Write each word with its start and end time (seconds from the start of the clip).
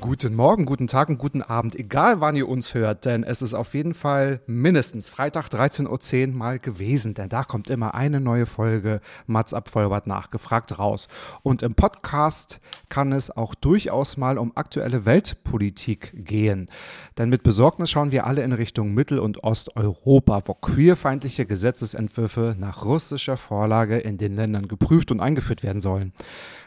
Guten 0.00 0.36
Morgen, 0.36 0.64
guten 0.64 0.86
Tag 0.86 1.08
und 1.08 1.18
guten 1.18 1.42
Abend, 1.42 1.74
egal 1.74 2.20
wann 2.20 2.36
ihr 2.36 2.48
uns 2.48 2.72
hört, 2.72 3.04
denn 3.04 3.24
es 3.24 3.42
ist 3.42 3.52
auf 3.52 3.74
jeden 3.74 3.94
Fall 3.94 4.40
mindestens 4.46 5.10
Freitag 5.10 5.48
13.10 5.48 6.28
Uhr 6.28 6.34
mal 6.34 6.60
gewesen, 6.60 7.14
denn 7.14 7.28
da 7.28 7.42
kommt 7.42 7.68
immer 7.68 7.94
eine 7.94 8.20
neue 8.20 8.46
Folge 8.46 9.00
Mats 9.26 9.52
ab 9.52 9.68
Vollbart 9.68 10.06
nachgefragt 10.06 10.78
raus. 10.78 11.08
Und 11.42 11.62
im 11.62 11.74
Podcast 11.74 12.60
kann 12.88 13.10
es 13.10 13.36
auch 13.36 13.56
durchaus 13.56 14.16
mal 14.16 14.38
um 14.38 14.56
aktuelle 14.56 15.04
Weltpolitik 15.04 16.12
gehen. 16.14 16.70
Denn 17.18 17.28
mit 17.28 17.42
Besorgnis 17.42 17.90
schauen 17.90 18.12
wir 18.12 18.24
alle 18.24 18.44
in 18.44 18.52
Richtung 18.52 18.94
Mittel- 18.94 19.18
und 19.18 19.42
Osteuropa, 19.42 20.42
wo 20.46 20.54
queerfeindliche 20.54 21.44
Gesetzesentwürfe 21.44 22.54
nach 22.56 22.84
russischer 22.84 23.36
Vorlage 23.36 23.98
in 23.98 24.16
den 24.16 24.36
Ländern 24.36 24.68
geprüft 24.68 25.10
und 25.10 25.20
eingeführt 25.20 25.64
werden 25.64 25.80
sollen. 25.80 26.12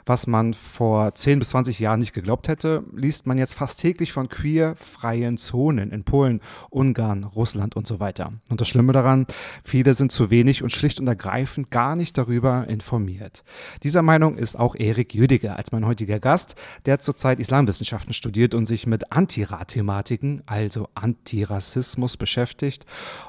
Was 0.06 0.28
man 0.28 0.54
vor 0.54 1.14
10 1.14 1.40
bis 1.40 1.50
20 1.50 1.80
Jahren 1.80 2.00
nicht 2.00 2.14
geglaubt 2.14 2.48
hätte, 2.48 2.84
liest 2.96 3.28
man 3.28 3.38
jetzt 3.38 3.56
fast 3.56 3.80
täglich 3.80 4.12
von 4.12 4.30
queerfreien 4.30 5.38
Zonen 5.38 5.92
in 5.92 6.04
Polen, 6.04 6.42
Ungarn, 6.70 7.24
Russland 7.24 7.76
und 7.76 7.88
so 7.88 8.00
weiter. 8.00 8.34
Und 8.50 8.62
das 8.62 8.68
Schlimme 8.68 8.94
daran, 8.94 9.28
viele 9.64 9.94
sind 9.94 10.12
zu 10.12 10.30
wenig 10.30 10.64
und 10.64 10.72
schlicht 10.72 11.00
und 11.00 11.08
ergreifend 11.08 11.72
gar 11.72 11.96
nicht 11.96 12.18
darüber 12.18 12.68
informiert. 12.68 13.44
Dieser 13.84 14.02
Meinung 14.02 14.36
ist 14.38 14.58
auch 14.58 14.76
Erik 14.76 15.14
Jüdiger 15.14 15.58
als 15.58 15.72
mein 15.72 15.86
heutiger 15.86 16.20
Gast, 16.20 16.56
der 16.86 17.00
zurzeit 17.00 17.40
Islamwissenschaften 17.40 18.14
studiert 18.14 18.56
und 18.56 18.66
sich 18.66 18.88
mit 18.88 19.12
Antirat-Thematiken, 19.12 20.42
also 20.46 20.88
Antirassismus 20.96 22.18
beschäftigt 22.18 22.86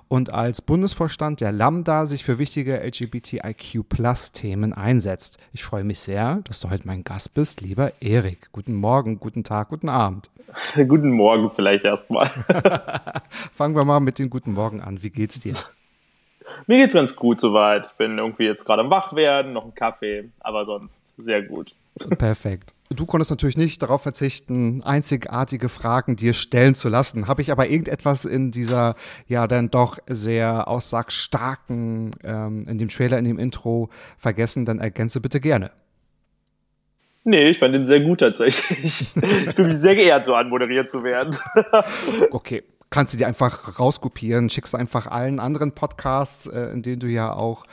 und 0.09 0.31
als 0.31 0.63
Bundesvorstand 0.63 1.41
der 1.41 1.53
Lambda 1.53 2.07
sich 2.07 2.25
für 2.25 2.39
wichtige 2.39 2.83
LGBTIQ-Plus-Themen 2.83 4.73
einsetzt. 4.73 5.39
Ich 5.53 5.65
freue 5.65 5.85
mich 5.85 6.01
sehr, 6.01 6.41
dass 6.45 6.61
du 6.65 6.71
heute 6.71 6.87
mein 6.87 7.05
Gast 7.05 7.35
bist, 7.35 7.61
lieber 7.61 7.93
Erik. 8.01 8.49
Guten 8.53 8.75
Morgen, 8.75 9.19
guten 9.19 9.45
Tag, 9.45 9.69
guten 9.69 9.89
Abend. 9.89 10.31
Guten 10.75 11.11
Morgen 11.11 11.51
vielleicht 11.55 11.85
erstmal. 11.85 12.29
Fangen 13.55 13.75
wir 13.75 13.85
mal 13.87 14.01
mit 14.01 14.19
den 14.19 14.29
guten 14.29 14.53
Morgen 14.53 14.83
an. 14.83 15.03
Wie 15.03 15.09
geht's 15.09 15.41
dir? 15.41 15.55
Mir 16.67 16.79
geht's 16.79 16.93
ganz 16.93 17.17
gut 17.17 17.41
soweit. 17.41 17.87
Ich 17.87 17.93
bin 17.93 18.19
irgendwie 18.19 18.45
jetzt 18.45 18.67
gerade 18.67 18.83
am 18.83 18.91
Wachwerden, 18.91 19.55
noch 19.55 19.63
einen 19.63 19.75
Kaffee, 19.75 20.31
aber 20.41 20.67
sonst 20.67 21.15
sehr 21.17 21.43
gut. 21.43 21.71
Perfekt. 22.19 22.75
Du 22.91 23.07
konntest 23.07 23.31
natürlich 23.31 23.57
nicht 23.57 23.81
darauf 23.83 24.03
verzichten, 24.03 24.83
einzigartige 24.83 25.71
Fragen 25.71 26.17
dir 26.17 26.35
stellen 26.35 26.75
zu 26.75 26.91
lassen. 26.91 27.27
Habe 27.29 27.41
ich 27.41 27.51
aber 27.51 27.69
irgendetwas 27.69 28.27
in 28.27 28.51
dieser, 28.51 28.97
ja, 29.27 29.47
dann 29.47 29.71
doch 29.71 29.99
sehr 30.07 30.69
aussagstarken, 30.69 32.15
ähm, 32.23 32.67
in 32.69 32.77
dem 32.77 32.91
Trailer, 32.91 33.19
in 33.19 33.25
dem 33.25 33.39
Intro 33.39 33.89
vergessen, 34.19 34.67
dann 34.67 34.79
ergänze 34.79 35.21
bitte 35.23 35.41
gerne. 35.41 35.71
Nee, 37.25 37.51
ich 37.51 37.59
fand 37.59 37.75
den 37.75 37.87
sehr 37.87 38.01
gut 38.01 38.21
tatsächlich. 38.21 39.09
Ich 39.23 39.55
fühle 39.55 39.69
mich 39.69 39.77
sehr 39.77 39.95
geehrt, 39.95 40.27
so 40.27 40.35
anmoderiert 40.35 40.91
zu 40.91 41.03
werden. 41.05 41.37
Okay, 42.31 42.65
kannst 42.91 43.13
du 43.15 43.19
dir 43.19 43.27
einfach 43.27 43.79
rauskopieren, 43.79 44.51
schickst 44.51 44.75
du 44.75 44.77
einfach 44.77 45.07
allen 45.07 45.41
anderen 45.41 45.73
Podcasts, 45.73 46.47
äh, 46.47 46.73
in 46.73 46.83
denen 46.83 47.01
du 47.01 47.07
ja 47.07 47.33
auch 47.33 47.65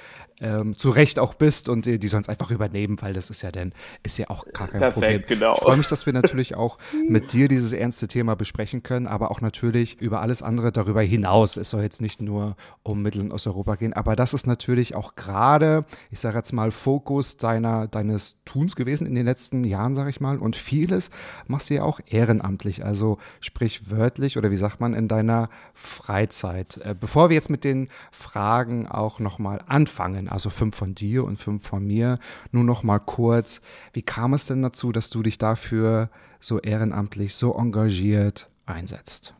ähm, 0.41 0.77
zu 0.77 0.89
Recht 0.89 1.19
auch 1.19 1.33
bist 1.33 1.69
und 1.69 1.85
die, 1.85 1.99
die 1.99 2.07
sollen 2.07 2.21
es 2.21 2.29
einfach 2.29 2.51
übernehmen, 2.51 2.97
weil 3.01 3.13
das 3.13 3.29
ist 3.29 3.41
ja 3.41 3.51
dann, 3.51 3.73
ist 4.03 4.17
ja 4.17 4.29
auch 4.29 4.45
gar 4.53 4.67
kein 4.67 4.79
Perfekt, 4.79 4.93
Problem. 4.93 5.23
genau. 5.27 5.53
Ich 5.53 5.59
freue 5.59 5.77
mich, 5.77 5.87
dass 5.87 6.05
wir 6.05 6.13
natürlich 6.13 6.55
auch 6.55 6.77
mit 7.07 7.33
dir 7.33 7.47
dieses 7.47 7.73
ernste 7.73 8.07
Thema 8.07 8.35
besprechen 8.35 8.83
können, 8.83 9.07
aber 9.07 9.31
auch 9.31 9.41
natürlich 9.41 9.99
über 9.99 10.21
alles 10.21 10.41
andere 10.41 10.71
darüber 10.71 11.01
hinaus. 11.01 11.57
Es 11.57 11.71
soll 11.71 11.81
jetzt 11.81 12.01
nicht 12.01 12.21
nur 12.21 12.55
um 12.83 13.01
Mittel- 13.01 13.21
und 13.21 13.31
Osteuropa 13.31 13.75
gehen, 13.75 13.93
aber 13.93 14.15
das 14.15 14.33
ist 14.33 14.47
natürlich 14.47 14.95
auch 14.95 15.15
gerade, 15.15 15.85
ich 16.09 16.19
sage 16.19 16.37
jetzt 16.37 16.53
mal, 16.53 16.71
Fokus 16.71 17.37
deiner, 17.37 17.87
deines 17.87 18.37
Tuns 18.45 18.75
gewesen 18.75 19.05
in 19.05 19.15
den 19.15 19.25
letzten 19.25 19.63
Jahren, 19.63 19.95
sage 19.95 20.09
ich 20.09 20.21
mal. 20.21 20.37
Und 20.37 20.55
vieles 20.55 21.11
machst 21.47 21.69
du 21.69 21.75
ja 21.75 21.83
auch 21.83 21.99
ehrenamtlich, 22.05 22.85
also 22.85 23.17
sprich 23.41 23.89
wörtlich 23.91 24.37
oder 24.37 24.51
wie 24.51 24.57
sagt 24.57 24.79
man, 24.79 24.93
in 24.93 25.07
deiner 25.07 25.49
Freizeit. 25.73 26.77
Äh, 26.77 26.95
bevor 26.99 27.29
wir 27.29 27.35
jetzt 27.35 27.49
mit 27.49 27.63
den 27.63 27.89
Fragen 28.11 28.87
auch 28.87 29.19
nochmal 29.19 29.61
anfangen, 29.67 30.28
also 30.29 30.49
fünf 30.49 30.75
von 30.75 30.95
dir 30.95 31.23
und 31.25 31.37
fünf 31.37 31.67
von 31.67 31.85
mir, 31.85 32.19
nur 32.51 32.63
noch 32.63 32.83
mal 32.83 32.99
kurz, 32.99 33.61
wie 33.93 34.01
kam 34.01 34.33
es 34.33 34.45
denn 34.45 34.61
dazu, 34.61 34.91
dass 34.91 35.09
du 35.09 35.23
dich 35.23 35.37
dafür 35.37 36.09
so 36.39 36.59
ehrenamtlich, 36.59 37.35
so 37.35 37.55
engagiert 37.55 38.49
einsetzt? 38.65 39.33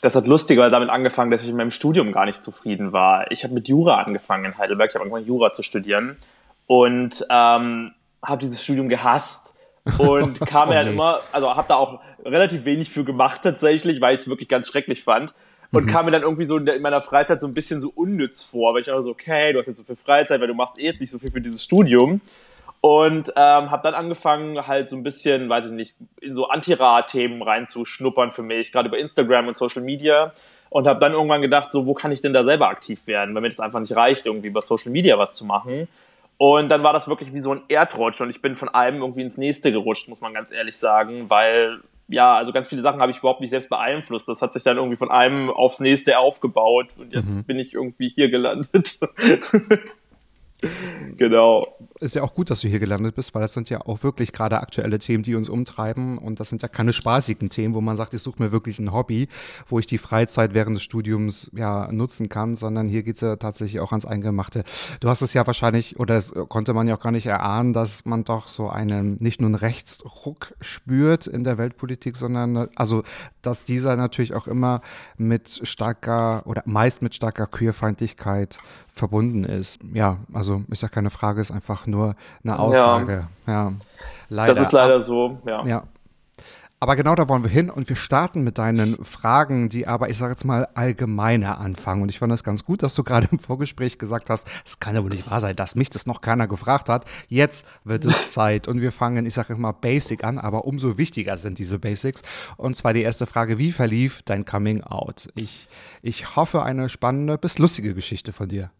Das 0.00 0.14
hat 0.14 0.26
lustigerweise 0.26 0.72
damit 0.72 0.90
angefangen, 0.90 1.30
dass 1.30 1.42
ich 1.42 1.48
in 1.48 1.56
meinem 1.56 1.70
Studium 1.70 2.12
gar 2.12 2.26
nicht 2.26 2.44
zufrieden 2.44 2.92
war. 2.92 3.30
Ich 3.30 3.42
habe 3.42 3.54
mit 3.54 3.68
Jura 3.68 4.02
angefangen 4.02 4.44
in 4.44 4.58
Heidelberg. 4.58 4.90
Ich 4.90 4.94
habe 4.94 5.04
angefangen, 5.04 5.26
Jura 5.26 5.52
zu 5.52 5.62
studieren 5.62 6.18
und 6.66 7.24
ähm, 7.30 7.92
habe 8.22 8.40
dieses 8.42 8.62
Studium 8.62 8.90
gehasst 8.90 9.54
und 9.98 10.40
kam 10.46 10.68
Oh 10.68 10.72
mir 10.72 10.76
dann 10.76 10.86
nee. 10.88 10.92
immer, 10.92 11.20
also 11.32 11.54
habe 11.54 11.68
da 11.68 11.76
auch 11.76 12.00
relativ 12.24 12.64
wenig 12.66 12.90
für 12.90 13.04
gemacht 13.04 13.40
tatsächlich, 13.42 14.00
weil 14.00 14.14
ich 14.14 14.22
es 14.22 14.28
wirklich 14.28 14.48
ganz 14.48 14.68
schrecklich 14.68 15.04
fand. 15.04 15.34
Und 15.72 15.86
kam 15.86 16.06
mir 16.06 16.12
dann 16.12 16.22
irgendwie 16.22 16.44
so 16.44 16.56
in 16.56 16.82
meiner 16.82 17.02
Freizeit 17.02 17.40
so 17.40 17.46
ein 17.46 17.54
bisschen 17.54 17.80
so 17.80 17.90
unnütz 17.94 18.42
vor, 18.42 18.74
weil 18.74 18.82
ich 18.82 18.86
dachte 18.86 19.02
so, 19.02 19.10
okay, 19.10 19.52
du 19.52 19.58
hast 19.58 19.66
jetzt 19.66 19.76
so 19.76 19.82
viel 19.82 19.96
Freizeit, 19.96 20.40
weil 20.40 20.46
du 20.46 20.54
machst 20.54 20.78
eh 20.78 20.84
jetzt 20.84 21.00
nicht 21.00 21.10
so 21.10 21.18
viel 21.18 21.30
für 21.30 21.40
dieses 21.40 21.62
Studium. 21.62 22.20
Und 22.80 23.30
ähm, 23.30 23.70
habe 23.70 23.82
dann 23.82 23.94
angefangen, 23.94 24.66
halt 24.66 24.90
so 24.90 24.96
ein 24.96 25.02
bisschen, 25.02 25.48
weiß 25.48 25.66
ich 25.66 25.72
nicht, 25.72 25.94
in 26.20 26.34
so 26.34 26.48
Anti-Rat-Themen 26.48 27.40
reinzuschnuppern 27.42 28.30
für 28.32 28.42
mich, 28.42 28.72
gerade 28.72 28.88
über 28.88 28.98
Instagram 28.98 29.48
und 29.48 29.56
Social 29.56 29.82
Media. 29.82 30.32
Und 30.68 30.86
habe 30.86 31.00
dann 31.00 31.12
irgendwann 31.12 31.40
gedacht, 31.40 31.72
so, 31.72 31.86
wo 31.86 31.94
kann 31.94 32.12
ich 32.12 32.20
denn 32.20 32.32
da 32.32 32.44
selber 32.44 32.68
aktiv 32.68 33.06
werden, 33.06 33.34
weil 33.34 33.42
mir 33.42 33.48
das 33.48 33.60
einfach 33.60 33.80
nicht 33.80 33.96
reicht, 33.96 34.26
irgendwie 34.26 34.48
über 34.48 34.60
Social 34.60 34.92
Media 34.92 35.18
was 35.18 35.34
zu 35.34 35.44
machen. 35.44 35.88
Und 36.36 36.68
dann 36.68 36.82
war 36.82 36.92
das 36.92 37.08
wirklich 37.08 37.32
wie 37.32 37.40
so 37.40 37.52
ein 37.52 37.62
Erdrutsch 37.68 38.20
und 38.20 38.28
ich 38.28 38.42
bin 38.42 38.56
von 38.56 38.68
einem 38.68 39.00
irgendwie 39.00 39.22
ins 39.22 39.38
nächste 39.38 39.70
gerutscht, 39.70 40.08
muss 40.08 40.20
man 40.20 40.34
ganz 40.34 40.50
ehrlich 40.50 40.76
sagen, 40.76 41.30
weil 41.30 41.80
ja, 42.08 42.36
also 42.36 42.52
ganz 42.52 42.68
viele 42.68 42.82
Sachen 42.82 43.00
habe 43.00 43.12
ich 43.12 43.18
überhaupt 43.18 43.40
nicht 43.40 43.50
selbst 43.50 43.70
beeinflusst. 43.70 44.28
Das 44.28 44.42
hat 44.42 44.52
sich 44.52 44.62
dann 44.62 44.76
irgendwie 44.76 44.96
von 44.96 45.10
einem 45.10 45.50
aufs 45.50 45.80
nächste 45.80 46.18
aufgebaut 46.18 46.88
und 46.98 47.12
jetzt 47.12 47.46
bin 47.46 47.58
ich 47.58 47.74
irgendwie 47.74 48.08
hier 48.08 48.30
gelandet. 48.30 48.98
genau. 51.16 51.62
Ist 52.04 52.14
ja 52.14 52.22
auch 52.22 52.34
gut, 52.34 52.50
dass 52.50 52.60
du 52.60 52.68
hier 52.68 52.80
gelandet 52.80 53.14
bist, 53.14 53.34
weil 53.34 53.40
das 53.40 53.54
sind 53.54 53.70
ja 53.70 53.80
auch 53.80 54.02
wirklich 54.02 54.32
gerade 54.32 54.60
aktuelle 54.60 54.98
Themen, 54.98 55.22
die 55.22 55.36
uns 55.36 55.48
umtreiben. 55.48 56.18
Und 56.18 56.38
das 56.38 56.50
sind 56.50 56.60
ja 56.60 56.68
keine 56.68 56.92
spaßigen 56.92 57.48
Themen, 57.48 57.72
wo 57.72 57.80
man 57.80 57.96
sagt, 57.96 58.12
ich 58.12 58.20
suche 58.20 58.42
mir 58.42 58.52
wirklich 58.52 58.78
ein 58.78 58.92
Hobby, 58.92 59.26
wo 59.70 59.78
ich 59.78 59.86
die 59.86 59.96
Freizeit 59.96 60.52
während 60.52 60.76
des 60.76 60.82
Studiums 60.82 61.50
ja 61.54 61.90
nutzen 61.90 62.28
kann, 62.28 62.56
sondern 62.56 62.86
hier 62.86 63.04
geht's 63.04 63.22
ja 63.22 63.36
tatsächlich 63.36 63.80
auch 63.80 63.92
ans 63.92 64.04
Eingemachte. 64.04 64.64
Du 65.00 65.08
hast 65.08 65.22
es 65.22 65.32
ja 65.32 65.46
wahrscheinlich, 65.46 65.98
oder 65.98 66.16
das 66.16 66.34
konnte 66.50 66.74
man 66.74 66.88
ja 66.88 66.96
auch 66.96 67.00
gar 67.00 67.10
nicht 67.10 67.24
erahnen, 67.24 67.72
dass 67.72 68.04
man 68.04 68.24
doch 68.24 68.48
so 68.48 68.68
einen, 68.68 69.16
nicht 69.20 69.40
nur 69.40 69.48
einen 69.48 69.54
Rechtsruck 69.54 70.52
spürt 70.60 71.26
in 71.26 71.42
der 71.42 71.56
Weltpolitik, 71.56 72.18
sondern 72.18 72.68
also, 72.74 73.02
dass 73.40 73.64
dieser 73.64 73.96
natürlich 73.96 74.34
auch 74.34 74.46
immer 74.46 74.82
mit 75.16 75.66
starker 75.66 76.42
oder 76.44 76.64
meist 76.66 77.00
mit 77.00 77.14
starker 77.14 77.46
Queerfeindlichkeit 77.46 78.58
verbunden 78.94 79.44
ist. 79.44 79.82
Ja, 79.92 80.18
also 80.32 80.62
ist 80.70 80.82
ja 80.82 80.88
keine 80.88 81.10
Frage, 81.10 81.40
ist 81.40 81.50
einfach 81.50 81.86
nur 81.86 82.14
eine 82.42 82.58
Aussage. 82.58 83.28
Ja, 83.46 83.72
leider. 84.28 84.54
Das 84.54 84.66
ist 84.66 84.72
leider 84.72 85.00
so, 85.02 85.38
ja. 85.44 85.66
Ja. 85.66 85.82
Aber 86.84 86.96
genau 86.96 87.14
da 87.14 87.30
wollen 87.30 87.42
wir 87.42 87.50
hin 87.50 87.70
und 87.70 87.88
wir 87.88 87.96
starten 87.96 88.44
mit 88.44 88.58
deinen 88.58 89.02
Fragen, 89.02 89.70
die 89.70 89.86
aber, 89.86 90.10
ich 90.10 90.18
sage 90.18 90.32
jetzt 90.32 90.44
mal, 90.44 90.68
allgemeiner 90.74 91.58
anfangen. 91.58 92.02
Und 92.02 92.10
ich 92.10 92.18
fand 92.18 92.30
das 92.30 92.44
ganz 92.44 92.62
gut, 92.62 92.82
dass 92.82 92.94
du 92.94 93.02
gerade 93.02 93.26
im 93.30 93.38
Vorgespräch 93.38 93.96
gesagt 93.96 94.28
hast, 94.28 94.46
es 94.66 94.80
kann 94.80 94.94
ja 94.94 95.02
wohl 95.02 95.08
nicht 95.08 95.30
wahr 95.30 95.40
sein, 95.40 95.56
dass 95.56 95.76
mich 95.76 95.88
das 95.88 96.04
noch 96.06 96.20
keiner 96.20 96.46
gefragt 96.46 96.90
hat. 96.90 97.06
Jetzt 97.28 97.66
wird 97.84 98.04
es 98.04 98.28
Zeit 98.28 98.68
und 98.68 98.82
wir 98.82 98.92
fangen, 98.92 99.24
ich 99.24 99.32
sage 99.32 99.54
immer 99.54 99.72
Basic 99.72 100.24
an, 100.24 100.38
aber 100.38 100.66
umso 100.66 100.98
wichtiger 100.98 101.38
sind 101.38 101.58
diese 101.58 101.78
Basics. 101.78 102.20
Und 102.58 102.76
zwar 102.76 102.92
die 102.92 103.02
erste 103.02 103.26
Frage, 103.26 103.56
wie 103.56 103.72
verlief 103.72 104.20
dein 104.22 104.44
Coming 104.44 104.82
Out? 104.82 105.28
Ich, 105.36 105.68
ich 106.02 106.36
hoffe, 106.36 106.64
eine 106.64 106.90
spannende 106.90 107.38
bis 107.38 107.56
lustige 107.56 107.94
Geschichte 107.94 108.34
von 108.34 108.50
dir. 108.50 108.70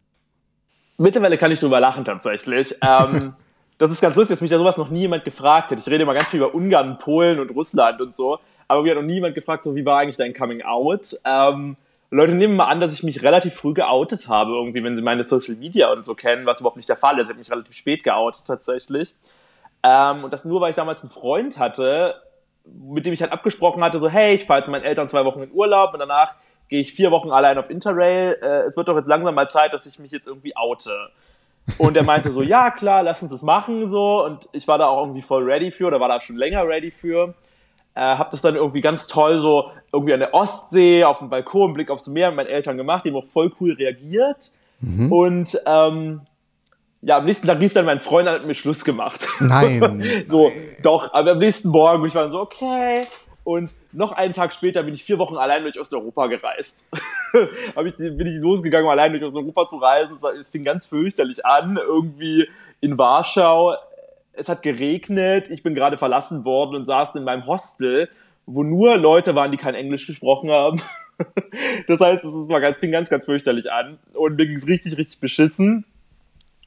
Mittlerweile 0.96 1.38
kann 1.38 1.50
ich 1.50 1.60
drüber 1.60 1.80
lachen 1.80 2.04
tatsächlich. 2.04 2.76
Ähm, 2.82 3.34
das 3.78 3.90
ist 3.90 4.00
ganz 4.00 4.16
lustig, 4.16 4.34
dass 4.34 4.40
mich 4.40 4.50
da 4.50 4.58
sowas 4.58 4.76
noch 4.76 4.90
nie 4.90 5.00
jemand 5.00 5.24
gefragt 5.24 5.70
hat. 5.70 5.78
Ich 5.78 5.86
rede 5.86 6.02
immer 6.02 6.14
ganz 6.14 6.30
viel 6.30 6.40
über 6.40 6.54
Ungarn, 6.54 6.98
Polen 6.98 7.40
und 7.40 7.50
Russland 7.50 8.00
und 8.00 8.14
so, 8.14 8.38
aber 8.68 8.82
mir 8.82 8.92
hat 8.92 8.98
noch 8.98 9.06
nie 9.06 9.14
jemand 9.14 9.34
gefragt, 9.34 9.64
so 9.64 9.74
wie 9.74 9.84
war 9.84 9.98
eigentlich 9.98 10.16
dein 10.16 10.34
Coming 10.34 10.62
Out? 10.62 11.16
Ähm, 11.24 11.76
Leute 12.10 12.32
nehmen 12.32 12.54
mal 12.54 12.66
an, 12.66 12.80
dass 12.80 12.92
ich 12.92 13.02
mich 13.02 13.22
relativ 13.22 13.54
früh 13.54 13.74
geoutet 13.74 14.28
habe, 14.28 14.52
irgendwie, 14.52 14.84
wenn 14.84 14.96
sie 14.96 15.02
meine 15.02 15.24
Social 15.24 15.56
Media 15.56 15.92
und 15.92 16.04
so 16.04 16.14
kennen, 16.14 16.46
was 16.46 16.60
überhaupt 16.60 16.76
nicht 16.76 16.88
der 16.88 16.96
Fall 16.96 17.18
ist. 17.18 17.24
Ich 17.24 17.30
habe 17.30 17.40
mich 17.40 17.50
relativ 17.50 17.74
spät 17.74 18.04
geoutet 18.04 18.44
tatsächlich. 18.46 19.14
Ähm, 19.82 20.22
und 20.22 20.32
das 20.32 20.44
nur, 20.44 20.60
weil 20.60 20.70
ich 20.70 20.76
damals 20.76 21.02
einen 21.02 21.10
Freund 21.10 21.58
hatte, 21.58 22.14
mit 22.64 23.04
dem 23.04 23.12
ich 23.12 23.20
halt 23.20 23.32
abgesprochen 23.32 23.82
hatte, 23.82 23.98
so, 23.98 24.08
hey, 24.08 24.36
ich 24.36 24.44
fahre 24.44 24.60
jetzt 24.60 24.68
mit 24.68 24.72
meinen 24.72 24.84
Eltern 24.84 25.08
zwei 25.08 25.24
Wochen 25.24 25.42
in 25.42 25.52
Urlaub 25.52 25.92
und 25.92 25.98
danach 25.98 26.34
gehe 26.74 26.80
ich 26.80 26.92
vier 26.92 27.12
Wochen 27.12 27.30
allein 27.30 27.56
auf 27.56 27.70
Interrail. 27.70 28.36
Äh, 28.42 28.66
es 28.66 28.76
wird 28.76 28.88
doch 28.88 28.96
jetzt 28.96 29.06
langsam 29.06 29.36
mal 29.36 29.48
Zeit, 29.48 29.72
dass 29.72 29.86
ich 29.86 30.00
mich 30.00 30.10
jetzt 30.10 30.26
irgendwie 30.26 30.56
oute. 30.56 30.90
Und 31.78 31.96
er 31.96 32.02
meinte 32.02 32.32
so, 32.32 32.42
ja 32.42 32.72
klar, 32.72 33.04
lass 33.04 33.22
uns 33.22 33.30
das 33.30 33.42
machen 33.42 33.86
so. 33.86 34.24
Und 34.24 34.48
ich 34.50 34.66
war 34.66 34.76
da 34.76 34.86
auch 34.86 35.02
irgendwie 35.02 35.22
voll 35.22 35.44
ready 35.44 35.70
für 35.70 35.86
oder 35.86 36.00
war 36.00 36.08
da 36.08 36.20
schon 36.20 36.34
länger 36.34 36.66
ready 36.66 36.90
für. 36.90 37.34
Äh, 37.94 38.00
hab 38.00 38.30
das 38.30 38.42
dann 38.42 38.56
irgendwie 38.56 38.80
ganz 38.80 39.06
toll 39.06 39.38
so 39.38 39.70
irgendwie 39.92 40.14
an 40.14 40.18
der 40.18 40.34
Ostsee 40.34 41.04
auf 41.04 41.20
dem 41.20 41.30
Balkon, 41.30 41.74
Blick 41.74 41.90
aufs 41.90 42.08
Meer 42.08 42.30
mit 42.30 42.38
meinen 42.38 42.48
Eltern 42.48 42.76
gemacht, 42.76 43.04
die 43.04 43.10
haben 43.10 43.18
auch 43.18 43.30
voll 43.32 43.52
cool 43.60 43.74
reagiert. 43.74 44.50
Mhm. 44.80 45.12
Und 45.12 45.60
ähm, 45.66 46.22
ja, 47.02 47.18
am 47.18 47.24
nächsten 47.24 47.46
Tag 47.46 47.60
rief 47.60 47.72
dann 47.72 47.84
mein 47.84 48.00
Freund 48.00 48.26
an, 48.26 48.34
hat 48.34 48.46
mir 48.46 48.54
Schluss 48.54 48.84
gemacht. 48.84 49.28
Nein. 49.38 50.02
so, 50.26 50.50
doch, 50.82 51.14
aber 51.14 51.32
am 51.32 51.38
nächsten 51.38 51.68
Morgen, 51.68 52.04
ich 52.04 52.16
war 52.16 52.32
so, 52.32 52.40
okay. 52.40 53.06
Und 53.44 53.74
noch 53.92 54.12
einen 54.12 54.32
Tag 54.32 54.54
später 54.54 54.82
bin 54.82 54.94
ich 54.94 55.04
vier 55.04 55.18
Wochen 55.18 55.36
allein 55.36 55.62
durch 55.62 55.78
Osteuropa 55.78 56.26
gereist. 56.28 56.88
ich, 57.84 57.96
bin 57.96 58.26
ich 58.26 58.40
losgegangen, 58.40 58.88
allein 58.88 59.12
durch 59.12 59.22
Osteuropa 59.22 59.68
zu 59.68 59.76
reisen. 59.76 60.16
Es 60.40 60.48
fing 60.48 60.64
ganz 60.64 60.86
fürchterlich 60.86 61.44
an, 61.44 61.76
irgendwie 61.76 62.48
in 62.80 62.96
Warschau. 62.96 63.74
Es 64.32 64.48
hat 64.48 64.62
geregnet, 64.62 65.50
ich 65.50 65.62
bin 65.62 65.74
gerade 65.74 65.98
verlassen 65.98 66.44
worden 66.46 66.74
und 66.74 66.86
saß 66.86 67.14
in 67.16 67.24
meinem 67.24 67.46
Hostel, 67.46 68.08
wo 68.46 68.62
nur 68.62 68.96
Leute 68.96 69.34
waren, 69.34 69.52
die 69.52 69.58
kein 69.58 69.74
Englisch 69.74 70.06
gesprochen 70.06 70.50
haben. 70.50 70.80
das 71.86 72.00
heißt, 72.00 72.24
es 72.24 72.48
ganz, 72.48 72.78
fing 72.78 72.90
ganz, 72.90 73.10
ganz 73.10 73.26
fürchterlich 73.26 73.70
an. 73.70 73.98
Und 74.14 74.36
mir 74.36 74.46
ging 74.46 74.56
es 74.56 74.66
richtig, 74.66 74.96
richtig 74.96 75.20
beschissen. 75.20 75.84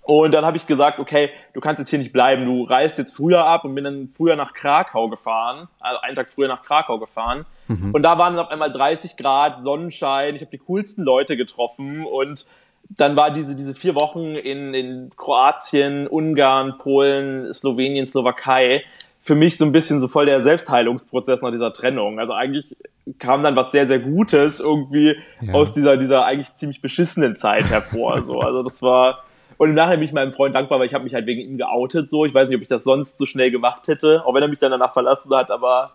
Und 0.07 0.31
dann 0.31 0.45
habe 0.45 0.55
ich 0.55 0.65
gesagt, 0.65 0.99
okay, 0.99 1.31
du 1.53 1.59
kannst 1.59 1.79
jetzt 1.79 1.89
hier 1.89 1.99
nicht 1.99 2.13
bleiben, 2.13 2.45
du 2.45 2.63
reist 2.63 2.97
jetzt 2.97 3.13
früher 3.13 3.45
ab 3.45 3.65
und 3.65 3.75
bin 3.75 3.83
dann 3.83 4.07
früher 4.07 4.37
nach 4.37 4.53
Krakau 4.53 5.09
gefahren, 5.09 5.67
also 5.81 5.99
einen 5.99 6.15
Tag 6.15 6.29
früher 6.29 6.47
nach 6.47 6.63
Krakau 6.63 6.97
gefahren. 6.97 7.45
Mhm. 7.67 7.93
Und 7.93 8.03
da 8.03 8.17
waren 8.17 8.33
es 8.33 8.39
auf 8.39 8.49
einmal 8.49 8.71
30 8.71 9.17
Grad, 9.17 9.63
Sonnenschein, 9.63 10.33
ich 10.35 10.41
habe 10.41 10.51
die 10.51 10.59
coolsten 10.59 11.03
Leute 11.03 11.35
getroffen 11.35 12.05
und 12.05 12.45
dann 12.89 13.17
war 13.17 13.31
diese, 13.31 13.53
diese 13.53 13.75
vier 13.75 13.95
Wochen 13.95 14.35
in, 14.35 14.73
in 14.73 15.11
Kroatien, 15.17 16.07
Ungarn, 16.07 16.77
Polen, 16.77 17.53
Slowenien, 17.53 18.07
Slowakei 18.07 18.85
für 19.19 19.35
mich 19.35 19.57
so 19.57 19.65
ein 19.65 19.73
bisschen 19.73 19.99
so 19.99 20.07
voll 20.07 20.25
der 20.25 20.39
Selbstheilungsprozess 20.39 21.41
nach 21.41 21.51
dieser 21.51 21.73
Trennung. 21.73 22.17
Also 22.17 22.31
eigentlich 22.31 22.77
kam 23.19 23.43
dann 23.43 23.57
was 23.57 23.73
sehr, 23.73 23.85
sehr 23.85 23.99
Gutes 23.99 24.61
irgendwie 24.61 25.17
ja. 25.41 25.53
aus 25.53 25.73
dieser, 25.73 25.97
dieser 25.97 26.23
eigentlich 26.23 26.53
ziemlich 26.55 26.81
beschissenen 26.81 27.35
Zeit 27.35 27.65
hervor. 27.65 28.23
So. 28.23 28.39
Also 28.39 28.63
das 28.63 28.81
war 28.81 29.25
und 29.57 29.69
im 29.69 29.75
Nachhinein 29.75 29.99
bin 29.99 30.07
ich 30.07 30.13
meinem 30.13 30.33
Freund 30.33 30.55
dankbar, 30.55 30.79
weil 30.79 30.87
ich 30.87 30.93
habe 30.93 31.03
mich 31.03 31.13
halt 31.13 31.25
wegen 31.25 31.41
ihm 31.41 31.57
geoutet. 31.57 32.09
So, 32.09 32.25
ich 32.25 32.33
weiß 32.33 32.47
nicht, 32.47 32.57
ob 32.57 32.61
ich 32.61 32.67
das 32.67 32.83
sonst 32.83 33.17
so 33.17 33.25
schnell 33.25 33.51
gemacht 33.51 33.87
hätte, 33.87 34.23
auch 34.25 34.33
wenn 34.33 34.41
er 34.41 34.47
mich 34.47 34.59
dann 34.59 34.71
danach 34.71 34.93
verlassen 34.93 35.33
hat. 35.35 35.51
Aber 35.51 35.93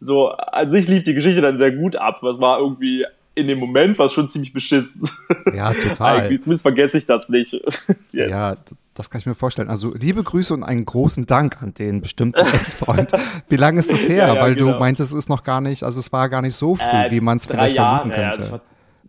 so 0.00 0.30
an 0.30 0.72
sich 0.72 0.88
lief 0.88 1.04
die 1.04 1.14
Geschichte 1.14 1.40
dann 1.40 1.58
sehr 1.58 1.72
gut 1.72 1.96
ab. 1.96 2.18
Was 2.22 2.40
war 2.40 2.58
irgendwie 2.58 3.04
in 3.34 3.46
dem 3.46 3.58
Moment 3.58 3.98
was 3.98 4.12
schon 4.12 4.28
ziemlich 4.28 4.52
beschissen. 4.52 5.02
Ja, 5.52 5.72
total. 5.74 6.28
zumindest 6.40 6.62
vergesse 6.62 6.96
ich 6.96 7.04
das 7.04 7.28
nicht. 7.28 7.60
ja, 8.12 8.54
das 8.94 9.10
kann 9.10 9.18
ich 9.18 9.26
mir 9.26 9.34
vorstellen. 9.34 9.68
Also 9.68 9.92
liebe 9.94 10.22
Grüße 10.22 10.54
und 10.54 10.62
einen 10.62 10.86
großen 10.86 11.26
Dank 11.26 11.62
an 11.62 11.74
den 11.74 12.00
bestimmten 12.00 12.40
Ex-Freund. 12.54 13.12
Wie 13.48 13.56
lange 13.56 13.80
ist 13.80 13.92
das 13.92 14.08
her? 14.08 14.28
Ja, 14.28 14.34
ja, 14.34 14.40
Weil 14.40 14.54
genau. 14.54 14.72
du 14.72 14.78
meintest, 14.78 15.12
es 15.12 15.18
ist 15.18 15.28
noch 15.28 15.44
gar 15.44 15.60
nicht, 15.60 15.82
also 15.82 15.98
es 16.00 16.10
war 16.12 16.28
gar 16.30 16.40
nicht 16.40 16.56
so 16.56 16.76
früh, 16.76 16.84
äh, 16.84 17.10
wie 17.10 17.20
man 17.20 17.36
es 17.36 17.44
vielleicht 17.44 17.76
Jahre, 17.76 18.08
vermuten 18.08 18.22
könnte. 18.22 18.50
Ja, 18.50 18.60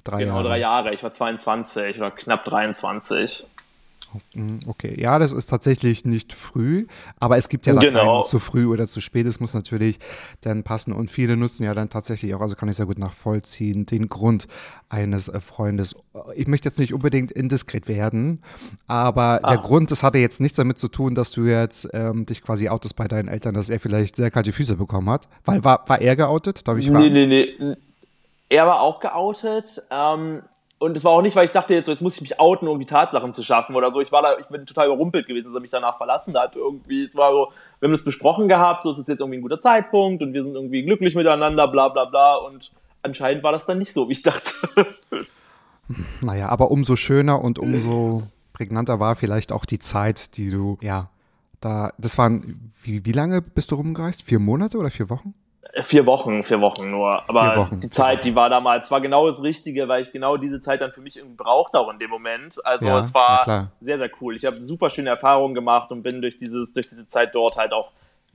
drei 0.03 0.17
genau, 0.19 0.35
Jahre. 0.35 0.47
drei 0.47 0.59
Jahre. 0.59 0.93
Ich 0.93 1.03
war 1.03 1.13
22 1.13 1.97
oder 1.97 2.11
knapp 2.11 2.43
23. 2.43 3.45
Okay, 4.67 4.99
ja, 4.99 5.19
das 5.19 5.31
ist 5.31 5.47
tatsächlich 5.47 6.05
nicht 6.05 6.33
früh, 6.33 6.87
aber 7.19 7.37
es 7.37 7.49
gibt 7.49 7.65
ja 7.65 7.73
da 7.73 7.79
genau. 7.79 8.23
zu 8.23 8.39
früh 8.39 8.65
oder 8.67 8.87
zu 8.87 9.01
spät. 9.01 9.25
Es 9.25 9.39
muss 9.39 9.53
natürlich 9.53 9.99
dann 10.41 10.63
passen 10.63 10.93
und 10.93 11.09
viele 11.09 11.37
nutzen 11.37 11.63
ja 11.63 11.73
dann 11.73 11.89
tatsächlich 11.89 12.33
auch, 12.35 12.41
also 12.41 12.55
kann 12.55 12.69
ich 12.69 12.75
sehr 12.75 12.85
gut 12.85 12.99
nachvollziehen, 12.99 13.85
den 13.85 14.09
Grund 14.09 14.47
eines 14.89 15.27
äh, 15.27 15.39
Freundes. 15.41 15.95
Ich 16.35 16.47
möchte 16.47 16.69
jetzt 16.69 16.79
nicht 16.79 16.93
unbedingt 16.93 17.31
indiskret 17.31 17.87
werden, 17.87 18.41
aber 18.87 19.39
ah. 19.43 19.49
der 19.49 19.57
Grund, 19.57 19.91
das 19.91 20.03
hatte 20.03 20.19
jetzt 20.19 20.41
nichts 20.41 20.57
damit 20.57 20.77
zu 20.77 20.87
tun, 20.87 21.15
dass 21.15 21.31
du 21.31 21.45
jetzt 21.45 21.89
ähm, 21.93 22.25
dich 22.25 22.43
quasi 22.43 22.69
outest 22.69 22.95
bei 22.95 23.07
deinen 23.07 23.27
Eltern, 23.27 23.53
dass 23.55 23.69
er 23.69 23.79
vielleicht 23.79 24.15
sehr 24.15 24.31
kalte 24.31 24.53
Füße 24.53 24.75
bekommen 24.75 25.09
hat. 25.09 25.27
Weil 25.45 25.63
war, 25.63 25.83
war 25.87 25.99
er 25.99 26.15
geoutet? 26.15 26.67
Darf 26.67 26.77
ich 26.77 26.89
fragen? 26.89 27.11
Nee, 27.11 27.25
nee, 27.25 27.53
nee. 27.57 27.75
Er 28.49 28.67
war 28.67 28.81
auch 28.81 28.99
geoutet. 28.99 29.81
Ähm, 29.89 30.43
und 30.83 30.97
es 30.97 31.03
war 31.05 31.13
auch 31.13 31.21
nicht, 31.21 31.35
weil 31.35 31.45
ich 31.45 31.51
dachte, 31.51 31.73
jetzt, 31.73 31.85
so, 31.85 31.93
jetzt 31.93 32.01
muss 32.01 32.15
ich 32.15 32.21
mich 32.21 32.39
outen, 32.39 32.67
um 32.67 32.77
die 32.77 32.85
Tatsachen 32.85 33.31
zu 33.31 33.41
schaffen 33.41 33.73
oder 33.75 33.91
so. 33.91 34.01
Ich 34.01 34.11
war 34.11 34.21
da, 34.21 34.37
ich 34.37 34.47
bin 34.47 34.65
total 34.65 34.87
überrumpelt 34.87 35.27
gewesen, 35.27 35.45
dass 35.45 35.53
er 35.55 35.61
mich 35.61 35.71
danach 35.71 35.97
verlassen 35.97 36.37
hat. 36.37 36.57
Irgendwie, 36.57 37.05
es 37.05 37.15
war 37.15 37.31
so, 37.31 37.53
wir 37.79 37.87
haben 37.87 37.93
das 37.93 38.03
besprochen 38.03 38.49
gehabt, 38.49 38.83
so 38.83 38.91
ist 38.91 38.97
es 38.97 39.07
jetzt 39.07 39.21
irgendwie 39.21 39.39
ein 39.39 39.41
guter 39.41 39.61
Zeitpunkt 39.61 40.21
und 40.21 40.33
wir 40.33 40.43
sind 40.43 40.55
irgendwie 40.55 40.83
glücklich 40.83 41.15
miteinander, 41.15 41.69
bla 41.69 41.87
bla 41.87 42.05
bla. 42.05 42.35
Und 42.35 42.73
anscheinend 43.01 43.43
war 43.43 43.53
das 43.53 43.65
dann 43.65 43.77
nicht 43.77 43.93
so, 43.93 44.09
wie 44.09 44.13
ich 44.13 44.23
dachte. 44.23 44.51
Naja, 46.21 46.47
aber 46.47 46.71
umso 46.71 46.95
schöner 46.95 47.41
und 47.41 47.59
umso 47.59 48.23
prägnanter 48.53 49.01
war 49.01 49.15
vielleicht 49.15 49.51
auch 49.51 49.65
die 49.65 49.79
Zeit, 49.79 50.37
die 50.37 50.49
du, 50.49 50.77
ja, 50.79 51.09
da, 51.59 51.91
das 51.97 52.17
waren, 52.17 52.71
wie, 52.81 53.05
wie 53.05 53.11
lange 53.11 53.41
bist 53.41 53.69
du 53.69 53.75
rumgereist? 53.75 54.23
Vier 54.23 54.39
Monate 54.39 54.77
oder 54.77 54.89
vier 54.89 55.09
Wochen? 55.09 55.33
Vier 55.81 56.05
Wochen, 56.05 56.43
vier 56.43 56.61
Wochen 56.61 56.91
nur. 56.91 57.27
Aber 57.27 57.57
Wochen. 57.57 57.79
die 57.79 57.89
Zeit, 57.89 58.25
die 58.25 58.35
war 58.35 58.49
damals, 58.49 58.91
war 58.91 59.01
genau 59.01 59.27
das 59.27 59.41
Richtige, 59.41 59.87
weil 59.87 60.03
ich 60.03 60.11
genau 60.11 60.37
diese 60.37 60.61
Zeit 60.61 60.81
dann 60.81 60.91
für 60.91 61.01
mich 61.01 61.17
irgendwie 61.17 61.37
brauchte 61.37 61.79
auch 61.79 61.91
in 61.91 61.97
dem 61.97 62.09
Moment. 62.09 62.63
Also 62.63 62.87
ja, 62.87 62.99
es 62.99 63.13
war 63.13 63.69
sehr, 63.81 63.97
sehr 63.97 64.09
cool. 64.21 64.35
Ich 64.35 64.45
habe 64.45 64.61
super 64.61 64.89
schöne 64.89 65.09
Erfahrungen 65.09 65.55
gemacht 65.55 65.91
und 65.91 66.03
bin 66.03 66.21
durch 66.21 66.37
dieses, 66.37 66.73
durch 66.73 66.87
diese 66.87 67.07
Zeit 67.07 67.33
dort 67.33 67.57
halt 67.57 67.73
auch 67.73 67.91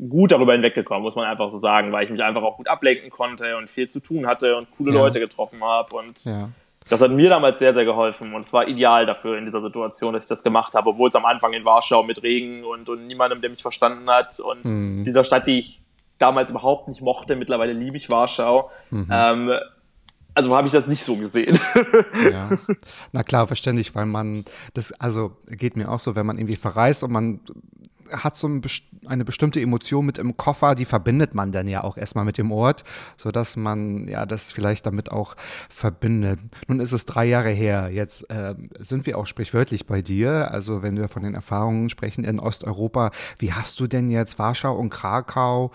gut 0.08 0.30
darüber 0.30 0.52
hinweggekommen, 0.52 1.02
muss 1.02 1.16
man 1.16 1.26
einfach 1.26 1.50
so 1.50 1.58
sagen, 1.58 1.92
weil 1.92 2.04
ich 2.04 2.10
mich 2.10 2.22
einfach 2.22 2.42
auch 2.42 2.56
gut 2.56 2.68
ablenken 2.68 3.10
konnte 3.10 3.56
und 3.56 3.68
viel 3.68 3.88
zu 3.88 4.00
tun 4.00 4.26
hatte 4.26 4.56
und 4.56 4.68
coole 4.76 4.92
ja. 4.92 5.00
Leute 5.00 5.18
getroffen 5.18 5.60
habe 5.60 5.96
und 5.96 6.24
ja. 6.24 6.50
das 6.88 7.00
hat 7.00 7.10
mir 7.10 7.28
damals 7.28 7.58
sehr, 7.58 7.74
sehr 7.74 7.84
geholfen 7.84 8.32
und 8.32 8.42
es 8.42 8.52
war 8.52 8.68
ideal 8.68 9.06
dafür 9.06 9.36
in 9.36 9.44
dieser 9.44 9.60
Situation, 9.60 10.14
dass 10.14 10.24
ich 10.24 10.28
das 10.28 10.44
gemacht 10.44 10.74
habe, 10.74 10.90
obwohl 10.90 11.08
es 11.08 11.16
am 11.16 11.24
Anfang 11.24 11.52
in 11.52 11.64
Warschau 11.64 12.04
mit 12.04 12.22
Regen 12.22 12.64
und, 12.64 12.88
und 12.88 13.08
niemandem, 13.08 13.40
der 13.40 13.50
mich 13.50 13.62
verstanden 13.62 14.08
hat 14.08 14.38
und 14.38 14.64
mhm. 14.64 15.04
dieser 15.04 15.24
Stadt, 15.24 15.46
die 15.46 15.58
ich 15.58 15.80
damals 16.18 16.50
überhaupt 16.50 16.88
nicht 16.88 17.00
mochte. 17.00 17.36
Mittlerweile 17.36 17.72
liebe 17.72 17.96
ich 17.96 18.10
Warschau. 18.10 18.70
Mhm. 18.90 19.08
Ähm, 19.10 19.50
also 20.34 20.56
habe 20.56 20.68
ich 20.68 20.72
das 20.72 20.86
nicht 20.86 21.02
so 21.02 21.16
gesehen. 21.16 21.58
Ja. 22.30 22.48
Na 23.12 23.22
klar, 23.24 23.46
verständlich, 23.48 23.94
weil 23.94 24.06
man 24.06 24.44
das, 24.74 24.92
also 24.92 25.36
geht 25.48 25.76
mir 25.76 25.90
auch 25.90 25.98
so, 25.98 26.14
wenn 26.14 26.26
man 26.26 26.38
irgendwie 26.38 26.56
verreist 26.56 27.02
und 27.02 27.10
man 27.10 27.40
hat 28.12 28.36
so 28.36 28.48
eine 29.06 29.24
bestimmte 29.24 29.60
Emotion 29.60 30.06
mit 30.06 30.18
im 30.18 30.36
Koffer, 30.36 30.74
die 30.74 30.84
verbindet 30.84 31.34
man 31.34 31.52
dann 31.52 31.66
ja 31.66 31.84
auch 31.84 31.96
erstmal 31.96 32.24
mit 32.24 32.38
dem 32.38 32.52
Ort, 32.52 32.84
sodass 33.16 33.56
man 33.56 34.08
ja 34.08 34.26
das 34.26 34.50
vielleicht 34.50 34.86
damit 34.86 35.10
auch 35.10 35.34
verbindet. 35.68 36.40
Nun 36.66 36.80
ist 36.80 36.92
es 36.92 37.06
drei 37.06 37.26
Jahre 37.26 37.50
her, 37.50 37.90
jetzt 37.92 38.30
äh, 38.30 38.54
sind 38.78 39.06
wir 39.06 39.18
auch 39.18 39.26
sprichwörtlich 39.26 39.86
bei 39.86 40.02
dir, 40.02 40.50
also 40.50 40.82
wenn 40.82 40.96
wir 40.96 41.08
von 41.08 41.22
den 41.22 41.34
Erfahrungen 41.34 41.90
sprechen 41.90 42.24
in 42.24 42.40
Osteuropa, 42.40 43.10
wie 43.38 43.52
hast 43.52 43.80
du 43.80 43.86
denn 43.86 44.10
jetzt 44.10 44.38
Warschau 44.38 44.74
und 44.74 44.90
Krakau 44.90 45.72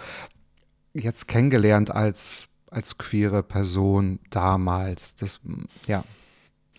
jetzt 0.94 1.28
kennengelernt 1.28 1.92
als, 1.92 2.48
als 2.70 2.98
queere 2.98 3.44
Person 3.44 4.20
damals? 4.30 5.16
Das, 5.16 5.40
ja, 5.88 6.04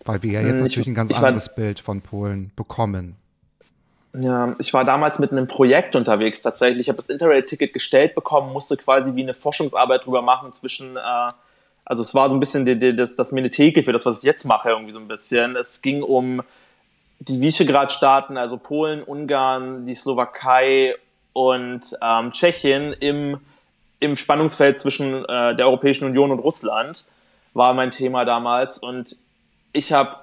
weil 0.03 0.23
wir 0.23 0.33
ja 0.33 0.41
jetzt 0.41 0.57
hm, 0.57 0.63
natürlich 0.63 0.87
ein 0.87 0.93
ganz 0.93 1.11
anderes 1.11 1.47
war, 1.47 1.55
Bild 1.55 1.79
von 1.79 2.01
Polen 2.01 2.51
bekommen. 2.55 3.17
Ja, 4.13 4.55
ich 4.59 4.73
war 4.73 4.85
damals 4.85 5.19
mit 5.19 5.31
einem 5.31 5.47
Projekt 5.47 5.95
unterwegs 5.95 6.41
tatsächlich. 6.41 6.81
Ich 6.81 6.89
habe 6.89 6.97
das 6.97 7.09
Interrail-Ticket 7.09 7.73
gestellt 7.73 8.15
bekommen, 8.15 8.53
musste 8.53 8.77
quasi 8.77 9.15
wie 9.15 9.23
eine 9.23 9.33
Forschungsarbeit 9.33 10.05
drüber 10.05 10.21
machen 10.21 10.53
zwischen, 10.53 10.95
äh, 10.95 11.29
also 11.83 12.01
es 12.01 12.15
war 12.15 12.29
so 12.29 12.35
ein 12.35 12.39
bisschen 12.39 12.65
die, 12.65 12.77
die, 12.77 12.95
das, 12.95 13.15
das 13.15 13.31
Menetheke 13.31 13.83
für 13.83 13.91
das, 13.91 14.05
was 14.05 14.19
ich 14.19 14.23
jetzt 14.23 14.45
mache, 14.45 14.69
irgendwie 14.69 14.93
so 14.93 14.99
ein 14.99 15.07
bisschen. 15.07 15.55
Es 15.55 15.81
ging 15.81 16.01
um 16.01 16.41
die 17.19 17.41
Visegrad-Staaten, 17.41 18.37
also 18.37 18.57
Polen, 18.57 19.03
Ungarn, 19.03 19.85
die 19.85 19.95
Slowakei 19.95 20.95
und 21.33 21.81
ähm, 22.01 22.31
Tschechien 22.31 22.93
im 22.93 23.39
im 24.05 24.15
Spannungsfeld 24.15 24.79
zwischen 24.79 25.25
äh, 25.25 25.55
der 25.55 25.67
Europäischen 25.67 26.05
Union 26.05 26.31
und 26.31 26.39
Russland 26.39 27.05
war 27.53 27.73
mein 27.73 27.91
Thema 27.91 28.25
damals. 28.25 28.77
Und 28.77 29.15
ich 29.73 29.91
habe 29.91 30.15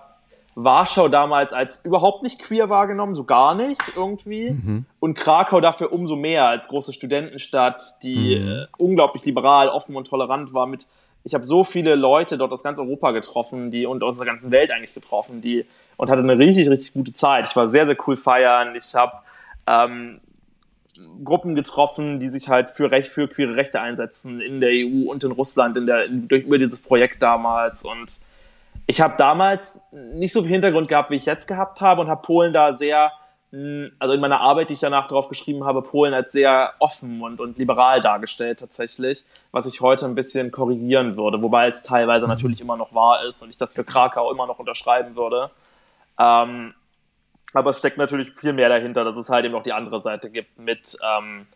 Warschau 0.54 1.08
damals 1.08 1.52
als 1.52 1.80
überhaupt 1.84 2.22
nicht 2.22 2.38
queer 2.38 2.68
wahrgenommen, 2.68 3.14
so 3.14 3.24
gar 3.24 3.54
nicht 3.54 3.80
irgendwie. 3.96 4.50
Mhm. 4.50 4.84
Und 5.00 5.14
Krakau 5.14 5.60
dafür 5.60 5.92
umso 5.92 6.16
mehr 6.16 6.46
als 6.46 6.68
große 6.68 6.92
Studentenstadt, 6.92 7.96
die 8.02 8.38
mhm. 8.38 8.48
äh, 8.48 8.66
unglaublich 8.76 9.24
liberal, 9.24 9.68
offen 9.68 9.96
und 9.96 10.06
tolerant 10.06 10.52
war. 10.52 10.66
Mit 10.66 10.86
ich 11.24 11.34
habe 11.34 11.46
so 11.46 11.64
viele 11.64 11.94
Leute 11.94 12.36
dort 12.36 12.52
aus 12.52 12.62
ganz 12.62 12.78
Europa 12.78 13.12
getroffen, 13.12 13.70
die 13.70 13.86
und 13.86 14.02
aus 14.02 14.16
der 14.16 14.26
ganzen 14.26 14.50
Welt 14.50 14.70
eigentlich 14.70 14.92
getroffen, 14.92 15.40
die 15.40 15.64
und 15.96 16.10
hatte 16.10 16.20
eine 16.20 16.38
richtig 16.38 16.68
richtig 16.68 16.92
gute 16.92 17.14
Zeit. 17.14 17.46
Ich 17.48 17.56
war 17.56 17.70
sehr 17.70 17.86
sehr 17.86 17.96
cool 18.06 18.16
feiern. 18.16 18.74
Ich 18.74 18.94
habe 18.94 19.12
ähm, 19.66 20.20
Gruppen 21.24 21.54
getroffen, 21.54 22.20
die 22.20 22.28
sich 22.28 22.48
halt 22.48 22.68
für 22.68 22.90
Recht, 22.90 23.08
für 23.08 23.28
queere 23.28 23.56
Rechte 23.56 23.80
einsetzen 23.80 24.40
in 24.40 24.60
der 24.60 24.70
EU 24.70 25.10
und 25.10 25.24
in 25.24 25.32
Russland 25.32 25.76
in 25.76 25.86
der, 25.86 26.04
in, 26.04 26.28
durch, 26.28 26.44
über 26.44 26.58
dieses 26.58 26.80
Projekt 26.80 27.22
damals. 27.22 27.84
Und 27.84 28.20
ich 28.86 29.00
habe 29.00 29.14
damals 29.16 29.80
nicht 29.90 30.32
so 30.32 30.42
viel 30.42 30.50
Hintergrund 30.50 30.88
gehabt, 30.88 31.10
wie 31.10 31.16
ich 31.16 31.24
jetzt 31.24 31.46
gehabt 31.46 31.80
habe 31.80 32.02
und 32.02 32.08
habe 32.08 32.22
Polen 32.22 32.52
da 32.52 32.74
sehr, 32.74 33.12
also 33.50 34.14
in 34.14 34.20
meiner 34.20 34.40
Arbeit, 34.40 34.68
die 34.68 34.74
ich 34.74 34.80
danach 34.80 35.08
drauf 35.08 35.28
geschrieben 35.28 35.64
habe, 35.64 35.80
Polen 35.80 36.12
als 36.12 36.32
sehr 36.32 36.74
offen 36.78 37.22
und, 37.22 37.40
und 37.40 37.56
liberal 37.56 38.02
dargestellt 38.02 38.60
tatsächlich, 38.60 39.24
was 39.50 39.66
ich 39.66 39.80
heute 39.80 40.04
ein 40.04 40.14
bisschen 40.14 40.50
korrigieren 40.50 41.16
würde, 41.16 41.40
wobei 41.40 41.68
es 41.68 41.82
teilweise 41.82 42.26
mhm. 42.26 42.30
natürlich 42.30 42.60
immer 42.60 42.76
noch 42.76 42.94
wahr 42.94 43.24
ist 43.26 43.42
und 43.42 43.48
ich 43.48 43.56
das 43.56 43.72
für 43.72 43.84
Krakau 43.84 44.30
immer 44.30 44.46
noch 44.46 44.58
unterschreiben 44.58 45.16
würde. 45.16 45.50
Ähm, 46.18 46.74
aber 47.52 47.70
es 47.70 47.78
steckt 47.78 47.98
natürlich 47.98 48.32
viel 48.32 48.52
mehr 48.52 48.68
dahinter, 48.68 49.04
dass 49.04 49.16
es 49.16 49.28
halt 49.28 49.44
eben 49.44 49.54
auch 49.54 49.62
die 49.62 49.72
andere 49.72 50.00
Seite 50.00 50.30
gibt 50.30 50.58
mit, 50.58 50.96
ähm, 51.02 51.46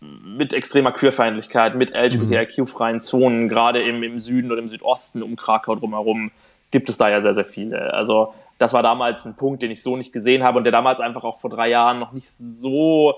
mit 0.00 0.52
extremer 0.52 0.92
Queerfeindlichkeit, 0.92 1.74
mit 1.74 1.94
LGBTIQ-freien 1.94 3.00
Zonen, 3.00 3.48
gerade 3.48 3.82
im, 3.82 4.02
im 4.02 4.20
Süden 4.20 4.52
oder 4.52 4.60
im 4.60 4.68
Südosten 4.68 5.22
um 5.22 5.36
Krakau 5.36 5.74
drumherum, 5.74 6.30
gibt 6.70 6.90
es 6.90 6.98
da 6.98 7.08
ja 7.08 7.22
sehr, 7.22 7.34
sehr 7.34 7.44
viele. 7.44 7.94
Also 7.94 8.34
das 8.58 8.72
war 8.72 8.82
damals 8.82 9.24
ein 9.24 9.36
Punkt, 9.36 9.62
den 9.62 9.70
ich 9.70 9.82
so 9.82 9.96
nicht 9.96 10.12
gesehen 10.12 10.42
habe 10.42 10.58
und 10.58 10.64
der 10.64 10.72
damals 10.72 11.00
einfach 11.00 11.24
auch 11.24 11.38
vor 11.38 11.50
drei 11.50 11.68
Jahren 11.68 11.98
noch 11.98 12.12
nicht 12.12 12.30
so 12.30 13.14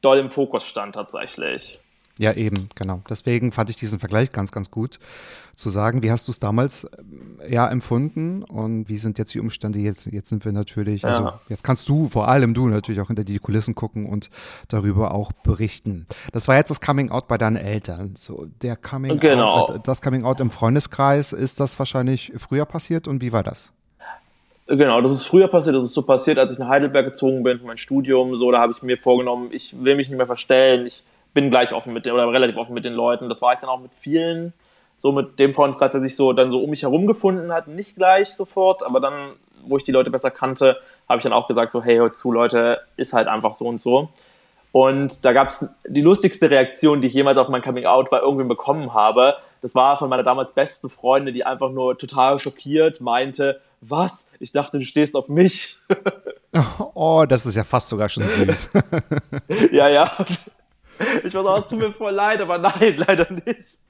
doll 0.00 0.18
im 0.18 0.30
Fokus 0.30 0.64
stand 0.64 0.94
tatsächlich. 0.94 1.78
Ja, 2.18 2.32
eben, 2.32 2.68
genau. 2.74 3.00
Deswegen 3.08 3.52
fand 3.52 3.70
ich 3.70 3.76
diesen 3.76 4.00
Vergleich 4.00 4.32
ganz, 4.32 4.50
ganz 4.50 4.70
gut 4.70 4.98
zu 5.54 5.70
sagen. 5.70 6.02
Wie 6.02 6.10
hast 6.10 6.26
du 6.26 6.32
es 6.32 6.40
damals 6.40 6.84
äh, 6.84 7.52
ja 7.52 7.68
empfunden 7.68 8.42
und 8.42 8.88
wie 8.88 8.98
sind 8.98 9.18
jetzt 9.18 9.34
die 9.34 9.40
Umstände 9.40 9.78
jetzt? 9.78 10.06
Jetzt 10.06 10.28
sind 10.28 10.44
wir 10.44 10.52
natürlich, 10.52 11.04
also 11.04 11.22
ja. 11.22 11.40
jetzt 11.48 11.62
kannst 11.62 11.88
du, 11.88 12.08
vor 12.08 12.26
allem 12.28 12.54
du 12.54 12.66
natürlich 12.66 13.00
auch 13.00 13.06
hinter 13.06 13.24
die 13.24 13.38
Kulissen 13.38 13.76
gucken 13.76 14.04
und 14.04 14.30
darüber 14.68 15.12
auch 15.12 15.32
berichten. 15.32 16.06
Das 16.32 16.48
war 16.48 16.56
jetzt 16.56 16.70
das 16.70 16.80
Coming 16.80 17.10
Out 17.10 17.28
bei 17.28 17.38
deinen 17.38 17.56
Eltern. 17.56 18.14
So, 18.16 18.46
der 18.62 18.74
Coming 18.74 19.20
genau. 19.20 19.66
Out, 19.66 19.86
das 19.86 20.02
Coming 20.02 20.24
Out 20.24 20.40
im 20.40 20.50
Freundeskreis, 20.50 21.32
ist 21.32 21.60
das 21.60 21.78
wahrscheinlich 21.78 22.32
früher 22.36 22.66
passiert 22.66 23.06
und 23.06 23.22
wie 23.22 23.32
war 23.32 23.44
das? 23.44 23.72
Genau, 24.66 25.00
das 25.00 25.12
ist 25.12 25.24
früher 25.24 25.48
passiert, 25.48 25.76
das 25.76 25.84
ist 25.84 25.94
so 25.94 26.02
passiert, 26.02 26.36
als 26.38 26.52
ich 26.52 26.58
nach 26.58 26.68
Heidelberg 26.68 27.06
gezogen 27.06 27.42
bin 27.42 27.58
für 27.58 27.66
mein 27.66 27.78
Studium. 27.78 28.36
So, 28.36 28.50
da 28.50 28.58
habe 28.58 28.72
ich 28.76 28.82
mir 28.82 28.98
vorgenommen, 28.98 29.48
ich 29.50 29.74
will 29.82 29.96
mich 29.96 30.08
nicht 30.08 30.18
mehr 30.18 30.26
verstellen, 30.26 30.86
ich 30.86 31.04
bin 31.34 31.50
gleich 31.50 31.72
offen 31.72 31.92
mit 31.92 32.06
den, 32.06 32.12
oder 32.12 32.30
relativ 32.30 32.56
offen 32.56 32.74
mit 32.74 32.84
den 32.84 32.94
Leuten. 32.94 33.28
Das 33.28 33.42
war 33.42 33.52
ich 33.52 33.60
dann 33.60 33.70
auch 33.70 33.80
mit 33.80 33.92
vielen, 34.00 34.52
so 35.00 35.12
mit 35.12 35.38
dem 35.38 35.54
Freundeskreis, 35.54 35.92
der 35.92 36.00
sich 36.00 36.16
so 36.16 36.32
dann 36.32 36.50
so 36.50 36.60
um 36.60 36.70
mich 36.70 36.82
herum 36.82 37.06
gefunden 37.06 37.52
hat, 37.52 37.68
nicht 37.68 37.96
gleich 37.96 38.32
sofort, 38.32 38.82
aber 38.82 39.00
dann, 39.00 39.32
wo 39.66 39.76
ich 39.76 39.84
die 39.84 39.92
Leute 39.92 40.10
besser 40.10 40.30
kannte, 40.30 40.78
habe 41.08 41.18
ich 41.18 41.22
dann 41.22 41.32
auch 41.32 41.48
gesagt, 41.48 41.72
so, 41.72 41.82
hey, 41.82 41.96
hört 41.96 42.16
zu, 42.16 42.32
Leute, 42.32 42.80
ist 42.96 43.12
halt 43.12 43.28
einfach 43.28 43.54
so 43.54 43.66
und 43.66 43.80
so. 43.80 44.08
Und 44.72 45.24
da 45.24 45.32
gab 45.32 45.48
es 45.48 45.68
die 45.86 46.02
lustigste 46.02 46.50
Reaktion, 46.50 47.00
die 47.00 47.08
ich 47.08 47.14
jemals 47.14 47.38
auf 47.38 47.48
mein 47.48 47.62
Coming 47.62 47.86
Out 47.86 48.10
bei 48.10 48.18
irgendwem 48.18 48.48
bekommen 48.48 48.92
habe. 48.92 49.36
Das 49.62 49.74
war 49.74 49.96
von 49.96 50.10
meiner 50.10 50.22
damals 50.22 50.52
besten 50.52 50.90
Freundin, 50.90 51.34
die 51.34 51.44
einfach 51.44 51.70
nur 51.70 51.96
total 51.96 52.38
schockiert 52.38 53.00
meinte, 53.00 53.60
was? 53.80 54.26
Ich 54.40 54.52
dachte, 54.52 54.78
du 54.78 54.84
stehst 54.84 55.14
auf 55.14 55.28
mich. 55.28 55.78
Oh, 56.94 57.26
das 57.28 57.44
ist 57.44 57.54
ja 57.54 57.62
fast 57.62 57.90
sogar 57.90 58.08
schon 58.08 58.26
süß. 58.26 58.70
ja, 59.70 59.88
ja. 59.88 60.10
Ich 61.24 61.34
weiß 61.34 61.46
auch, 61.46 61.62
es 61.62 61.66
tut 61.68 61.78
mir 61.78 61.92
voll 61.92 62.12
leid, 62.12 62.40
aber 62.40 62.58
nein, 62.58 62.96
leider 63.06 63.26
nicht. 63.30 63.80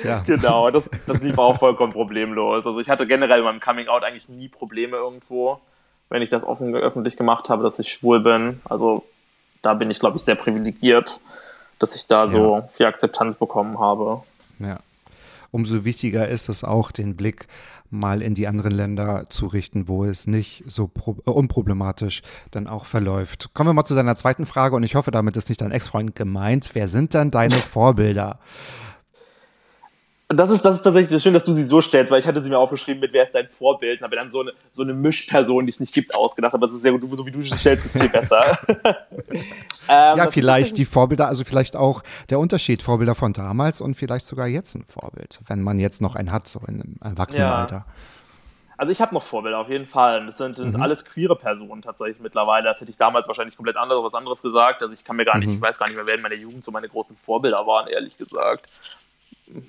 Tja. 0.00 0.22
Genau, 0.26 0.70
das, 0.70 0.88
das 1.06 1.20
lief 1.20 1.36
auch 1.38 1.58
vollkommen 1.58 1.92
problemlos. 1.92 2.66
Also 2.66 2.80
ich 2.80 2.88
hatte 2.88 3.06
generell 3.06 3.40
in 3.40 3.44
meinem 3.44 3.60
Coming 3.60 3.88
Out 3.88 4.02
eigentlich 4.02 4.28
nie 4.28 4.48
Probleme 4.48 4.96
irgendwo, 4.96 5.60
wenn 6.08 6.22
ich 6.22 6.30
das 6.30 6.44
offen 6.44 6.74
öffentlich 6.74 7.16
gemacht 7.16 7.50
habe, 7.50 7.62
dass 7.62 7.78
ich 7.78 7.92
schwul 7.92 8.20
bin. 8.20 8.60
Also 8.64 9.04
da 9.62 9.74
bin 9.74 9.90
ich, 9.90 10.00
glaube 10.00 10.16
ich, 10.16 10.22
sehr 10.22 10.36
privilegiert, 10.36 11.20
dass 11.78 11.94
ich 11.94 12.06
da 12.06 12.24
ja. 12.24 12.30
so 12.30 12.68
viel 12.72 12.86
Akzeptanz 12.86 13.36
bekommen 13.36 13.78
habe. 13.78 14.22
Ja 14.58 14.78
umso 15.54 15.84
wichtiger 15.84 16.26
ist 16.28 16.48
es 16.48 16.64
auch, 16.64 16.90
den 16.90 17.14
Blick 17.14 17.46
mal 17.88 18.22
in 18.22 18.34
die 18.34 18.48
anderen 18.48 18.72
Länder 18.72 19.26
zu 19.28 19.46
richten, 19.46 19.86
wo 19.86 20.04
es 20.04 20.26
nicht 20.26 20.64
so 20.66 20.90
äh, 21.06 21.30
unproblematisch 21.30 22.22
dann 22.50 22.66
auch 22.66 22.86
verläuft. 22.86 23.54
Kommen 23.54 23.70
wir 23.70 23.74
mal 23.74 23.84
zu 23.84 23.94
deiner 23.94 24.16
zweiten 24.16 24.46
Frage 24.46 24.74
und 24.74 24.82
ich 24.82 24.96
hoffe, 24.96 25.12
damit 25.12 25.36
ist 25.36 25.48
nicht 25.48 25.60
dein 25.60 25.70
Ex-Freund 25.70 26.16
gemeint. 26.16 26.70
Wer 26.72 26.88
sind 26.88 27.14
dann 27.14 27.30
deine 27.30 27.54
Vorbilder? 27.54 28.40
Das 30.28 30.48
ist, 30.48 30.64
das 30.64 30.76
ist 30.76 30.82
tatsächlich 30.82 31.22
schön, 31.22 31.34
dass 31.34 31.44
du 31.44 31.52
sie 31.52 31.62
so 31.62 31.82
stellst, 31.82 32.10
weil 32.10 32.18
ich 32.20 32.26
hatte 32.26 32.42
sie 32.42 32.48
mir 32.48 32.58
aufgeschrieben 32.58 33.00
mit, 33.00 33.12
wer 33.12 33.24
ist 33.24 33.34
dein 33.34 33.48
Vorbild? 33.48 34.00
Und 34.00 34.04
habe 34.04 34.16
dann 34.16 34.30
so 34.30 34.40
eine, 34.40 34.52
so 34.74 34.82
eine 34.82 34.94
Mischperson, 34.94 35.66
die 35.66 35.70
es 35.70 35.80
nicht 35.80 35.92
gibt, 35.92 36.14
ausgedacht. 36.14 36.54
Aber 36.54 36.66
das 36.66 36.76
ist 36.76 36.82
sehr 36.82 36.92
gut, 36.92 37.02
so 37.14 37.26
wie 37.26 37.30
du 37.30 37.42
sie 37.42 37.54
stellst, 37.54 37.84
ist 37.84 37.98
viel 37.98 38.08
besser. 38.08 38.56
ähm, 39.88 40.18
ja, 40.18 40.26
vielleicht 40.30 40.78
die 40.78 40.86
Vorbilder, 40.86 41.28
also 41.28 41.44
vielleicht 41.44 41.76
auch 41.76 42.02
der 42.30 42.38
Unterschied, 42.38 42.82
Vorbilder 42.82 43.14
von 43.14 43.34
damals 43.34 43.82
und 43.82 43.96
vielleicht 43.96 44.24
sogar 44.24 44.46
jetzt 44.46 44.74
ein 44.74 44.84
Vorbild, 44.84 45.40
wenn 45.46 45.60
man 45.60 45.78
jetzt 45.78 46.00
noch 46.00 46.16
einen 46.16 46.32
hat, 46.32 46.48
so 46.48 46.60
einem 46.66 46.96
Erwachsenenalter. 47.02 47.76
Ja. 47.76 47.86
Also 48.76 48.92
ich 48.92 49.00
habe 49.00 49.14
noch 49.14 49.22
Vorbilder, 49.22 49.58
auf 49.58 49.68
jeden 49.68 49.86
Fall. 49.86 50.24
Das 50.26 50.38
sind, 50.38 50.56
sind 50.56 50.74
mhm. 50.74 50.82
alles 50.82 51.04
queere 51.04 51.36
Personen 51.36 51.82
tatsächlich 51.82 52.18
mittlerweile. 52.18 52.64
Das 52.64 52.80
hätte 52.80 52.90
ich 52.90 52.96
damals 52.96 53.28
wahrscheinlich 53.28 53.56
komplett 53.56 53.76
anders, 53.76 53.98
was 54.02 54.14
anderes 54.14 54.42
gesagt. 54.42 54.82
Also 54.82 54.94
ich 54.94 55.04
kann 55.04 55.16
mir 55.16 55.24
gar 55.24 55.38
nicht, 55.38 55.48
mhm. 55.48 55.56
ich 55.56 55.60
weiß 55.60 55.78
gar 55.78 55.86
nicht 55.86 55.96
mehr, 55.96 56.06
wer 56.06 56.14
in 56.14 56.22
meiner 56.22 56.34
Jugend 56.34 56.64
so 56.64 56.72
meine 56.72 56.88
großen 56.88 57.14
Vorbilder 57.14 57.66
waren, 57.66 57.88
ehrlich 57.88 58.16
gesagt 58.16 58.68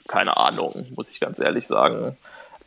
keine 0.07 0.37
Ahnung, 0.37 0.85
muss 0.95 1.11
ich 1.11 1.19
ganz 1.19 1.39
ehrlich 1.39 1.67
sagen. 1.67 2.17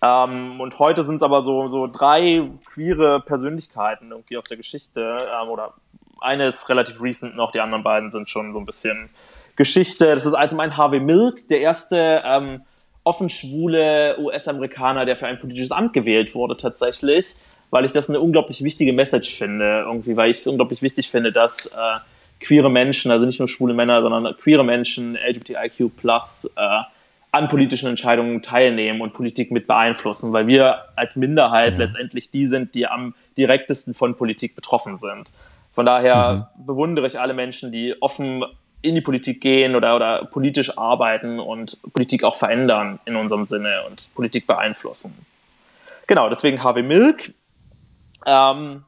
Ähm, 0.02 0.60
und 0.60 0.78
heute 0.78 1.04
sind 1.04 1.16
es 1.16 1.22
aber 1.22 1.42
so, 1.42 1.68
so 1.68 1.86
drei 1.86 2.42
queere 2.72 3.20
Persönlichkeiten 3.20 4.10
irgendwie 4.10 4.36
aus 4.36 4.44
der 4.44 4.56
Geschichte. 4.56 5.18
Ähm, 5.40 5.48
oder 5.48 5.74
eine 6.20 6.46
ist 6.46 6.68
relativ 6.68 7.00
recent 7.02 7.36
noch, 7.36 7.52
die 7.52 7.60
anderen 7.60 7.82
beiden 7.82 8.10
sind 8.10 8.28
schon 8.28 8.52
so 8.52 8.58
ein 8.58 8.66
bisschen 8.66 9.10
Geschichte. 9.56 10.14
Das 10.14 10.24
ist 10.24 10.34
also 10.34 10.56
mein 10.56 10.76
Harvey 10.76 11.00
Milk, 11.00 11.48
der 11.48 11.60
erste 11.60 12.22
ähm, 12.24 12.62
offen 13.02 13.28
schwule 13.28 14.16
US-Amerikaner, 14.18 15.04
der 15.04 15.16
für 15.16 15.26
ein 15.26 15.38
politisches 15.38 15.72
Amt 15.72 15.92
gewählt 15.92 16.34
wurde 16.34 16.56
tatsächlich, 16.56 17.34
weil 17.70 17.84
ich 17.84 17.92
das 17.92 18.08
eine 18.08 18.20
unglaublich 18.20 18.62
wichtige 18.62 18.92
Message 18.92 19.34
finde, 19.34 19.84
irgendwie, 19.86 20.16
weil 20.16 20.30
ich 20.30 20.38
es 20.38 20.46
unglaublich 20.46 20.82
wichtig 20.82 21.08
finde, 21.08 21.32
dass 21.32 21.66
äh, 21.66 21.98
queere 22.40 22.70
Menschen, 22.70 23.10
also 23.10 23.26
nicht 23.26 23.38
nur 23.38 23.48
schwule 23.48 23.74
Männer, 23.74 24.00
sondern 24.02 24.36
queere 24.36 24.64
Menschen, 24.64 25.16
LGBTIQ+, 25.16 25.80
äh, 25.80 26.82
an 27.30 27.48
politischen 27.48 27.88
Entscheidungen 27.88 28.42
teilnehmen 28.42 29.00
und 29.00 29.12
Politik 29.12 29.50
mit 29.50 29.66
beeinflussen, 29.66 30.32
weil 30.32 30.46
wir 30.46 30.86
als 30.96 31.16
Minderheit 31.16 31.72
ja. 31.72 31.84
letztendlich 31.84 32.30
die 32.30 32.46
sind, 32.46 32.74
die 32.74 32.86
am 32.86 33.14
direktesten 33.36 33.94
von 33.94 34.16
Politik 34.16 34.54
betroffen 34.54 34.96
sind. 34.96 35.32
Von 35.72 35.86
daher 35.86 36.48
mhm. 36.56 36.66
bewundere 36.66 37.06
ich 37.06 37.20
alle 37.20 37.34
Menschen, 37.34 37.70
die 37.70 37.94
offen 38.00 38.44
in 38.80 38.94
die 38.94 39.00
Politik 39.00 39.40
gehen 39.40 39.74
oder, 39.74 39.96
oder 39.96 40.24
politisch 40.24 40.78
arbeiten 40.78 41.40
und 41.40 41.78
Politik 41.92 42.24
auch 42.24 42.36
verändern 42.36 42.98
in 43.04 43.16
unserem 43.16 43.44
Sinne 43.44 43.82
und 43.88 44.08
Politik 44.14 44.46
beeinflussen. 44.46 45.14
Genau, 46.06 46.28
deswegen 46.28 46.62
Harvey 46.62 46.82
Milk. 46.82 47.34
Ähm, 48.26 48.84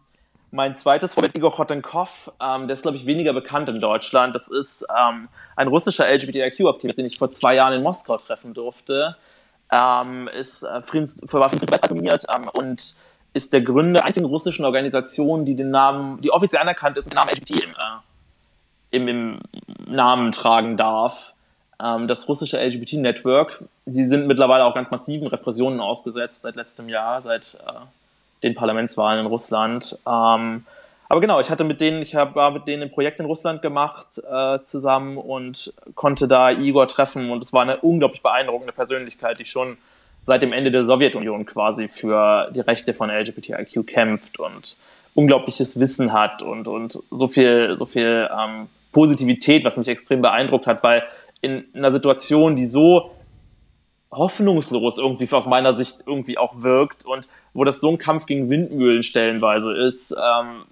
mein 0.53 0.75
zweites 0.77 1.15
Vorbild, 1.15 1.37
Igor 1.37 1.53
Khotenkov, 1.53 2.33
ähm, 2.41 2.67
der 2.67 2.75
ist, 2.75 2.83
glaube 2.83 2.97
ich, 2.97 3.07
weniger 3.07 3.33
bekannt 3.33 3.69
in 3.69 3.81
Deutschland. 3.81 4.35
Das 4.35 4.49
ist 4.49 4.85
ähm, 4.91 5.29
ein 5.57 5.69
russischer 5.69 6.09
LGBTIQ-Aktivist, 6.09 6.99
den 6.99 7.07
ich 7.07 7.19
vor 7.19 7.31
zwei 7.31 7.55
Jahren 7.55 7.73
in 7.73 7.83
Moskau 7.83 8.17
treffen 8.17 8.53
durfte. 8.53 9.17
Ähm, 9.71 10.29
ist 10.29 10.63
äh, 10.65 10.83
Friedens, 10.83 11.21
für 11.21 11.49
Friedensnobelpreis 11.49 12.27
ähm, 12.35 12.49
und 12.53 12.95
ist 13.33 13.53
der 13.53 13.61
Gründer 13.61 14.05
einzigen 14.05 14.27
russischen 14.27 14.65
Organisation, 14.65 15.45
die 15.45 15.55
den 15.55 15.71
Namen, 15.71 16.21
die 16.21 16.33
offiziell 16.33 16.63
anerkannt 16.63 16.99
ist, 16.99 17.07
den 17.07 17.15
Namen 17.15 17.31
LGBT 17.31 17.51
im, 17.63 17.71
äh, 17.71 18.97
im, 18.97 19.09
im 19.09 19.39
Namen 19.87 20.33
tragen 20.33 20.77
darf. 20.77 21.33
Ähm, 21.81 22.09
das 22.09 22.29
russische 22.29 22.59
LGBT-Network, 22.59 23.63
die 23.87 24.05
sind 24.05 24.27
mittlerweile 24.27 24.65
auch 24.65 24.75
ganz 24.75 24.91
massiven 24.91 25.29
Repressionen 25.29 25.81
ausgesetzt 25.81 26.43
seit 26.43 26.57
letztem 26.57 26.89
Jahr, 26.89 27.23
seit 27.23 27.57
äh, 27.67 27.73
den 28.43 28.55
Parlamentswahlen 28.55 29.21
in 29.21 29.27
Russland. 29.27 29.99
Ähm, 30.07 30.65
aber 31.09 31.21
genau, 31.21 31.41
ich 31.41 31.51
hatte 31.51 31.65
mit 31.65 31.81
denen, 31.81 32.03
ich 32.03 32.15
hab, 32.15 32.37
war 32.37 32.53
mit 32.53 32.69
denen 32.69 32.85
ein 32.85 32.91
Projekt 32.93 33.19
in 33.19 33.27
Russland 33.27 33.63
gemacht 33.63 34.07
äh, 34.19 34.61
zusammen 34.63 35.19
und 35.19 35.73
konnte 35.97 36.29
da 36.29 36.51
Igor 36.53 36.87
treffen 36.87 37.31
und 37.31 37.43
es 37.43 37.53
war 37.53 37.63
eine 37.63 37.79
unglaublich 37.79 38.23
beeindruckende 38.23 38.73
Persönlichkeit, 38.73 39.41
die 39.41 39.45
schon 39.45 39.77
seit 40.23 40.43
dem 40.43 40.53
Ende 40.53 40.71
der 40.71 40.85
Sowjetunion 40.85 41.47
quasi 41.47 41.89
für 41.89 42.51
die 42.55 42.61
Rechte 42.61 42.95
von 42.95 43.11
LGBTIQ 43.11 43.87
kämpft 43.87 44.39
und 44.39 44.77
unglaubliches 45.15 45.81
Wissen 45.81 46.13
hat 46.13 46.43
und, 46.43 46.69
und 46.69 47.01
so 47.11 47.27
viel, 47.27 47.77
so 47.77 47.87
viel 47.87 48.29
ähm, 48.31 48.69
Positivität, 48.93 49.65
was 49.65 49.77
mich 49.77 49.89
extrem 49.89 50.23
beeindruckt 50.23 50.67
hat, 50.67 50.83
weil 50.83 51.03
in 51.41 51.65
einer 51.75 51.93
Situation, 51.93 52.55
die 52.55 52.67
so 52.67 53.11
hoffnungslos 54.13 54.99
irgendwie 54.99 55.29
aus 55.33 55.47
meiner 55.47 55.75
Sicht 55.75 56.05
irgendwie 56.07 56.37
auch 56.37 56.63
wirkt 56.63 57.05
und 57.05 57.29
wo 57.55 57.65
das 57.65 57.81
so 57.81 57.91
ein 57.91 57.99
Kampf 57.99 58.27
gegen 58.27 58.51
Windmühlen 58.51 59.03
stellenweise 59.03 59.73
ist, 59.75 60.13
ähm, 60.13 60.65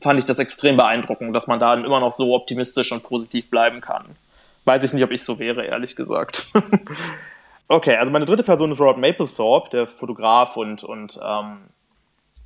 fand 0.00 0.18
ich 0.18 0.24
das 0.24 0.38
extrem 0.38 0.76
beeindruckend, 0.76 1.34
dass 1.34 1.46
man 1.46 1.60
da 1.60 1.74
immer 1.74 2.00
noch 2.00 2.10
so 2.10 2.34
optimistisch 2.34 2.92
und 2.92 3.02
positiv 3.02 3.50
bleiben 3.50 3.80
kann. 3.80 4.16
Weiß 4.64 4.82
ich 4.82 4.92
nicht, 4.92 5.04
ob 5.04 5.10
ich 5.10 5.24
so 5.24 5.38
wäre, 5.38 5.64
ehrlich 5.64 5.94
gesagt. 5.94 6.48
okay, 7.68 7.96
also 7.96 8.10
meine 8.12 8.24
dritte 8.24 8.42
Person 8.42 8.72
ist 8.72 8.80
Robert 8.80 8.98
Mapplethorpe, 8.98 9.70
der 9.70 9.86
Fotograf 9.86 10.56
und, 10.56 10.82
und 10.82 11.18
ähm, 11.22 11.58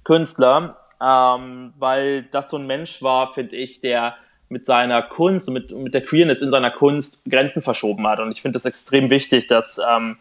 Künstler, 0.05 0.77
ähm, 1.01 1.73
weil 1.79 2.23
das 2.25 2.51
so 2.51 2.59
ein 2.59 2.67
Mensch 2.67 3.03
war, 3.03 3.33
finde 3.33 3.57
ich, 3.57 3.81
der 3.81 4.17
mit 4.49 4.67
seiner 4.67 5.03
Kunst 5.03 5.49
und 5.49 5.55
mit, 5.55 5.71
mit 5.71 5.95
der 5.95 6.05
Queerness 6.05 6.43
in 6.43 6.51
seiner 6.51 6.73
Kunst 6.73 7.19
Grenzen 7.29 7.63
verschoben 7.63 8.07
hat. 8.07 8.19
Und 8.19 8.33
ich 8.33 8.43
finde 8.43 8.59
es 8.59 8.65
extrem 8.65 9.09
wichtig, 9.09 9.47
dass 9.47 9.79
ähm, 9.79 10.19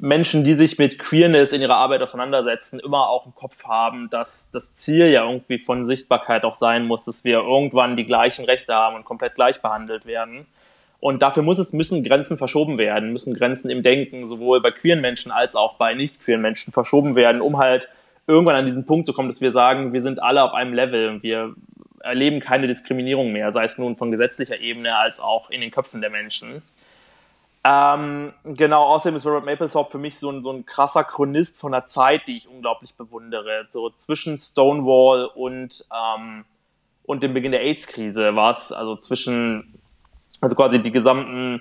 Menschen, 0.00 0.44
die 0.44 0.54
sich 0.54 0.78
mit 0.78 0.98
Queerness 0.98 1.52
in 1.52 1.60
ihrer 1.60 1.76
Arbeit 1.76 2.00
auseinandersetzen, 2.00 2.80
immer 2.80 3.08
auch 3.08 3.26
im 3.26 3.34
Kopf 3.34 3.64
haben, 3.64 4.08
dass 4.10 4.50
das 4.50 4.74
Ziel 4.74 5.06
ja 5.08 5.26
irgendwie 5.26 5.58
von 5.58 5.84
Sichtbarkeit 5.84 6.44
auch 6.44 6.54
sein 6.54 6.86
muss, 6.86 7.04
dass 7.04 7.22
wir 7.24 7.40
irgendwann 7.40 7.96
die 7.96 8.06
gleichen 8.06 8.44
Rechte 8.46 8.74
haben 8.74 8.96
und 8.96 9.04
komplett 9.04 9.34
gleich 9.34 9.60
behandelt 9.60 10.06
werden. 10.06 10.46
Und 11.00 11.22
dafür 11.22 11.42
muss 11.42 11.58
es, 11.58 11.72
müssen 11.72 12.04
Grenzen 12.04 12.38
verschoben 12.38 12.78
werden, 12.78 13.12
müssen 13.12 13.34
Grenzen 13.34 13.70
im 13.70 13.82
Denken 13.82 14.26
sowohl 14.26 14.60
bei 14.60 14.70
queeren 14.70 15.00
Menschen 15.00 15.32
als 15.32 15.54
auch 15.54 15.74
bei 15.74 15.94
nicht 15.94 16.20
queeren 16.20 16.42
Menschen 16.42 16.72
verschoben 16.72 17.16
werden, 17.16 17.40
um 17.40 17.58
halt 17.58 17.88
irgendwann 18.26 18.56
an 18.56 18.66
diesen 18.66 18.86
Punkt 18.86 19.06
zu 19.06 19.12
kommen, 19.12 19.28
dass 19.28 19.40
wir 19.40 19.52
sagen, 19.52 19.92
wir 19.92 20.02
sind 20.02 20.22
alle 20.22 20.42
auf 20.42 20.54
einem 20.54 20.74
Level 20.74 21.08
und 21.08 21.22
wir 21.22 21.54
erleben 22.00 22.40
keine 22.40 22.66
Diskriminierung 22.66 23.32
mehr, 23.32 23.52
sei 23.52 23.64
es 23.64 23.76
nun 23.76 23.96
von 23.96 24.10
gesetzlicher 24.10 24.58
Ebene 24.58 24.96
als 24.96 25.20
auch 25.20 25.50
in 25.50 25.60
den 25.60 25.70
Köpfen 25.70 26.00
der 26.00 26.10
Menschen. 26.10 26.62
Ähm, 27.62 28.32
genau, 28.44 28.84
außerdem 28.84 29.16
ist 29.16 29.26
Robert 29.26 29.44
Mapplethorpe 29.44 29.90
für 29.90 29.98
mich 29.98 30.18
so 30.18 30.30
ein, 30.30 30.42
so 30.42 30.50
ein 30.50 30.64
krasser 30.64 31.04
Chronist 31.04 31.58
von 31.58 31.74
einer 31.74 31.84
Zeit, 31.84 32.26
die 32.26 32.38
ich 32.38 32.48
unglaublich 32.48 32.94
bewundere. 32.94 33.66
So 33.68 33.90
zwischen 33.90 34.38
Stonewall 34.38 35.26
und, 35.26 35.84
ähm, 35.92 36.46
und 37.04 37.22
dem 37.22 37.34
Beginn 37.34 37.52
der 37.52 37.60
AIDS-Krise 37.60 38.34
war 38.34 38.52
es, 38.52 38.72
also 38.72 38.96
zwischen, 38.96 39.78
also 40.40 40.56
quasi 40.56 40.80
die 40.80 40.90
gesamten 40.90 41.60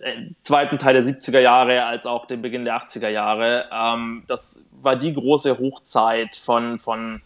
äh, 0.00 0.32
zweiten 0.42 0.76
Teil 0.76 1.02
der 1.02 1.04
70er 1.04 1.40
Jahre 1.40 1.86
als 1.86 2.04
auch 2.04 2.26
den 2.26 2.42
Beginn 2.42 2.66
der 2.66 2.76
80er 2.76 3.08
Jahre. 3.08 3.70
Ähm, 3.72 4.24
das 4.28 4.62
war 4.82 4.96
die 4.96 5.14
große 5.14 5.58
Hochzeit 5.58 6.36
von, 6.36 6.78
von 6.78 7.22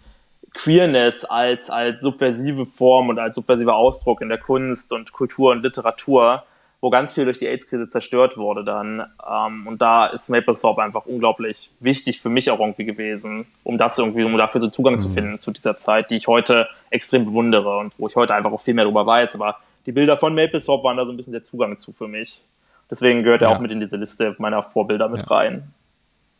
Queerness 0.55 1.25
als, 1.25 1.71
als 1.71 2.01
subversive 2.03 2.67
Form 2.67 3.09
und 3.09 3.19
als 3.19 3.35
subversiver 3.35 3.75
Ausdruck 3.75 4.21
in 4.21 4.29
der 4.29 4.39
Kunst 4.39 4.93
und 4.93 5.13
Kultur 5.13 5.51
und 5.51 5.65
Literatur 5.65 6.45
wo 6.81 6.91
ganz 6.91 7.13
viel 7.13 7.25
durch 7.25 7.39
die 7.39 7.47
AIDS-Krise 7.47 7.89
zerstört 7.89 8.37
wurde 8.37 8.65
dann. 8.65 9.05
Ähm, 9.29 9.67
und 9.67 9.83
da 9.83 10.07
ist 10.07 10.29
Maplethorpe 10.29 10.83
einfach 10.83 11.07
unglaublich 11.07 11.71
wichtig 11.81 12.21
für 12.21 12.31
mich 12.31 12.51
auch 12.51 12.61
irgendwie 12.61 12.85
gewesen, 12.85 13.47
um 13.65 13.77
das 13.77 13.99
irgendwie, 13.99 14.25
um 14.25 14.37
dafür 14.37 14.61
so 14.61 14.69
Zugang 14.69 14.95
mhm. 14.95 14.99
zu 14.99 15.11
finden 15.11 15.39
zu 15.39 15.51
dieser 15.51 15.77
Zeit, 15.77 16.11
die 16.11 16.17
ich 16.17 16.27
heute 16.27 16.69
extrem 16.91 17.27
bewundere 17.27 17.79
und 17.79 17.99
wo 17.99 18.09
ich 18.09 18.17
heute 18.17 18.35
einfach 18.35 18.53
auch 18.53 18.61
viel 18.61 18.75
mehr 18.75 18.85
darüber 18.85 19.07
weiß. 19.07 19.35
Aber 19.35 19.57
die 19.87 19.93
Bilder 19.93 20.17
von 20.17 20.35
Maplethorpe 20.35 20.85
waren 20.85 20.97
da 20.97 21.05
so 21.05 21.13
ein 21.13 21.17
bisschen 21.17 21.33
der 21.33 21.43
Zugang 21.43 21.77
zu 21.77 21.93
für 21.93 22.09
mich. 22.09 22.43
Deswegen 22.91 23.23
gehört 23.23 23.43
er 23.43 23.51
auch 23.51 23.61
mit 23.61 23.71
in 23.71 23.81
diese 23.81 23.97
Liste 23.97 24.35
meiner 24.39 24.63
Vorbilder 24.63 25.09
mit 25.09 25.23
ja. 25.23 25.29
rein. 25.29 25.75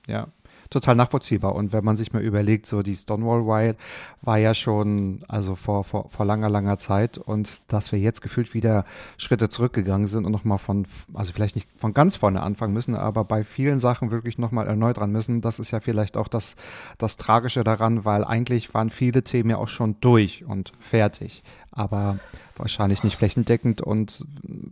Ja, 0.07 0.27
total 0.71 0.95
nachvollziehbar. 0.95 1.55
Und 1.55 1.73
wenn 1.73 1.85
man 1.85 1.97
sich 1.97 2.13
mal 2.13 2.23
überlegt, 2.23 2.67
so 2.67 2.83
die 2.83 2.95
Stonewall 2.95 3.43
Riot 3.43 3.77
war 4.23 4.39
ja 4.39 4.55
schon, 4.55 5.25
also 5.29 5.57
vor, 5.57 5.85
vor, 5.85 6.09
vor 6.09 6.25
langer, 6.25 6.49
langer 6.49 6.77
Zeit 6.77 7.19
und 7.19 7.63
dass 7.73 7.93
wir 7.93 7.99
jetzt 7.99 8.23
gefühlt 8.23 8.55
wieder 8.55 8.85
Schritte 9.19 9.49
zurückgegangen 9.49 10.07
sind 10.07 10.25
und 10.25 10.33
nochmal 10.33 10.59
von, 10.59 10.87
also 11.13 11.33
vielleicht 11.33 11.57
nicht 11.57 11.69
von 11.77 11.93
ganz 11.93 12.17
vorne 12.17 12.43
anfangen 12.43 12.73
müssen, 12.73 12.95
aber 12.95 13.25
bei 13.25 13.45
vielen 13.45 13.79
Sachen 13.79 14.11
wirklich 14.11 14.39
nochmal 14.39 14.67
erneut 14.67 14.99
dran 14.99 15.11
müssen, 15.11 15.41
das 15.41 15.59
ist 15.59 15.73
ja 15.73 15.81
vielleicht 15.81 16.17
auch 16.17 16.29
das, 16.29 16.57
das 16.99 17.17
Tragische 17.17 17.65
daran, 17.65 18.05
weil 18.05 18.25
eigentlich 18.25 18.73
waren 18.73 18.91
viele 18.91 19.25
Themen 19.25 19.51
ja 19.51 19.57
auch 19.57 19.69
schon 19.69 19.97
durch 20.01 20.45
und 20.45 20.73
fertig, 20.81 21.43
aber 21.73 22.19
wahrscheinlich 22.57 23.03
nicht 23.03 23.17
flächendeckend 23.17 23.81
und 23.81 24.25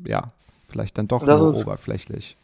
ja, 0.04 0.28
vielleicht 0.68 0.98
dann 0.98 1.08
doch 1.08 1.26
nur 1.26 1.56
oberflächlich. 1.56 2.36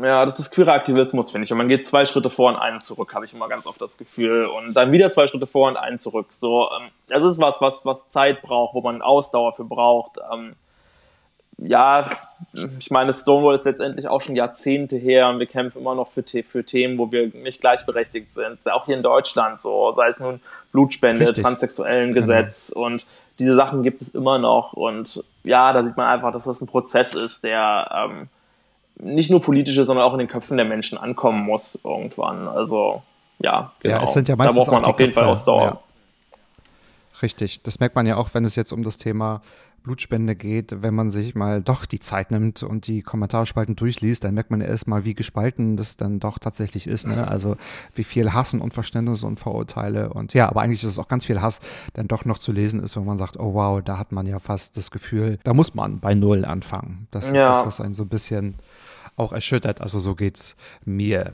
Ja, 0.00 0.24
das 0.24 0.38
ist 0.38 0.52
queerer 0.52 0.74
Aktivismus, 0.74 1.32
finde 1.32 1.44
ich. 1.44 1.52
Und 1.52 1.58
man 1.58 1.68
geht 1.68 1.84
zwei 1.84 2.06
Schritte 2.06 2.30
vor 2.30 2.50
und 2.50 2.56
einen 2.56 2.80
zurück, 2.80 3.14
habe 3.14 3.24
ich 3.24 3.34
immer 3.34 3.48
ganz 3.48 3.66
oft 3.66 3.80
das 3.80 3.98
Gefühl. 3.98 4.46
Und 4.46 4.74
dann 4.74 4.92
wieder 4.92 5.10
zwei 5.10 5.26
Schritte 5.26 5.48
vor 5.48 5.68
und 5.68 5.76
einen 5.76 5.98
zurück. 5.98 6.26
So, 6.30 6.68
ähm, 6.70 6.88
das 7.08 7.22
ist 7.22 7.40
was, 7.40 7.60
was, 7.60 7.84
was 7.84 8.08
Zeit 8.10 8.40
braucht, 8.42 8.74
wo 8.74 8.80
man 8.80 9.02
Ausdauer 9.02 9.54
für 9.54 9.64
braucht. 9.64 10.18
Ähm, 10.32 10.54
ja, 11.60 12.08
ich 12.78 12.92
meine, 12.92 13.12
Stonewall 13.12 13.56
ist 13.56 13.64
letztendlich 13.64 14.06
auch 14.06 14.22
schon 14.22 14.36
Jahrzehnte 14.36 14.96
her 14.96 15.28
und 15.28 15.40
wir 15.40 15.46
kämpfen 15.46 15.80
immer 15.80 15.96
noch 15.96 16.12
für, 16.12 16.22
für 16.22 16.64
Themen, 16.64 16.96
wo 16.98 17.10
wir 17.10 17.34
nicht 17.34 17.60
gleichberechtigt 17.60 18.32
sind. 18.32 18.60
Auch 18.70 18.86
hier 18.86 18.96
in 18.96 19.02
Deutschland 19.02 19.60
so, 19.60 19.92
sei 19.92 20.06
es 20.06 20.20
nun 20.20 20.40
Blutspende, 20.70 21.26
Richtig. 21.26 21.42
transsexuellen 21.42 22.14
Gesetz 22.14 22.70
genau. 22.72 22.86
und 22.86 23.06
diese 23.40 23.56
Sachen 23.56 23.82
gibt 23.82 24.00
es 24.00 24.10
immer 24.14 24.38
noch. 24.38 24.74
Und 24.74 25.24
ja, 25.42 25.72
da 25.72 25.82
sieht 25.82 25.96
man 25.96 26.06
einfach, 26.06 26.32
dass 26.32 26.44
das 26.44 26.60
ein 26.60 26.68
Prozess 26.68 27.14
ist, 27.14 27.42
der 27.42 28.08
ähm, 28.08 28.28
nicht 29.00 29.30
nur 29.30 29.40
politische, 29.40 29.84
sondern 29.84 30.06
auch 30.06 30.12
in 30.12 30.18
den 30.18 30.28
Köpfen 30.28 30.56
der 30.56 30.66
Menschen 30.66 30.98
ankommen 30.98 31.44
muss 31.44 31.80
irgendwann. 31.84 32.48
Also 32.48 33.02
ja, 33.38 33.72
genau. 33.80 33.96
Ja, 33.96 34.02
es 34.02 34.12
sind 34.12 34.28
ja 34.28 34.36
meistens 34.36 34.56
da 34.56 34.70
braucht 34.70 34.82
man 34.82 34.84
auf 34.84 35.00
jeden. 35.00 35.12
Fall 35.12 35.24
Ausdauer. 35.24 35.62
Ja. 35.62 35.80
Richtig, 37.22 37.62
das 37.62 37.80
merkt 37.80 37.96
man 37.96 38.06
ja 38.06 38.16
auch, 38.16 38.30
wenn 38.32 38.44
es 38.44 38.56
jetzt 38.56 38.72
um 38.72 38.82
das 38.82 38.96
Thema 38.96 39.40
Blutspende 39.88 40.36
geht, 40.36 40.82
wenn 40.82 40.94
man 40.94 41.08
sich 41.08 41.34
mal 41.34 41.62
doch 41.62 41.86
die 41.86 41.98
Zeit 41.98 42.30
nimmt 42.30 42.62
und 42.62 42.86
die 42.86 43.02
Kommentarspalten 43.02 43.74
durchliest, 43.74 44.22
dann 44.22 44.34
merkt 44.34 44.50
man 44.50 44.60
erst 44.60 44.86
mal, 44.86 45.04
wie 45.04 45.14
gespalten 45.14 45.76
das 45.76 45.96
dann 45.96 46.20
doch 46.20 46.38
tatsächlich 46.38 46.86
ist. 46.86 47.06
Ne? 47.06 47.26
Also 47.26 47.56
wie 47.94 48.04
viel 48.04 48.34
Hass 48.34 48.52
und 48.52 48.60
Unverständnis 48.60 49.24
und 49.24 49.40
Vorurteile 49.40 50.10
und 50.10 50.34
ja, 50.34 50.48
aber 50.48 50.60
eigentlich 50.60 50.82
ist 50.82 50.90
es 50.90 50.98
auch 50.98 51.08
ganz 51.08 51.24
viel 51.24 51.40
Hass, 51.40 51.60
dann 51.94 52.06
doch 52.06 52.24
noch 52.26 52.38
zu 52.38 52.52
lesen 52.52 52.82
ist, 52.82 52.96
wenn 52.96 53.04
man 53.06 53.16
sagt, 53.16 53.38
oh 53.38 53.54
wow, 53.54 53.82
da 53.82 53.98
hat 53.98 54.12
man 54.12 54.26
ja 54.26 54.38
fast 54.38 54.76
das 54.76 54.90
Gefühl, 54.90 55.38
da 55.44 55.54
muss 55.54 55.74
man 55.74 56.00
bei 56.00 56.14
Null 56.14 56.44
anfangen. 56.44 57.08
Das 57.10 57.26
ist 57.26 57.36
ja. 57.36 57.48
das, 57.48 57.66
was 57.66 57.80
einen 57.80 57.94
so 57.94 58.04
ein 58.04 58.08
bisschen 58.08 58.56
auch 59.16 59.32
erschüttert. 59.32 59.80
Also 59.80 59.98
so 59.98 60.14
geht's 60.14 60.56
mir. 60.84 61.32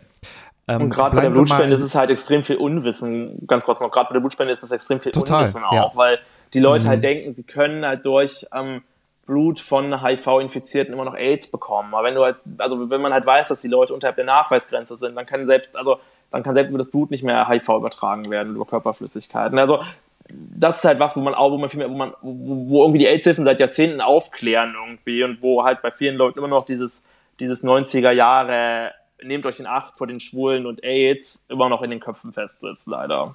Ähm, 0.67 0.83
und 0.83 0.91
gerade 0.91 1.17
bei 1.17 1.23
der 1.23 1.31
Blutspende 1.31 1.75
ist 1.75 1.83
es 1.83 1.95
halt 1.95 2.11
extrem 2.11 2.43
viel 2.43 2.57
Unwissen, 2.57 3.47
ganz 3.47 3.65
kurz 3.65 3.81
noch, 3.81 3.91
gerade 3.91 4.09
bei 4.09 4.15
der 4.15 4.21
Blutspende 4.21 4.55
ist 4.55 4.63
es 4.63 4.71
extrem 4.71 5.01
viel 5.01 5.13
Total, 5.13 5.41
Unwissen 5.41 5.65
auch, 5.65 5.73
ja. 5.73 5.91
weil 5.95 6.19
die 6.55 6.61
Leute 6.61 6.87
halt 6.87 7.01
mhm. 7.01 7.05
halt 7.05 7.05
denken, 7.05 7.33
sie 7.35 7.43
können 7.43 7.85
halt 7.85 8.05
durch 8.07 8.47
ähm, 8.55 8.83
Blut 9.27 9.61
von 9.61 10.03
HIV-Infizierten 10.03 10.95
immer 10.95 11.05
noch 11.05 11.15
AIDS 11.15 11.47
bekommen. 11.47 11.95
Aber 11.95 12.07
wenn 12.07 12.15
du 12.15 12.23
halt, 12.23 12.37
also 12.59 12.91
wenn 12.91 13.01
man 13.01 13.13
halt 13.13 13.27
weiß, 13.27 13.49
dass 13.49 13.61
die 13.61 13.69
Leute 13.69 13.93
unterhalb 13.93 14.17
der 14.17 14.25
Nachweisgrenze 14.25 14.97
sind, 14.97 15.15
dann 15.17 15.27
kann 15.27 15.47
selbst, 15.47 15.77
also 15.77 15.99
dann 16.31 16.43
kann 16.43 16.55
selbst 16.55 16.71
über 16.71 16.79
das 16.79 16.91
Blut 16.91 17.11
nicht 17.11 17.23
mehr 17.23 17.49
HIV 17.49 17.69
übertragen 17.69 18.31
werden, 18.31 18.55
über 18.55 18.65
Körperflüssigkeiten. 18.65 19.59
Also 19.59 19.83
das 20.29 20.79
ist 20.79 20.85
halt 20.85 20.99
was, 20.99 21.17
wo 21.17 21.21
man 21.21 21.35
auch, 21.35 21.51
wo 21.51 21.59
man 21.59 21.69
viel 21.69 21.79
mehr, 21.79 21.91
wo 21.91 21.95
man, 21.95 22.13
wo, 22.23 22.69
wo 22.69 22.83
irgendwie 22.83 23.01
die 23.01 23.07
AIDS-Hilfen 23.07 23.45
seit 23.45 23.61
Jahrzehnten 23.61 24.01
aufklären 24.01 24.75
irgendwie 24.75 25.23
und 25.23 25.43
wo 25.43 25.65
halt 25.65 25.83
bei 25.83 25.91
vielen 25.91 26.17
Leuten 26.17 26.39
immer 26.39 26.49
noch 26.49 26.65
dieses 26.65 27.05
dieses 27.41 27.65
90er 27.65 28.13
Jahre, 28.13 28.93
nehmt 29.23 29.47
euch 29.47 29.59
in 29.59 29.67
Acht 29.67 29.97
vor 29.97 30.07
den 30.07 30.21
Schwulen 30.21 30.67
und 30.67 30.85
AIDS, 30.85 31.45
immer 31.49 31.69
noch 31.69 31.83
in 31.83 31.91
den 31.91 32.01
Köpfen 32.01 32.33
festsitzt, 32.33 32.87
leider. 32.87 33.35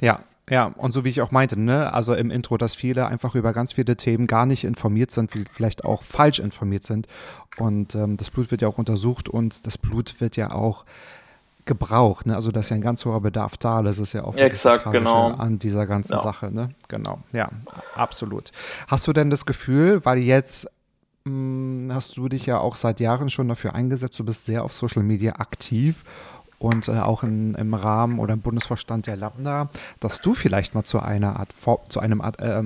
Ja, 0.00 0.20
ja, 0.48 0.66
und 0.66 0.92
so 0.92 1.04
wie 1.04 1.08
ich 1.08 1.20
auch 1.22 1.32
meinte, 1.32 1.58
ne, 1.58 1.92
also 1.92 2.14
im 2.14 2.30
Intro, 2.30 2.56
dass 2.56 2.74
viele 2.74 3.06
einfach 3.06 3.34
über 3.34 3.52
ganz 3.52 3.72
viele 3.72 3.96
Themen 3.96 4.26
gar 4.26 4.46
nicht 4.46 4.62
informiert 4.64 5.10
sind, 5.10 5.32
vielleicht 5.52 5.84
auch 5.84 6.02
falsch 6.02 6.38
informiert 6.38 6.84
sind. 6.84 7.08
Und 7.58 7.94
ähm, 7.96 8.16
das 8.16 8.30
Blut 8.30 8.50
wird 8.50 8.62
ja 8.62 8.68
auch 8.68 8.78
untersucht 8.78 9.28
und 9.28 9.66
das 9.66 9.76
Blut 9.76 10.20
wird 10.20 10.36
ja 10.36 10.52
auch 10.52 10.84
gebraucht, 11.64 12.26
ne? 12.26 12.36
Also 12.36 12.52
da 12.52 12.60
ist 12.60 12.70
ja 12.70 12.76
ein 12.76 12.80
ganz 12.80 13.04
hoher 13.04 13.20
Bedarf 13.20 13.56
da. 13.56 13.82
Das 13.82 13.98
ist 13.98 14.12
ja 14.12 14.22
auch 14.22 14.36
Exakt, 14.36 14.86
das 14.86 14.92
genau. 14.92 15.32
an 15.32 15.58
dieser 15.58 15.86
ganzen 15.86 16.12
ja. 16.12 16.22
Sache, 16.22 16.52
ne? 16.52 16.70
Genau, 16.86 17.18
ja, 17.32 17.50
absolut. 17.96 18.52
Hast 18.86 19.08
du 19.08 19.12
denn 19.12 19.30
das 19.30 19.46
Gefühl, 19.46 20.04
weil 20.04 20.18
jetzt 20.18 20.68
hm, 21.26 21.90
hast 21.92 22.16
du 22.16 22.28
dich 22.28 22.46
ja 22.46 22.58
auch 22.58 22.76
seit 22.76 23.00
Jahren 23.00 23.30
schon 23.30 23.48
dafür 23.48 23.74
eingesetzt. 23.74 24.16
Du 24.16 24.24
bist 24.24 24.44
sehr 24.44 24.62
auf 24.62 24.72
Social 24.72 25.02
Media 25.02 25.34
aktiv 25.40 26.04
und 26.58 26.88
äh, 26.88 26.92
auch 26.92 27.22
in, 27.22 27.54
im 27.54 27.74
Rahmen 27.74 28.18
oder 28.18 28.34
im 28.34 28.40
Bundesvorstand 28.40 29.06
der 29.06 29.16
Lambda, 29.16 29.70
dass 30.00 30.20
du 30.20 30.34
vielleicht 30.34 30.74
mal 30.74 30.84
zu 30.84 31.00
einer 31.00 31.38
Art, 31.38 31.50
zu 31.88 32.00
einem 32.00 32.20
Art, 32.20 32.40
äh, 32.40 32.62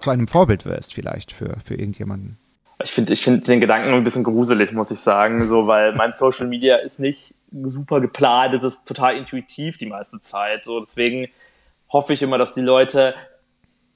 zu 0.00 0.10
einem 0.10 0.28
Vorbild 0.28 0.64
wirst, 0.64 0.94
vielleicht 0.94 1.32
für, 1.32 1.56
für 1.64 1.74
irgendjemanden. 1.74 2.38
Ich 2.82 2.92
finde 2.92 3.12
ich 3.12 3.22
find 3.22 3.46
den 3.46 3.60
Gedanken 3.60 3.92
ein 3.92 4.04
bisschen 4.04 4.24
gruselig, 4.24 4.72
muss 4.72 4.90
ich 4.90 5.00
sagen, 5.00 5.48
so, 5.48 5.66
weil 5.66 5.94
mein 5.94 6.12
Social 6.12 6.46
Media 6.46 6.76
ist 6.76 6.98
nicht 6.98 7.34
super 7.50 8.00
geplant, 8.00 8.54
es 8.54 8.62
ist 8.62 8.86
total 8.86 9.16
intuitiv 9.16 9.76
die 9.76 9.86
meiste 9.86 10.20
Zeit. 10.20 10.64
So, 10.64 10.80
deswegen 10.80 11.28
hoffe 11.90 12.14
ich 12.14 12.22
immer, 12.22 12.38
dass 12.38 12.52
die 12.52 12.60
Leute 12.60 13.14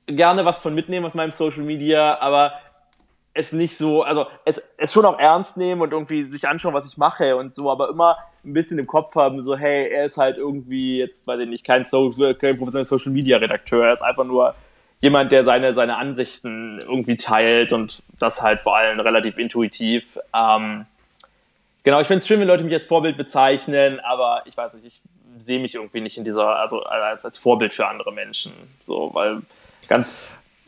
gerne 0.06 0.44
was 0.44 0.58
von 0.58 0.74
mitnehmen 0.74 1.06
aus 1.06 1.14
meinem 1.14 1.30
Social 1.30 1.62
Media, 1.62 2.18
aber 2.20 2.52
es 3.34 3.52
nicht 3.52 3.76
so, 3.76 4.02
also 4.02 4.26
es, 4.44 4.62
es 4.76 4.92
schon 4.92 5.04
auch 5.04 5.18
ernst 5.18 5.56
nehmen 5.56 5.82
und 5.82 5.92
irgendwie 5.92 6.22
sich 6.22 6.46
anschauen, 6.46 6.72
was 6.72 6.86
ich 6.86 6.96
mache 6.96 7.36
und 7.36 7.52
so, 7.52 7.70
aber 7.70 7.90
immer 7.90 8.16
ein 8.44 8.52
bisschen 8.52 8.78
im 8.78 8.86
Kopf 8.86 9.14
haben, 9.16 9.42
so, 9.42 9.56
hey, 9.56 9.88
er 9.90 10.06
ist 10.06 10.16
halt 10.16 10.38
irgendwie, 10.38 10.98
jetzt 10.98 11.26
weiß 11.26 11.40
ich 11.40 11.48
nicht, 11.48 11.64
kein, 11.64 11.84
Social, 11.84 12.34
kein 12.36 12.56
professioneller 12.56 12.84
Social 12.84 13.12
Media 13.12 13.36
Redakteur, 13.38 13.86
er 13.86 13.92
ist 13.92 14.02
einfach 14.02 14.24
nur 14.24 14.54
jemand, 15.00 15.32
der 15.32 15.44
seine, 15.44 15.74
seine 15.74 15.96
Ansichten 15.96 16.78
irgendwie 16.80 17.16
teilt 17.16 17.72
und 17.72 18.02
das 18.20 18.40
halt 18.40 18.60
vor 18.60 18.76
allem 18.76 19.00
relativ 19.00 19.36
intuitiv. 19.36 20.18
Ähm, 20.34 20.86
genau, 21.82 22.00
ich 22.00 22.06
finde 22.06 22.18
es 22.18 22.28
schön, 22.28 22.38
wenn 22.40 22.48
Leute 22.48 22.62
mich 22.62 22.72
als 22.72 22.86
Vorbild 22.86 23.16
bezeichnen, 23.16 23.98
aber 24.00 24.42
ich 24.46 24.56
weiß 24.56 24.74
nicht, 24.74 24.86
ich 24.86 25.00
sehe 25.36 25.58
mich 25.58 25.74
irgendwie 25.74 26.00
nicht 26.00 26.16
in 26.16 26.24
dieser, 26.24 26.56
also 26.56 26.84
als, 26.84 27.24
als 27.24 27.36
Vorbild 27.36 27.72
für 27.72 27.88
andere 27.88 28.12
Menschen, 28.12 28.52
so, 28.86 29.10
weil 29.12 29.42
ganz 29.88 30.12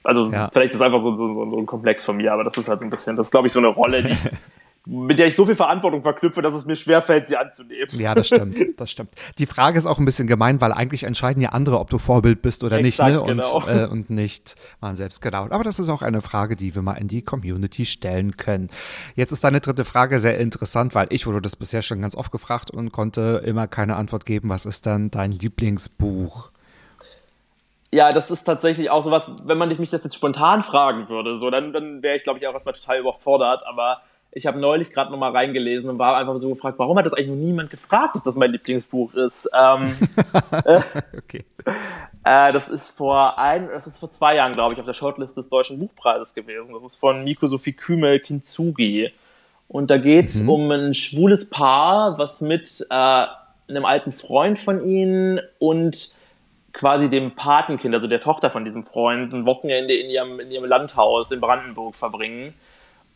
also 0.07 0.31
ja. 0.31 0.49
vielleicht 0.53 0.71
ist 0.71 0.77
es 0.77 0.81
einfach 0.81 1.03
so, 1.03 1.15
so, 1.17 1.27
so, 1.27 1.59
ein 1.59 1.67
Komplex 1.67 2.05
von 2.05 2.17
mir, 2.17 2.33
aber 2.33 2.45
das 2.45 2.57
ist 2.57 2.69
halt 2.69 2.81
so 2.81 2.87
ein 2.87 2.91
bisschen, 2.91 3.17
das 3.17 3.27
ist 3.27 3.31
glaube 3.31 3.47
ich 3.49 3.53
so 3.53 3.59
eine 3.59 3.69
Rolle, 3.69 4.03
die, 4.03 4.17
mit 4.87 5.19
der 5.19 5.27
ich 5.27 5.35
so 5.35 5.45
viel 5.45 5.57
Verantwortung 5.57 6.03
verknüpfe, 6.03 6.43
dass 6.43 6.55
es 6.55 6.65
mir 6.65 6.77
schwerfällt, 6.77 7.27
sie 7.27 7.37
anzunehmen. 7.37 7.89
Ja, 7.99 8.15
das 8.15 8.29
stimmt, 8.29 8.57
das 8.77 8.91
stimmt. 8.91 9.11
Die 9.39 9.47
Frage 9.47 9.79
ist 9.79 9.87
auch 9.87 9.99
ein 9.99 10.05
bisschen 10.05 10.29
gemein, 10.29 10.61
weil 10.61 10.73
eigentlich 10.73 11.03
entscheiden 11.03 11.43
ja 11.43 11.51
andere, 11.51 11.81
ob 11.81 11.91
du 11.91 11.99
Vorbild 11.99 12.41
bist 12.41 12.63
oder 12.63 12.79
Exakt, 12.79 13.11
nicht, 13.11 13.17
ne? 13.17 13.21
Und, 13.21 13.41
genau. 13.43 13.67
äh, 13.67 13.89
und 13.89 14.11
nicht 14.11 14.55
man 14.81 14.95
selbst, 14.95 15.21
genau. 15.21 15.49
Aber 15.51 15.65
das 15.65 15.81
ist 15.81 15.89
auch 15.89 16.03
eine 16.03 16.21
Frage, 16.21 16.55
die 16.55 16.75
wir 16.77 16.83
mal 16.83 16.95
in 16.95 17.09
die 17.09 17.23
Community 17.23 17.85
stellen 17.85 18.37
können. 18.37 18.71
Jetzt 19.17 19.33
ist 19.33 19.43
deine 19.43 19.61
dritte 19.61 19.85
Frage 19.85 20.21
sehr 20.21 20.39
interessant, 20.39 20.95
weil 20.95 21.09
ich 21.11 21.27
wurde 21.27 21.43
das 21.43 21.57
bisher 21.57 21.83
schon 21.83 22.01
ganz 22.01 22.15
oft 22.15 22.31
gefragt 22.31 22.71
und 22.71 22.93
konnte 22.93 23.43
immer 23.45 23.67
keine 23.67 23.97
Antwort 23.97 24.25
geben. 24.25 24.49
Was 24.51 24.67
ist 24.67 24.87
dann 24.87 25.11
dein 25.11 25.33
Lieblingsbuch? 25.33 26.51
Ja, 27.93 28.11
das 28.11 28.31
ist 28.31 28.45
tatsächlich 28.45 28.91
auch 28.91 29.05
sowas, 29.05 29.31
wenn 29.45 29.59
man 29.59 29.69
mich 29.69 29.91
das 29.91 30.03
jetzt 30.03 30.17
spontan 30.17 30.63
fragen 30.63 31.09
würde, 31.09 31.39
so, 31.39 31.51
dann, 31.51 31.73
dann 31.73 32.03
wäre 32.03 32.17
ich, 32.17 32.25
glaube 32.25 32.39
ich, 32.39 32.47
auch 32.47 32.53
erstmal 32.53 32.75
total 32.75 32.99
überfordert. 32.99 33.63
Aber 33.67 34.01
ich 34.33 34.47
habe 34.47 34.59
neulich 34.59 34.93
gerade 34.93 35.11
nochmal 35.11 35.33
reingelesen 35.33 35.89
und 35.89 35.99
war 35.99 36.17
einfach 36.17 36.39
so 36.39 36.51
gefragt, 36.51 36.79
warum 36.79 36.99
hat 36.99 37.07
das 37.07 37.15
eigentlich 37.15 37.29
noch 37.29 37.37
niemand 37.37 37.71
gefragt, 37.71 38.17
dass 38.17 38.23
das 38.23 38.35
mein 38.35 38.53
Lieblingsbuch 38.53 39.15
ist? 39.15 39.49
Ähm, 39.59 39.97
okay. 41.17 41.45
äh, 42.25 42.53
das 42.53 42.69
ist 42.69 42.91
vor 42.91 43.39
ein, 43.39 43.69
das 43.69 43.87
ist 43.87 43.99
vor 43.99 44.11
zwei 44.11 44.35
Jahren, 44.37 44.53
glaube 44.53 44.75
ich, 44.75 44.81
auf 44.81 44.85
der 44.85 44.93
Shortlist 44.93 45.37
des 45.37 45.49
Deutschen 45.49 45.79
Buchpreises 45.79 46.35
gewesen. 46.35 46.75
Das 46.75 46.83
ist 46.83 46.97
von 46.97 47.25
Miko 47.25 47.47
Sophie 47.47 47.73
Kümel 47.73 48.21
Kintsugi. 48.21 49.11
Und 49.69 49.91
da 49.91 49.97
geht 49.97 50.29
es 50.29 50.43
um 50.43 50.71
ein 50.71 50.95
schwules 50.95 51.49
Paar, 51.49 52.19
was 52.19 52.41
mit 52.41 52.87
äh, 52.91 52.95
einem 53.69 53.85
alten 53.85 54.13
Freund 54.13 54.59
von 54.59 54.85
ihnen 54.85 55.41
und 55.59 56.15
quasi 56.77 57.09
dem 57.09 57.35
Patenkind, 57.35 57.95
also 57.95 58.07
der 58.07 58.21
Tochter 58.21 58.51
von 58.51 58.65
diesem 58.65 58.85
Freund, 58.85 59.33
ein 59.33 59.47
Wochenende 59.47 59.95
in 59.95 60.11
ihrem, 60.11 60.39
in 60.41 60.51
ihrem 60.51 60.67
Landhaus 60.67 61.31
in 61.31 61.41
Brandenburg 61.41 61.97
verbringen. 61.97 62.53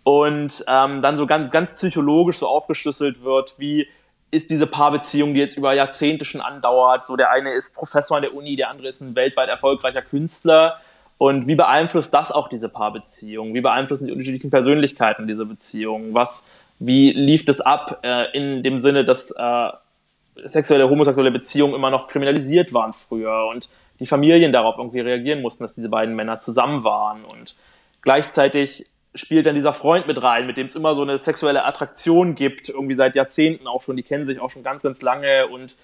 Und 0.03 0.65
ähm, 0.67 1.03
dann 1.03 1.19
so 1.19 1.27
ganz, 1.27 1.51
ganz 1.51 1.73
psychologisch 1.73 2.39
so 2.39 2.49
aufgeschlüsselt 2.49 3.23
wird, 3.23 3.55
wie 3.59 3.87
ist 4.31 4.51
diese 4.51 4.67
Paarbeziehung, 4.67 5.35
die 5.35 5.41
jetzt 5.41 5.59
über 5.59 5.75
Jahrzehnte 5.75 6.25
schon 6.25 6.41
andauert. 6.41 7.07
So 7.07 7.17
der 7.17 7.31
eine 7.33 7.51
ist 7.51 7.75
Professor 7.75 8.17
an 8.17 8.23
der 8.23 8.35
Uni, 8.35 8.57
der 8.57 8.71
andere 8.71 8.89
ist 8.89 9.03
ein 9.03 9.15
weltweit 9.15 9.49
erfolgreicher 9.49 10.03
Künstler. 10.03 10.79
Und 11.19 11.47
wie 11.49 11.55
beeinflusst 11.55 12.15
das 12.15 12.33
auch 12.33 12.49
diese 12.49 12.71
Paarbeziehung? 12.71 13.53
Wie 13.53 13.61
beeinflussen 13.61 14.07
die 14.07 14.13
unterschiedlichen 14.13 14.51
Persönlichkeiten 14.51 15.27
diese 15.27 15.45
Beziehung? 15.45 16.15
Was, 16.15 16.45
wie 16.79 17.13
lief 17.13 17.45
das 17.45 17.61
ab 17.61 17.99
äh, 18.03 18.35
in 18.35 18.63
dem 18.63 18.79
Sinne, 18.79 19.05
dass 19.05 19.31
äh, 19.33 19.69
sexuelle, 20.45 20.89
homosexuelle 20.89 21.31
Beziehungen 21.31 21.75
immer 21.75 21.91
noch 21.91 22.09
kriminalisiert 22.09 22.73
waren 22.73 22.93
früher 22.93 23.49
und 23.51 23.69
die 24.01 24.07
Familien 24.07 24.53
darauf 24.53 24.77
irgendwie 24.79 25.01
reagieren 25.01 25.43
mussten, 25.43 25.63
dass 25.63 25.75
diese 25.75 25.89
beiden 25.89 26.17
Männer 26.17 26.39
zusammen 26.39 26.85
waren. 26.85 27.25
Und 27.25 27.55
gleichzeitig 28.03 28.85
spielt 29.15 29.47
dann 29.47 29.55
dieser 29.55 29.73
Freund 29.73 30.07
mit 30.07 30.23
rein, 30.23 30.47
mit 30.47 30.57
dem 30.57 30.69
es 30.69 30.75
immer 30.75 30.95
so 30.95 31.03
eine 31.03 31.19
sexuelle 31.19 31.65
Attraktion 31.65 32.35
gibt, 32.35 32.69
irgendwie 32.69 32.95
seit 32.95 33.15
Jahrzehnten 33.15 33.67
auch 33.67 33.83
schon, 33.83 33.97
die 33.97 34.03
kennen 34.03 34.27
sich 34.27 34.41
auch 34.41 34.51
schon 34.51 34.63
ganz, 34.63 34.83
ganz 34.83 35.03
lange. 35.03 35.49
Und 35.49 35.77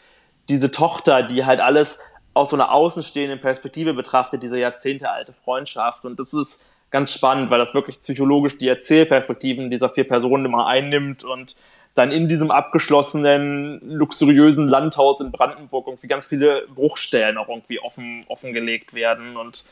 diese 0.48 0.70
Tochter, 0.70 1.22
die 1.22 1.44
halt 1.44 1.60
alles 1.60 1.98
aus 2.34 2.50
so 2.50 2.56
einer 2.56 2.72
außenstehenden 2.72 3.40
Perspektive 3.40 3.94
betrachtet, 3.94 4.42
diese 4.42 4.58
jahrzehntealte 4.58 5.32
Freundschaft. 5.32 6.04
Und 6.04 6.18
das 6.20 6.32
ist 6.32 6.62
ganz 6.90 7.12
spannend, 7.12 7.50
weil 7.50 7.58
das 7.58 7.74
wirklich 7.74 8.00
psychologisch 8.00 8.58
die 8.58 8.68
Erzählperspektiven 8.68 9.70
dieser 9.70 9.90
vier 9.90 10.06
Personen 10.06 10.44
immer 10.44 10.66
einnimmt. 10.66 11.24
Und 11.24 11.56
dann 11.96 12.12
in 12.12 12.28
diesem 12.28 12.50
abgeschlossenen, 12.50 13.80
luxuriösen 13.82 14.68
Landhaus 14.68 15.20
in 15.20 15.32
Brandenburg 15.32 15.88
irgendwie 15.88 16.08
ganz 16.08 16.26
viele 16.26 16.66
Bruchstellen 16.74 17.38
auch 17.38 17.48
irgendwie 17.48 17.80
offen, 17.80 18.24
offengelegt 18.28 18.94
werden 18.94 19.36
und 19.36 19.64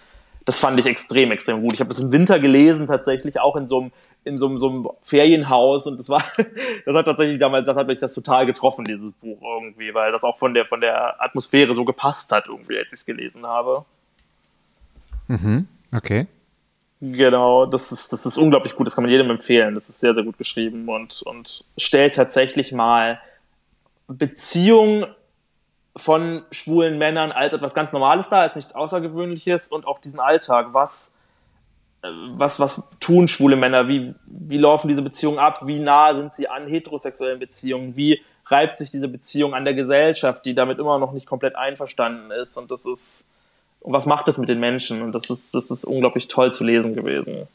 das 0.46 0.58
fand 0.58 0.78
ich 0.80 0.86
extrem, 0.86 1.30
extrem 1.32 1.62
gut. 1.62 1.74
Ich 1.74 1.80
habe 1.80 1.88
das 1.88 2.00
im 2.00 2.12
Winter 2.12 2.38
gelesen, 2.38 2.86
tatsächlich 2.86 3.40
auch 3.40 3.56
in 3.56 3.66
so 3.66 3.80
einem, 3.80 3.92
in 4.24 4.38
so 4.38 4.46
einem, 4.46 4.58
so 4.58 4.68
einem 4.68 4.88
Ferienhaus 5.02 5.86
und 5.86 6.00
das 6.00 6.08
war, 6.08 6.24
das 6.86 6.94
hat 6.94 7.06
tatsächlich 7.06 7.38
damals, 7.38 7.66
das 7.66 7.76
hat 7.76 7.86
mich 7.86 7.98
das 7.98 8.14
total 8.14 8.46
getroffen, 8.46 8.84
dieses 8.84 9.12
Buch 9.12 9.40
irgendwie, 9.42 9.92
weil 9.92 10.10
das 10.10 10.24
auch 10.24 10.38
von 10.38 10.54
der, 10.54 10.64
von 10.64 10.80
der 10.80 11.22
Atmosphäre 11.22 11.74
so 11.74 11.84
gepasst 11.84 12.32
hat 12.32 12.46
irgendwie, 12.48 12.78
als 12.78 12.88
ich 12.88 13.00
es 13.00 13.06
gelesen 13.06 13.46
habe. 13.46 13.84
Mhm. 15.28 15.68
Okay. 15.94 16.26
Genau, 17.12 17.66
das 17.66 17.92
ist, 17.92 18.14
das 18.14 18.24
ist 18.24 18.38
unglaublich 18.38 18.74
gut, 18.74 18.86
das 18.86 18.94
kann 18.94 19.04
man 19.04 19.10
jedem 19.10 19.28
empfehlen. 19.28 19.74
Das 19.74 19.90
ist 19.90 20.00
sehr, 20.00 20.14
sehr 20.14 20.24
gut 20.24 20.38
geschrieben 20.38 20.88
und, 20.88 21.20
und 21.22 21.62
stellt 21.76 22.14
tatsächlich 22.14 22.72
mal 22.72 23.20
Beziehungen 24.08 25.04
von 25.94 26.44
schwulen 26.50 26.96
Männern 26.96 27.30
als 27.30 27.52
etwas 27.52 27.74
ganz 27.74 27.92
Normales 27.92 28.30
dar, 28.30 28.40
als 28.40 28.56
nichts 28.56 28.74
Außergewöhnliches 28.74 29.68
und 29.68 29.86
auch 29.86 29.98
diesen 30.00 30.18
Alltag. 30.18 30.68
Was, 30.72 31.14
äh, 32.02 32.08
was, 32.36 32.58
was 32.58 32.82
tun 33.00 33.28
schwule 33.28 33.56
Männer? 33.56 33.86
Wie, 33.86 34.14
wie 34.24 34.58
laufen 34.58 34.88
diese 34.88 35.02
Beziehungen 35.02 35.38
ab? 35.38 35.66
Wie 35.66 35.80
nah 35.80 36.14
sind 36.14 36.32
sie 36.32 36.48
an 36.48 36.66
heterosexuellen 36.66 37.38
Beziehungen? 37.38 37.96
Wie 37.96 38.22
reibt 38.46 38.78
sich 38.78 38.90
diese 38.90 39.08
Beziehung 39.08 39.52
an 39.52 39.66
der 39.66 39.74
Gesellschaft, 39.74 40.42
die 40.46 40.54
damit 40.54 40.78
immer 40.78 40.98
noch 40.98 41.12
nicht 41.12 41.26
komplett 41.26 41.54
einverstanden 41.54 42.30
ist? 42.30 42.56
Und 42.56 42.70
das 42.70 42.86
ist, 42.86 43.28
und 43.84 43.92
was 43.92 44.06
macht 44.06 44.26
es 44.28 44.38
mit 44.38 44.48
den 44.48 44.60
Menschen? 44.60 45.02
Und 45.02 45.12
das 45.12 45.28
ist, 45.28 45.54
das 45.54 45.70
ist 45.70 45.84
unglaublich 45.84 46.26
toll 46.26 46.54
zu 46.54 46.64
lesen 46.64 46.94
gewesen. 46.94 47.46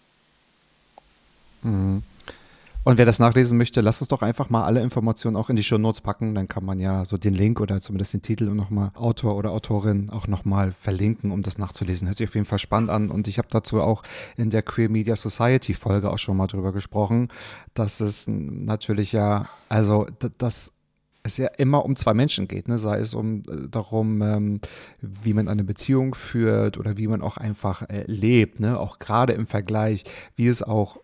Und 2.83 2.97
wer 2.97 3.05
das 3.05 3.17
nachlesen 3.17 3.57
möchte, 3.57 3.81
lasst 3.81 4.01
uns 4.01 4.09
doch 4.09 4.21
einfach 4.21 4.51
mal 4.51 4.63
alle 4.63 4.81
Informationen 4.81 5.35
auch 5.35 5.49
in 5.49 5.55
die 5.55 5.63
Show 5.63 5.79
Notes 5.79 6.01
packen. 6.01 6.35
Dann 6.35 6.47
kann 6.47 6.63
man 6.63 6.77
ja 6.77 7.03
so 7.03 7.17
den 7.17 7.33
Link 7.33 7.59
oder 7.59 7.81
zumindest 7.81 8.13
den 8.13 8.21
Titel 8.21 8.47
und 8.47 8.57
nochmal 8.57 8.91
Autor 8.93 9.35
oder 9.37 9.49
Autorin 9.49 10.11
auch 10.11 10.27
nochmal 10.27 10.71
verlinken, 10.71 11.31
um 11.31 11.41
das 11.41 11.57
nachzulesen. 11.57 12.07
Hört 12.07 12.17
sich 12.17 12.27
auf 12.27 12.35
jeden 12.35 12.45
Fall 12.45 12.59
spannend 12.59 12.91
an. 12.91 13.09
Und 13.09 13.27
ich 13.27 13.39
habe 13.39 13.47
dazu 13.49 13.81
auch 13.81 14.03
in 14.37 14.51
der 14.51 14.61
Queer 14.61 14.89
Media 14.89 15.15
Society 15.15 15.73
Folge 15.73 16.11
auch 16.11 16.19
schon 16.19 16.37
mal 16.37 16.45
drüber 16.45 16.73
gesprochen, 16.73 17.29
dass 17.73 18.01
es 18.01 18.27
natürlich 18.27 19.13
ja, 19.13 19.47
also 19.67 20.05
das 20.37 20.73
es 21.23 21.37
ja 21.37 21.47
immer 21.57 21.85
um 21.85 21.95
zwei 21.95 22.13
Menschen 22.13 22.47
geht, 22.47 22.67
ne? 22.67 22.77
sei 22.77 22.99
es 22.99 23.13
um 23.13 23.43
äh, 23.49 23.67
darum, 23.69 24.21
ähm, 24.21 24.61
wie 25.01 25.33
man 25.33 25.47
eine 25.47 25.63
Beziehung 25.63 26.15
führt 26.15 26.77
oder 26.77 26.97
wie 26.97 27.07
man 27.07 27.21
auch 27.21 27.37
einfach 27.37 27.83
äh, 27.89 28.03
lebt, 28.07 28.59
ne? 28.59 28.79
auch 28.79 28.99
gerade 28.99 29.33
im 29.33 29.45
Vergleich, 29.47 30.03
wie 30.35 30.47
es 30.47 30.63
auch 30.63 30.97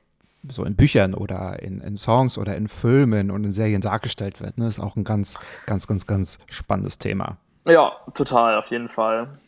so 0.47 0.63
in 0.63 0.75
Büchern 0.75 1.13
oder 1.13 1.62
in, 1.62 1.82
in 1.82 1.97
Songs 1.97 2.38
oder 2.38 2.56
in 2.56 2.67
Filmen 2.67 3.32
und 3.32 3.43
in 3.43 3.51
Serien 3.51 3.82
dargestellt 3.82 4.41
wird, 4.41 4.58
ne? 4.58 4.67
ist 4.67 4.80
auch 4.80 4.95
ein 4.95 5.04
ganz, 5.04 5.38
ganz, 5.65 5.88
ganz, 5.88 6.06
ganz 6.06 6.39
spannendes 6.49 6.97
Thema. 6.97 7.38
Ja, 7.67 7.93
total, 8.13 8.58
auf 8.58 8.67
jeden 8.67 8.89
Fall. 8.89 9.39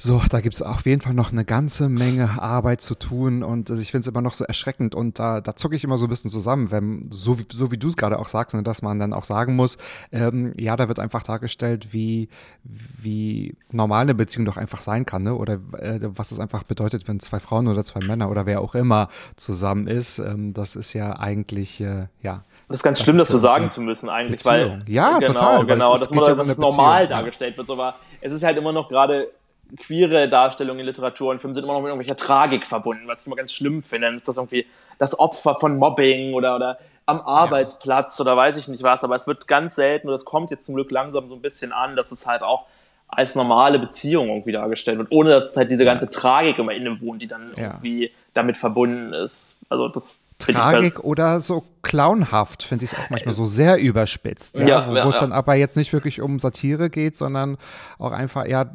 So, 0.00 0.22
da 0.30 0.40
gibt 0.40 0.54
es 0.54 0.62
auf 0.62 0.86
jeden 0.86 1.00
Fall 1.00 1.14
noch 1.14 1.32
eine 1.32 1.44
ganze 1.44 1.88
Menge 1.88 2.40
Arbeit 2.40 2.80
zu 2.80 2.94
tun 2.94 3.42
und 3.42 3.68
ich 3.70 3.90
finde 3.90 4.02
es 4.02 4.06
immer 4.06 4.22
noch 4.22 4.32
so 4.32 4.44
erschreckend 4.44 4.94
und 4.94 5.18
da, 5.18 5.40
da 5.40 5.56
zucke 5.56 5.74
ich 5.74 5.82
immer 5.82 5.98
so 5.98 6.06
ein 6.06 6.08
bisschen 6.08 6.30
zusammen, 6.30 6.70
wenn, 6.70 7.08
so 7.10 7.38
wie, 7.38 7.44
so 7.52 7.72
wie 7.72 7.78
du 7.78 7.88
es 7.88 7.96
gerade 7.96 8.18
auch 8.18 8.28
sagst, 8.28 8.54
ne, 8.54 8.62
dass 8.62 8.80
man 8.80 9.00
dann 9.00 9.12
auch 9.12 9.24
sagen 9.24 9.56
muss, 9.56 9.76
ähm, 10.12 10.54
ja, 10.56 10.76
da 10.76 10.86
wird 10.86 11.00
einfach 11.00 11.24
dargestellt, 11.24 11.92
wie, 11.92 12.28
wie 12.62 13.56
normal 13.72 14.02
eine 14.02 14.14
Beziehung 14.14 14.46
doch 14.46 14.56
einfach 14.56 14.80
sein 14.80 15.04
kann, 15.04 15.24
ne? 15.24 15.34
oder 15.34 15.54
äh, 15.78 15.98
was 16.02 16.30
es 16.30 16.38
einfach 16.38 16.62
bedeutet, 16.62 17.08
wenn 17.08 17.18
zwei 17.18 17.40
Frauen 17.40 17.66
oder 17.66 17.82
zwei 17.82 18.00
Männer 18.00 18.30
oder 18.30 18.46
wer 18.46 18.60
auch 18.60 18.76
immer 18.76 19.08
zusammen 19.36 19.88
ist. 19.88 20.20
Ähm, 20.20 20.54
das 20.54 20.76
ist 20.76 20.92
ja 20.92 21.18
eigentlich, 21.18 21.80
äh, 21.80 22.06
ja. 22.22 22.42
Das 22.68 22.78
ist 22.78 22.82
ganz 22.82 23.00
schlimm, 23.00 23.18
das 23.18 23.28
so 23.28 23.38
sagen 23.38 23.70
zu 23.70 23.80
müssen, 23.80 24.08
eigentlich, 24.08 24.42
Beziehung. 24.42 24.80
weil. 24.80 24.82
Ja, 24.86 25.18
genau, 25.18 25.32
total. 25.32 25.66
Genau, 25.66 25.94
dass, 25.94 26.12
eine 26.12 26.54
normal 26.54 27.02
ja. 27.04 27.08
dargestellt 27.08 27.56
wird. 27.56 27.70
Aber 27.70 27.96
es 28.20 28.32
ist 28.32 28.42
halt 28.42 28.58
immer 28.58 28.72
noch 28.72 28.88
gerade 28.88 29.28
queere 29.76 30.28
Darstellungen 30.28 30.80
in 30.80 30.86
Literatur 30.86 31.30
und 31.30 31.40
Filmen 31.40 31.54
sind 31.54 31.64
immer 31.64 31.74
noch 31.74 31.80
mit 31.80 31.88
irgendwelcher 31.90 32.16
Tragik 32.16 32.64
verbunden, 32.66 33.06
was 33.06 33.20
ich 33.20 33.26
immer 33.26 33.36
ganz 33.36 33.52
schlimm 33.52 33.82
finde. 33.82 34.06
Dann 34.06 34.16
ist 34.16 34.26
das 34.28 34.36
irgendwie 34.36 34.66
das 34.98 35.18
Opfer 35.18 35.56
von 35.56 35.76
Mobbing 35.78 36.34
oder, 36.34 36.56
oder 36.56 36.78
am 37.06 37.20
Arbeitsplatz 37.20 38.20
oder 38.20 38.36
weiß 38.36 38.56
ich 38.56 38.68
nicht 38.68 38.82
was. 38.82 39.04
Aber 39.04 39.16
es 39.16 39.26
wird 39.26 39.46
ganz 39.48 39.74
selten, 39.76 40.08
und 40.08 40.12
das 40.12 40.24
kommt 40.24 40.50
jetzt 40.50 40.66
zum 40.66 40.74
Glück 40.74 40.90
langsam 40.90 41.28
so 41.28 41.34
ein 41.34 41.42
bisschen 41.42 41.72
an, 41.72 41.96
dass 41.96 42.10
es 42.12 42.26
halt 42.26 42.42
auch 42.42 42.66
als 43.08 43.34
normale 43.34 43.78
Beziehung 43.78 44.28
irgendwie 44.28 44.52
dargestellt 44.52 44.98
wird, 44.98 45.10
ohne 45.10 45.30
dass 45.30 45.56
halt 45.56 45.70
diese 45.70 45.84
ganze 45.84 46.10
Tragik 46.10 46.58
immer 46.58 46.72
inne 46.72 47.00
wohnt, 47.00 47.22
die 47.22 47.26
dann 47.26 47.52
Ja. 47.56 47.64
irgendwie 47.64 48.12
damit 48.34 48.56
verbunden 48.58 49.14
ist. 49.14 49.56
Also 49.70 49.88
das 49.88 50.18
Tragik 50.38 51.00
oder 51.00 51.40
so 51.40 51.64
clownhaft, 51.82 52.62
finde 52.62 52.84
ich 52.84 52.92
es 52.92 52.98
auch 52.98 53.10
manchmal 53.10 53.34
so 53.34 53.44
sehr 53.44 53.78
überspitzt. 53.78 54.58
Ja, 54.58 54.66
Ja, 54.66 55.04
wo 55.04 55.08
es 55.08 55.16
ja. 55.16 55.22
dann 55.22 55.32
aber 55.32 55.54
jetzt 55.54 55.76
nicht 55.76 55.92
wirklich 55.92 56.20
um 56.20 56.38
Satire 56.38 56.90
geht, 56.90 57.16
sondern 57.16 57.58
auch 57.98 58.12
einfach, 58.12 58.46
ja, 58.46 58.70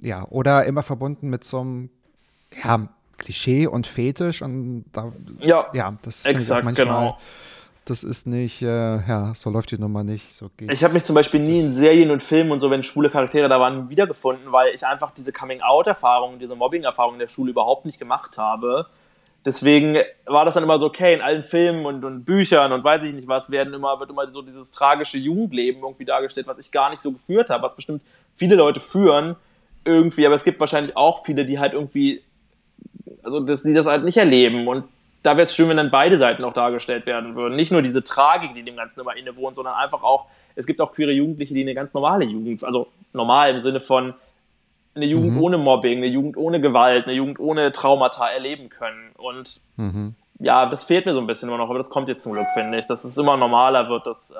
ja, 0.00 0.26
oder 0.28 0.64
immer 0.64 0.82
verbunden 0.82 1.30
mit 1.30 1.44
so 1.44 1.60
einem, 1.60 1.90
ja, 2.62 2.88
Klischee 3.16 3.66
und 3.68 3.86
Fetisch 3.86 4.42
und 4.42 4.86
da, 4.92 5.12
Ja, 5.40 5.66
ja, 5.72 5.94
das 6.02 6.24
exakt, 6.24 6.64
manchmal, 6.64 6.86
genau. 6.86 7.18
das 7.84 8.02
ist 8.02 8.26
nicht, 8.26 8.62
äh, 8.62 8.96
ja, 8.96 9.32
so 9.36 9.50
läuft 9.50 9.70
die 9.70 9.78
Nummer 9.78 10.02
nicht, 10.02 10.34
so 10.34 10.50
geht 10.56 10.72
Ich 10.72 10.82
habe 10.82 10.94
mich 10.94 11.04
zum 11.04 11.14
Beispiel 11.14 11.40
nie 11.40 11.60
in 11.60 11.72
Serien 11.72 12.10
und 12.10 12.24
Filmen 12.24 12.50
und 12.50 12.58
so, 12.58 12.70
wenn 12.70 12.82
schwule 12.82 13.08
Charaktere 13.10 13.48
da 13.48 13.60
waren, 13.60 13.88
wiedergefunden, 13.88 14.50
weil 14.50 14.74
ich 14.74 14.84
einfach 14.84 15.12
diese 15.12 15.32
Coming-out-Erfahrung, 15.32 16.40
diese 16.40 16.56
Mobbing-Erfahrung 16.56 17.14
in 17.14 17.20
der 17.20 17.28
Schule 17.28 17.52
überhaupt 17.52 17.84
nicht 17.84 18.00
gemacht 18.00 18.36
habe. 18.36 18.86
Deswegen 19.44 19.98
war 20.24 20.44
das 20.44 20.54
dann 20.54 20.62
immer 20.62 20.78
so, 20.78 20.86
okay, 20.86 21.12
in 21.14 21.20
allen 21.20 21.42
Filmen 21.42 21.84
und, 21.84 22.04
und 22.04 22.24
Büchern 22.24 22.72
und 22.72 22.82
weiß 22.82 23.02
ich 23.02 23.14
nicht 23.14 23.28
was, 23.28 23.50
werden 23.50 23.74
immer, 23.74 24.00
wird 24.00 24.10
immer 24.10 24.30
so 24.30 24.40
dieses 24.40 24.70
tragische 24.70 25.18
Jugendleben 25.18 25.82
irgendwie 25.82 26.06
dargestellt, 26.06 26.46
was 26.46 26.58
ich 26.58 26.70
gar 26.70 26.90
nicht 26.90 27.00
so 27.00 27.12
geführt 27.12 27.50
habe, 27.50 27.62
was 27.62 27.76
bestimmt 27.76 28.02
viele 28.36 28.56
Leute 28.56 28.80
führen 28.80 29.36
irgendwie, 29.84 30.26
aber 30.26 30.36
es 30.36 30.44
gibt 30.44 30.60
wahrscheinlich 30.60 30.96
auch 30.96 31.24
viele, 31.24 31.44
die 31.44 31.58
halt 31.58 31.74
irgendwie, 31.74 32.22
also 33.22 33.40
dass 33.40 33.62
die 33.62 33.74
das 33.74 33.86
halt 33.86 34.04
nicht 34.04 34.16
erleben 34.16 34.66
und 34.66 34.84
da 35.22 35.36
wäre 35.36 35.44
es 35.44 35.54
schön, 35.54 35.68
wenn 35.68 35.78
dann 35.78 35.90
beide 35.90 36.18
Seiten 36.18 36.44
auch 36.44 36.52
dargestellt 36.52 37.06
werden 37.06 37.34
würden. 37.34 37.56
Nicht 37.56 37.72
nur 37.72 37.80
diese 37.80 38.04
Tragik, 38.04 38.54
die 38.54 38.62
dem 38.62 38.76
Ganzen 38.76 39.00
immer 39.00 39.16
innewohnt, 39.16 39.56
sondern 39.56 39.74
einfach 39.74 40.02
auch, 40.02 40.26
es 40.54 40.66
gibt 40.66 40.80
auch 40.82 40.92
queere 40.92 41.12
Jugendliche, 41.12 41.54
die 41.54 41.62
eine 41.62 41.74
ganz 41.74 41.94
normale 41.94 42.26
Jugend, 42.26 42.62
also 42.62 42.88
normal 43.12 43.50
im 43.50 43.58
Sinne 43.58 43.80
von 43.80 44.14
eine 44.94 45.06
Jugend 45.06 45.32
mhm. 45.32 45.42
ohne 45.42 45.58
Mobbing, 45.58 45.98
eine 45.98 46.06
Jugend 46.06 46.36
ohne 46.36 46.60
Gewalt, 46.60 47.04
eine 47.06 47.14
Jugend 47.14 47.38
ohne 47.40 47.72
Traumata 47.72 48.28
erleben 48.28 48.68
können. 48.68 49.10
Und 49.16 49.60
mhm. 49.76 50.14
ja, 50.38 50.66
das 50.66 50.84
fehlt 50.84 51.06
mir 51.06 51.12
so 51.12 51.20
ein 51.20 51.26
bisschen 51.26 51.48
immer 51.48 51.58
noch, 51.58 51.70
aber 51.70 51.78
das 51.78 51.90
kommt 51.90 52.08
jetzt 52.08 52.22
zum 52.22 52.32
Glück, 52.32 52.46
finde 52.54 52.78
ich, 52.78 52.86
dass 52.86 53.04
es 53.04 53.16
immer 53.18 53.36
normaler 53.36 53.88
wird, 53.88 54.06
dass 54.06 54.30
äh, 54.30 54.34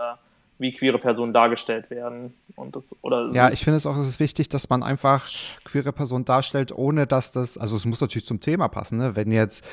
wie 0.59 0.73
queere 0.73 0.99
Personen 0.99 1.33
dargestellt 1.33 1.91
werden. 1.91 2.35
Und 2.57 2.77
das, 2.77 2.95
oder 3.03 3.31
ja, 3.33 3.51
ich 3.51 3.65
finde 3.65 3.77
es 3.77 3.87
auch, 3.87 3.97
es 3.97 4.07
ist 4.07 4.21
wichtig, 4.21 4.49
dass 4.49 4.69
man 4.69 4.83
einfach 4.83 5.29
queere 5.65 5.93
Personen 5.93 6.25
darstellt, 6.25 6.73
ohne 6.73 7.07
dass 7.07 7.33
das, 7.33 7.59
also 7.59 7.75
es 7.77 7.85
muss 7.85 8.01
natürlich 8.01 8.27
zum 8.27 8.41
Thema 8.41 8.69
passen, 8.69 8.99
ne? 8.99 9.17
wenn 9.17 9.33
jetzt 9.33 9.67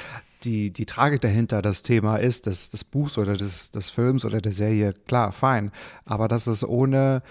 die, 0.43 0.71
die 0.71 0.87
Tragik 0.87 1.21
dahinter 1.21 1.61
das 1.61 1.83
Thema 1.83 2.17
ist, 2.17 2.47
des, 2.47 2.71
des 2.71 2.83
Buchs 2.83 3.19
oder 3.19 3.33
des, 3.33 3.69
des 3.69 3.91
Films 3.91 4.25
oder 4.25 4.41
der 4.41 4.53
Serie, 4.53 4.93
klar, 5.07 5.31
fein. 5.31 5.71
Aber 6.05 6.27
dass 6.27 6.47
es 6.47 6.67
ohne, 6.67 7.21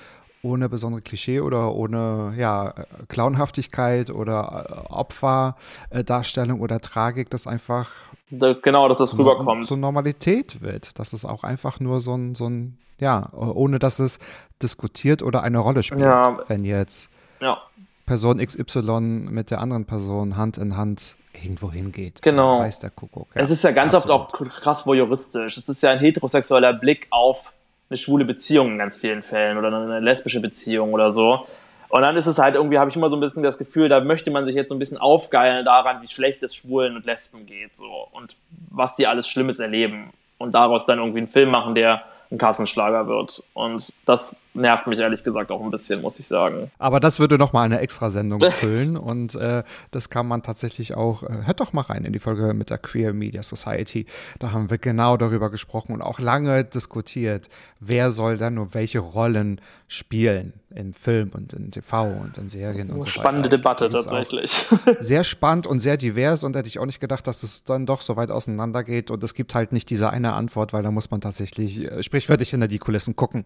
ohne 0.42 0.68
besondere 0.68 1.02
Klischee 1.02 1.40
oder 1.40 1.74
ohne 1.74 2.34
ja, 2.36 2.74
Clownhaftigkeit 3.08 4.10
oder 4.10 4.86
äh, 4.88 4.92
Opferdarstellung 4.92 6.60
oder 6.60 6.80
Tragik, 6.80 7.30
das 7.30 7.46
einfach 7.46 7.90
genau, 8.30 8.88
dass 8.88 8.98
das 8.98 9.18
rüberkommt. 9.18 9.66
Zur 9.66 9.76
Normalität 9.76 10.62
wird, 10.62 10.98
dass 10.98 11.12
es 11.12 11.24
auch 11.24 11.44
einfach 11.44 11.80
nur 11.80 12.00
so 12.00 12.14
ein, 12.14 12.34
so 12.34 12.48
ein, 12.48 12.78
ja, 12.98 13.30
ohne 13.32 13.78
dass 13.78 13.98
es 13.98 14.18
diskutiert 14.62 15.22
oder 15.22 15.42
eine 15.42 15.58
Rolle 15.58 15.82
spielt. 15.82 16.02
Ja. 16.02 16.38
Wenn 16.48 16.64
jetzt 16.64 17.10
ja. 17.40 17.58
Person 18.06 18.38
XY 18.38 19.00
mit 19.00 19.50
der 19.50 19.60
anderen 19.60 19.84
Person 19.84 20.36
Hand 20.36 20.58
in 20.58 20.76
Hand 20.76 21.16
irgendwo 21.32 21.70
hingeht. 21.70 22.22
Genau. 22.22 22.60
Weiß 22.60 22.80
der 22.80 22.90
Kuckuck. 22.90 23.28
Ja, 23.34 23.42
es 23.42 23.50
ist 23.50 23.64
ja 23.64 23.70
ganz 23.70 23.94
absolut. 23.94 24.20
oft 24.20 24.34
auch 24.34 24.60
krass 24.62 24.86
voyeuristisch. 24.86 25.56
Es 25.56 25.68
ist 25.68 25.82
ja 25.82 25.90
ein 25.90 25.98
heterosexueller 25.98 26.72
Blick 26.72 27.06
auf 27.10 27.52
eine 27.90 27.98
schwule 27.98 28.24
Beziehung 28.24 28.72
in 28.72 28.78
ganz 28.78 28.96
vielen 28.96 29.20
Fällen 29.20 29.58
oder 29.58 29.68
eine 29.68 30.00
lesbische 30.00 30.40
Beziehung 30.40 30.92
oder 30.92 31.12
so. 31.12 31.46
Und 31.88 32.02
dann 32.02 32.16
ist 32.16 32.26
es 32.26 32.38
halt 32.38 32.54
irgendwie, 32.54 32.78
habe 32.78 32.88
ich 32.88 32.94
immer 32.94 33.10
so 33.10 33.16
ein 33.16 33.20
bisschen 33.20 33.42
das 33.42 33.58
Gefühl, 33.58 33.88
da 33.88 34.00
möchte 34.00 34.30
man 34.30 34.46
sich 34.46 34.54
jetzt 34.54 34.68
so 34.68 34.76
ein 34.76 34.78
bisschen 34.78 34.96
aufgeilen 34.96 35.64
daran, 35.64 36.00
wie 36.00 36.08
schlecht 36.08 36.40
es 36.44 36.54
Schwulen 36.54 36.94
und 36.94 37.04
Lesben 37.04 37.46
geht, 37.46 37.76
so. 37.76 38.06
Und 38.12 38.36
was 38.70 38.94
die 38.94 39.08
alles 39.08 39.26
Schlimmes 39.26 39.58
erleben. 39.58 40.10
Und 40.38 40.52
daraus 40.52 40.86
dann 40.86 40.98
irgendwie 40.98 41.18
einen 41.18 41.26
Film 41.26 41.50
machen, 41.50 41.74
der 41.74 42.02
ein 42.30 42.38
Kassenschlager 42.38 43.06
wird. 43.08 43.42
Und 43.54 43.92
das 44.06 44.36
nervt 44.54 44.86
mich 44.86 44.98
ehrlich 44.98 45.24
gesagt 45.24 45.50
auch 45.50 45.62
ein 45.62 45.70
bisschen, 45.70 46.00
muss 46.00 46.18
ich 46.18 46.28
sagen. 46.28 46.70
Aber 46.78 47.00
das 47.00 47.18
würde 47.18 47.38
noch 47.38 47.52
mal 47.52 47.62
eine 47.62 47.80
Extrasendung 47.80 48.40
füllen 48.50 48.96
und 48.96 49.34
äh, 49.34 49.62
das 49.90 50.10
kann 50.10 50.26
man 50.26 50.42
tatsächlich 50.42 50.94
auch, 50.94 51.22
äh, 51.22 51.46
hört 51.46 51.60
doch 51.60 51.72
mal 51.72 51.82
rein 51.82 52.04
in 52.04 52.12
die 52.12 52.18
Folge 52.18 52.54
mit 52.54 52.70
der 52.70 52.78
Queer 52.78 53.12
Media 53.12 53.42
Society. 53.42 54.06
Da 54.38 54.52
haben 54.52 54.70
wir 54.70 54.78
genau 54.78 55.16
darüber 55.16 55.50
gesprochen 55.50 55.92
und 55.92 56.02
auch 56.02 56.20
lange 56.20 56.64
diskutiert, 56.64 57.48
wer 57.80 58.10
soll 58.10 58.38
dann 58.38 58.54
nur 58.54 58.74
welche 58.74 59.00
Rollen 59.00 59.60
spielen 59.88 60.59
in 60.74 60.94
Film 60.94 61.30
und 61.34 61.52
in 61.52 61.70
TV 61.70 62.04
und 62.04 62.38
in 62.38 62.48
Serien 62.48 62.90
und 62.90 63.02
so 63.02 63.06
Spannende 63.06 63.48
weiter. 63.48 63.56
Debatte 63.56 63.90
tatsächlich. 63.90 64.66
Sehr 65.00 65.24
spannend 65.24 65.66
und 65.66 65.80
sehr 65.80 65.96
divers 65.96 66.44
und 66.44 66.54
hätte 66.54 66.68
ich 66.68 66.78
auch 66.78 66.86
nicht 66.86 67.00
gedacht, 67.00 67.26
dass 67.26 67.42
es 67.42 67.64
dann 67.64 67.86
doch 67.86 68.00
so 68.00 68.16
weit 68.16 68.30
auseinander 68.30 68.84
geht 68.84 69.10
und 69.10 69.22
es 69.24 69.34
gibt 69.34 69.54
halt 69.54 69.72
nicht 69.72 69.90
diese 69.90 70.10
eine 70.10 70.34
Antwort, 70.34 70.72
weil 70.72 70.82
da 70.82 70.90
muss 70.90 71.10
man 71.10 71.20
tatsächlich 71.20 71.90
äh, 71.90 72.02
sprichwörtlich 72.02 72.50
hinter 72.50 72.68
die 72.68 72.78
Kulissen 72.78 73.16
gucken. 73.16 73.44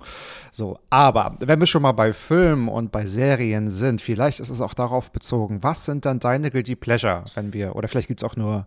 So, 0.53 0.79
aber 0.91 1.37
wenn 1.41 1.61
wir 1.61 1.67
schon 1.67 1.83
mal 1.83 1.93
bei 1.93 2.13
Filmen 2.13 2.69
und 2.69 2.93
bei 2.93 3.07
Serien 3.07 3.71
sind, 3.71 4.03
vielleicht 4.03 4.41
ist 4.41 4.51
es 4.51 4.61
auch 4.61 4.75
darauf 4.75 5.11
bezogen, 5.11 5.63
was 5.63 5.87
sind 5.87 6.05
dann 6.05 6.21
deine 6.21 6.51
Guilty 6.51 6.77
Pleasure, 6.77 7.25
wenn 7.35 7.53
wir, 7.53 7.77
oder 7.77 7.89
vielleicht 7.89 8.09
gibt 8.09 8.23
es 8.23 8.29
auch 8.29 8.37
nur, 8.37 8.67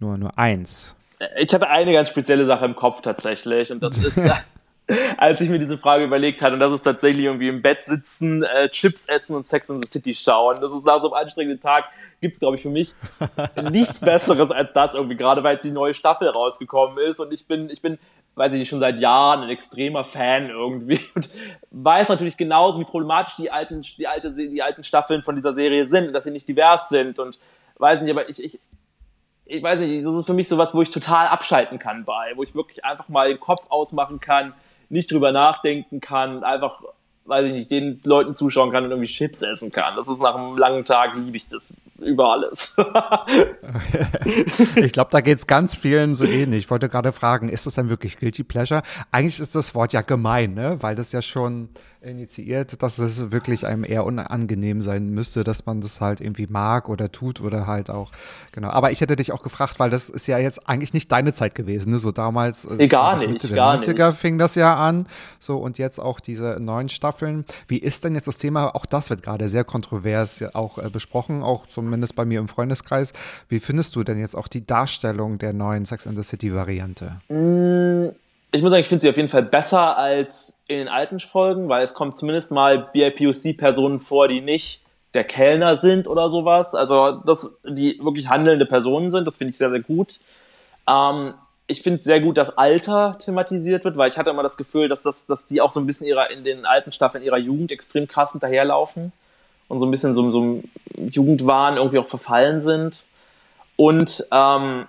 nur, 0.00 0.16
nur 0.16 0.38
eins? 0.38 0.96
Ich 1.38 1.52
hatte 1.52 1.68
eine 1.68 1.92
ganz 1.92 2.08
spezielle 2.08 2.46
Sache 2.46 2.64
im 2.64 2.76
Kopf 2.76 3.02
tatsächlich 3.02 3.70
und 3.72 3.82
das 3.82 3.98
ist 3.98 4.20
als 5.16 5.40
ich 5.40 5.48
mir 5.48 5.58
diese 5.58 5.78
Frage 5.78 6.04
überlegt 6.04 6.42
hatte. 6.42 6.54
Und 6.54 6.60
das 6.60 6.72
ist 6.72 6.82
tatsächlich 6.82 7.26
irgendwie 7.26 7.48
im 7.48 7.62
Bett 7.62 7.80
sitzen, 7.84 8.42
äh, 8.42 8.68
Chips 8.70 9.06
essen 9.06 9.36
und 9.36 9.46
Sex 9.46 9.68
in 9.68 9.82
the 9.82 9.88
City 9.88 10.14
schauen. 10.14 10.56
Das 10.60 10.72
ist 10.72 10.84
nach 10.84 11.02
so 11.02 11.12
einem 11.12 11.24
anstrengenden 11.24 11.60
Tag, 11.60 11.84
gibt 12.20 12.34
es, 12.34 12.40
glaube 12.40 12.56
ich, 12.56 12.62
für 12.62 12.70
mich 12.70 12.94
nichts 13.70 14.00
Besseres 14.00 14.50
als 14.50 14.72
das 14.72 14.94
irgendwie, 14.94 15.16
gerade 15.16 15.42
weil 15.42 15.54
jetzt 15.54 15.64
die 15.64 15.70
neue 15.70 15.94
Staffel 15.94 16.28
rausgekommen 16.28 16.98
ist. 16.98 17.20
Und 17.20 17.32
ich 17.32 17.46
bin, 17.46 17.68
ich 17.68 17.82
bin, 17.82 17.98
weiß 18.34 18.52
ich 18.52 18.58
nicht, 18.58 18.70
schon 18.70 18.80
seit 18.80 18.98
Jahren 18.98 19.42
ein 19.42 19.50
extremer 19.50 20.04
Fan 20.04 20.48
irgendwie 20.48 21.00
und 21.14 21.28
weiß 21.70 22.08
natürlich 22.08 22.36
genauso, 22.36 22.80
wie 22.80 22.84
problematisch 22.84 23.36
die 23.36 23.50
alten, 23.50 23.82
die 23.82 24.06
alte, 24.06 24.32
die 24.32 24.62
alten 24.62 24.84
Staffeln 24.84 25.22
von 25.22 25.36
dieser 25.36 25.52
Serie 25.52 25.86
sind, 25.86 26.12
dass 26.14 26.24
sie 26.24 26.30
nicht 26.30 26.48
divers 26.48 26.88
sind 26.88 27.18
und 27.18 27.38
weiß 27.76 28.00
nicht, 28.00 28.10
aber 28.10 28.28
ich, 28.30 28.42
ich, 28.42 28.58
ich 29.44 29.62
weiß 29.62 29.80
nicht, 29.80 30.04
das 30.04 30.14
ist 30.14 30.26
für 30.26 30.34
mich 30.34 30.48
sowas, 30.48 30.74
wo 30.74 30.80
ich 30.80 30.90
total 30.90 31.26
abschalten 31.26 31.78
kann 31.78 32.04
bei, 32.04 32.32
wo 32.36 32.42
ich 32.42 32.54
wirklich 32.54 32.84
einfach 32.84 33.08
mal 33.08 33.28
den 33.28 33.40
Kopf 33.40 33.66
ausmachen 33.68 34.20
kann, 34.20 34.54
nicht 34.88 35.10
drüber 35.10 35.32
nachdenken 35.32 36.00
kann, 36.00 36.44
einfach, 36.44 36.80
weiß 37.26 37.46
ich 37.46 37.52
nicht, 37.52 37.70
den 37.70 38.00
Leuten 38.04 38.32
zuschauen 38.32 38.72
kann 38.72 38.84
und 38.84 38.90
irgendwie 38.90 39.08
Chips 39.08 39.42
essen 39.42 39.70
kann. 39.70 39.96
Das 39.96 40.08
ist 40.08 40.20
nach 40.20 40.34
einem 40.34 40.56
langen 40.56 40.84
Tag, 40.84 41.14
liebe 41.14 41.36
ich 41.36 41.48
das 41.48 41.74
über 41.98 42.32
alles. 42.32 42.76
ich 44.76 44.92
glaube, 44.92 45.10
da 45.10 45.20
geht 45.20 45.38
es 45.38 45.46
ganz 45.46 45.76
vielen 45.76 46.14
so 46.14 46.24
ähnlich. 46.24 46.64
Ich 46.64 46.70
wollte 46.70 46.88
gerade 46.88 47.12
fragen, 47.12 47.48
ist 47.48 47.66
das 47.66 47.74
denn 47.74 47.88
wirklich 47.88 48.18
Guilty 48.18 48.44
Pleasure? 48.44 48.82
Eigentlich 49.10 49.40
ist 49.40 49.54
das 49.54 49.74
Wort 49.74 49.92
ja 49.92 50.00
gemein, 50.00 50.54
ne? 50.54 50.78
weil 50.80 50.96
das 50.96 51.12
ja 51.12 51.22
schon 51.22 51.68
initiiert, 52.08 52.82
dass 52.82 52.98
es 52.98 53.30
wirklich 53.30 53.66
einem 53.66 53.84
eher 53.84 54.04
unangenehm 54.04 54.80
sein 54.80 55.10
müsste, 55.10 55.44
dass 55.44 55.66
man 55.66 55.80
das 55.80 56.00
halt 56.00 56.20
irgendwie 56.20 56.46
mag 56.46 56.88
oder 56.88 57.12
tut 57.12 57.40
oder 57.40 57.66
halt 57.66 57.90
auch, 57.90 58.10
genau. 58.52 58.70
Aber 58.70 58.90
ich 58.90 59.00
hätte 59.00 59.16
dich 59.16 59.32
auch 59.32 59.42
gefragt, 59.42 59.78
weil 59.78 59.90
das 59.90 60.08
ist 60.08 60.26
ja 60.26 60.38
jetzt 60.38 60.68
eigentlich 60.68 60.92
nicht 60.92 61.12
deine 61.12 61.32
Zeit 61.32 61.54
gewesen, 61.54 61.90
ne? 61.90 61.98
So 61.98 62.10
damals, 62.10 62.68
nee, 62.68 62.88
gar 62.88 63.16
nicht, 63.16 63.30
Mitte 63.30 63.48
gar 63.54 63.78
der 63.78 63.94
90er 63.94 64.08
nicht. 64.08 64.18
fing 64.18 64.38
das 64.38 64.54
ja 64.54 64.74
an, 64.76 65.06
so 65.38 65.58
und 65.58 65.78
jetzt 65.78 65.98
auch 65.98 66.20
diese 66.20 66.58
neuen 66.60 66.88
Staffeln. 66.88 67.44
Wie 67.68 67.78
ist 67.78 68.04
denn 68.04 68.14
jetzt 68.14 68.28
das 68.28 68.38
Thema? 68.38 68.74
Auch 68.74 68.86
das 68.86 69.10
wird 69.10 69.22
gerade 69.22 69.48
sehr 69.48 69.64
kontrovers 69.64 70.42
auch 70.54 70.78
äh, 70.78 70.90
besprochen, 70.90 71.42
auch 71.42 71.66
zumindest 71.66 72.16
bei 72.16 72.24
mir 72.24 72.40
im 72.40 72.48
Freundeskreis. 72.48 73.12
Wie 73.48 73.60
findest 73.60 73.94
du 73.96 74.04
denn 74.04 74.18
jetzt 74.18 74.36
auch 74.36 74.48
die 74.48 74.66
Darstellung 74.66 75.38
der 75.38 75.52
neuen 75.52 75.84
Sex 75.84 76.06
and 76.06 76.16
the 76.16 76.22
City 76.22 76.54
Variante? 76.54 77.20
Mm, 77.28 78.08
ich 78.50 78.62
muss 78.62 78.70
sagen, 78.70 78.82
ich 78.82 78.88
finde 78.88 79.02
sie 79.02 79.10
auf 79.10 79.16
jeden 79.16 79.28
Fall 79.28 79.42
besser 79.42 79.96
als 79.96 80.54
in 80.68 80.78
den 80.78 80.88
alten 80.88 81.18
Folgen, 81.18 81.68
weil 81.68 81.82
es 81.82 81.94
kommt 81.94 82.18
zumindest 82.18 82.52
mal 82.52 82.90
BIPOC-Personen 82.92 84.00
vor, 84.00 84.28
die 84.28 84.40
nicht 84.40 84.82
der 85.14 85.24
Kellner 85.24 85.78
sind 85.78 86.06
oder 86.06 86.28
sowas. 86.28 86.74
Also, 86.74 87.12
dass 87.24 87.54
die 87.66 87.98
wirklich 88.02 88.28
handelnde 88.28 88.66
Personen 88.66 89.10
sind, 89.10 89.26
das 89.26 89.38
finde 89.38 89.52
ich 89.52 89.58
sehr, 89.58 89.70
sehr 89.70 89.80
gut. 89.80 90.20
Ähm, 90.86 91.34
ich 91.66 91.82
finde 91.82 92.02
sehr 92.02 92.20
gut, 92.20 92.36
dass 92.36 92.56
Alter 92.56 93.16
thematisiert 93.18 93.84
wird, 93.84 93.96
weil 93.96 94.10
ich 94.10 94.18
hatte 94.18 94.30
immer 94.30 94.42
das 94.42 94.56
Gefühl, 94.56 94.88
dass, 94.88 95.02
das, 95.02 95.26
dass 95.26 95.46
die 95.46 95.60
auch 95.60 95.70
so 95.70 95.80
ein 95.80 95.86
bisschen 95.86 96.06
ihrer, 96.06 96.30
in 96.30 96.44
den 96.44 96.64
alten 96.64 96.92
Staffeln 96.92 97.24
ihrer 97.24 97.38
Jugend 97.38 97.72
extrem 97.72 98.06
krass 98.06 98.32
hinterherlaufen 98.32 99.12
und 99.68 99.80
so 99.80 99.86
ein 99.86 99.90
bisschen 99.90 100.14
so, 100.14 100.30
so 100.30 100.62
Jugendwahn 100.96 101.76
irgendwie 101.76 101.98
auch 101.98 102.06
verfallen 102.06 102.62
sind. 102.62 103.04
Und 103.76 104.26
ähm, 104.32 104.86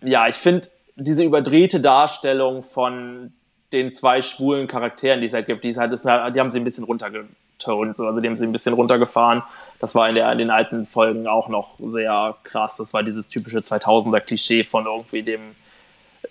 ja, 0.00 0.28
ich 0.28 0.36
finde 0.36 0.68
diese 0.96 1.24
überdrehte 1.24 1.80
Darstellung 1.80 2.62
von 2.62 3.32
den 3.72 3.94
zwei 3.94 4.22
schwulen 4.22 4.68
Charakteren, 4.68 5.20
die 5.20 5.26
es 5.26 5.32
halt 5.32 5.46
gibt, 5.46 5.64
die, 5.64 5.76
halt, 5.76 5.92
die 5.92 6.40
haben 6.40 6.50
sie 6.50 6.60
ein 6.60 6.64
bisschen 6.64 6.84
runtergetont, 6.84 7.96
so. 7.96 8.06
also 8.06 8.20
die 8.20 8.28
haben 8.28 8.36
sie 8.36 8.46
ein 8.46 8.52
bisschen 8.52 8.74
runtergefahren. 8.74 9.42
Das 9.80 9.94
war 9.94 10.08
in, 10.08 10.14
der, 10.14 10.30
in 10.30 10.38
den 10.38 10.50
alten 10.50 10.86
Folgen 10.86 11.26
auch 11.26 11.48
noch 11.48 11.74
sehr 11.78 12.36
krass. 12.44 12.76
Das 12.76 12.94
war 12.94 13.02
dieses 13.02 13.28
typische 13.28 13.58
2000er-Klischee 13.58 14.64
von 14.64 14.86
irgendwie 14.86 15.22
dem 15.22 15.40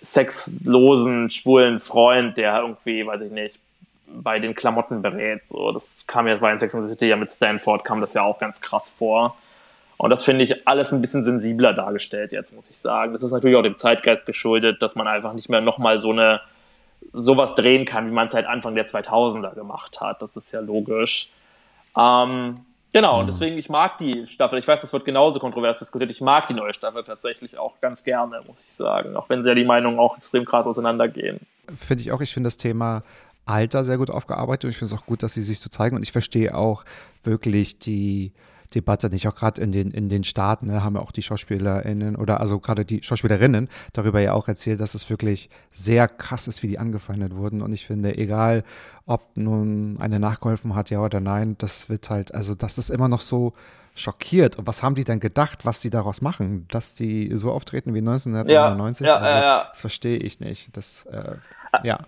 sexlosen, 0.00 1.28
schwulen 1.28 1.80
Freund, 1.80 2.38
der 2.38 2.60
irgendwie, 2.60 3.06
weiß 3.06 3.20
ich 3.22 3.30
nicht, 3.30 3.58
bei 4.06 4.38
den 4.38 4.54
Klamotten 4.54 5.02
berät. 5.02 5.42
So, 5.48 5.70
das 5.72 6.04
kam 6.06 6.26
jetzt 6.28 6.40
bei 6.40 6.56
Sex 6.56 6.74
and 6.74 6.88
City 6.88 7.06
ja 7.06 7.16
mit 7.16 7.30
Stanford, 7.30 7.84
kam 7.84 8.00
das 8.00 8.14
ja 8.14 8.22
auch 8.22 8.38
ganz 8.38 8.60
krass 8.60 8.88
vor. 8.90 9.36
Und 9.98 10.10
das 10.10 10.24
finde 10.24 10.44
ich 10.44 10.66
alles 10.66 10.92
ein 10.92 11.00
bisschen 11.00 11.22
sensibler 11.22 11.74
dargestellt 11.74 12.32
jetzt, 12.32 12.52
muss 12.52 12.68
ich 12.70 12.78
sagen. 12.78 13.12
Das 13.12 13.22
ist 13.22 13.32
natürlich 13.32 13.56
auch 13.56 13.62
dem 13.62 13.76
Zeitgeist 13.76 14.26
geschuldet, 14.26 14.82
dass 14.82 14.96
man 14.96 15.06
einfach 15.06 15.32
nicht 15.32 15.48
mehr 15.48 15.60
nochmal 15.60 15.98
so 16.00 16.10
eine 16.10 16.40
sowas 17.12 17.54
drehen 17.54 17.84
kann, 17.84 18.06
wie 18.06 18.12
man 18.12 18.28
es 18.28 18.34
halt 18.34 18.46
Anfang 18.46 18.74
der 18.74 18.86
2000er 18.86 19.54
gemacht 19.54 20.00
hat. 20.00 20.22
Das 20.22 20.36
ist 20.36 20.52
ja 20.52 20.60
logisch. 20.60 21.28
Ähm, 21.96 22.60
genau, 22.92 23.20
und 23.20 23.26
mhm. 23.26 23.30
deswegen, 23.30 23.58
ich 23.58 23.68
mag 23.68 23.98
die 23.98 24.26
Staffel. 24.28 24.58
Ich 24.58 24.68
weiß, 24.68 24.80
das 24.80 24.92
wird 24.92 25.04
genauso 25.04 25.40
kontrovers 25.40 25.78
diskutiert. 25.78 26.10
Ich 26.10 26.20
mag 26.20 26.46
die 26.48 26.54
neue 26.54 26.74
Staffel 26.74 27.04
tatsächlich 27.04 27.58
auch 27.58 27.80
ganz 27.80 28.04
gerne, 28.04 28.40
muss 28.46 28.64
ich 28.64 28.72
sagen. 28.72 29.16
Auch 29.16 29.28
wenn 29.28 29.44
ja 29.44 29.54
die 29.54 29.64
Meinungen 29.64 29.98
auch 29.98 30.16
extrem 30.16 30.44
krass 30.44 30.66
auseinandergehen. 30.66 31.40
Finde 31.74 32.02
ich 32.02 32.12
auch. 32.12 32.20
Ich 32.20 32.32
finde 32.32 32.48
das 32.48 32.56
Thema 32.56 33.02
Alter 33.44 33.84
sehr 33.84 33.98
gut 33.98 34.10
aufgearbeitet 34.10 34.64
und 34.64 34.70
ich 34.70 34.78
finde 34.78 34.94
es 34.94 35.00
auch 35.00 35.06
gut, 35.06 35.22
dass 35.22 35.34
sie 35.34 35.42
sich 35.42 35.60
so 35.60 35.68
zeigen 35.68 35.96
und 35.96 36.02
ich 36.02 36.12
verstehe 36.12 36.54
auch 36.56 36.84
wirklich 37.24 37.78
die 37.78 38.32
Debatte 38.74 39.08
nicht. 39.08 39.28
Auch 39.28 39.34
gerade 39.34 39.60
in 39.60 39.72
den, 39.72 39.90
in 39.90 40.08
den 40.08 40.24
Staaten 40.24 40.66
ne, 40.66 40.82
haben 40.82 40.96
ja 40.96 41.02
auch 41.02 41.12
die 41.12 41.22
SchauspielerInnen 41.22 42.16
oder 42.16 42.40
also 42.40 42.58
gerade 42.58 42.84
die 42.84 43.02
Schauspielerinnen 43.02 43.68
darüber 43.92 44.20
ja 44.20 44.32
auch 44.32 44.48
erzählt, 44.48 44.80
dass 44.80 44.94
es 44.94 45.08
wirklich 45.10 45.48
sehr 45.70 46.08
krass 46.08 46.48
ist, 46.48 46.62
wie 46.62 46.68
die 46.68 46.78
angefeindet 46.78 47.34
wurden. 47.36 47.62
Und 47.62 47.72
ich 47.72 47.86
finde, 47.86 48.16
egal 48.16 48.64
ob 49.06 49.36
nun 49.36 49.96
eine 50.00 50.20
nachgeholfen 50.20 50.74
hat, 50.74 50.90
ja 50.90 51.00
oder 51.00 51.20
nein, 51.20 51.56
das 51.58 51.88
wird 51.88 52.08
halt, 52.10 52.34
also 52.34 52.54
das 52.54 52.78
ist 52.78 52.90
immer 52.90 53.08
noch 53.08 53.20
so 53.20 53.52
schockiert. 53.94 54.56
Und 54.56 54.66
was 54.66 54.82
haben 54.82 54.94
die 54.94 55.04
denn 55.04 55.20
gedacht, 55.20 55.64
was 55.64 55.80
die 55.80 55.90
daraus 55.90 56.22
machen? 56.22 56.66
Dass 56.68 56.94
die 56.94 57.30
so 57.34 57.52
auftreten 57.52 57.94
wie 57.94 57.98
1999? 57.98 59.06
Ja, 59.06 59.14
ja, 59.14 59.16
also, 59.20 59.34
ja, 59.34 59.42
ja. 59.42 59.66
Das 59.70 59.80
verstehe 59.80 60.16
ich 60.16 60.40
nicht. 60.40 60.76
Das, 60.76 61.04
äh, 61.06 61.36
ja. 61.84 61.98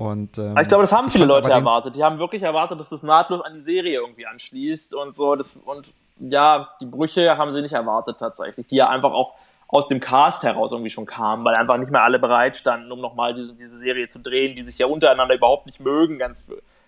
Und, 0.00 0.38
ähm, 0.38 0.56
ich 0.58 0.66
glaube, 0.68 0.82
das 0.84 0.92
haben 0.92 1.10
viele 1.10 1.26
Leute 1.26 1.50
erwartet. 1.50 1.94
Die 1.94 2.02
haben 2.02 2.18
wirklich 2.18 2.42
erwartet, 2.42 2.80
dass 2.80 2.88
das 2.88 3.02
nahtlos 3.02 3.42
an 3.42 3.52
die 3.56 3.60
Serie 3.60 4.00
irgendwie 4.00 4.26
anschließt 4.26 4.94
und 4.94 5.14
so. 5.14 5.36
Das, 5.36 5.54
und 5.66 5.92
ja, 6.18 6.70
die 6.80 6.86
Brüche 6.86 7.36
haben 7.36 7.52
sie 7.52 7.60
nicht 7.60 7.74
erwartet 7.74 8.16
tatsächlich, 8.18 8.66
die 8.66 8.76
ja 8.76 8.88
einfach 8.88 9.12
auch 9.12 9.34
aus 9.68 9.88
dem 9.88 10.00
Cast 10.00 10.42
heraus 10.42 10.72
irgendwie 10.72 10.88
schon 10.88 11.04
kamen, 11.04 11.44
weil 11.44 11.54
einfach 11.54 11.76
nicht 11.76 11.92
mehr 11.92 12.02
alle 12.02 12.18
bereit 12.18 12.56
standen, 12.56 12.90
um 12.90 12.98
nochmal 12.98 13.34
diese, 13.34 13.52
diese 13.52 13.76
Serie 13.76 14.08
zu 14.08 14.20
drehen, 14.20 14.54
die 14.56 14.62
sich 14.62 14.78
ja 14.78 14.86
untereinander 14.86 15.34
überhaupt 15.34 15.66
nicht 15.66 15.80
mögen, 15.80 16.18
ganz, 16.18 16.46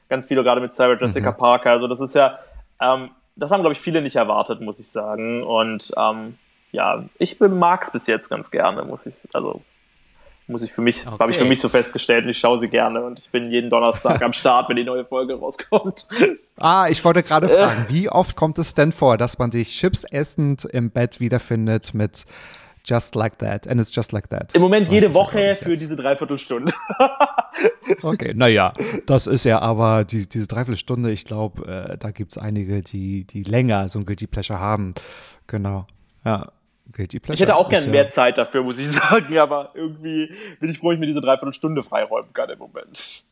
ganz 0.09 0.25
viele 0.25 0.43
gerade 0.43 0.63
mit 0.63 0.73
Sarah 0.73 0.97
Jessica 0.99 1.33
Mhm. 1.33 1.37
Parker. 1.37 1.71
Also 1.71 1.89
das 1.89 2.01
ist 2.01 2.15
ja, 2.15 2.39
ähm, 2.81 3.11
das 3.37 3.51
haben, 3.51 3.61
glaube 3.61 3.75
ich, 3.75 3.81
viele 3.81 4.01
nicht 4.01 4.17
erwartet, 4.17 4.63
muss 4.63 4.81
ich 4.81 4.91
sagen. 4.91 5.43
Und 5.43 5.93
ähm, 5.99 6.39
ja, 6.73 7.05
ich 7.19 7.39
mag 7.41 7.83
es 7.83 7.91
bis 7.91 8.07
jetzt 8.07 8.31
ganz 8.31 8.51
gerne, 8.51 8.85
muss 8.85 9.05
ich, 9.05 9.17
also 9.35 9.61
muss 10.49 10.63
ich 10.63 10.73
für 10.73 10.81
mich, 10.83 11.07
habe 11.07 11.31
ich 11.31 11.37
für 11.37 11.43
Okay. 11.43 11.49
mich 11.49 11.61
so 11.61 11.69
festgestellt, 11.69 12.27
ich 12.27 12.39
schaue 12.39 12.59
sie 12.59 12.69
gerne 12.69 13.03
und 13.05 13.19
ich 13.21 13.31
bin 13.31 13.49
jeden 13.49 13.71
Donnerstag 13.71 14.21
am 14.23 14.33
Start, 14.33 14.69
wenn 14.69 14.77
die 14.77 14.85
neue 14.85 15.05
Folge 15.05 15.35
rauskommt. 15.35 16.07
Ah, 16.59 16.87
ich 16.89 17.05
wollte 17.05 17.23
gerade 17.25 17.47
Äh. 17.49 17.59
fragen, 17.59 17.87
wie 17.89 18.09
oft 18.09 18.37
kommt 18.37 18.57
es 18.59 18.75
denn 18.75 18.93
vor, 18.93 19.17
dass 19.19 19.39
man 19.39 19.51
dich 19.51 19.71
chips 19.71 20.05
essend 20.05 20.65
im 20.67 20.91
Bett 20.91 21.19
wiederfindet 21.19 21.93
mit 21.95 22.25
Just 22.85 23.15
Like 23.17 23.39
That 23.39 23.67
and 23.67 23.81
it's 23.81 23.93
Just 23.93 24.13
Like 24.13 24.29
That? 24.31 24.55
Im 24.55 24.63
Moment 24.63 24.87
So 24.87 24.93
jede 24.93 25.13
Woche 25.15 25.57
für 25.57 25.71
jetzt. 25.71 25.83
diese 25.83 25.97
Dreiviertelstunde. 25.97 26.73
Okay, 28.03 28.33
naja, 28.35 28.73
das 29.07 29.27
ist 29.27 29.45
ja 29.45 29.61
aber 29.61 30.05
die, 30.05 30.29
diese 30.29 30.47
Dreiviertelstunde, 30.47 31.11
ich 31.13 31.25
glaube, 31.25 31.67
äh, 31.93 31.99
da 31.99 32.11
gibt 32.11 32.33
es 32.33 32.39
einige, 32.39 32.81
die, 32.83 33.25
die 33.25 33.43
länger 33.43 33.89
so 33.89 33.99
ein 33.99 34.07
Guilty 34.07 34.27
Pleasure 34.27 34.59
haben. 34.59 34.95
Genau. 35.47 35.87
Ja, 36.25 36.51
Guilty 36.91 37.21
Pleasure. 37.21 37.35
Ich 37.35 37.41
hätte 37.41 37.57
auch 37.57 37.67
ist 37.67 37.71
gerne 37.71 37.87
ja, 37.87 37.93
mehr 37.93 38.09
Zeit 38.09 38.39
dafür, 38.39 38.63
muss 38.63 38.79
ich 38.79 38.89
sagen, 38.91 39.39
aber 39.39 39.71
irgendwie 39.75 40.33
bin 40.61 40.71
ich 40.71 40.79
froh, 40.79 40.93
ich 40.93 40.99
mir 40.99 41.07
diese 41.07 41.21
Dreiviertelstunde 41.21 41.83
freiräumen 41.83 42.33
kann 42.33 42.51
im 42.51 42.59
Moment. 42.59 43.25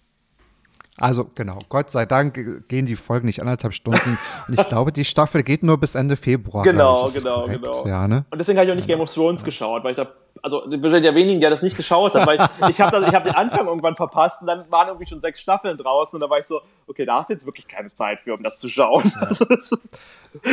Also 1.00 1.30
genau, 1.34 1.58
Gott 1.68 1.90
sei 1.90 2.06
Dank 2.06 2.68
gehen 2.68 2.86
die 2.86 2.96
Folgen 2.96 3.26
nicht 3.26 3.40
anderthalb 3.40 3.72
Stunden. 3.74 4.18
Und 4.46 4.58
ich 4.60 4.66
glaube, 4.68 4.92
die 4.92 5.04
Staffel 5.04 5.42
geht 5.42 5.62
nur 5.62 5.78
bis 5.78 5.94
Ende 5.94 6.16
Februar. 6.16 6.62
Genau, 6.62 7.06
ich. 7.06 7.14
Genau, 7.14 7.40
korrekt? 7.42 7.62
genau. 7.62 7.86
Ja, 7.86 8.06
ne? 8.06 8.24
Und 8.30 8.38
deswegen 8.38 8.58
habe 8.58 8.66
ich 8.66 8.72
auch 8.72 8.76
nicht 8.76 8.86
Game 8.88 9.00
of 9.00 9.12
Thrones 9.12 9.42
geschaut, 9.42 9.82
weil 9.82 9.92
ich 9.92 9.96
da, 9.96 10.06
also 10.42 10.58
wahrscheinlich 10.66 11.02
der 11.02 11.14
wenigen, 11.14 11.40
der 11.40 11.50
das 11.50 11.62
nicht 11.62 11.76
geschaut 11.76 12.14
hat, 12.14 12.26
weil 12.26 12.38
ich, 12.62 12.68
ich 12.70 12.80
habe 12.80 13.04
hab 13.06 13.24
den 13.24 13.34
Anfang 13.34 13.66
irgendwann 13.66 13.96
verpasst 13.96 14.40
und 14.42 14.46
dann 14.46 14.70
waren 14.70 14.88
irgendwie 14.88 15.06
schon 15.06 15.20
sechs 15.20 15.40
Staffeln 15.40 15.76
draußen 15.76 16.14
und 16.14 16.20
da 16.20 16.30
war 16.30 16.38
ich 16.38 16.46
so, 16.46 16.60
okay, 16.86 17.04
da 17.04 17.18
hast 17.20 17.30
du 17.30 17.34
jetzt 17.34 17.46
wirklich 17.46 17.66
keine 17.66 17.92
Zeit 17.94 18.20
für, 18.20 18.34
um 18.34 18.42
das 18.42 18.56
zu 18.58 18.68
schauen. 18.68 19.02
Das- 19.20 19.40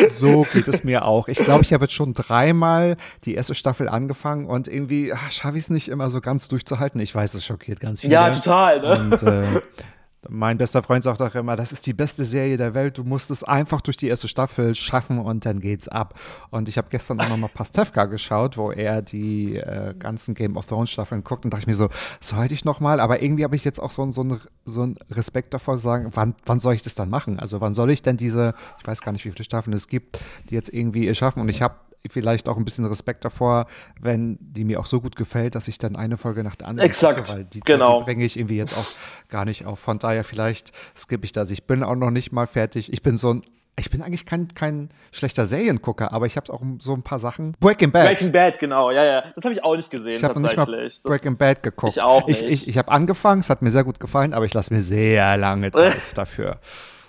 So 0.10 0.46
geht 0.54 0.68
es 0.68 0.84
mir 0.84 1.06
auch. 1.06 1.28
Ich 1.28 1.38
glaube, 1.38 1.62
ich 1.62 1.72
habe 1.72 1.84
jetzt 1.84 1.94
schon 1.94 2.14
dreimal 2.14 2.98
die 3.26 3.36
erste 3.36 3.54
Staffel 3.54 3.88
angefangen 3.88 4.46
und 4.48 4.68
irgendwie 4.68 5.14
ah, 5.14 5.20
schaffe 5.30 5.56
ich 5.58 5.64
es 5.64 5.70
nicht 5.70 5.88
immer 5.90 6.10
so 6.10 6.20
ganz 6.20 6.48
durchzuhalten. 6.48 7.00
Ich 7.00 7.14
weiß, 7.14 7.34
es 7.36 7.46
schockiert 7.46 7.80
ganz 7.80 8.02
viele. 8.02 8.14
ja, 8.14 8.32
total, 8.32 8.82
ne? 8.82 9.00
Und 9.00 9.24
äh, 9.24 9.44
mein 10.30 10.58
bester 10.58 10.84
Freund 10.84 11.04
sagt 11.04 11.22
auch 11.22 11.36
immer, 11.36 11.56
das 11.56 11.72
ist 11.72 11.86
die 11.86 11.94
beste 11.94 12.26
Serie 12.26 12.58
der 12.58 12.74
Welt. 12.74 12.98
Du 12.98 13.04
musst 13.04 13.32
es 13.32 13.44
einfach 13.44 13.82
durch 13.82 13.98
die 13.98 14.08
erste 14.08 14.28
Staffel 14.28 14.76
schaffen 14.76 15.20
und 15.20 15.46
dann 15.46 15.60
geht's 15.60 15.88
ab. 15.88 16.20
Und 16.50 16.68
ich 16.70 16.78
habe 16.78 16.88
gestern 16.90 17.20
auch 17.20 17.30
nochmal 17.30 17.50
Pastewka 17.54 18.06
geschaut, 18.06 18.58
wo 18.58 18.72
er 18.72 19.02
die 19.02 19.56
äh, 19.58 19.94
ganzen 19.98 20.36
Game 20.36 20.58
of 20.58 20.66
Thrones 20.68 20.90
Staffeln 20.90 21.24
guckt 21.24 21.46
und 21.46 21.52
dachte 21.52 21.62
ich 21.64 21.68
mir 21.68 21.74
so, 21.74 21.90
sollte 22.20 22.54
ich 22.54 22.66
nochmal? 22.66 23.00
Aber 23.00 23.22
irgendwie 23.22 23.44
habe 23.44 23.56
ich 23.56 23.64
jetzt 23.64 23.80
auch 23.80 23.92
so, 23.92 24.10
so, 24.12 24.22
einen- 24.22 24.40
so 24.66 24.94
Respekt 25.12 25.54
davor 25.54 25.78
sagen, 25.78 26.10
wann, 26.14 26.36
wann 26.46 26.60
soll 26.60 26.74
ich 26.74 26.82
das 26.82 26.96
dann 26.96 27.10
machen? 27.10 27.40
Also 27.40 27.62
wann 27.62 27.74
soll 27.74 27.92
ich 27.92 28.02
denn 28.02 28.18
diese, 28.18 28.54
ich 28.80 28.88
weiß 28.88 29.02
gar 29.02 29.12
nicht, 29.12 29.26
wie 29.26 29.32
viele 29.32 29.44
Staffeln 29.44 29.74
es 29.74 29.88
gibt, 29.88 30.20
die 30.50 30.56
jetzt 30.56 30.74
irgendwie 30.74 31.14
schaffen? 31.16 31.42
Und 31.42 31.50
ich 31.50 31.62
habe 31.62 31.76
vielleicht 32.08 32.48
auch 32.48 32.58
ein 32.58 32.66
bisschen 32.66 32.86
Respekt 32.86 33.26
davor, 33.26 33.68
wenn 34.00 34.38
die 34.40 34.64
mir 34.64 34.80
auch 34.80 34.86
so 34.86 35.02
gut 35.02 35.16
gefällt, 35.16 35.56
dass 35.56 35.68
ich 35.68 35.78
dann 35.78 35.96
eine 35.96 36.18
Folge 36.18 36.44
nach 36.44 36.56
der 36.56 36.68
anderen 36.68 36.90
Exakt, 36.90 37.18
gucke, 37.28 37.30
weil 37.30 37.44
die 37.46 37.60
Zeit, 37.60 37.66
genau. 37.66 38.00
die 38.00 38.06
bringe 38.06 38.24
ich 38.26 38.38
irgendwie 38.38 38.58
jetzt 38.58 38.78
auch 38.78 39.30
gar 39.30 39.46
nicht 39.46 39.66
auf. 39.66 39.80
Von 39.80 40.00
daher 40.00 40.24
vielleicht 40.24 40.72
skippe 40.96 41.26
ich 41.26 41.32
das. 41.32 41.52
Ich 41.52 41.66
bin 41.66 41.84
auch 41.84 41.96
noch 41.96 42.12
nicht 42.12 42.32
mal 42.32 42.48
fertig. 42.48 42.92
Ich 42.94 43.02
bin 43.02 43.18
so 43.18 43.34
ein 43.34 43.42
ich 43.80 43.92
bin 43.92 44.02
eigentlich 44.02 44.26
kein, 44.26 44.48
kein 44.56 44.90
schlechter 45.12 45.46
Seriengucker, 45.46 46.12
aber 46.12 46.26
ich 46.26 46.36
habe 46.36 46.52
auch 46.52 46.64
so 46.80 46.94
ein 46.94 47.04
paar 47.04 47.20
Sachen. 47.20 47.54
Breaking 47.60 47.92
Bad. 47.92 48.08
Breaking 48.08 48.32
Bad, 48.32 48.58
genau, 48.58 48.90
ja, 48.90 49.06
ja. 49.06 49.24
Das 49.36 49.46
habe 49.46 49.54
ich 49.54 49.64
auch 49.64 49.76
nicht 49.76 49.92
gesehen, 49.92 50.16
ich 50.16 50.24
habe 50.24 50.42
nicht 50.42 50.58
mal 50.58 50.90
Breaking 51.04 51.38
Bad 51.38 51.62
geguckt. 51.62 51.96
Ich 51.96 52.02
auch 52.02 52.28
Ich, 52.28 52.42
nicht. 52.42 52.64
ich, 52.64 52.68
ich 52.70 52.78
habe 52.80 52.92
angefangen, 52.92 53.42
es 53.42 53.52
hat 53.52 53.62
mir 53.62 53.70
sehr 53.70 53.84
gut 53.84 54.00
gefallen, 54.00 54.34
aber 54.34 54.46
ich 54.46 54.54
lasse 54.54 54.74
mir 54.74 54.82
sehr 54.82 55.38
lange 55.38 55.72
Zeit 55.72 56.02
dafür. 56.18 56.58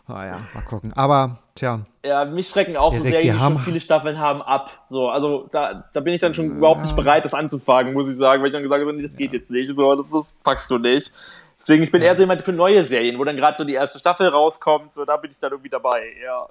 Naja, 0.08 0.40
mal 0.54 0.62
gucken. 0.62 0.92
Aber, 0.94 1.38
tja, 1.54 1.80
Ja, 2.02 2.24
mich 2.24 2.48
schrecken 2.48 2.76
auch 2.76 2.94
so 2.94 3.02
Serien, 3.02 3.36
die 3.36 3.42
schon 3.42 3.58
viele 3.58 3.80
Staffeln 3.80 4.18
haben, 4.18 4.40
ab. 4.40 4.70
So, 4.88 5.08
also 5.10 5.48
da, 5.52 5.84
da 5.92 6.00
bin 6.00 6.14
ich 6.14 6.20
dann 6.20 6.34
schon 6.34 6.56
überhaupt 6.56 6.80
nicht 6.80 6.96
bereit, 6.96 7.24
das 7.26 7.34
anzufangen, 7.34 7.92
muss 7.92 8.08
ich 8.08 8.16
sagen, 8.16 8.42
weil 8.42 8.48
ich 8.48 8.54
dann 8.54 8.62
gesagt 8.62 8.80
habe, 8.80 8.92
nee, 8.94 9.02
das 9.06 9.16
geht 9.16 9.32
jetzt 9.34 9.50
nicht, 9.50 9.70
so, 9.76 9.94
das, 9.94 10.10
das 10.10 10.34
packst 10.42 10.70
du 10.70 10.78
nicht. 10.78 11.12
Deswegen, 11.60 11.82
ich 11.82 11.90
bin 11.90 12.00
eher 12.00 12.14
so 12.14 12.22
jemand 12.22 12.42
für 12.42 12.52
neue 12.52 12.84
Serien, 12.84 13.18
wo 13.18 13.24
dann 13.24 13.36
gerade 13.36 13.58
so 13.58 13.64
die 13.64 13.74
erste 13.74 13.98
Staffel 13.98 14.28
rauskommt, 14.28 14.94
so, 14.94 15.04
da 15.04 15.18
bin 15.18 15.30
ich 15.30 15.38
dann 15.38 15.50
irgendwie 15.52 15.68
dabei, 15.68 16.02
ja. 16.24 16.46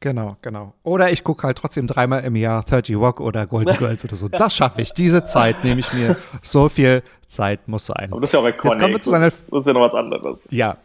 Genau, 0.00 0.36
genau. 0.42 0.72
Oder 0.82 1.10
ich 1.10 1.24
gucke 1.24 1.46
halt 1.46 1.58
trotzdem 1.58 1.86
dreimal 1.86 2.24
im 2.24 2.36
Jahr 2.36 2.62
30 2.64 2.96
Rock 2.96 3.20
oder 3.20 3.46
Golden 3.46 3.76
Girls 3.78 4.04
oder 4.04 4.16
so. 4.16 4.28
Das 4.28 4.54
schaffe 4.54 4.82
ich. 4.82 4.92
Diese 4.92 5.24
Zeit 5.24 5.64
nehme 5.64 5.80
ich 5.80 5.92
mir. 5.92 6.16
So 6.42 6.68
viel 6.68 7.02
Zeit 7.26 7.66
muss 7.68 7.86
sein. 7.86 8.08
Aber 8.10 8.20
das 8.20 8.30
ist 8.30 8.34
ja 8.34 8.40
auch 8.40 8.46
Jetzt 8.46 8.58
kommen 8.58 8.80
wir 8.80 8.86
iconic. 8.88 9.04
zu 9.04 9.10
seiner. 9.10 9.26
Das 9.26 9.42
ist 9.42 9.66
ja 9.66 9.72
noch 9.72 9.80
was 9.82 9.94
anderes. 9.94 10.46
Ja, 10.50 10.72
äh, 10.72 10.76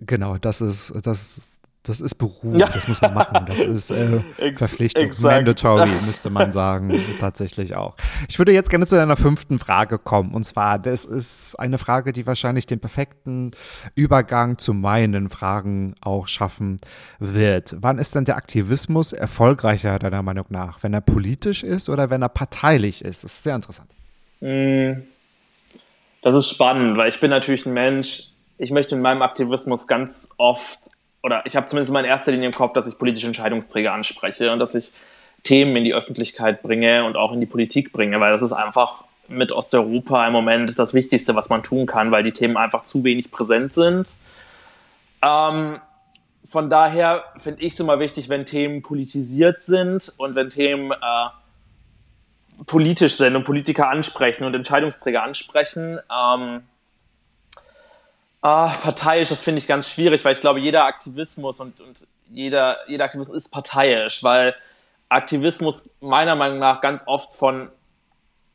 genau. 0.00 0.36
Das 0.38 0.60
ist 0.60 0.92
das. 1.04 1.48
Das 1.84 2.02
ist 2.02 2.16
Beruf, 2.16 2.54
Ja. 2.58 2.66
das 2.68 2.86
muss 2.86 3.00
man 3.00 3.14
machen. 3.14 3.46
Das 3.46 3.60
ist 3.60 3.90
äh, 3.92 4.20
Verpflichtung, 4.56 5.04
exakt. 5.04 5.22
mandatory, 5.22 5.86
müsste 5.86 6.28
man 6.28 6.52
sagen, 6.52 7.00
tatsächlich 7.20 7.76
auch. 7.76 7.94
Ich 8.28 8.38
würde 8.38 8.52
jetzt 8.52 8.68
gerne 8.68 8.84
zu 8.86 8.96
deiner 8.96 9.16
fünften 9.16 9.58
Frage 9.58 9.98
kommen. 9.98 10.34
Und 10.34 10.42
zwar, 10.44 10.78
das 10.78 11.06
ist 11.06 11.54
eine 11.58 11.78
Frage, 11.78 12.12
die 12.12 12.26
wahrscheinlich 12.26 12.66
den 12.66 12.78
perfekten 12.80 13.52
Übergang 13.94 14.58
zu 14.58 14.74
meinen 14.74 15.30
Fragen 15.30 15.94
auch 16.02 16.28
schaffen 16.28 16.76
wird. 17.20 17.76
Wann 17.80 17.98
ist 17.98 18.14
denn 18.14 18.26
der 18.26 18.36
Aktivismus 18.36 19.14
erfolgreicher, 19.14 19.98
deiner 19.98 20.22
Meinung 20.22 20.46
nach? 20.50 20.82
Wenn 20.82 20.92
er 20.92 21.00
politisch 21.00 21.62
ist 21.62 21.88
oder 21.88 22.10
wenn 22.10 22.20
er 22.20 22.28
parteilich 22.28 23.02
ist? 23.02 23.24
Das 23.24 23.32
ist 23.32 23.44
sehr 23.44 23.54
interessant. 23.54 23.88
Mm, 24.40 25.04
Das 26.22 26.34
ist 26.34 26.50
spannend, 26.50 26.98
weil 26.98 27.08
ich 27.08 27.20
bin 27.20 27.30
natürlich 27.30 27.64
ein 27.64 27.72
Mensch, 27.72 28.24
ich 28.58 28.70
möchte 28.70 28.94
in 28.94 29.00
meinem 29.00 29.22
Aktivismus 29.22 29.86
ganz 29.86 30.28
oft, 30.36 30.80
oder 31.22 31.46
ich 31.46 31.56
habe 31.56 31.66
zumindest 31.66 31.92
mal 31.92 32.00
in 32.00 32.06
erster 32.06 32.32
Linie 32.32 32.46
im 32.46 32.54
Kopf, 32.54 32.72
dass 32.74 32.88
ich 32.88 32.98
politische 32.98 33.26
Entscheidungsträger 33.28 33.92
anspreche 33.92 34.52
und 34.52 34.58
dass 34.58 34.74
ich 34.74 34.92
Themen 35.44 35.76
in 35.76 35.84
die 35.84 35.94
Öffentlichkeit 35.94 36.62
bringe 36.62 37.04
und 37.04 37.16
auch 37.16 37.32
in 37.32 37.40
die 37.40 37.46
Politik 37.46 37.92
bringe, 37.92 38.18
weil 38.20 38.32
das 38.32 38.42
ist 38.42 38.52
einfach 38.52 39.04
mit 39.28 39.52
Osteuropa 39.52 40.26
im 40.26 40.32
Moment 40.32 40.78
das 40.78 40.94
Wichtigste, 40.94 41.34
was 41.34 41.48
man 41.48 41.62
tun 41.62 41.86
kann, 41.86 42.10
weil 42.10 42.22
die 42.22 42.32
Themen 42.32 42.56
einfach 42.56 42.82
zu 42.82 43.04
wenig 43.04 43.30
präsent 43.30 43.74
sind. 43.74 44.16
Ähm, 45.22 45.80
von 46.44 46.70
daher 46.70 47.24
finde 47.36 47.62
ich 47.62 47.74
es 47.74 47.80
immer 47.80 48.00
wichtig, 48.00 48.28
wenn 48.28 48.46
Themen 48.46 48.82
politisiert 48.82 49.62
sind 49.62 50.12
und 50.16 50.34
wenn 50.34 50.48
Themen 50.48 50.92
äh, 50.92 52.64
politisch 52.66 53.16
sind 53.16 53.36
und 53.36 53.44
Politiker 53.44 53.90
ansprechen 53.90 54.44
und 54.44 54.54
Entscheidungsträger 54.54 55.22
ansprechen. 55.22 56.00
Ähm, 56.10 56.62
ah, 58.40 58.68
parteiisch, 58.82 59.28
das 59.28 59.42
finde 59.42 59.58
ich 59.58 59.66
ganz 59.66 59.90
schwierig, 59.90 60.24
weil 60.24 60.34
ich 60.34 60.40
glaube, 60.40 60.60
jeder 60.60 60.84
Aktivismus 60.84 61.60
und, 61.60 61.80
und 61.80 62.06
jeder, 62.30 62.76
jeder 62.86 63.04
Aktivismus 63.04 63.36
ist 63.36 63.50
parteiisch, 63.50 64.22
weil 64.22 64.54
Aktivismus 65.08 65.88
meiner 66.00 66.36
Meinung 66.36 66.58
nach 66.58 66.80
ganz 66.80 67.02
oft 67.06 67.34
von 67.34 67.70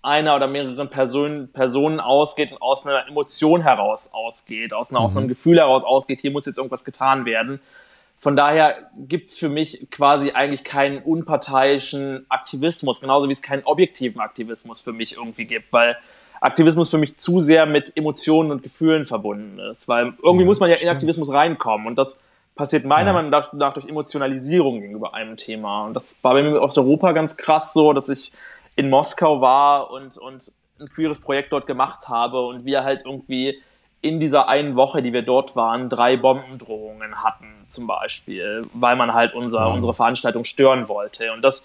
einer 0.02 0.36
oder 0.36 0.48
mehreren 0.48 0.90
Personen, 0.90 1.52
Personen 1.52 2.00
ausgeht 2.00 2.52
und 2.52 2.62
aus 2.62 2.86
einer 2.86 3.08
Emotion 3.08 3.62
heraus 3.62 4.10
ausgeht, 4.12 4.74
aus, 4.74 4.92
einer, 4.92 5.00
aus 5.00 5.16
einem 5.16 5.30
Gefühl 5.30 5.58
heraus 5.58 5.84
ausgeht, 5.84 6.20
hier 6.20 6.32
muss 6.32 6.46
jetzt 6.46 6.58
irgendwas 6.58 6.84
getan 6.84 7.26
werden. 7.26 7.62
Von 8.20 8.36
daher 8.36 8.90
gibt's 8.98 9.38
für 9.38 9.50
mich 9.50 9.88
quasi 9.92 10.32
eigentlich 10.32 10.64
keinen 10.64 11.02
unparteiischen 11.02 12.26
Aktivismus, 12.30 13.02
genauso 13.02 13.28
wie 13.28 13.34
es 13.34 13.42
keinen 13.42 13.64
objektiven 13.64 14.22
Aktivismus 14.22 14.82
für 14.82 14.94
mich 14.94 15.18
irgendwie 15.18 15.46
gibt, 15.46 15.72
weil 15.72 15.98
Aktivismus 16.44 16.90
für 16.90 16.98
mich 16.98 17.18
zu 17.18 17.40
sehr 17.40 17.66
mit 17.66 17.96
Emotionen 17.96 18.52
und 18.52 18.64
Gefühlen 18.64 19.06
verbunden 19.06 19.60
ist, 19.60 19.88
weil 19.88 20.14
irgendwie 20.22 20.42
Ja, 20.44 20.46
muss 20.48 20.60
man 20.60 20.70
ja 20.70 20.76
in 20.76 20.80
stimmt. 20.80 20.92
Aktivismus 20.94 21.32
reinkommen 21.32 21.88
und 21.88 21.96
das 21.98 22.20
passiert 22.56 22.86
meiner 22.86 23.08
Ja. 23.08 23.14
Meinung 23.22 23.32
nach, 23.54 23.74
durch 23.74 23.88
Emotionalisierung 23.88 24.82
gegenüber 24.82 25.14
einem 25.14 25.38
Thema. 25.38 25.86
Und 25.86 25.94
das 25.96 26.18
war 26.22 26.34
bei 26.34 26.44
mir 26.44 26.52
mit 26.52 26.62
Osteuropa 26.62 27.14
ganz 27.14 27.38
krass 27.38 27.74
so, 27.74 27.94
dass 27.94 28.10
ich 28.10 28.32
in 28.76 28.90
Moskau 28.90 29.42
war 29.42 29.90
und, 29.92 30.18
und 30.18 30.52
ein 30.80 30.90
queeres 30.90 31.20
Projekt 31.20 31.52
dort 31.54 31.66
gemacht 31.66 32.10
habe 32.10 32.42
und 32.46 32.66
wir 32.66 32.84
halt 32.84 33.04
irgendwie 33.06 33.60
in 34.02 34.20
dieser 34.20 34.50
einen 34.50 34.76
Woche, 34.76 35.02
die 35.02 35.14
wir 35.14 35.22
dort 35.22 35.56
waren, 35.56 35.88
drei 35.88 36.18
Bombendrohungen 36.18 37.24
hatten, 37.24 37.66
zum 37.70 37.88
Beispiel, 37.88 38.66
weil 38.74 38.98
man 38.98 39.14
halt 39.14 39.34
unser, 39.34 39.72
unsere 39.72 39.94
Veranstaltung 39.94 40.44
stören 40.44 40.90
wollte. 40.90 41.32
Und 41.32 41.42
das 41.42 41.64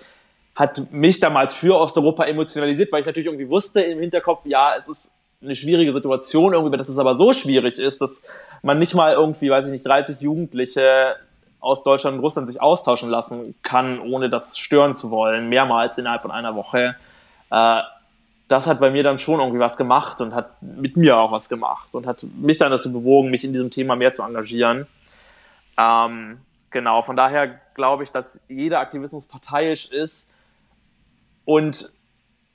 hat 0.58 0.90
mich 0.90 1.20
damals 1.20 1.54
für 1.54 1.78
Osteuropa 1.78 2.24
emotionalisiert, 2.24 2.90
weil 2.90 3.00
ich 3.00 3.06
natürlich 3.06 3.28
irgendwie 3.28 3.48
wusste 3.48 3.80
im 3.80 4.00
Hinterkopf, 4.00 4.44
ja, 4.44 4.74
es 4.76 4.88
ist 4.88 5.10
eine 5.40 5.54
schwierige 5.54 5.92
Situation 5.92 6.52
irgendwie, 6.52 6.76
dass 6.76 6.88
es 6.88 6.98
aber 6.98 7.16
so 7.16 7.32
schwierig 7.32 7.78
ist, 7.78 8.00
dass 8.00 8.20
man 8.62 8.80
nicht 8.80 8.92
mal 8.92 9.12
irgendwie, 9.12 9.50
weiß 9.50 9.66
ich 9.66 9.70
nicht, 9.70 9.86
30 9.86 10.20
Jugendliche 10.20 11.14
aus 11.60 11.84
Deutschland 11.84 12.16
und 12.16 12.24
Russland 12.24 12.48
sich 12.48 12.60
austauschen 12.60 13.08
lassen 13.08 13.54
kann, 13.62 14.00
ohne 14.00 14.30
das 14.30 14.58
stören 14.58 14.96
zu 14.96 15.12
wollen, 15.12 15.48
mehrmals 15.48 15.96
innerhalb 15.96 16.22
von 16.22 16.32
einer 16.32 16.56
Woche. 16.56 16.96
Äh, 17.52 17.80
das 18.48 18.66
hat 18.66 18.80
bei 18.80 18.90
mir 18.90 19.04
dann 19.04 19.20
schon 19.20 19.38
irgendwie 19.38 19.60
was 19.60 19.76
gemacht 19.76 20.20
und 20.20 20.34
hat 20.34 20.60
mit 20.60 20.96
mir 20.96 21.18
auch 21.18 21.30
was 21.30 21.48
gemacht 21.48 21.94
und 21.94 22.04
hat 22.04 22.26
mich 22.36 22.58
dann 22.58 22.72
dazu 22.72 22.92
bewogen, 22.92 23.30
mich 23.30 23.44
in 23.44 23.52
diesem 23.52 23.70
Thema 23.70 23.94
mehr 23.94 24.12
zu 24.12 24.24
engagieren. 24.24 24.88
Ähm, 25.78 26.38
genau, 26.72 27.02
von 27.02 27.14
daher 27.14 27.60
glaube 27.74 28.02
ich, 28.02 28.10
dass 28.10 28.36
jeder 28.48 28.80
Aktivismus 28.80 29.28
parteiisch 29.28 29.92
ist 29.92 30.27
und 31.48 31.90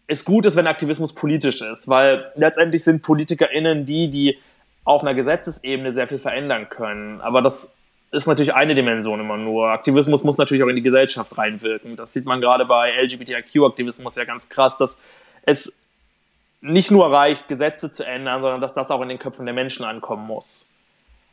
es 0.06 0.24
gut 0.24 0.46
ist, 0.46 0.56
wenn 0.56 0.68
Aktivismus 0.68 1.14
politisch 1.14 1.62
ist, 1.62 1.88
weil 1.88 2.32
letztendlich 2.36 2.84
sind 2.84 3.02
PolitikerInnen 3.02 3.88
die, 3.88 4.08
die 4.12 4.38
auf 4.84 5.02
einer 5.02 5.16
Gesetzesebene 5.16 5.94
sehr 5.94 6.08
viel 6.08 6.20
verändern 6.20 6.70
können. 6.70 7.20
Aber 7.20 7.42
das 7.42 7.74
ist 8.12 8.28
natürlich 8.28 8.54
eine 8.54 8.76
Dimension 8.76 9.20
immer 9.20 9.38
nur. 9.38 9.70
Aktivismus 9.70 10.24
muss 10.24 10.38
natürlich 10.38 10.64
auch 10.64 10.68
in 10.68 10.76
die 10.76 10.84
Gesellschaft 10.84 11.36
reinwirken. 11.36 11.96
Das 11.96 12.14
sieht 12.14 12.26
man 12.26 12.40
gerade 12.40 12.66
bei 12.66 12.92
LGBTIQ-Aktivismus 13.02 14.16
ja 14.16 14.26
ganz 14.26 14.48
krass, 14.48 14.78
dass 14.78 15.00
es 15.42 15.74
nicht 16.62 16.92
nur 16.92 17.12
reicht, 17.12 17.48
Gesetze 17.48 17.92
zu 17.92 18.06
ändern, 18.06 18.44
sondern 18.44 18.62
dass 18.62 18.74
das 18.74 18.92
auch 18.92 19.02
in 19.02 19.10
den 19.10 19.18
Köpfen 19.18 19.48
der 19.48 19.56
Menschen 19.56 19.86
ankommen 19.86 20.28
muss. 20.28 20.68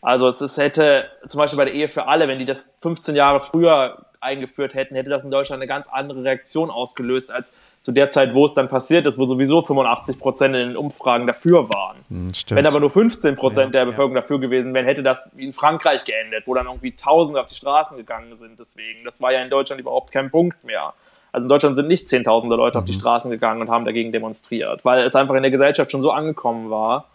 Also 0.02 0.28
es 0.28 0.40
ist, 0.40 0.56
hätte 0.56 1.10
zum 1.28 1.38
Beispiel 1.38 1.56
bei 1.56 1.66
der 1.66 1.74
Ehe 1.74 1.88
für 1.88 2.06
alle, 2.06 2.26
wenn 2.28 2.38
die 2.38 2.46
das 2.46 2.72
15 2.80 3.14
Jahre 3.14 3.40
früher 3.40 4.06
eingeführt 4.20 4.74
hätten, 4.74 4.94
hätte 4.94 5.10
das 5.10 5.24
in 5.24 5.30
Deutschland 5.30 5.60
eine 5.60 5.68
ganz 5.68 5.86
andere 5.90 6.22
Reaktion 6.24 6.70
ausgelöst 6.70 7.30
als 7.30 7.52
zu 7.80 7.92
der 7.92 8.10
Zeit, 8.10 8.34
wo 8.34 8.44
es 8.44 8.52
dann 8.52 8.68
passiert 8.68 9.06
ist, 9.06 9.16
wo 9.16 9.26
sowieso 9.26 9.62
85 9.62 10.18
Prozent 10.18 10.54
in 10.54 10.68
den 10.68 10.76
Umfragen 10.76 11.26
dafür 11.26 11.70
waren. 11.70 11.96
Hm, 12.08 12.32
wenn 12.50 12.66
aber 12.66 12.78
nur 12.78 12.90
15 12.90 13.36
Prozent 13.36 13.74
ja, 13.74 13.80
der 13.80 13.86
Bevölkerung 13.86 14.16
ja. 14.16 14.20
dafür 14.20 14.38
gewesen 14.38 14.74
wären, 14.74 14.84
hätte 14.84 15.02
das 15.02 15.30
wie 15.34 15.46
in 15.46 15.54
Frankreich 15.54 16.04
geendet, 16.04 16.46
wo 16.46 16.54
dann 16.54 16.66
irgendwie 16.66 16.92
Tausende 16.92 17.40
auf 17.40 17.46
die 17.46 17.54
Straßen 17.54 17.96
gegangen 17.96 18.36
sind. 18.36 18.60
Deswegen, 18.60 19.04
das 19.04 19.22
war 19.22 19.32
ja 19.32 19.40
in 19.40 19.48
Deutschland 19.48 19.80
überhaupt 19.80 20.12
kein 20.12 20.30
Punkt 20.30 20.62
mehr. 20.62 20.92
Also 21.32 21.44
in 21.44 21.48
Deutschland 21.48 21.76
sind 21.76 21.88
nicht 21.88 22.08
Zehntausende 22.08 22.56
Leute 22.56 22.76
mhm. 22.76 22.82
auf 22.82 22.84
die 22.86 22.94
mhm. 22.94 23.00
Straßen 23.00 23.30
gegangen 23.30 23.62
und 23.62 23.70
haben 23.70 23.86
dagegen 23.86 24.12
demonstriert, 24.12 24.84
weil 24.84 25.02
es 25.04 25.14
einfach 25.14 25.34
in 25.34 25.42
der 25.42 25.50
Gesellschaft 25.50 25.90
schon 25.90 26.02
so 26.02 26.10
angekommen 26.10 26.68
war. 26.68 27.06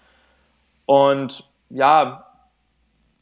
Und 0.88 1.44
ja, 1.70 2.25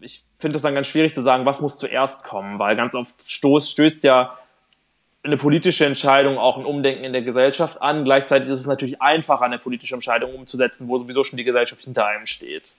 ich 0.03 0.23
finde 0.37 0.57
es 0.57 0.63
dann 0.63 0.75
ganz 0.75 0.87
schwierig 0.87 1.13
zu 1.13 1.21
sagen, 1.21 1.45
was 1.45 1.61
muss 1.61 1.77
zuerst 1.77 2.23
kommen, 2.23 2.59
weil 2.59 2.75
ganz 2.75 2.95
oft 2.95 3.15
stoß, 3.25 3.71
stößt 3.71 4.03
ja 4.03 4.37
eine 5.23 5.37
politische 5.37 5.85
Entscheidung 5.85 6.37
auch 6.37 6.57
ein 6.57 6.65
Umdenken 6.65 7.05
in 7.05 7.13
der 7.13 7.21
Gesellschaft 7.21 7.81
an. 7.81 8.03
Gleichzeitig 8.03 8.49
ist 8.49 8.59
es 8.59 8.65
natürlich 8.65 9.01
einfacher, 9.01 9.45
eine 9.45 9.57
politische 9.57 9.93
Entscheidung 9.93 10.35
umzusetzen, 10.35 10.87
wo 10.87 10.99
sowieso 10.99 11.23
schon 11.23 11.37
die 11.37 11.45
Gesellschaft 11.45 11.83
hinter 11.83 12.05
einem 12.05 12.25
steht 12.25 12.75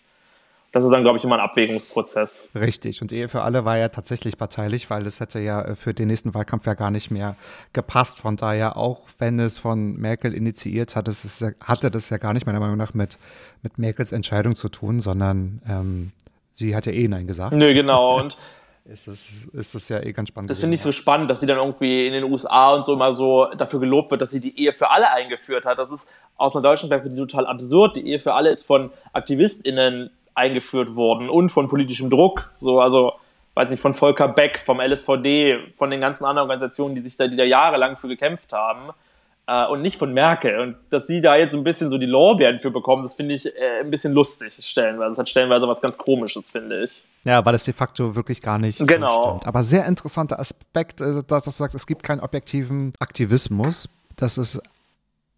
das 0.75 0.83
ist 0.83 0.91
dann, 0.91 1.05
glaube 1.05 1.19
ich, 1.19 1.25
immer 1.25 1.37
ein 1.37 1.41
Abwägungsprozess. 1.41 2.49
Richtig. 2.53 3.01
Und 3.01 3.13
Ehe 3.13 3.29
für 3.29 3.43
alle 3.43 3.65
war 3.65 3.79
ja 3.79 3.91
tatsächlich 3.91 4.37
parteilich, 4.37 4.91
weil 4.91 5.07
es 5.07 5.21
hätte 5.21 5.39
ja 5.39 5.63
äh, 5.63 5.77
für 5.77 5.95
den 5.95 6.09
nächsten 6.09 6.35
Wahlkampf 6.35 6.67
ja 6.67 6.75
gar 6.75 6.91
nicht 6.91 7.13
mehr 7.13 7.37
gepasst. 7.73 8.19
Von 8.19 8.37
daher, 8.37 8.77
auch 8.77 9.03
wenn 9.19 9.39
es 9.39 9.57
von 9.57 9.95
Merkel 9.95 10.35
initiiert 10.35 10.97
hat, 10.97 11.07
es 11.07 11.39
ja, 11.39 11.51
hatte 11.61 11.93
das 11.93 12.11
ja 12.11 12.17
gar 12.17 12.33
nicht 12.33 12.47
meiner 12.47 12.59
Meinung 12.59 12.77
nach 12.77 12.93
mit, 12.93 13.19
mit 13.63 13.79
Merkels 13.79 14.11
Entscheidung 14.11 14.57
zu 14.57 14.69
tun, 14.69 14.99
sondern 14.99 15.63
ähm, 15.69 16.13
sie 16.55 16.75
hat 16.75 16.87
ja 16.87 16.93
eh 16.93 17.07
Nein 17.07 17.27
gesagt. 17.27 17.53
Nö, 17.53 17.75
genau. 17.75 18.19
Und 18.19 18.39
ist 18.87 19.09
das, 19.09 19.45
ist 19.53 19.75
das 19.75 19.89
ja 19.91 20.01
eh 20.01 20.13
ganz 20.13 20.31
spannend. 20.31 20.51
Das 20.51 20.61
finde 20.61 20.77
ich 20.77 20.83
so 20.83 20.93
spannend, 20.93 21.29
dass 21.29 21.41
sie 21.41 21.47
dann 21.47 21.59
irgendwie 21.59 22.07
in 22.07 22.13
den 22.15 22.25
USA 22.25 22.73
und 22.75 22.85
so 22.85 22.95
immer 22.95 23.13
so 23.13 23.47
dafür 23.57 23.81
gelobt 23.81 24.11
wird, 24.11 24.23
dass 24.23 24.31
sie 24.31 24.41
die 24.41 24.59
Ehe 24.59 24.73
für 24.73 24.91
alle 24.91 25.11
eingeführt 25.11 25.67
hat. 25.67 25.79
Das 25.79 25.91
ist 25.91 26.09
aus 26.37 26.55
einer 26.55 26.63
deutschen 26.63 26.89
Perspektive 26.89 27.27
total 27.27 27.47
absurd. 27.47 27.97
Die 27.97 28.07
Ehe 28.09 28.19
für 28.19 28.33
alle 28.33 28.51
ist 28.51 28.65
von 28.65 28.91
AktivistInnen 29.13 30.11
eingeführt 30.35 30.97
worden 30.97 31.29
und 31.29 31.51
von 31.51 31.69
politischem 31.69 32.11
Druck. 32.11 32.51
So, 32.61 32.81
also, 32.81 33.15
weiß 33.55 33.71
nicht, 33.71 33.81
von 33.81 33.95
Volker 33.95 34.29
Beck, 34.29 34.59
vom 34.59 34.81
LSVD, 34.81 35.59
von 35.77 35.91
den 35.91 36.01
ganzen 36.01 36.25
anderen 36.25 36.49
Organisationen, 36.49 36.95
die 36.95 37.03
sich 37.03 37.17
da, 37.17 37.29
die 37.29 37.37
da 37.37 37.45
jahrelang 37.45 37.97
für 37.97 38.09
gekämpft 38.09 38.53
haben. 38.53 38.93
Äh, 39.47 39.67
und 39.67 39.83
nicht 39.83 39.97
von 39.97 40.13
Merkel. 40.15 40.59
Und 40.59 40.77
dass 40.91 41.07
sie 41.07 41.21
da 41.21 41.37
jetzt 41.37 41.55
ein 41.55 41.65
bisschen 41.65 41.91
so 41.91 41.99
die 41.99 42.07
Lorbeeren 42.07 42.61
für 42.61 42.71
bekommen, 42.71 43.03
das 43.03 43.15
finde 43.15 43.35
ich 43.35 43.47
äh, 43.47 43.81
ein 43.81 43.91
bisschen 43.91 44.15
lustig, 44.15 44.55
stellenweise. 44.55 45.11
Das 45.11 45.19
hat 45.19 45.29
stellenweise 45.29 45.69
was 45.69 45.83
ganz 45.83 45.99
Komisches, 45.99 46.51
finde 46.51 46.85
ich. 46.85 47.05
Ja, 47.25 47.45
weil 47.45 47.55
es 47.55 47.65
de 47.65 47.75
facto 47.75 48.17
wirklich 48.17 48.41
gar 48.41 48.59
nicht 48.59 48.79
genau. 48.87 49.09
so 49.09 49.23
stimmt. 49.23 49.47
Aber 49.47 49.63
sehr 49.63 49.85
interessanter 49.85 50.39
Aspekt, 50.39 51.03
äh, 51.03 51.23
dass 51.27 51.45
du 51.45 51.51
sagst, 51.51 51.75
es 51.75 51.87
gibt 51.87 52.03
keinen 52.03 52.21
objektiven 52.21 52.93
Aktivismus. 53.01 53.89
Das 54.17 54.39
ist 54.39 54.63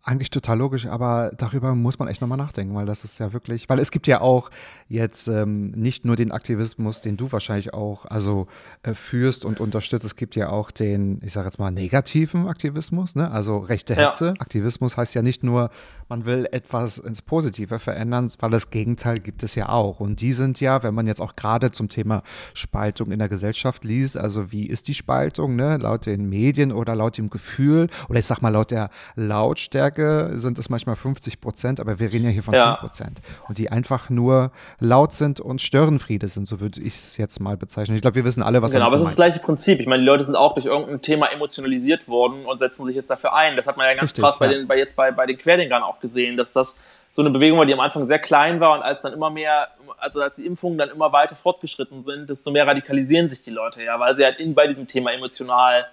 eigentlich 0.06 0.30
total 0.30 0.58
logisch, 0.58 0.86
aber 0.86 1.32
darüber 1.36 1.74
muss 1.74 1.98
man 1.98 2.06
echt 2.06 2.20
nochmal 2.20 2.38
nachdenken, 2.38 2.74
weil 2.76 2.86
das 2.86 3.02
ist 3.02 3.18
ja 3.18 3.32
wirklich, 3.32 3.68
weil 3.68 3.80
es 3.80 3.90
gibt 3.90 4.06
ja 4.06 4.20
auch 4.20 4.50
jetzt 4.88 5.26
ähm, 5.26 5.72
nicht 5.72 6.04
nur 6.04 6.14
den 6.14 6.30
Aktivismus, 6.30 7.00
den 7.00 7.16
du 7.16 7.32
wahrscheinlich 7.32 7.74
auch 7.74 8.04
also 8.06 8.46
äh, 8.84 8.94
führst 8.94 9.44
und 9.44 9.58
unterstützt, 9.58 10.04
es 10.04 10.14
gibt 10.14 10.36
ja 10.36 10.50
auch 10.50 10.70
den, 10.70 11.20
ich 11.24 11.32
sage 11.32 11.46
jetzt 11.46 11.58
mal, 11.58 11.72
negativen 11.72 12.46
Aktivismus, 12.46 13.16
ne? 13.16 13.32
also 13.32 13.58
rechte 13.58 13.96
Hetze. 13.96 14.26
Ja. 14.26 14.40
Aktivismus 14.40 14.96
heißt 14.96 15.14
ja 15.16 15.22
nicht 15.22 15.42
nur, 15.42 15.70
man 16.08 16.26
will 16.26 16.48
etwas 16.52 16.98
ins 16.98 17.22
Positive 17.22 17.78
verändern, 17.78 18.30
weil 18.40 18.50
das 18.50 18.70
Gegenteil 18.70 19.18
gibt 19.18 19.42
es 19.42 19.54
ja 19.54 19.68
auch. 19.68 20.00
Und 20.00 20.20
die 20.20 20.32
sind 20.32 20.60
ja, 20.60 20.82
wenn 20.82 20.94
man 20.94 21.06
jetzt 21.06 21.20
auch 21.20 21.36
gerade 21.36 21.72
zum 21.72 21.88
Thema 21.88 22.22
Spaltung 22.54 23.10
in 23.10 23.18
der 23.18 23.28
Gesellschaft 23.28 23.84
liest, 23.84 24.16
also 24.16 24.52
wie 24.52 24.66
ist 24.66 24.88
die 24.88 24.94
Spaltung, 24.94 25.56
ne? 25.56 25.76
laut 25.78 26.06
den 26.06 26.28
Medien 26.28 26.72
oder 26.72 26.94
laut 26.94 27.18
dem 27.18 27.30
Gefühl, 27.30 27.88
oder 28.08 28.18
ich 28.18 28.26
sag 28.26 28.42
mal 28.42 28.50
laut 28.50 28.70
der 28.70 28.90
Lautstärke 29.14 30.32
sind 30.34 30.58
es 30.58 30.68
manchmal 30.68 30.96
50 30.96 31.40
Prozent, 31.40 31.80
aber 31.80 31.98
wir 31.98 32.12
reden 32.12 32.24
ja 32.24 32.30
hier 32.30 32.42
von 32.42 32.54
ja. 32.54 32.76
10 32.76 32.80
Prozent. 32.80 33.20
Und 33.48 33.58
die 33.58 33.70
einfach 33.70 34.10
nur 34.10 34.52
laut 34.78 35.12
sind 35.12 35.40
und 35.40 35.60
Störenfriede 35.60 36.28
sind, 36.28 36.46
so 36.46 36.60
würde 36.60 36.80
ich 36.80 36.94
es 36.94 37.16
jetzt 37.16 37.40
mal 37.40 37.56
bezeichnen. 37.56 37.96
Ich 37.96 38.02
glaube, 38.02 38.16
wir 38.16 38.24
wissen 38.24 38.42
alle, 38.42 38.62
was 38.62 38.72
Genau, 38.72 38.86
aber 38.86 38.96
es 38.96 39.02
ist 39.02 39.08
das 39.08 39.16
gleiche 39.16 39.40
Prinzip. 39.40 39.80
Ich 39.80 39.86
meine, 39.86 40.02
die 40.02 40.06
Leute 40.06 40.24
sind 40.24 40.36
auch 40.36 40.54
durch 40.54 40.66
irgendein 40.66 41.02
Thema 41.02 41.26
emotionalisiert 41.26 42.08
worden 42.08 42.44
und 42.46 42.58
setzen 42.58 42.84
sich 42.86 42.96
jetzt 42.96 43.10
dafür 43.10 43.34
ein. 43.34 43.56
Das 43.56 43.66
hat 43.66 43.76
man 43.76 43.86
ja 43.86 43.94
ganz 43.94 44.10
Richtig, 44.10 44.24
krass 44.24 44.38
bei, 44.38 44.46
ja. 44.46 44.52
den, 44.52 44.66
bei 44.66 44.78
jetzt 44.78 44.96
bei, 44.96 45.10
bei 45.10 45.26
den 45.26 45.38
Querdenkern 45.38 45.82
auch 45.82 45.95
auch 45.96 46.00
gesehen, 46.00 46.36
dass 46.36 46.52
das 46.52 46.76
so 47.08 47.22
eine 47.22 47.30
Bewegung 47.30 47.58
war, 47.58 47.66
die 47.66 47.72
am 47.72 47.80
Anfang 47.80 48.04
sehr 48.04 48.18
klein 48.18 48.60
war 48.60 48.74
und 48.74 48.82
als 48.82 49.00
dann 49.00 49.14
immer 49.14 49.30
mehr, 49.30 49.68
also 49.98 50.20
als 50.20 50.36
die 50.36 50.44
Impfungen 50.44 50.76
dann 50.76 50.90
immer 50.90 51.12
weiter 51.12 51.34
fortgeschritten 51.34 52.04
sind, 52.04 52.28
desto 52.28 52.50
mehr 52.50 52.66
radikalisieren 52.66 53.30
sich 53.30 53.42
die 53.42 53.50
Leute 53.50 53.82
ja, 53.82 53.98
weil 53.98 54.14
sie 54.16 54.24
halt 54.24 54.38
in, 54.38 54.54
bei 54.54 54.66
diesem 54.66 54.86
Thema 54.86 55.12
emotional 55.12 55.86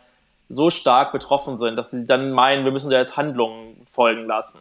so 0.49 0.69
stark 0.69 1.13
betroffen 1.13 1.57
sind, 1.57 1.77
dass 1.77 1.91
sie 1.91 2.05
dann 2.05 2.31
meinen, 2.31 2.65
wir 2.65 2.73
müssen 2.73 2.89
da 2.89 2.99
jetzt 2.99 3.15
Handlungen 3.15 3.77
folgen 3.89 4.25
lassen. 4.27 4.59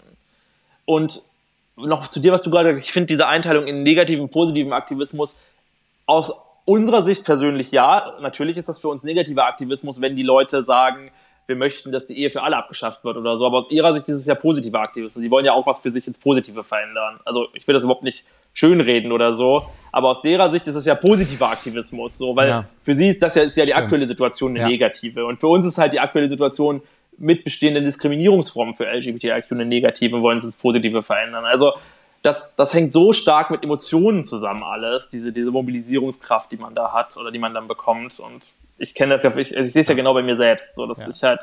Und 0.84 1.22
noch 1.76 2.06
zu 2.08 2.20
dir, 2.20 2.32
was 2.32 2.42
du 2.42 2.50
gerade 2.50 2.68
gesagt 2.68 2.82
hast, 2.82 2.88
ich 2.88 2.92
finde 2.92 3.06
diese 3.08 3.26
Einteilung 3.26 3.66
in 3.66 3.82
negativen 3.82 4.28
positiven 4.28 4.72
Aktivismus 4.72 5.36
aus 6.06 6.32
unserer 6.64 7.02
Sicht 7.02 7.24
persönlich 7.24 7.72
ja, 7.72 8.14
natürlich 8.20 8.56
ist 8.56 8.68
das 8.68 8.78
für 8.78 8.88
uns 8.88 9.02
negativer 9.02 9.46
Aktivismus, 9.46 10.00
wenn 10.00 10.14
die 10.14 10.22
Leute 10.22 10.62
sagen, 10.62 11.10
wir 11.46 11.56
möchten, 11.56 11.92
dass 11.92 12.06
die 12.06 12.18
Ehe 12.18 12.30
für 12.30 12.42
alle 12.42 12.56
abgeschafft 12.56 13.04
wird 13.04 13.16
oder 13.16 13.36
so. 13.36 13.46
Aber 13.46 13.58
aus 13.58 13.70
ihrer 13.70 13.92
Sicht 13.94 14.08
ist 14.08 14.16
es 14.16 14.26
ja 14.26 14.34
positiver 14.34 14.80
Aktivismus. 14.80 15.20
Sie 15.20 15.30
wollen 15.30 15.44
ja 15.44 15.52
auch 15.52 15.66
was 15.66 15.80
für 15.80 15.90
sich 15.90 16.06
ins 16.06 16.18
Positive 16.18 16.62
verändern. 16.62 17.18
Also 17.24 17.48
ich 17.54 17.66
will 17.66 17.74
das 17.74 17.84
überhaupt 17.84 18.04
nicht 18.04 18.24
schönreden 18.54 19.12
oder 19.12 19.32
so. 19.32 19.66
Aber 19.90 20.10
aus 20.10 20.22
derer 20.22 20.50
Sicht 20.50 20.66
ist 20.66 20.76
es 20.76 20.84
ja 20.84 20.94
positiver 20.94 21.50
Aktivismus, 21.50 22.16
so, 22.16 22.36
weil 22.36 22.48
ja. 22.48 22.64
für 22.82 22.94
sie 22.94 23.08
ist 23.08 23.22
das 23.22 23.34
ja, 23.34 23.42
ist 23.42 23.56
ja 23.56 23.64
die 23.64 23.70
Stimmt. 23.70 23.84
aktuelle 23.84 24.06
Situation 24.06 24.52
eine 24.52 24.60
ja. 24.60 24.68
negative. 24.68 25.26
Und 25.26 25.40
für 25.40 25.48
uns 25.48 25.66
ist 25.66 25.78
halt 25.78 25.92
die 25.92 26.00
aktuelle 26.00 26.28
Situation 26.28 26.82
mit 27.18 27.44
bestehenden 27.44 27.84
Diskriminierungsformen 27.84 28.74
für 28.74 28.86
LGBTIQ 28.86 29.52
eine 29.52 29.66
negative 29.66 30.16
und 30.16 30.22
wollen 30.22 30.38
es 30.38 30.44
ins 30.44 30.56
Positive 30.56 31.02
verändern. 31.02 31.44
Also 31.44 31.72
das, 32.22 32.54
das 32.56 32.72
hängt 32.72 32.92
so 32.92 33.12
stark 33.12 33.50
mit 33.50 33.62
Emotionen 33.64 34.24
zusammen 34.24 34.62
alles, 34.62 35.08
diese, 35.08 35.32
diese 35.32 35.50
Mobilisierungskraft, 35.50 36.52
die 36.52 36.56
man 36.56 36.74
da 36.74 36.92
hat 36.92 37.16
oder 37.16 37.30
die 37.30 37.38
man 37.38 37.52
dann 37.52 37.68
bekommt. 37.68 38.20
Und 38.20 38.42
ich 38.82 38.94
kenne 38.94 39.14
das 39.14 39.22
ja, 39.22 39.34
ich, 39.36 39.54
ich 39.54 39.72
sehe 39.72 39.82
es 39.82 39.88
ja 39.88 39.94
genau 39.94 40.12
bei 40.12 40.22
mir 40.22 40.36
selbst, 40.36 40.74
so 40.74 40.86
dass 40.86 40.98
ja. 40.98 41.08
ich 41.08 41.22
halt 41.22 41.40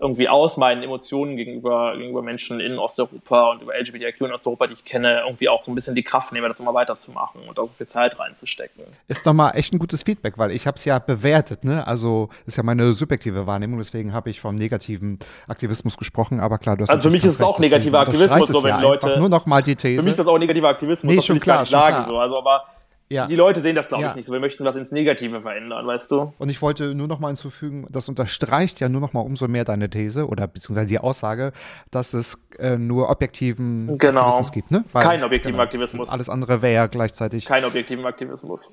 irgendwie 0.00 0.30
aus 0.30 0.56
meinen 0.56 0.82
Emotionen 0.82 1.36
gegenüber, 1.36 1.94
gegenüber 1.94 2.22
Menschen 2.22 2.58
in 2.58 2.78
Osteuropa 2.78 3.50
und 3.50 3.62
über 3.62 3.74
LGBTIQ 3.78 4.22
in 4.22 4.32
Osteuropa, 4.32 4.66
die 4.66 4.72
ich 4.72 4.84
kenne, 4.86 5.24
irgendwie 5.26 5.50
auch 5.50 5.62
so 5.62 5.70
ein 5.70 5.74
bisschen 5.74 5.94
die 5.94 6.02
Kraft 6.02 6.32
nehme, 6.32 6.48
das 6.48 6.58
immer 6.58 6.72
weiterzumachen 6.72 7.42
und 7.46 7.58
auch 7.58 7.66
so 7.66 7.72
viel 7.72 7.86
Zeit 7.86 8.18
reinzustecken. 8.18 8.82
Ist 9.08 9.26
nochmal 9.26 9.56
echt 9.56 9.74
ein 9.74 9.78
gutes 9.78 10.02
Feedback, 10.02 10.38
weil 10.38 10.52
ich 10.52 10.66
habe 10.66 10.76
es 10.76 10.86
ja 10.86 10.98
bewertet, 10.98 11.64
ne? 11.64 11.86
Also 11.86 12.30
ist 12.46 12.56
ja 12.56 12.62
meine 12.62 12.94
subjektive 12.94 13.46
Wahrnehmung, 13.46 13.78
deswegen 13.78 14.14
habe 14.14 14.30
ich 14.30 14.40
vom 14.40 14.54
negativen 14.54 15.18
Aktivismus 15.48 15.98
gesprochen, 15.98 16.40
aber 16.40 16.56
klar, 16.56 16.78
du 16.78 16.84
hast 16.84 16.90
Also 16.90 17.10
für 17.10 17.12
mich 17.12 17.24
ist 17.24 17.34
es 17.34 17.42
auch 17.42 17.58
negativer 17.58 17.98
Aktivismus, 17.98 18.48
so 18.48 18.62
wenn 18.62 18.70
ja 18.70 18.80
Leute. 18.80 19.18
Nur 19.18 19.28
nochmal 19.28 19.62
die 19.62 19.76
These. 19.76 20.00
Für 20.00 20.04
mich 20.04 20.12
ist 20.12 20.20
das 20.20 20.26
auch 20.28 20.38
negativer 20.38 20.68
Aktivismus, 20.68 21.14
nee, 21.14 21.20
schon 21.20 21.40
klar, 21.40 21.66
schon 21.66 21.72
sagen, 21.72 21.96
klar. 21.96 22.06
so. 22.06 22.18
Also 22.18 22.38
aber 22.38 22.64
ja. 23.10 23.26
Die 23.26 23.34
Leute 23.34 23.60
sehen 23.60 23.74
das, 23.74 23.88
glaube 23.88 24.04
ja. 24.04 24.10
ich, 24.10 24.16
nicht 24.16 24.26
so. 24.26 24.32
Wir 24.32 24.38
möchten 24.38 24.64
was 24.64 24.76
ins 24.76 24.92
Negative 24.92 25.40
verändern, 25.40 25.84
weißt 25.84 26.10
du? 26.12 26.32
Und 26.38 26.48
ich 26.48 26.62
wollte 26.62 26.94
nur 26.94 27.08
noch 27.08 27.18
mal 27.18 27.28
hinzufügen, 27.28 27.86
das 27.90 28.08
unterstreicht 28.08 28.78
ja 28.78 28.88
nur 28.88 29.00
noch 29.00 29.12
mal 29.12 29.20
umso 29.20 29.48
mehr 29.48 29.64
deine 29.64 29.90
These 29.90 30.28
oder 30.28 30.46
beziehungsweise 30.46 30.86
die 30.86 30.98
Aussage, 31.00 31.52
dass 31.90 32.14
es 32.14 32.46
äh, 32.58 32.78
nur 32.78 33.10
objektiven 33.10 33.98
genau. 33.98 34.20
Aktivismus 34.20 34.52
gibt, 34.52 34.70
ne? 34.70 34.84
Weil, 34.92 35.02
Kein 35.02 35.24
objektiven 35.24 35.54
genau, 35.54 35.64
Aktivismus. 35.64 36.08
Alles 36.08 36.28
andere 36.28 36.62
wäre 36.62 36.74
ja 36.74 36.86
gleichzeitig. 36.86 37.46
Kein 37.46 37.64
objektiven 37.64 38.06
Aktivismus. 38.06 38.70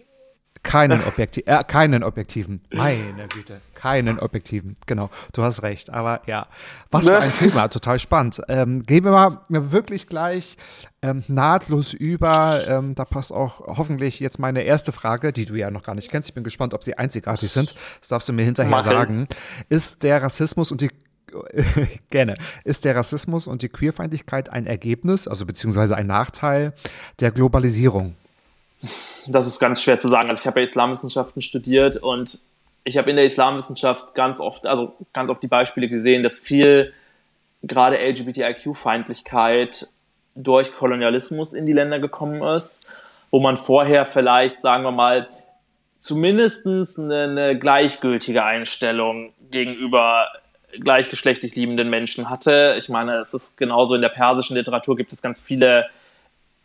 Keinen, 0.62 1.00
Objekti 1.08 1.44
äh, 1.46 1.64
keinen 1.64 2.04
objektiven. 2.04 2.62
Meine 2.72 3.28
Güte, 3.30 3.62
keinen 3.78 4.20
objektiven. 4.20 4.76
Genau, 4.88 5.10
du 5.34 5.44
hast 5.44 5.64
recht. 5.64 5.92
Aber 5.92 6.22
ja, 6.26 6.48
was 6.92 7.06
für 7.06 7.20
ein 7.20 7.32
Thema, 7.32 7.68
total 7.68 8.00
spannend. 8.00 8.42
Ähm, 8.50 8.84
gehen 8.84 9.04
wir 9.04 9.12
mal 9.12 9.40
wirklich 9.50 10.08
gleich 10.08 10.58
ähm, 11.02 11.24
nahtlos 11.28 11.94
über. 11.94 12.68
Ähm, 12.68 12.96
da 12.96 13.06
passt 13.06 13.32
auch 13.32 13.60
hoffentlich 13.78 14.20
jetzt 14.20 14.40
meine 14.40 14.64
erste 14.64 14.92
Frage, 14.92 15.32
die 15.32 15.46
du 15.46 15.56
ja 15.56 15.70
noch 15.72 15.84
gar 15.84 15.96
nicht 15.96 16.10
kennst. 16.10 16.30
Ich 16.30 16.36
bin 16.36 16.44
gespannt, 16.44 16.74
ob 16.74 16.84
sie 16.84 16.98
einzigartig 16.98 17.52
sind. 17.52 17.76
Das 18.00 18.10
darfst 18.10 18.28
du 18.28 18.34
mir 18.34 18.44
hinterher 18.44 18.72
Mach 18.72 18.86
ich. 18.86 18.92
sagen. 18.92 19.28
Ist 19.70 20.04
der 20.04 20.22
Rassismus 20.22 20.72
und 20.72 20.82
die 20.82 20.90
Gerne. 22.10 22.36
Ist 22.64 22.86
der 22.86 22.96
Rassismus 22.96 23.48
und 23.48 23.62
die 23.62 23.70
Queerfeindlichkeit 23.70 24.50
ein 24.50 24.66
Ergebnis, 24.66 25.28
also 25.28 25.46
beziehungsweise 25.46 25.96
ein 25.96 26.08
Nachteil 26.08 26.74
der 27.20 27.32
Globalisierung? 27.32 28.16
Das 29.28 29.48
ist 29.48 29.60
ganz 29.60 29.82
schwer 29.82 30.00
zu 30.00 30.08
sagen. 30.08 30.30
Also 30.30 30.42
ich 30.42 30.48
habe 30.48 30.60
ja 30.60 30.66
Islamwissenschaften 30.66 31.42
studiert 31.42 31.98
und 31.98 32.40
ich 32.88 32.98
habe 32.98 33.10
in 33.10 33.18
der 33.18 33.26
Islamwissenschaft 33.26 34.16
ganz 34.16 34.40
oft, 34.40 34.66
also 34.66 34.94
ganz 35.12 35.30
oft 35.30 35.44
die 35.44 35.48
Beispiele 35.48 35.90
gesehen, 35.90 36.24
dass 36.24 36.40
viel 36.40 36.94
gerade 37.62 37.98
LGBTIQ-Feindlichkeit 37.98 39.88
durch 40.36 40.74
Kolonialismus 40.74 41.54
in 41.54 41.66
die 41.66 41.74
Länder 41.74 42.00
gekommen 42.00 42.42
ist, 42.42 42.86
wo 43.30 43.42
man 43.42 43.58
vorher 43.58 44.06
vielleicht, 44.06 44.62
sagen 44.62 44.84
wir 44.84 44.92
mal, 44.92 45.28
zumindest 45.98 46.66
eine, 46.66 47.24
eine 47.24 47.60
gleichgültige 47.60 48.46
Einstellung 48.46 49.34
gegenüber 49.52 50.30
gleichgeschlechtlich 50.80 51.56
liebenden 51.58 51.90
Menschen 51.90 52.30
hatte. 52.30 52.76
Ich 52.80 52.88
meine, 52.88 53.18
es 53.18 53.34
ist 53.34 53.58
genauso 53.58 53.96
in 53.96 54.02
der 54.02 54.10
persischen 54.10 54.56
Literatur 54.56 54.96
gibt 54.96 55.12
es 55.12 55.22
ganz 55.22 55.42
viele, 55.42 55.88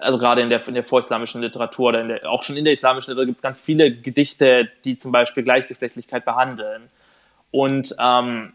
also 0.02 0.18
gerade 0.18 0.42
in 0.42 0.50
der, 0.50 0.66
in 0.66 0.74
der 0.74 0.84
vorislamischen 0.84 1.40
Literatur 1.40 1.88
oder 1.88 2.04
der, 2.04 2.30
auch 2.30 2.42
schon 2.42 2.56
in 2.56 2.64
der 2.64 2.74
islamischen 2.74 3.10
Literatur 3.10 3.26
gibt 3.26 3.38
es 3.38 3.42
ganz 3.42 3.60
viele 3.60 3.94
Gedichte, 3.94 4.68
die 4.84 4.96
zum 4.96 5.12
Beispiel 5.12 5.42
Gleichgeschlechtlichkeit 5.42 6.24
behandeln. 6.24 6.90
Und 7.50 7.94
ähm, 7.98 8.52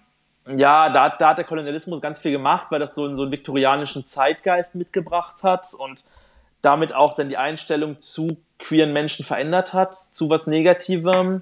ja, 0.55 0.89
da, 0.89 1.09
da 1.09 1.29
hat 1.29 1.37
der 1.37 1.45
Kolonialismus 1.45 2.01
ganz 2.01 2.19
viel 2.19 2.31
gemacht, 2.31 2.67
weil 2.69 2.79
das 2.79 2.95
so, 2.95 3.13
so 3.15 3.23
einen 3.23 3.31
viktorianischen 3.31 4.07
Zeitgeist 4.07 4.75
mitgebracht 4.75 5.43
hat 5.43 5.73
und 5.73 6.03
damit 6.61 6.93
auch 6.93 7.15
dann 7.15 7.29
die 7.29 7.37
Einstellung 7.37 7.99
zu 7.99 8.37
queeren 8.59 8.93
Menschen 8.93 9.25
verändert 9.25 9.73
hat, 9.73 9.95
zu 10.11 10.29
was 10.29 10.47
Negativem. 10.47 11.41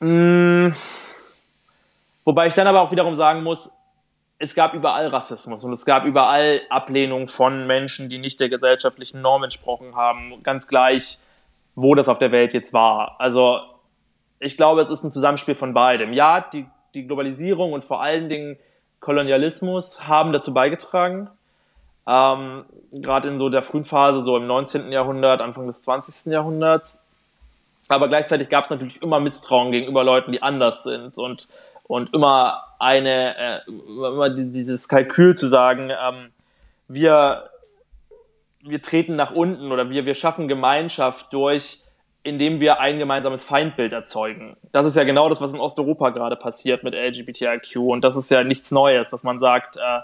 Mmh. 0.00 0.70
Wobei 2.24 2.48
ich 2.48 2.54
dann 2.54 2.66
aber 2.66 2.80
auch 2.80 2.90
wiederum 2.90 3.14
sagen 3.14 3.42
muss, 3.42 3.70
es 4.38 4.54
gab 4.54 4.74
überall 4.74 5.08
Rassismus 5.08 5.64
und 5.64 5.72
es 5.72 5.84
gab 5.84 6.04
überall 6.04 6.60
Ablehnung 6.68 7.28
von 7.28 7.66
Menschen, 7.66 8.08
die 8.08 8.18
nicht 8.18 8.38
der 8.40 8.48
gesellschaftlichen 8.48 9.22
Norm 9.22 9.44
entsprochen 9.44 9.94
haben, 9.96 10.42
ganz 10.42 10.68
gleich, 10.68 11.18
wo 11.74 11.94
das 11.94 12.08
auf 12.08 12.18
der 12.18 12.32
Welt 12.32 12.52
jetzt 12.52 12.72
war. 12.72 13.16
Also 13.18 13.60
ich 14.38 14.56
glaube, 14.56 14.82
es 14.82 14.90
ist 14.90 15.04
ein 15.04 15.12
Zusammenspiel 15.12 15.54
von 15.54 15.72
beidem. 15.72 16.12
Ja, 16.12 16.40
die, 16.40 16.66
die 16.94 17.06
Globalisierung 17.06 17.72
und 17.72 17.84
vor 17.84 18.02
allen 18.02 18.28
Dingen 18.28 18.58
Kolonialismus 19.00 20.06
haben 20.06 20.32
dazu 20.32 20.52
beigetragen. 20.52 21.30
Ähm, 22.06 22.64
Gerade 22.92 23.28
in 23.28 23.38
so 23.38 23.48
der 23.48 23.62
frühen 23.62 23.84
Phase, 23.84 24.20
so 24.20 24.36
im 24.36 24.46
19. 24.46 24.92
Jahrhundert, 24.92 25.40
Anfang 25.40 25.66
des 25.66 25.82
20. 25.82 26.32
Jahrhunderts. 26.32 26.98
Aber 27.88 28.08
gleichzeitig 28.08 28.48
gab 28.48 28.64
es 28.64 28.70
natürlich 28.70 29.00
immer 29.00 29.20
Misstrauen 29.20 29.72
gegenüber 29.72 30.04
Leuten, 30.04 30.32
die 30.32 30.42
anders 30.42 30.82
sind 30.82 31.18
und 31.18 31.48
und 31.88 32.12
immer 32.14 32.64
eine, 32.78 33.36
äh, 33.36 33.60
immer 33.68 34.30
dieses 34.30 34.88
Kalkül 34.88 35.36
zu 35.36 35.46
sagen, 35.46 35.90
ähm, 35.90 36.32
wir, 36.88 37.50
wir 38.62 38.82
treten 38.82 39.16
nach 39.16 39.30
unten 39.30 39.72
oder 39.72 39.88
wir, 39.90 40.04
wir 40.04 40.14
schaffen 40.14 40.48
Gemeinschaft 40.48 41.32
durch, 41.32 41.82
indem 42.22 42.58
wir 42.58 42.80
ein 42.80 42.98
gemeinsames 42.98 43.44
Feindbild 43.44 43.92
erzeugen. 43.92 44.56
Das 44.72 44.86
ist 44.86 44.96
ja 44.96 45.04
genau 45.04 45.28
das, 45.28 45.40
was 45.40 45.52
in 45.52 45.60
Osteuropa 45.60 46.10
gerade 46.10 46.36
passiert 46.36 46.82
mit 46.82 46.94
LGBTIQ 46.94 47.76
und 47.76 48.02
das 48.02 48.16
ist 48.16 48.30
ja 48.30 48.42
nichts 48.42 48.72
Neues, 48.72 49.10
dass 49.10 49.22
man 49.22 49.38
sagt, 49.38 49.76
äh, 49.76 50.00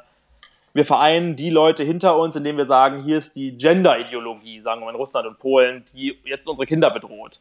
wir 0.75 0.85
vereinen 0.85 1.37
die 1.37 1.51
Leute 1.51 1.83
hinter 1.83 2.17
uns, 2.17 2.37
indem 2.37 2.57
wir 2.57 2.65
sagen, 2.65 3.03
hier 3.03 3.19
ist 3.19 3.35
die 3.37 3.59
Gender-Ideologie, 3.59 4.61
sagen 4.61 4.81
wir 4.81 4.89
in 4.89 4.97
Russland 4.97 5.27
und 5.27 5.39
Polen, 5.39 5.85
die 5.93 6.19
jetzt 6.25 6.49
unsere 6.49 6.67
Kinder 6.67 6.91
bedroht. 6.91 7.41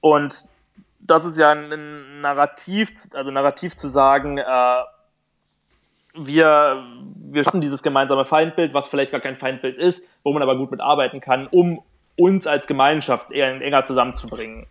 Und 0.00 0.46
das 1.06 1.24
ist 1.24 1.38
ja 1.38 1.52
ein 1.52 2.20
Narrativ, 2.20 2.90
also 3.14 3.30
Narrativ 3.30 3.76
zu 3.76 3.88
sagen, 3.88 4.38
äh, 4.38 4.82
wir, 6.14 6.84
wir 7.16 7.44
schaffen 7.44 7.60
dieses 7.60 7.82
gemeinsame 7.82 8.24
Feindbild, 8.24 8.72
was 8.72 8.88
vielleicht 8.88 9.12
gar 9.12 9.20
kein 9.20 9.36
Feindbild 9.36 9.76
ist, 9.76 10.06
wo 10.22 10.32
man 10.32 10.42
aber 10.42 10.56
gut 10.56 10.70
mitarbeiten 10.70 11.20
kann, 11.20 11.46
um 11.48 11.82
uns 12.16 12.46
als 12.46 12.66
Gemeinschaft 12.66 13.32
eher 13.32 13.60
enger 13.60 13.84
zusammenzubringen. 13.84 14.66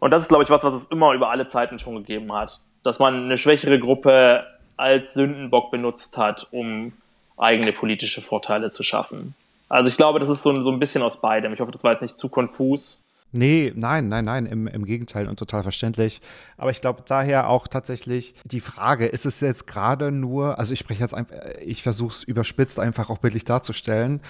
Und 0.00 0.10
das 0.10 0.22
ist, 0.22 0.28
glaube 0.28 0.44
ich, 0.44 0.50
was, 0.50 0.64
was 0.64 0.74
es 0.74 0.84
immer 0.86 1.12
über 1.14 1.30
alle 1.30 1.46
Zeiten 1.46 1.78
schon 1.78 1.94
gegeben 1.96 2.32
hat. 2.32 2.60
Dass 2.82 2.98
man 2.98 3.24
eine 3.24 3.38
schwächere 3.38 3.78
Gruppe 3.78 4.44
als 4.76 5.14
Sündenbock 5.14 5.70
benutzt 5.70 6.18
hat, 6.18 6.48
um 6.50 6.92
eigene 7.38 7.72
politische 7.72 8.20
Vorteile 8.20 8.70
zu 8.70 8.82
schaffen. 8.82 9.34
Also 9.68 9.88
ich 9.88 9.96
glaube, 9.96 10.18
das 10.18 10.28
ist 10.28 10.42
so, 10.42 10.62
so 10.62 10.70
ein 10.70 10.80
bisschen 10.80 11.02
aus 11.02 11.20
beidem. 11.20 11.52
Ich 11.54 11.60
hoffe, 11.60 11.72
das 11.72 11.84
war 11.84 11.92
jetzt 11.92 12.02
nicht 12.02 12.18
zu 12.18 12.28
konfus. 12.28 13.03
Nee, 13.36 13.72
nein, 13.74 14.08
nein, 14.08 14.24
nein, 14.24 14.46
im, 14.46 14.68
im 14.68 14.84
Gegenteil 14.84 15.28
und 15.28 15.40
total 15.40 15.64
verständlich. 15.64 16.20
Aber 16.56 16.70
ich 16.70 16.80
glaube 16.80 17.02
daher 17.04 17.48
auch 17.48 17.66
tatsächlich 17.66 18.34
die 18.44 18.60
Frage, 18.60 19.06
ist 19.06 19.26
es 19.26 19.40
jetzt 19.40 19.66
gerade 19.66 20.12
nur, 20.12 20.60
also 20.60 20.72
ich 20.72 20.78
spreche 20.78 21.02
jetzt 21.02 21.14
einfach, 21.14 21.34
ich 21.60 21.82
versuche 21.82 22.14
es 22.14 22.22
überspitzt 22.22 22.78
einfach 22.78 23.10
auch 23.10 23.18
bildlich 23.18 23.44
darzustellen, 23.44 24.20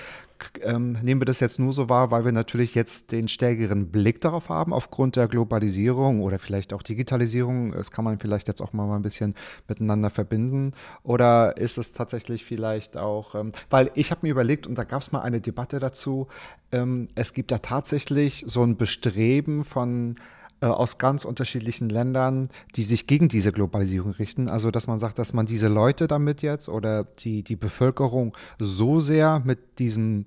ähm, 0.63 0.99
nehmen 1.03 1.21
wir 1.21 1.27
das 1.27 1.41
jetzt 1.41 1.59
nur 1.59 1.73
so 1.73 1.89
wahr, 1.89 2.11
weil 2.11 2.25
wir 2.25 2.33
natürlich 2.33 2.75
jetzt 2.75 3.13
den 3.13 3.29
stärkeren 3.29 3.91
Blick 3.91 4.21
darauf 4.21 4.49
haben, 4.49 4.73
aufgrund 4.73 5.17
der 5.17 5.29
Globalisierung 5.29 6.21
oder 6.21 6.39
vielleicht 6.39 6.73
auch 6.73 6.83
Digitalisierung. 6.83 7.73
Das 7.73 7.91
kann 7.91 8.05
man 8.05 8.19
vielleicht 8.19 8.49
jetzt 8.49 8.61
auch 8.61 8.73
mal 8.73 8.95
ein 8.95 9.03
bisschen 9.03 9.35
miteinander 9.69 10.11
verbinden. 10.11 10.73
Oder 11.03 11.57
ist 11.57 11.79
es 11.79 11.93
tatsächlich 11.93 12.45
vielleicht 12.45 12.97
auch, 12.97 13.35
ähm, 13.35 13.53
weil 13.71 13.91
ich 13.95 14.11
habe 14.11 14.21
mir 14.23 14.31
überlegt, 14.31 14.67
und 14.67 14.77
da 14.77 14.85
gab 14.85 15.03
es 15.03 15.13
mal 15.13 15.23
eine 15.23 15.41
Debatte 15.41 15.79
dazu, 15.79 16.29
ähm, 16.73 17.09
es 17.15 17.35
gibt 17.35 17.51
da 17.51 17.59
tatsächlich 17.59 18.45
so 18.47 18.63
ein 18.63 18.77
Bestreben 18.77 19.65
von 19.65 20.17
äh, 20.61 20.67
aus 20.67 20.99
ganz 20.99 21.25
unterschiedlichen 21.25 21.89
Ländern, 21.89 22.49
die 22.77 22.83
sich 22.83 23.07
gegen 23.07 23.29
diese 23.29 23.53
Globalisierung 23.53 24.13
richten. 24.13 24.49
Also, 24.49 24.71
dass 24.71 24.87
man 24.87 24.99
sagt, 24.99 25.19
dass 25.19 25.33
man 25.33 25.47
diese 25.47 25.69
Leute 25.69 26.07
damit 26.07 26.43
jetzt 26.43 26.69
oder 26.69 27.05
die, 27.05 27.43
die 27.43 27.57
Bevölkerung 27.57 28.37
so 28.59 29.01
sehr 29.01 29.41
mit 29.45 29.79
diesem 29.79 30.27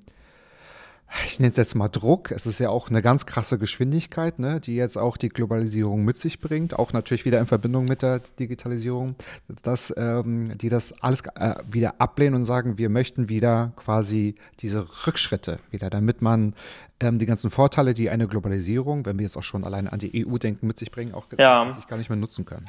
ich 1.26 1.40
nenne 1.40 1.52
es 1.52 1.58
jetzt 1.58 1.76
mal 1.76 1.88
Druck. 1.88 2.32
Es 2.32 2.46
ist 2.46 2.60
ja 2.60 2.70
auch 2.70 2.90
eine 2.90 3.02
ganz 3.02 3.26
krasse 3.26 3.58
Geschwindigkeit, 3.58 4.40
ne, 4.40 4.60
die 4.60 4.76
jetzt 4.76 4.98
auch 4.98 5.18
die 5.18 5.30
Globalisierung 5.30 6.04
mit 6.04 6.18
sich 6.18 6.40
bringt, 6.40 6.78
auch 6.78 6.94
natürlich 6.94 7.26
wieder 7.26 7.40
in 7.40 7.46
Verbindung 7.46 7.86
mit 7.86 8.02
der 8.02 8.20
Digitalisierung, 8.20 9.16
dass 9.64 9.94
ähm, 9.98 10.58
die 10.58 10.70
das 10.70 11.02
alles 11.02 11.22
äh, 11.36 11.56
wieder 11.70 11.96
ablehnen 12.00 12.36
und 12.36 12.46
sagen, 12.46 12.78
wir 12.78 12.90
möchten 12.90 13.30
wieder 13.30 13.72
quasi 13.76 14.36
diese 14.60 14.86
Rückschritte 15.08 15.60
wieder, 15.72 15.90
damit 15.90 16.22
man 16.22 16.54
ähm, 17.00 17.20
die 17.20 17.26
ganzen 17.26 17.52
Vorteile, 17.52 17.94
die 17.94 18.10
eine 18.10 18.28
Globalisierung, 18.28 19.06
wenn 19.06 19.18
wir 19.18 19.24
jetzt 19.24 19.38
auch 19.38 19.44
schon 19.44 19.64
alleine 19.64 19.92
an 19.94 20.00
die 20.00 20.26
EU 20.26 20.38
denken, 20.38 20.68
mit 20.68 20.78
sich 20.78 20.92
bringen, 20.92 21.14
auch 21.14 21.28
ja. 21.38 21.60
tatsächlich 21.60 21.88
gar 21.88 21.98
nicht 21.98 22.10
mehr 22.10 22.18
nutzen 22.18 22.46
können. 22.46 22.66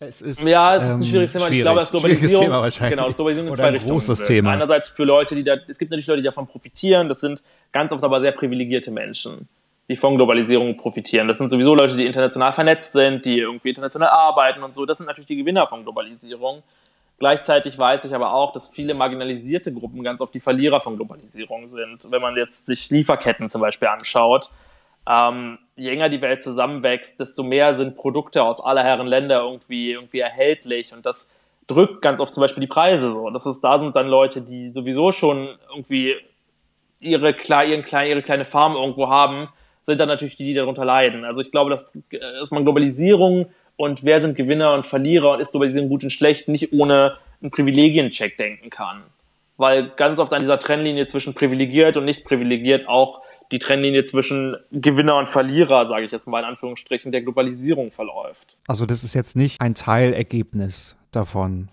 Es 0.00 0.22
ist, 0.22 0.48
ja, 0.48 0.76
es 0.76 0.84
ist 0.84 0.90
ein 0.90 0.96
ähm, 1.00 1.04
schwieriges 1.04 1.32
Thema. 1.32 1.46
Schwierig. 1.46 1.58
Ich 1.58 1.62
glaube, 1.62 1.80
das 1.80 1.90
Globalisierung, 1.90 2.44
Thema 2.44 2.62
wahrscheinlich. 2.62 2.96
Genau, 2.96 3.06
das 3.08 3.16
Globalisierung 3.16 3.48
in 3.48 3.56
zwei 3.56 3.70
Richtungen. 3.70 3.92
Großes 3.94 4.26
Thema. 4.26 4.52
Einerseits 4.52 4.88
für 4.90 5.04
Leute, 5.04 5.34
die 5.34 5.42
da, 5.42 5.54
es 5.66 5.76
gibt 5.76 5.90
natürlich 5.90 6.06
Leute, 6.06 6.22
die 6.22 6.26
davon 6.26 6.46
profitieren. 6.46 7.08
Das 7.08 7.20
sind 7.20 7.42
ganz 7.72 7.90
oft 7.92 8.04
aber 8.04 8.20
sehr 8.20 8.30
privilegierte 8.30 8.92
Menschen, 8.92 9.48
die 9.88 9.96
von 9.96 10.14
Globalisierung 10.14 10.76
profitieren. 10.76 11.26
Das 11.26 11.38
sind 11.38 11.50
sowieso 11.50 11.74
Leute, 11.74 11.96
die 11.96 12.06
international 12.06 12.52
vernetzt 12.52 12.92
sind, 12.92 13.24
die 13.24 13.40
irgendwie 13.40 13.70
international 13.70 14.10
arbeiten 14.10 14.62
und 14.62 14.72
so. 14.72 14.86
Das 14.86 14.98
sind 14.98 15.06
natürlich 15.08 15.26
die 15.26 15.36
Gewinner 15.36 15.66
von 15.66 15.82
Globalisierung. 15.82 16.62
Gleichzeitig 17.18 17.76
weiß 17.76 18.04
ich 18.04 18.14
aber 18.14 18.32
auch, 18.32 18.52
dass 18.52 18.68
viele 18.68 18.94
marginalisierte 18.94 19.72
Gruppen 19.72 20.04
ganz 20.04 20.20
oft 20.20 20.32
die 20.32 20.38
Verlierer 20.38 20.80
von 20.80 20.94
Globalisierung 20.94 21.66
sind. 21.66 22.06
Wenn 22.08 22.22
man 22.22 22.36
jetzt 22.36 22.66
sich 22.66 22.88
Lieferketten 22.90 23.50
zum 23.50 23.60
Beispiel 23.60 23.88
anschaut, 23.88 24.50
ähm, 25.08 25.58
je 25.76 25.90
enger 25.90 26.08
die 26.08 26.20
Welt 26.20 26.42
zusammenwächst, 26.42 27.18
desto 27.18 27.42
mehr 27.42 27.74
sind 27.74 27.96
Produkte 27.96 28.42
aus 28.42 28.60
aller 28.60 28.84
Herren 28.84 29.06
Länder 29.06 29.42
irgendwie, 29.42 29.92
irgendwie 29.92 30.20
erhältlich 30.20 30.92
und 30.92 31.06
das 31.06 31.30
drückt 31.66 32.02
ganz 32.02 32.20
oft 32.20 32.34
zum 32.34 32.40
Beispiel 32.40 32.62
die 32.62 32.66
Preise 32.66 33.12
so. 33.12 33.30
Das 33.30 33.46
ist, 33.46 33.60
da 33.60 33.78
sind 33.78 33.94
dann 33.94 34.08
Leute, 34.08 34.40
die 34.40 34.70
sowieso 34.70 35.12
schon 35.12 35.48
irgendwie 35.70 36.16
ihre, 37.00 37.30
ihren, 37.30 37.84
ihre 37.84 38.22
kleine 38.22 38.44
Farm 38.44 38.74
irgendwo 38.74 39.08
haben, 39.08 39.48
sind 39.86 40.00
dann 40.00 40.08
natürlich 40.08 40.36
die, 40.36 40.44
die 40.44 40.54
darunter 40.54 40.84
leiden. 40.84 41.24
Also 41.24 41.40
ich 41.40 41.50
glaube, 41.50 41.70
dass, 41.70 41.86
dass 42.10 42.50
man 42.50 42.64
Globalisierung 42.64 43.46
und 43.76 44.02
wer 44.02 44.20
sind 44.20 44.36
Gewinner 44.36 44.74
und 44.74 44.86
Verlierer 44.86 45.32
und 45.32 45.40
ist 45.40 45.52
Globalisierung 45.52 45.88
gut 45.88 46.02
und 46.02 46.10
schlecht 46.10 46.48
nicht 46.48 46.72
ohne 46.72 47.16
einen 47.40 47.50
Privilegiencheck 47.50 48.36
denken 48.36 48.70
kann. 48.70 49.02
Weil 49.56 49.90
ganz 49.96 50.18
oft 50.18 50.32
an 50.32 50.40
dieser 50.40 50.58
Trennlinie 50.58 51.06
zwischen 51.06 51.34
privilegiert 51.34 51.96
und 51.96 52.04
nicht 52.04 52.24
privilegiert 52.24 52.88
auch 52.88 53.22
die 53.50 53.58
Trennlinie 53.58 54.04
zwischen 54.04 54.56
Gewinner 54.72 55.16
und 55.16 55.28
Verlierer, 55.28 55.86
sage 55.86 56.04
ich 56.04 56.12
jetzt 56.12 56.26
mal 56.26 56.40
in 56.40 56.44
Anführungsstrichen, 56.44 57.12
der 57.12 57.22
Globalisierung 57.22 57.90
verläuft. 57.90 58.56
Also 58.66 58.86
das 58.86 59.04
ist 59.04 59.14
jetzt 59.14 59.36
nicht 59.36 59.60
ein 59.60 59.74
Teilergebnis 59.74 60.96
davon. 61.12 61.68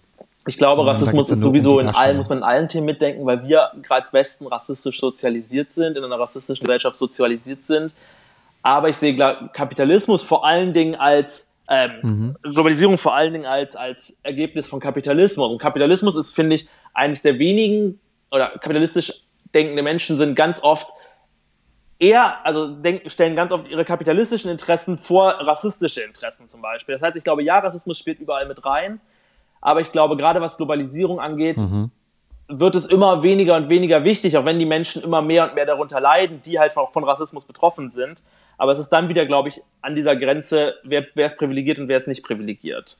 Ich 0.47 0.57
glaube, 0.57 0.85
Rassismus 0.85 1.31
ist 1.31 1.41
sowieso 1.41 1.79
in 1.79 1.87
allen, 1.87 2.17
muss 2.17 2.29
man 2.29 2.39
in 2.39 2.43
allen 2.43 2.69
Themen 2.69 2.85
mitdenken, 2.85 3.25
weil 3.25 3.47
wir 3.47 3.71
gerade 3.81 4.01
als 4.01 4.13
Westen 4.13 4.45
rassistisch 4.45 4.99
sozialisiert 4.99 5.73
sind, 5.73 5.97
in 5.97 6.03
einer 6.03 6.19
rassistischen 6.19 6.63
Gesellschaft 6.65 6.97
sozialisiert 6.97 7.63
sind. 7.63 7.93
Aber 8.61 8.89
ich 8.89 8.97
sehe 8.97 9.15
Kapitalismus 9.53 10.21
vor 10.21 10.45
allen 10.45 10.73
Dingen 10.73 10.95
als 10.95 11.47
ähm, 11.67 11.91
mhm. 12.03 12.35
Globalisierung 12.43 12.97
vor 12.97 13.15
allen 13.15 13.33
Dingen 13.33 13.45
als, 13.45 13.75
als 13.75 14.15
Ergebnis 14.21 14.67
von 14.67 14.79
Kapitalismus. 14.79 15.51
Und 15.51 15.57
Kapitalismus 15.57 16.15
ist, 16.15 16.31
finde 16.31 16.57
ich, 16.57 16.67
eines 16.93 17.23
der 17.23 17.39
wenigen 17.39 17.99
oder 18.29 18.49
kapitalistisch 18.49 19.13
denkende 19.53 19.81
Menschen 19.81 20.17
sind 20.17 20.35
ganz 20.35 20.61
oft 20.61 20.87
eher, 21.99 22.45
also 22.45 22.67
denk, 22.67 23.09
stellen 23.11 23.35
ganz 23.35 23.51
oft 23.51 23.67
ihre 23.67 23.85
kapitalistischen 23.85 24.51
Interessen 24.51 24.97
vor 24.97 25.29
rassistische 25.39 26.01
Interessen 26.01 26.47
zum 26.47 26.61
Beispiel. 26.61 26.95
Das 26.95 27.01
heißt, 27.01 27.17
ich 27.17 27.23
glaube, 27.23 27.43
ja, 27.43 27.59
Rassismus 27.59 27.97
spielt 27.97 28.19
überall 28.19 28.47
mit 28.47 28.65
rein, 28.65 28.99
aber 29.61 29.81
ich 29.81 29.91
glaube, 29.91 30.17
gerade 30.17 30.41
was 30.41 30.57
Globalisierung 30.57 31.19
angeht, 31.19 31.57
mhm. 31.57 31.91
wird 32.47 32.75
es 32.75 32.85
immer 32.85 33.23
weniger 33.23 33.55
und 33.55 33.69
weniger 33.69 34.03
wichtig, 34.03 34.37
auch 34.37 34.45
wenn 34.45 34.59
die 34.59 34.65
Menschen 34.65 35.01
immer 35.01 35.21
mehr 35.21 35.45
und 35.45 35.55
mehr 35.55 35.65
darunter 35.65 35.99
leiden, 35.99 36.41
die 36.43 36.59
halt 36.59 36.75
auch 36.77 36.91
von 36.91 37.03
Rassismus 37.03 37.45
betroffen 37.45 37.89
sind. 37.89 38.21
Aber 38.57 38.71
es 38.71 38.79
ist 38.79 38.89
dann 38.89 39.09
wieder, 39.09 39.25
glaube 39.25 39.49
ich, 39.49 39.61
an 39.81 39.95
dieser 39.95 40.15
Grenze, 40.15 40.75
wer, 40.83 41.05
wer 41.13 41.25
ist 41.25 41.37
privilegiert 41.37 41.79
und 41.79 41.87
wer 41.87 41.97
ist 41.97 42.07
nicht 42.07 42.23
privilegiert. 42.23 42.97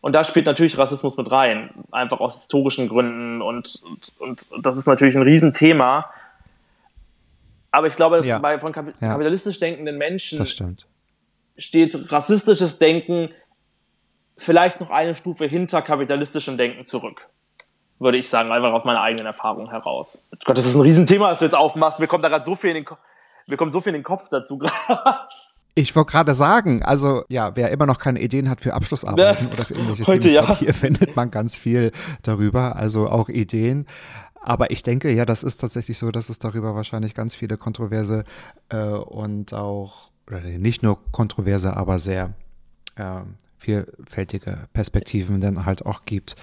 Und 0.00 0.12
da 0.12 0.22
spielt 0.24 0.44
natürlich 0.44 0.76
Rassismus 0.76 1.16
mit 1.16 1.30
rein, 1.30 1.70
einfach 1.90 2.20
aus 2.20 2.40
historischen 2.40 2.90
Gründen 2.90 3.40
und, 3.40 3.82
und, 4.18 4.46
und 4.50 4.66
das 4.66 4.76
ist 4.76 4.86
natürlich 4.86 5.16
ein 5.16 5.22
Riesenthema. 5.22 6.10
Aber 7.74 7.88
ich 7.88 7.96
glaube, 7.96 8.24
ja. 8.24 8.38
bei, 8.38 8.60
von 8.60 8.72
kapitalistisch 8.72 9.58
denkenden 9.58 9.98
Menschen 9.98 10.46
steht 11.56 12.12
rassistisches 12.12 12.78
Denken 12.78 13.30
vielleicht 14.36 14.80
noch 14.80 14.90
eine 14.90 15.16
Stufe 15.16 15.46
hinter 15.46 15.82
kapitalistischem 15.82 16.56
Denken 16.56 16.84
zurück. 16.84 17.28
Würde 17.98 18.18
ich 18.18 18.28
sagen, 18.28 18.52
einfach 18.52 18.72
aus 18.72 18.84
meiner 18.84 19.00
eigenen 19.00 19.26
Erfahrung 19.26 19.70
heraus. 19.70 20.24
Gott, 20.44 20.56
das 20.56 20.66
ist 20.66 20.76
ein 20.76 20.82
Riesenthema, 20.82 21.30
das 21.30 21.40
du 21.40 21.46
jetzt 21.46 21.54
aufmachst. 21.54 21.98
Mir 21.98 22.06
kommt 22.06 22.22
da 22.22 22.28
gerade 22.28 22.44
so 22.44 22.54
viel 22.54 22.70
in 22.70 22.76
den 22.76 22.84
Kopf, 22.84 23.00
mir 23.48 23.56
kommt 23.56 23.72
so 23.72 23.80
viel 23.80 23.90
in 23.90 24.00
den 24.00 24.04
Kopf 24.04 24.28
dazu 24.28 24.58
gerade. 24.58 24.74
Ich 25.76 25.96
wollte 25.96 26.12
gerade 26.12 26.34
sagen, 26.34 26.84
also 26.84 27.24
ja, 27.28 27.56
wer 27.56 27.72
immer 27.72 27.84
noch 27.84 27.98
keine 27.98 28.20
Ideen 28.20 28.48
hat 28.48 28.60
für 28.60 28.74
Abschlussarbeiten 28.74 29.48
oder 29.48 29.64
für 29.64 29.74
irgendwelche 29.74 30.06
Heute, 30.06 30.28
Themen, 30.28 30.34
ja. 30.34 30.56
hier 30.56 30.72
findet 30.74 31.16
man 31.16 31.32
ganz 31.32 31.56
viel 31.56 31.90
darüber, 32.22 32.76
also 32.76 33.08
auch 33.08 33.28
Ideen. 33.28 33.84
Aber 34.44 34.70
ich 34.70 34.82
denke, 34.82 35.10
ja, 35.10 35.24
das 35.24 35.42
ist 35.42 35.56
tatsächlich 35.56 35.96
so, 35.96 36.10
dass 36.10 36.28
es 36.28 36.38
darüber 36.38 36.74
wahrscheinlich 36.74 37.14
ganz 37.14 37.34
viele 37.34 37.56
kontroverse 37.56 38.24
äh, 38.68 38.84
und 38.84 39.54
auch, 39.54 40.10
nicht 40.42 40.82
nur 40.82 40.98
kontroverse, 41.12 41.74
aber 41.74 41.98
sehr 41.98 42.34
äh, 42.96 43.22
vielfältige 43.56 44.68
Perspektiven 44.74 45.40
dann 45.40 45.64
halt 45.64 45.86
auch 45.86 46.04
gibt. 46.04 46.36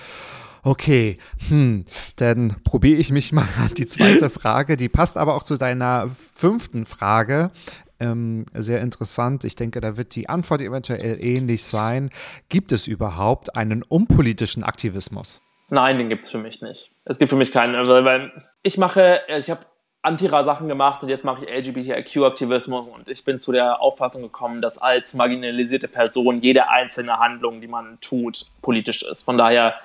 Okay, 0.63 1.19
hm, 1.49 1.85
dann 2.15 2.55
probiere 2.63 2.99
ich 2.99 3.11
mich 3.11 3.31
mal 3.33 3.47
an 3.59 3.73
die 3.75 3.85
zweite 3.85 4.29
Frage. 4.31 4.77
Die 4.77 4.89
passt 4.89 5.17
aber 5.17 5.35
auch 5.35 5.43
zu 5.43 5.57
deiner 5.57 6.09
fünften 6.33 6.85
Frage. 6.85 7.51
Ähm, 7.99 8.47
sehr 8.53 8.81
interessant. 8.81 9.43
Ich 9.43 9.53
denke, 9.53 9.79
da 9.79 9.95
wird 9.95 10.15
die 10.15 10.27
Antwort 10.27 10.61
eventuell 10.61 11.23
ähnlich 11.23 11.65
sein. 11.65 12.09
Gibt 12.49 12.71
es 12.71 12.87
überhaupt 12.87 13.55
einen 13.55 13.83
unpolitischen 13.83 14.63
Aktivismus? 14.63 15.43
Nein, 15.73 15.97
den 15.97 16.09
gibt 16.09 16.25
es 16.25 16.31
für 16.31 16.37
mich 16.37 16.61
nicht. 16.61 16.91
Es 17.05 17.17
gibt 17.17 17.29
für 17.29 17.37
mich 17.37 17.53
keinen, 17.53 17.75
also, 17.75 18.03
weil 18.03 18.31
ich 18.61 18.77
mache, 18.77 19.21
ich 19.29 19.49
habe 19.49 19.61
Antira-Sachen 20.01 20.67
gemacht 20.67 21.01
und 21.01 21.07
jetzt 21.07 21.23
mache 21.23 21.45
ich 21.45 21.49
LGBTIQ-Aktivismus 21.49 22.89
und 22.89 23.07
ich 23.07 23.23
bin 23.23 23.39
zu 23.39 23.53
der 23.53 23.81
Auffassung 23.81 24.21
gekommen, 24.21 24.61
dass 24.61 24.77
als 24.77 25.13
marginalisierte 25.13 25.87
Person 25.87 26.39
jede 26.39 26.69
einzelne 26.69 27.19
Handlung, 27.19 27.61
die 27.61 27.69
man 27.69 27.99
tut, 28.01 28.47
politisch 28.61 29.01
ist. 29.01 29.23
Von 29.23 29.37
daher 29.37 29.75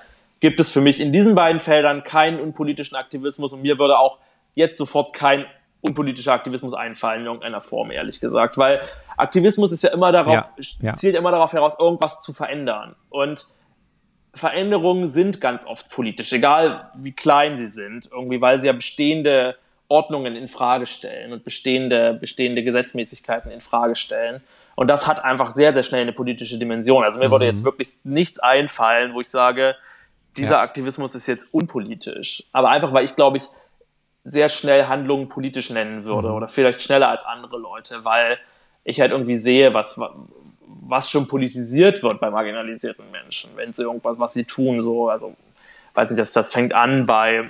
gibt 0.41 0.59
es 0.59 0.71
für 0.71 0.81
mich 0.81 0.99
in 0.99 1.13
diesen 1.13 1.37
beiden 1.37 1.61
Feldern 1.61 2.03
keinen 2.03 2.41
unpolitischen 2.41 2.97
Aktivismus 2.97 3.53
und 3.53 3.63
mir 3.63 3.79
würde 3.79 3.97
auch 4.01 4.19
jetzt 4.55 4.79
sofort 4.79 5.13
kein 5.13 5.47
unpolitischer 5.83 6.33
Aktivismus 6.33 6.75
einfallen 6.75 7.21
in 7.21 7.27
irgendeiner 7.27 7.61
Form, 7.61 7.93
ehrlich 7.93 8.19
gesagt. 8.19 8.59
Weil 8.59 8.81
Aktivismus 9.17 9.71
ist 9.71 9.85
ja 9.85 9.91
immer 9.91 10.11
darauf, 10.11 10.51
ja, 10.59 10.75
ja. 10.81 10.95
zielt 10.95 11.15
immer 11.15 11.31
darauf 11.31 11.53
heraus, 11.53 11.77
irgendwas 11.79 12.23
zu 12.23 12.33
verändern. 12.33 12.97
Und 13.09 13.47
Veränderungen 14.37 15.09
sind 15.09 15.41
ganz 15.41 15.65
oft 15.65 15.89
politisch, 15.91 16.33
egal 16.33 16.91
wie 16.95 17.13
klein 17.13 17.59
sie 17.59 17.67
sind, 17.67 18.09
irgendwie, 18.13 18.41
weil 18.41 18.61
sie 18.61 18.67
ja 18.67 18.73
bestehende 18.73 19.57
Ordnungen 19.89 20.37
in 20.37 20.49
Frage 20.49 20.87
stellen 20.87 21.33
und 21.33 21.45
bestehende, 21.45 22.15
bestehende 22.15 22.63
Gesetzmäßigkeiten 22.63 23.51
in 23.51 23.61
Frage 23.61 23.97
stellen. 23.97 24.43
Und 24.75 24.89
das 24.89 25.07
hat 25.07 25.25
einfach 25.25 25.55
sehr, 25.55 25.73
sehr 25.73 25.83
schnell 25.83 26.03
eine 26.03 26.13
politische 26.13 26.59
Dimension. 26.59 27.05
Also 27.05 27.19
mir 27.19 27.29
mhm. 27.29 27.33
würde 27.33 27.47
jetzt 27.47 27.65
wirklich 27.65 27.89
nichts 28.05 28.39
einfallen, 28.39 29.15
wo 29.15 29.21
ich 29.21 29.31
sage, 29.31 29.75
dieser 30.37 30.57
ja. 30.57 30.61
Aktivismus 30.61 31.15
ist 31.15 31.27
jetzt 31.27 31.55
unpolitisch. 31.55 32.45
Aber 32.53 32.71
einfach, 32.71 32.93
weil 32.93 33.05
ich 33.05 33.15
glaube 33.15 33.39
ich 33.39 33.45
sehr 34.25 34.49
schnell 34.49 34.87
Handlungen 34.87 35.29
politisch 35.29 35.71
nennen 35.71 36.05
würde 36.05 36.29
mhm. 36.29 36.35
oder 36.35 36.49
vielleicht 36.49 36.83
schneller 36.83 37.09
als 37.09 37.25
andere 37.25 37.59
Leute, 37.59 38.05
weil 38.05 38.39
ich 38.85 39.01
halt 39.01 39.13
irgendwie 39.13 39.37
sehe, 39.37 39.73
was, 39.73 39.99
was 40.67 41.11
schon 41.11 41.29
politisiert 41.29 42.03
wird 42.03 42.21
bei 42.21 42.31
marginalisierten 42.31 43.11
Menschen, 43.11 43.51
wenn 43.57 43.73
sie 43.73 43.83
irgendwas, 43.83 44.19
was 44.19 44.35
sie 44.35 44.45
tun, 44.45 44.81
so, 44.81 45.09
also, 45.09 45.37
weiß 45.95 46.11
nicht, 46.11 46.21
das, 46.21 46.33
das 46.33 46.53
fängt 46.53 46.75
an 46.75 47.07
bei 47.07 47.49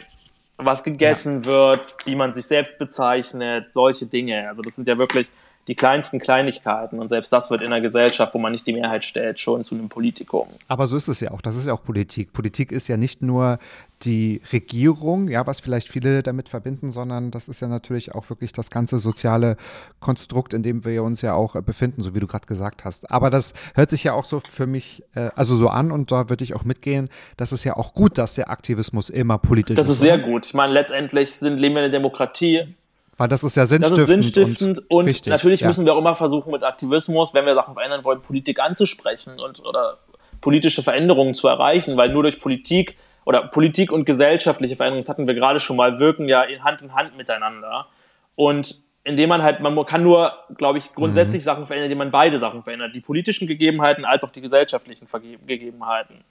was 0.59 0.83
gegessen 0.83 1.43
ja. 1.43 1.47
wird, 1.47 1.97
wie 2.07 2.15
man 2.15 2.33
sich 2.33 2.47
selbst 2.47 2.79
bezeichnet, 2.79 3.73
solche 3.73 4.07
Dinge. 4.07 4.49
Also 4.49 4.63
das 4.63 4.77
sind 4.77 4.89
ja 4.89 4.97
wirklich 4.97 5.31
die 5.69 5.75
kleinsten 5.75 6.21
Kleinigkeiten 6.21 7.01
und 7.01 7.09
selbst 7.09 7.33
das 7.33 7.51
wird 7.51 7.61
in 7.61 7.69
einer 7.69 7.81
Gesellschaft, 7.81 8.35
wo 8.35 8.39
man 8.39 8.53
nicht 8.53 8.67
die 8.67 8.73
Mehrheit 8.73 9.05
stellt, 9.05 9.41
schon 9.41 9.65
zu 9.65 9.75
einem 9.75 9.89
Politikum. 9.89 10.49
Aber 10.69 10.87
so 10.87 10.97
ist 10.97 11.09
es 11.09 11.21
ja 11.21 11.33
auch. 11.33 11.41
Das 11.41 11.57
ist 11.57 11.67
ja 11.67 11.73
auch 11.73 11.83
Politik. 11.83 12.33
Politik 12.33 12.71
ist 12.71 12.89
ja 12.89 12.97
nicht 12.97 13.23
nur 13.23 13.59
die 14.03 14.43
Regierung, 14.53 15.29
ja, 15.29 15.47
was 15.47 15.61
vielleicht 15.61 15.89
viele 15.89 16.23
damit 16.23 16.49
verbinden, 16.49 16.91
sondern 16.91 17.31
das 17.31 17.49
ist 17.49 17.61
ja 17.61 17.69
natürlich 17.69 18.15
auch 18.15 18.29
wirklich 18.29 18.53
das 18.53 18.71
ganze 18.71 18.99
soziale 18.99 19.57
Konstrukt, 20.01 20.53
in 20.53 20.63
dem 20.63 20.85
wir 20.85 21.03
uns 21.03 21.23
ja 21.23 21.35
auch 21.35 21.61
befinden, 21.63 22.03
so 22.03 22.15
wie 22.15 22.21
du 22.21 22.27
gerade 22.27 22.47
gesagt 22.47 22.85
hast. 22.85 23.11
Aber 23.11 23.31
das 23.31 23.55
hört 23.75 23.91
sich 23.91 24.05
ja 24.05 24.13
auch 24.13 24.25
so 24.25 24.41
für 24.49 24.67
mich, 24.67 25.03
äh, 25.15 25.31
also 25.35 25.57
so 25.57 25.69
an 25.69 25.91
und 25.91 26.13
da 26.13 26.29
würde 26.29 26.45
ich 26.45 26.55
auch 26.55 26.65
mitgehen, 26.65 27.09
das 27.37 27.53
ist 27.53 27.65
ja 27.65 27.77
auch 27.77 27.95
gut, 27.95 28.19
dass 28.19 28.35
der 28.35 28.51
Aktivismus 28.51 29.09
immer 29.09 29.39
politisch 29.39 29.79
ist. 29.79 29.81
Das 29.81 29.89
ist 29.89 30.01
sehr 30.01 30.19
gut. 30.19 30.47
Ich 30.47 30.55
meine, 30.55 30.73
letztendlich 30.73 31.37
sind, 31.37 31.59
leben 31.59 31.75
wir 31.75 31.85
in 31.85 31.91
der 31.91 31.99
Demokratie 31.99 32.75
weil 33.17 33.29
das 33.29 33.45
ist 33.45 33.57
ja 33.57 33.67
sinnstiftend. 33.67 34.09
Das 34.09 34.09
ist 34.09 34.35
sinnstiftend 34.35 34.79
und, 34.79 34.91
und 34.91 35.05
richtig, 35.07 35.31
natürlich 35.31 35.61
ja. 35.61 35.67
müssen 35.67 35.85
wir 35.85 35.95
auch 35.95 35.99
immer 35.99 36.17
versuchen, 36.17 36.53
mit 36.53 36.63
Aktivismus, 36.63 37.35
wenn 37.35 37.47
wir 37.47 37.55
Sachen 37.55 37.75
verändern 37.75 38.05
wollen, 38.05 38.21
Politik 38.21 38.61
anzusprechen 38.61 39.41
und 39.41 39.65
oder 39.65 39.99
politische 40.41 40.83
Veränderungen 40.83 41.35
zu 41.35 41.49
erreichen, 41.49 41.97
weil 41.97 42.11
nur 42.11 42.23
durch 42.23 42.41
Politik 42.41 42.97
oder 43.25 43.43
Politik 43.43 43.91
und 43.91 44.05
gesellschaftliche 44.05 44.77
Veränderungen, 44.77 45.03
das 45.03 45.09
hatten 45.09 45.27
wir 45.27 45.35
gerade 45.35 45.61
schon 45.61 45.77
mal, 45.77 45.99
wirken 45.99 46.29
ja 46.29 46.45
Hand 46.61 46.83
in 46.83 46.95
Hand 46.95 47.17
miteinander. 47.17 47.87
Und 48.35 48.83
indem 49.03 49.29
man 49.29 49.43
halt, 49.43 49.61
man 49.61 49.87
kann 49.87 50.03
nur, 50.03 50.33
glaube 50.57 50.79
ich, 50.79 50.93
grundsätzlich 50.95 51.43
mhm. 51.43 51.45
Sachen 51.45 51.67
verändern, 51.67 51.87
indem 51.87 51.99
man 51.99 52.11
beide 52.11 52.39
Sachen 52.39 52.63
verändert. 52.63 52.95
Die 52.95 53.01
politischen 53.01 53.47
Gegebenheiten 53.47 54.05
als 54.05 54.25
auch 54.25 54.31
die 54.31 54.41
gesellschaftlichen 54.41 55.07
Gegebenheiten. 55.47 56.25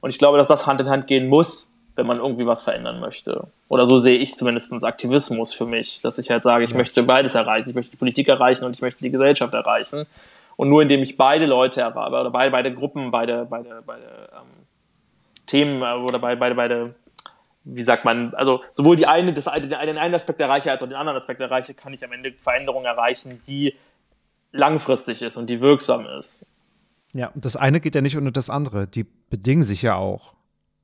Und 0.00 0.10
ich 0.10 0.18
glaube, 0.18 0.38
dass 0.38 0.48
das 0.48 0.66
Hand 0.66 0.80
in 0.80 0.88
Hand 0.88 1.06
gehen 1.06 1.28
muss, 1.28 1.72
wenn 1.96 2.06
man 2.06 2.18
irgendwie 2.18 2.46
was 2.46 2.62
verändern 2.62 3.00
möchte. 3.00 3.48
Oder 3.68 3.86
so 3.86 3.98
sehe 3.98 4.18
ich 4.18 4.36
zumindest 4.36 4.72
Aktivismus 4.84 5.52
für 5.52 5.66
mich, 5.66 6.00
dass 6.02 6.18
ich 6.18 6.30
halt 6.30 6.42
sage, 6.42 6.64
ich 6.64 6.74
möchte 6.74 7.02
beides 7.02 7.34
erreichen. 7.34 7.68
Ich 7.68 7.74
möchte 7.74 7.90
die 7.90 7.96
Politik 7.96 8.28
erreichen 8.28 8.64
und 8.64 8.74
ich 8.74 8.82
möchte 8.82 9.02
die 9.02 9.10
Gesellschaft 9.10 9.52
erreichen. 9.54 10.06
Und 10.56 10.68
nur 10.68 10.82
indem 10.82 11.02
ich 11.02 11.16
beide 11.16 11.46
Leute 11.46 11.86
oder 11.86 12.30
beide, 12.30 12.50
beide 12.50 12.74
Gruppen, 12.74 13.10
beide, 13.10 13.46
beide, 13.48 13.82
beide 13.84 14.28
ähm, 14.32 14.66
Themen 15.46 15.82
äh, 15.82 15.94
oder 15.94 16.18
beide, 16.18 16.38
beide, 16.38 16.54
beide, 16.54 16.94
wie 17.64 17.82
sagt 17.82 18.04
man, 18.04 18.34
also 18.34 18.62
sowohl 18.72 18.96
die 18.96 19.06
eine, 19.06 19.32
das, 19.32 19.44
den 19.44 19.74
einen 19.74 20.14
Aspekt 20.14 20.40
erreiche 20.40 20.70
als 20.70 20.82
auch 20.82 20.86
den 20.86 20.96
anderen 20.96 21.18
Aspekt 21.18 21.40
erreiche, 21.40 21.74
kann 21.74 21.92
ich 21.92 22.04
am 22.04 22.12
Ende 22.12 22.34
Veränderungen 22.42 22.86
erreichen, 22.86 23.40
die 23.46 23.74
langfristig 24.52 25.22
ist 25.22 25.36
und 25.36 25.48
die 25.48 25.60
wirksam 25.60 26.06
ist. 26.06 26.46
Ja, 27.12 27.28
und 27.28 27.44
das 27.44 27.56
eine 27.56 27.80
geht 27.80 27.94
ja 27.94 28.00
nicht 28.00 28.16
ohne 28.16 28.32
das 28.32 28.50
andere. 28.50 28.86
Die 28.86 29.04
bedingen 29.04 29.62
sich 29.62 29.82
ja 29.82 29.96
auch, 29.96 30.34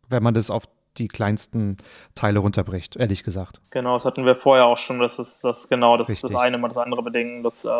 wenn 0.08 0.22
man 0.22 0.34
das 0.34 0.50
auf 0.50 0.64
die 0.98 1.08
kleinsten 1.08 1.76
Teile 2.14 2.38
runterbricht, 2.40 2.96
ehrlich 2.96 3.24
gesagt. 3.24 3.60
Genau, 3.70 3.94
das 3.94 4.04
hatten 4.04 4.24
wir 4.24 4.36
vorher 4.36 4.66
auch 4.66 4.78
schon, 4.78 4.98
dass 4.98 5.16
das, 5.16 5.40
das 5.40 5.68
genau 5.68 5.96
das, 5.96 6.08
das 6.08 6.34
eine 6.34 6.58
mal 6.58 6.68
das 6.68 6.78
andere 6.78 7.02
bedingen, 7.02 7.42
dass 7.42 7.64
äh, 7.64 7.70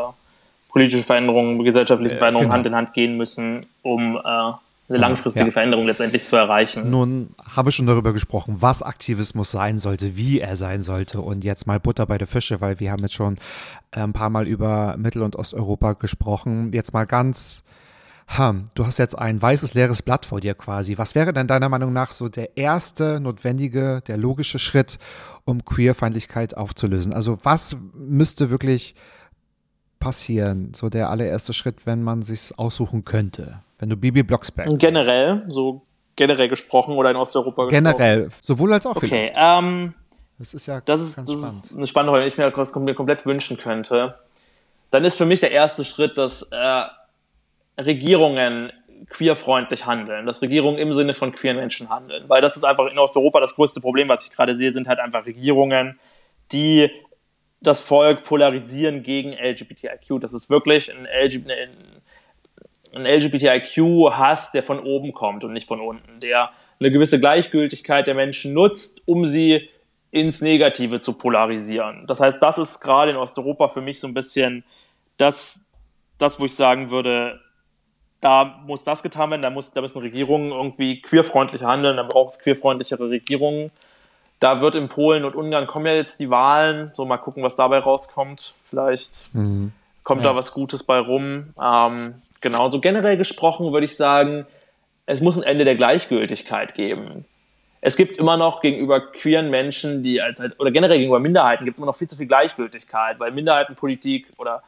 politische 0.68 1.02
Veränderungen, 1.02 1.62
gesellschaftliche 1.64 2.16
äh, 2.16 2.18
Veränderungen 2.18 2.50
äh, 2.50 2.52
genau. 2.52 2.54
Hand 2.54 2.66
in 2.66 2.74
Hand 2.74 2.92
gehen 2.94 3.16
müssen, 3.16 3.66
um 3.82 4.16
äh, 4.16 4.52
eine 4.88 4.98
langfristige 4.98 5.46
ja. 5.46 5.52
Veränderung 5.52 5.86
letztendlich 5.86 6.24
zu 6.24 6.36
erreichen. 6.36 6.90
Nun 6.90 7.30
habe 7.44 7.70
ich 7.70 7.76
schon 7.76 7.86
darüber 7.86 8.12
gesprochen, 8.12 8.56
was 8.60 8.82
Aktivismus 8.82 9.50
sein 9.50 9.78
sollte, 9.78 10.16
wie 10.16 10.40
er 10.40 10.54
sein 10.54 10.82
sollte 10.82 11.20
und 11.20 11.44
jetzt 11.44 11.66
mal 11.66 11.80
Butter 11.80 12.06
bei 12.06 12.18
der 12.18 12.26
Fische, 12.26 12.60
weil 12.60 12.78
wir 12.78 12.92
haben 12.92 13.02
jetzt 13.02 13.14
schon 13.14 13.38
äh, 13.90 14.00
ein 14.00 14.12
paar 14.12 14.30
Mal 14.30 14.46
über 14.46 14.96
Mittel- 14.96 15.22
und 15.22 15.34
Osteuropa 15.36 15.94
gesprochen. 15.94 16.72
Jetzt 16.72 16.92
mal 16.92 17.04
ganz 17.04 17.64
hm, 18.28 18.66
du 18.74 18.84
hast 18.84 18.98
jetzt 18.98 19.16
ein 19.16 19.40
weißes, 19.40 19.74
leeres 19.74 20.02
Blatt 20.02 20.26
vor 20.26 20.40
dir 20.40 20.54
quasi. 20.54 20.98
Was 20.98 21.14
wäre 21.14 21.32
denn 21.32 21.46
deiner 21.46 21.68
Meinung 21.68 21.92
nach 21.92 22.12
so 22.12 22.28
der 22.28 22.56
erste 22.56 23.20
notwendige, 23.20 24.02
der 24.06 24.16
logische 24.16 24.58
Schritt, 24.58 24.98
um 25.44 25.64
Queerfeindlichkeit 25.64 26.56
aufzulösen? 26.56 27.12
Also 27.12 27.38
was 27.42 27.76
müsste 27.94 28.50
wirklich 28.50 28.94
passieren? 30.00 30.72
So 30.74 30.88
der 30.88 31.08
allererste 31.08 31.52
Schritt, 31.52 31.86
wenn 31.86 32.02
man 32.02 32.22
sich 32.22 32.58
aussuchen 32.58 33.04
könnte. 33.04 33.60
Wenn 33.78 33.90
du 33.90 33.96
Bibi 33.96 34.22
Blocksberg. 34.22 34.68
Generell, 34.78 35.44
so 35.48 35.82
generell 36.16 36.48
gesprochen 36.48 36.96
oder 36.96 37.10
in 37.10 37.16
Osteuropa 37.16 37.64
gesprochen? 37.64 37.84
Generell, 37.84 38.28
sowohl 38.42 38.72
als 38.72 38.86
auch 38.86 38.96
Okay, 38.96 39.32
ähm, 39.36 39.94
das 40.38 40.52
ist 40.52 40.66
ja 40.66 40.80
das 40.80 41.00
ist, 41.00 41.18
das 41.18 41.28
ist 41.28 41.72
eine 41.74 41.86
spannende 41.86 42.12
Frage, 42.12 42.22
wenn 42.22 42.28
ich 42.28 42.38
mir 42.38 42.50
das 42.50 42.72
komplett 42.72 43.24
wünschen 43.24 43.56
könnte 43.56 44.16
dann 44.90 45.04
ist 45.04 45.16
für 45.16 45.26
mich 45.26 45.40
der 45.40 45.50
erste 45.50 45.84
Schritt, 45.84 46.16
dass 46.16 46.42
äh, 46.50 46.82
Regierungen 47.78 48.72
queerfreundlich 49.10 49.86
handeln, 49.86 50.26
dass 50.26 50.42
Regierungen 50.42 50.78
im 50.78 50.92
Sinne 50.92 51.12
von 51.12 51.32
queeren 51.32 51.58
Menschen 51.58 51.90
handeln. 51.90 52.24
Weil 52.28 52.40
das 52.40 52.56
ist 52.56 52.64
einfach 52.64 52.86
in 52.86 52.98
Osteuropa 52.98 53.40
das 53.40 53.54
größte 53.54 53.80
Problem, 53.80 54.08
was 54.08 54.26
ich 54.26 54.32
gerade 54.34 54.56
sehe, 54.56 54.72
sind 54.72 54.88
halt 54.88 54.98
einfach 54.98 55.26
Regierungen, 55.26 55.98
die 56.52 56.90
das 57.60 57.80
Volk 57.80 58.24
polarisieren 58.24 59.02
gegen 59.02 59.32
LGBTIQ. 59.32 60.20
Das 60.20 60.32
ist 60.32 60.50
wirklich 60.50 60.92
ein, 60.92 61.06
LGBT, 61.06 61.50
ein 62.94 63.06
LGBTIQ-Hass, 63.06 64.52
der 64.52 64.62
von 64.62 64.80
oben 64.80 65.12
kommt 65.12 65.44
und 65.44 65.52
nicht 65.52 65.66
von 65.66 65.80
unten, 65.80 66.20
der 66.20 66.50
eine 66.78 66.90
gewisse 66.90 67.18
Gleichgültigkeit 67.18 68.06
der 68.06 68.14
Menschen 68.14 68.52
nutzt, 68.52 69.00
um 69.06 69.24
sie 69.24 69.68
ins 70.10 70.40
Negative 70.40 71.00
zu 71.00 71.14
polarisieren. 71.14 72.06
Das 72.06 72.20
heißt, 72.20 72.40
das 72.40 72.58
ist 72.58 72.80
gerade 72.80 73.10
in 73.10 73.16
Osteuropa 73.16 73.68
für 73.68 73.80
mich 73.80 74.00
so 74.00 74.06
ein 74.06 74.14
bisschen 74.14 74.64
das, 75.16 75.62
das, 76.18 76.38
wo 76.38 76.44
ich 76.44 76.54
sagen 76.54 76.90
würde, 76.90 77.40
da 78.26 78.58
muss 78.66 78.82
das 78.82 79.04
getan 79.04 79.30
werden, 79.30 79.42
da, 79.42 79.50
muss, 79.50 79.70
da 79.70 79.80
müssen 79.80 80.00
Regierungen 80.00 80.50
irgendwie 80.50 81.00
queerfreundlich 81.00 81.62
handeln, 81.62 81.96
dann 81.96 82.08
braucht 82.08 82.32
es 82.32 82.40
queerfreundlichere 82.40 83.08
Regierungen. 83.08 83.70
Da 84.40 84.60
wird 84.60 84.74
in 84.74 84.88
Polen 84.88 85.24
und 85.24 85.36
Ungarn 85.36 85.68
kommen 85.68 85.86
ja 85.86 85.94
jetzt 85.94 86.18
die 86.18 86.28
Wahlen, 86.28 86.90
so 86.94 87.04
mal 87.04 87.18
gucken, 87.18 87.44
was 87.44 87.54
dabei 87.54 87.78
rauskommt. 87.78 88.56
Vielleicht 88.64 89.30
mhm. 89.32 89.70
kommt 90.02 90.24
ja. 90.24 90.30
da 90.30 90.36
was 90.36 90.52
Gutes 90.52 90.82
bei 90.82 90.98
rum. 90.98 91.54
Ähm, 91.62 92.14
genau, 92.40 92.68
so 92.68 92.80
generell 92.80 93.16
gesprochen 93.16 93.72
würde 93.72 93.84
ich 93.84 93.94
sagen, 93.94 94.44
es 95.06 95.20
muss 95.20 95.36
ein 95.36 95.44
Ende 95.44 95.64
der 95.64 95.76
Gleichgültigkeit 95.76 96.74
geben. 96.74 97.26
Es 97.80 97.94
gibt 97.94 98.16
immer 98.16 98.36
noch 98.36 98.60
gegenüber 98.60 99.12
queeren 99.12 99.50
Menschen, 99.50 100.02
die 100.02 100.20
als 100.20 100.40
halt, 100.40 100.58
oder 100.58 100.72
generell 100.72 100.98
gegenüber 100.98 101.20
Minderheiten 101.20 101.64
gibt 101.64 101.76
es 101.76 101.78
immer 101.78 101.86
noch 101.86 101.96
viel 101.96 102.08
zu 102.08 102.16
viel 102.16 102.26
Gleichgültigkeit, 102.26 103.20
weil 103.20 103.30
Minderheitenpolitik 103.30 104.26
oder 104.36 104.64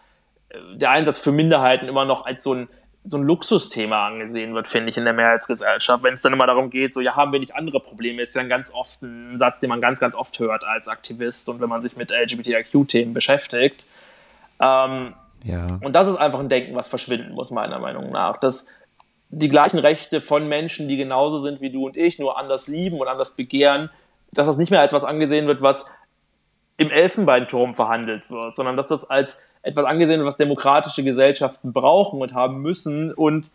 äh, 0.51 0.59
der 0.77 0.91
Einsatz 0.91 1.19
für 1.19 1.33
Minderheiten 1.33 1.89
immer 1.89 2.05
noch 2.05 2.25
als 2.25 2.45
so 2.45 2.55
ein 2.55 2.69
so 3.09 3.17
ein 3.17 3.23
Luxusthema 3.23 4.07
angesehen 4.07 4.55
wird, 4.55 4.69
finde 4.69 4.91
ich, 4.91 4.97
in 4.97 5.05
der 5.05 5.15
Mehrheitsgesellschaft. 5.15 6.03
Wenn 6.03 6.15
es 6.15 6.23
dann 6.23 6.33
immer 6.33 6.47
darum 6.47 6.71
geht, 6.71 6.93
so, 6.93 7.01
ja, 7.01 7.17
haben 7.17 7.33
wir 7.33 7.41
nicht 7.41 7.55
andere 7.55 7.81
Probleme, 7.81 8.23
ist 8.23 8.35
ja 8.35 8.43
ein 8.43 8.49
ganz 8.49 8.73
oft 8.73 9.03
ein 9.03 9.39
Satz, 9.39 9.61
den 9.61 9.71
man 9.71 9.81
ganz, 9.81 9.99
ganz 9.99 10.15
oft 10.15 10.39
hört 10.39 10.65
als 10.65 10.89
Aktivist 10.89 11.49
und 11.49 11.61
wenn 11.61 11.69
man 11.69 11.81
sich 11.81 11.97
mit 11.97 12.11
LGBTIQ-Themen 12.11 13.15
beschäftigt. 13.15 13.87
Ähm, 14.61 15.15
ja. 15.45 15.79
Und 15.83 15.95
das 15.95 16.09
ist 16.09 16.17
einfach 16.17 16.41
ein 16.41 16.49
Denken, 16.49 16.75
was 16.75 16.89
verschwinden 16.89 17.33
muss, 17.33 17.51
meiner 17.51 17.79
Meinung 17.79 18.11
nach. 18.11 18.39
Dass 18.39 18.67
die 19.31 19.49
gleichen 19.49 19.79
Rechte 19.79 20.21
von 20.21 20.47
Menschen, 20.49 20.89
die 20.89 20.97
genauso 20.97 21.41
sind 21.41 21.61
wie 21.61 21.71
du 21.71 21.87
und 21.87 21.97
ich, 21.97 22.19
nur 22.19 22.39
anders 22.39 22.69
lieben 22.69 22.99
und 22.99 23.09
anders 23.09 23.35
begehren, 23.35 23.91
dass 24.33 24.47
das 24.47 24.59
nicht 24.59 24.71
mehr 24.71 24.81
als 24.81 24.93
was 24.93 25.05
angesehen 25.05 25.47
wird, 25.47 25.63
was 25.63 25.87
im 26.79 26.91
Elfenbeinturm 26.91 27.75
verhandelt 27.75 28.31
wird, 28.31 28.57
sondern 28.57 28.77
dass 28.77 28.87
das 28.87 29.09
als 29.11 29.39
etwas 29.63 29.85
angesehen 29.85 30.21
wird, 30.21 30.29
was 30.29 30.37
demokratische 30.37 31.03
Gesellschaften 31.03 31.73
brauchen 31.73 32.23
und 32.23 32.33
haben 32.33 32.63
müssen 32.63 33.13
und 33.13 33.51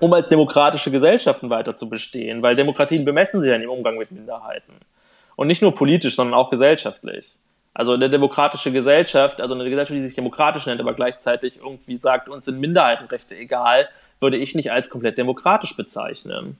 um 0.00 0.12
als 0.12 0.28
demokratische 0.28 0.90
Gesellschaften 0.90 1.50
weiter 1.50 1.74
zu 1.74 1.88
bestehen, 1.88 2.42
weil 2.42 2.54
Demokratien 2.54 3.04
bemessen 3.04 3.40
sich 3.40 3.50
ja 3.50 3.56
im 3.56 3.70
Umgang 3.70 3.96
mit 3.96 4.12
Minderheiten. 4.12 4.74
Und 5.34 5.48
nicht 5.48 5.62
nur 5.62 5.74
politisch, 5.74 6.14
sondern 6.14 6.34
auch 6.34 6.50
gesellschaftlich. 6.50 7.36
Also 7.74 7.92
eine 7.92 8.08
demokratische 8.08 8.72
Gesellschaft, 8.72 9.40
also 9.40 9.54
eine 9.54 9.68
Gesellschaft, 9.68 9.96
die 9.96 10.02
sich 10.02 10.14
demokratisch 10.14 10.66
nennt, 10.66 10.80
aber 10.80 10.94
gleichzeitig 10.94 11.58
irgendwie 11.58 11.96
sagt, 11.96 12.28
uns 12.28 12.44
sind 12.44 12.60
Minderheitenrechte 12.60 13.34
egal, 13.34 13.88
würde 14.20 14.36
ich 14.36 14.54
nicht 14.54 14.72
als 14.72 14.88
komplett 14.88 15.18
demokratisch 15.18 15.76
bezeichnen. 15.76 16.58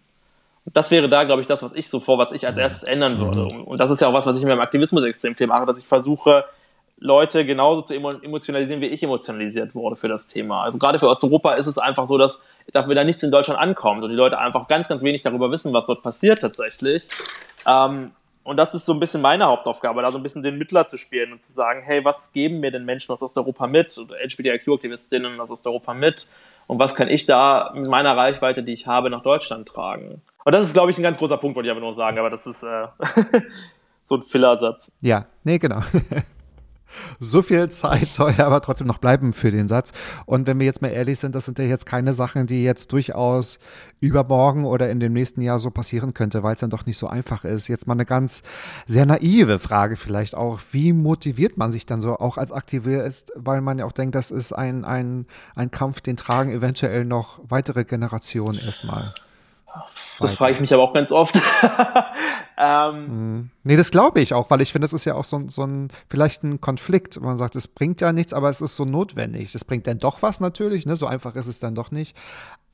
Das 0.73 0.91
wäre 0.91 1.09
da, 1.09 1.25
glaube 1.25 1.43
ich, 1.43 1.49
das, 1.49 1.63
was 1.63 1.73
ich 1.75 1.89
so 1.89 2.01
vor, 2.01 2.19
was 2.19 2.33
ich 2.33 2.47
als 2.47 2.57
erstes 2.57 2.83
ändern 2.83 3.19
würde. 3.19 3.49
Mhm. 3.55 3.65
Und 3.65 3.79
das 3.79 3.91
ist 3.91 4.01
ja 4.01 4.09
auch 4.09 4.13
was, 4.13 4.27
was 4.27 4.39
ich 4.39 4.45
mir 4.45 4.53
im 4.53 4.61
Aktivismus 4.61 5.05
extrem 5.05 5.35
viel 5.35 5.47
mache, 5.47 5.67
dass 5.67 5.79
ich 5.79 5.87
versuche, 5.87 6.45
Leute 6.99 7.45
genauso 7.45 7.83
zu 7.83 7.95
emotionalisieren, 7.95 8.81
wie 8.81 8.87
ich 8.87 9.03
emotionalisiert 9.03 9.75
wurde 9.75 9.97
für 9.97 10.09
das 10.09 10.29
Thema. 10.29 10.63
Also 10.63 10.79
gerade 10.79 10.99
für 10.99 11.09
Osteuropa 11.09 11.53
ist 11.53 11.67
es 11.67 11.77
einfach 11.77 12.07
so, 12.07 12.17
dass, 12.17 12.41
wir 12.73 12.95
da 12.95 13.05
nichts 13.05 13.23
in 13.23 13.31
Deutschland 13.31 13.61
ankommt 13.61 14.03
und 14.03 14.11
die 14.11 14.17
Leute 14.17 14.39
einfach 14.39 14.67
ganz, 14.67 14.89
ganz 14.89 15.03
wenig 15.03 15.23
darüber 15.23 15.51
wissen, 15.51 15.75
was 15.75 15.85
dort 15.85 16.03
passiert 16.03 16.41
tatsächlich. 16.41 17.09
Ähm, 17.67 18.13
und 18.45 18.57
das 18.57 18.75
ist 18.75 18.87
so 18.87 18.95
ein 18.95 19.01
bisschen 19.01 19.21
meine 19.21 19.45
Hauptaufgabe, 19.45 20.01
da 20.01 20.11
so 20.11 20.19
ein 20.19 20.23
bisschen 20.23 20.43
den 20.43 20.57
Mittler 20.57 20.87
zu 20.87 20.97
spielen 20.97 21.33
und 21.33 21.43
zu 21.43 21.53
sagen, 21.53 21.83
hey, 21.83 22.03
was 22.05 22.33
geben 22.33 22.61
mir 22.61 22.71
denn 22.71 22.85
Menschen 22.85 23.13
aus 23.13 23.21
Osteuropa 23.21 23.67
mit 23.67 23.95
LGBTIQ-Aktivistinnen 23.97 25.39
aus 25.39 25.51
Osteuropa 25.51 25.93
mit 25.93 26.31
und 26.67 26.79
was 26.79 26.95
kann 26.95 27.09
ich 27.09 27.27
da 27.27 27.73
mit 27.75 27.89
meiner 27.89 28.17
Reichweite, 28.17 28.63
die 28.63 28.73
ich 28.73 28.87
habe, 28.87 29.11
nach 29.11 29.23
Deutschland 29.23 29.69
tragen? 29.69 30.23
Und 30.45 30.53
das 30.55 30.65
ist, 30.65 30.75
glaube 30.75 30.91
ich, 30.91 30.99
ein 30.99 31.03
ganz 31.03 31.19
großer 31.19 31.37
Punkt, 31.39 31.57
wollte 31.57 31.69
ich 31.69 31.71
aber 31.71 31.81
nur 31.81 31.95
sagen, 31.95 32.19
aber 32.19 32.31
das 32.31 32.47
ist 32.47 32.63
äh, 32.63 32.87
so 34.03 34.17
ein 34.17 34.23
Fillersatz. 34.23 34.93
Ja, 35.01 35.27
nee, 35.45 35.59
genau. 35.59 35.81
So 37.21 37.43
viel 37.43 37.69
Zeit 37.71 38.07
soll 38.09 38.35
aber 38.39 38.61
trotzdem 38.61 38.87
noch 38.87 38.99
bleiben 38.99 39.33
für 39.33 39.51
den 39.51 39.69
Satz. 39.69 39.93
Und 40.25 40.47
wenn 40.47 40.59
wir 40.59 40.67
jetzt 40.67 40.83
mal 40.83 40.89
ehrlich 40.89 41.19
sind, 41.19 41.35
das 41.35 41.45
sind 41.45 41.59
ja 41.59 41.65
jetzt 41.65 41.87
keine 41.87 42.15
Sachen, 42.15 42.47
die 42.47 42.63
jetzt 42.63 42.93
durchaus 42.93 43.59
übermorgen 44.01 44.65
oder 44.65 44.91
in 44.91 45.01
dem 45.01 45.13
nächsten 45.13 45.43
Jahr 45.43 45.59
so 45.59 45.71
passieren 45.71 46.15
könnte, 46.15 46.43
weil 46.43 46.55
es 46.55 46.61
dann 46.61 46.71
doch 46.71 46.87
nicht 46.87 46.99
so 46.99 47.09
einfach 47.09 47.45
ist. 47.45 47.69
Jetzt 47.69 47.87
mal 47.87 47.95
eine 47.95 48.07
ganz 48.07 48.43
sehr 48.87 49.07
naive 49.07 49.59
Frage 49.59 49.97
vielleicht 49.97 50.35
auch. 50.35 50.61
Wie 50.73 50.93
motiviert 50.93 51.57
man 51.57 51.73
sich 51.73 51.87
dann 51.87 52.01
so 52.01 52.17
auch 52.19 52.39
als 52.39 52.53
Aktivist, 52.53 53.33
weil 53.35 53.61
man 53.61 53.79
ja 53.79 53.85
auch 53.85 53.93
denkt, 53.93 54.15
das 54.15 54.31
ist 54.31 54.53
ein, 54.53 54.85
ein, 54.85 55.27
ein 55.55 55.71
Kampf, 55.71 56.01
den 56.01 56.17
tragen 56.17 56.51
eventuell 56.51 57.05
noch 57.05 57.41
weitere 57.49 57.85
Generationen 57.85 58.59
erstmal. 58.59 59.13
Das 60.21 60.35
frage 60.35 60.55
ich 60.55 60.61
mich 60.61 60.73
aber 60.73 60.83
auch 60.83 60.95
ganz 60.95 61.13
oft. 61.13 61.39
ähm, 62.59 63.07
mhm. 63.09 63.51
nee, 63.65 63.77
das 63.77 63.91
glaube 63.91 64.21
ich 64.21 64.35
auch, 64.35 64.51
weil 64.51 64.61
ich 64.61 64.73
finde, 64.73 64.85
das 64.85 64.93
ist 64.93 65.05
ja 65.05 65.15
auch 65.15 65.25
so, 65.25 65.49
so 65.49 65.65
ein, 65.65 65.89
vielleicht 66.09 66.43
ein 66.43 66.61
Konflikt. 66.61 67.21
Man 67.21 67.37
sagt, 67.37 67.57
es 67.57 67.69
bringt 67.69 68.01
ja 68.01 68.13
nichts, 68.13 68.33
aber 68.33 68.49
es 68.49 68.61
ist 68.61 68.77
so 68.77 68.85
notwendig. 68.85 69.53
Das 69.53 69.65
bringt 69.65 69.87
dann 69.87 69.99
doch 69.99 70.23
was 70.23 70.41
natürlich, 70.41 70.87
ne? 70.87 70.97
so 70.97 71.07
einfach 71.07 71.37
ist 71.37 71.47
es 71.47 71.61
dann 71.61 71.75
doch 71.75 71.91
nicht. 71.91 72.17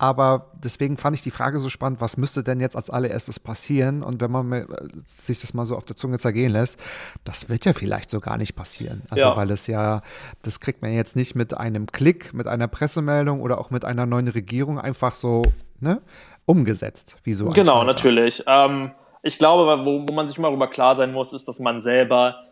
Aber 0.02 0.50
deswegen 0.54 0.96
fand 0.96 1.14
ich 1.14 1.22
die 1.22 1.30
Frage 1.30 1.60
so 1.60 1.70
spannend, 1.70 2.00
was 2.00 2.16
müsste 2.16 2.42
denn 2.42 2.58
jetzt 2.58 2.74
als 2.74 2.90
allererstes 2.90 3.38
passieren? 3.38 4.02
Und 4.02 4.20
wenn 4.20 4.32
man 4.32 4.66
sich 5.04 5.38
das 5.40 5.54
mal 5.54 5.64
so 5.64 5.76
auf 5.76 5.84
der 5.84 5.94
Zunge 5.94 6.18
zergehen 6.18 6.50
lässt, 6.50 6.80
das 7.22 7.48
wird 7.48 7.64
ja 7.66 7.72
vielleicht 7.72 8.10
so 8.10 8.18
gar 8.18 8.36
nicht 8.36 8.56
passieren. 8.56 9.02
Also, 9.10 9.26
ja. 9.26 9.36
weil 9.36 9.52
es 9.52 9.68
ja, 9.68 10.02
das 10.42 10.58
kriegt 10.58 10.82
man 10.82 10.92
jetzt 10.92 11.14
nicht 11.14 11.36
mit 11.36 11.54
einem 11.54 11.86
Klick, 11.86 12.34
mit 12.34 12.48
einer 12.48 12.66
Pressemeldung 12.66 13.40
oder 13.40 13.58
auch 13.58 13.70
mit 13.70 13.84
einer 13.84 14.04
neuen 14.04 14.26
Regierung 14.26 14.80
einfach 14.80 15.14
so, 15.14 15.42
ne? 15.78 16.02
Umgesetzt. 16.46 17.16
Wie 17.24 17.32
so 17.32 17.48
genau, 17.48 17.84
natürlich. 17.84 18.42
Ähm, 18.46 18.92
ich 19.22 19.38
glaube, 19.38 19.84
wo, 19.84 20.04
wo 20.08 20.12
man 20.12 20.28
sich 20.28 20.38
mal 20.38 20.48
darüber 20.48 20.68
klar 20.68 20.96
sein 20.96 21.12
muss, 21.12 21.32
ist, 21.32 21.46
dass 21.48 21.60
man 21.60 21.82
selber 21.82 22.46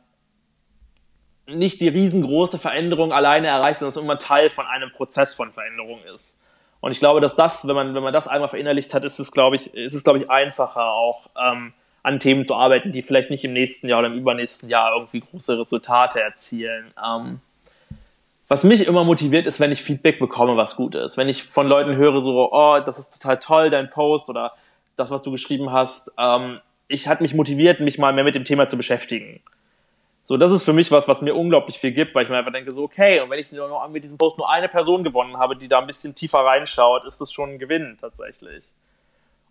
nicht 1.47 1.81
die 1.81 1.89
riesengroße 1.89 2.59
Veränderung 2.59 3.13
alleine 3.13 3.49
erreicht, 3.49 3.81
sondern 3.81 3.91
dass 3.91 3.97
es 3.97 4.03
immer 4.03 4.19
Teil 4.19 4.51
von 4.51 4.67
einem 4.67 4.93
Prozess 4.93 5.35
von 5.35 5.53
Veränderung 5.53 6.01
ist. 6.15 6.39
Und 6.81 6.93
ich 6.93 7.01
glaube, 7.01 7.21
dass 7.21 7.37
das, 7.37 7.67
wenn 7.67 7.75
man, 7.75 7.95
wenn 7.95 8.03
man 8.03 8.13
das 8.13 8.29
einmal 8.29 8.49
verinnerlicht 8.49 8.95
hat, 8.95 9.05
ist 9.05 9.19
es, 9.19 9.33
glaube 9.33 9.57
ich, 9.57 9.75
ist 9.75 9.95
es, 9.95 10.05
glaube 10.05 10.19
ich, 10.19 10.31
einfacher 10.31 10.93
auch 10.93 11.29
ähm, 11.37 11.75
an 12.03 12.21
Themen 12.21 12.47
zu 12.47 12.55
arbeiten, 12.55 12.93
die 12.93 13.03
vielleicht 13.03 13.31
nicht 13.31 13.45
im 13.45 13.53
nächsten 13.53 13.89
Jahr 13.89 13.99
oder 13.99 14.09
im 14.09 14.15
übernächsten 14.15 14.69
Jahr 14.69 14.95
irgendwie 14.95 15.21
große 15.21 15.59
Resultate 15.59 16.23
erzielen. 16.23 16.95
Ähm, 17.05 17.41
was 18.51 18.65
mich 18.65 18.85
immer 18.89 19.05
motiviert, 19.05 19.47
ist, 19.47 19.61
wenn 19.61 19.71
ich 19.71 19.81
Feedback 19.81 20.19
bekomme, 20.19 20.57
was 20.57 20.75
gut 20.75 20.97
ist. 20.97 21.17
Wenn 21.17 21.29
ich 21.29 21.45
von 21.45 21.69
Leuten 21.69 21.95
höre, 21.95 22.21
so, 22.21 22.53
oh, 22.53 22.81
das 22.85 22.99
ist 22.99 23.13
total 23.13 23.39
toll, 23.39 23.71
dein 23.71 23.91
Post 23.91 24.29
oder 24.29 24.55
das, 24.97 25.13
was 25.13 25.23
du 25.23 25.31
geschrieben 25.31 25.71
hast. 25.71 26.11
Ähm, 26.19 26.59
ich 26.89 27.07
hat 27.07 27.21
mich 27.21 27.33
motiviert, 27.33 27.79
mich 27.79 27.97
mal 27.97 28.13
mehr 28.13 28.25
mit 28.25 28.35
dem 28.35 28.45
Thema 28.45 28.67
zu 28.67 28.77
beschäftigen. 28.77 29.41
So, 30.25 30.37
das 30.37 30.53
ist 30.53 30.65
für 30.65 30.73
mich 30.73 30.91
was, 30.91 31.07
was 31.07 31.23
mir 31.23 31.37
unglaublich 31.37 31.79
viel 31.79 31.93
gibt, 31.93 32.13
weil 32.17 32.25
ich 32.25 32.29
mir 32.29 32.39
einfach 32.39 32.51
denke, 32.51 32.73
so, 32.73 32.83
okay, 32.83 33.21
und 33.21 33.31
wenn 33.31 33.39
ich 33.39 33.53
nur 33.53 33.89
mit 33.89 34.03
diesem 34.03 34.19
Post 34.19 34.37
nur 34.37 34.51
eine 34.51 34.69
Person 34.69 35.05
gewonnen 35.05 35.37
habe, 35.37 35.55
die 35.55 35.69
da 35.69 35.79
ein 35.79 35.87
bisschen 35.87 36.17
tiefer 36.17 36.41
reinschaut, 36.41 37.05
ist 37.05 37.21
das 37.21 37.33
schon 37.33 37.51
ein 37.51 37.59
Gewinn 37.61 37.99
tatsächlich. 38.01 38.73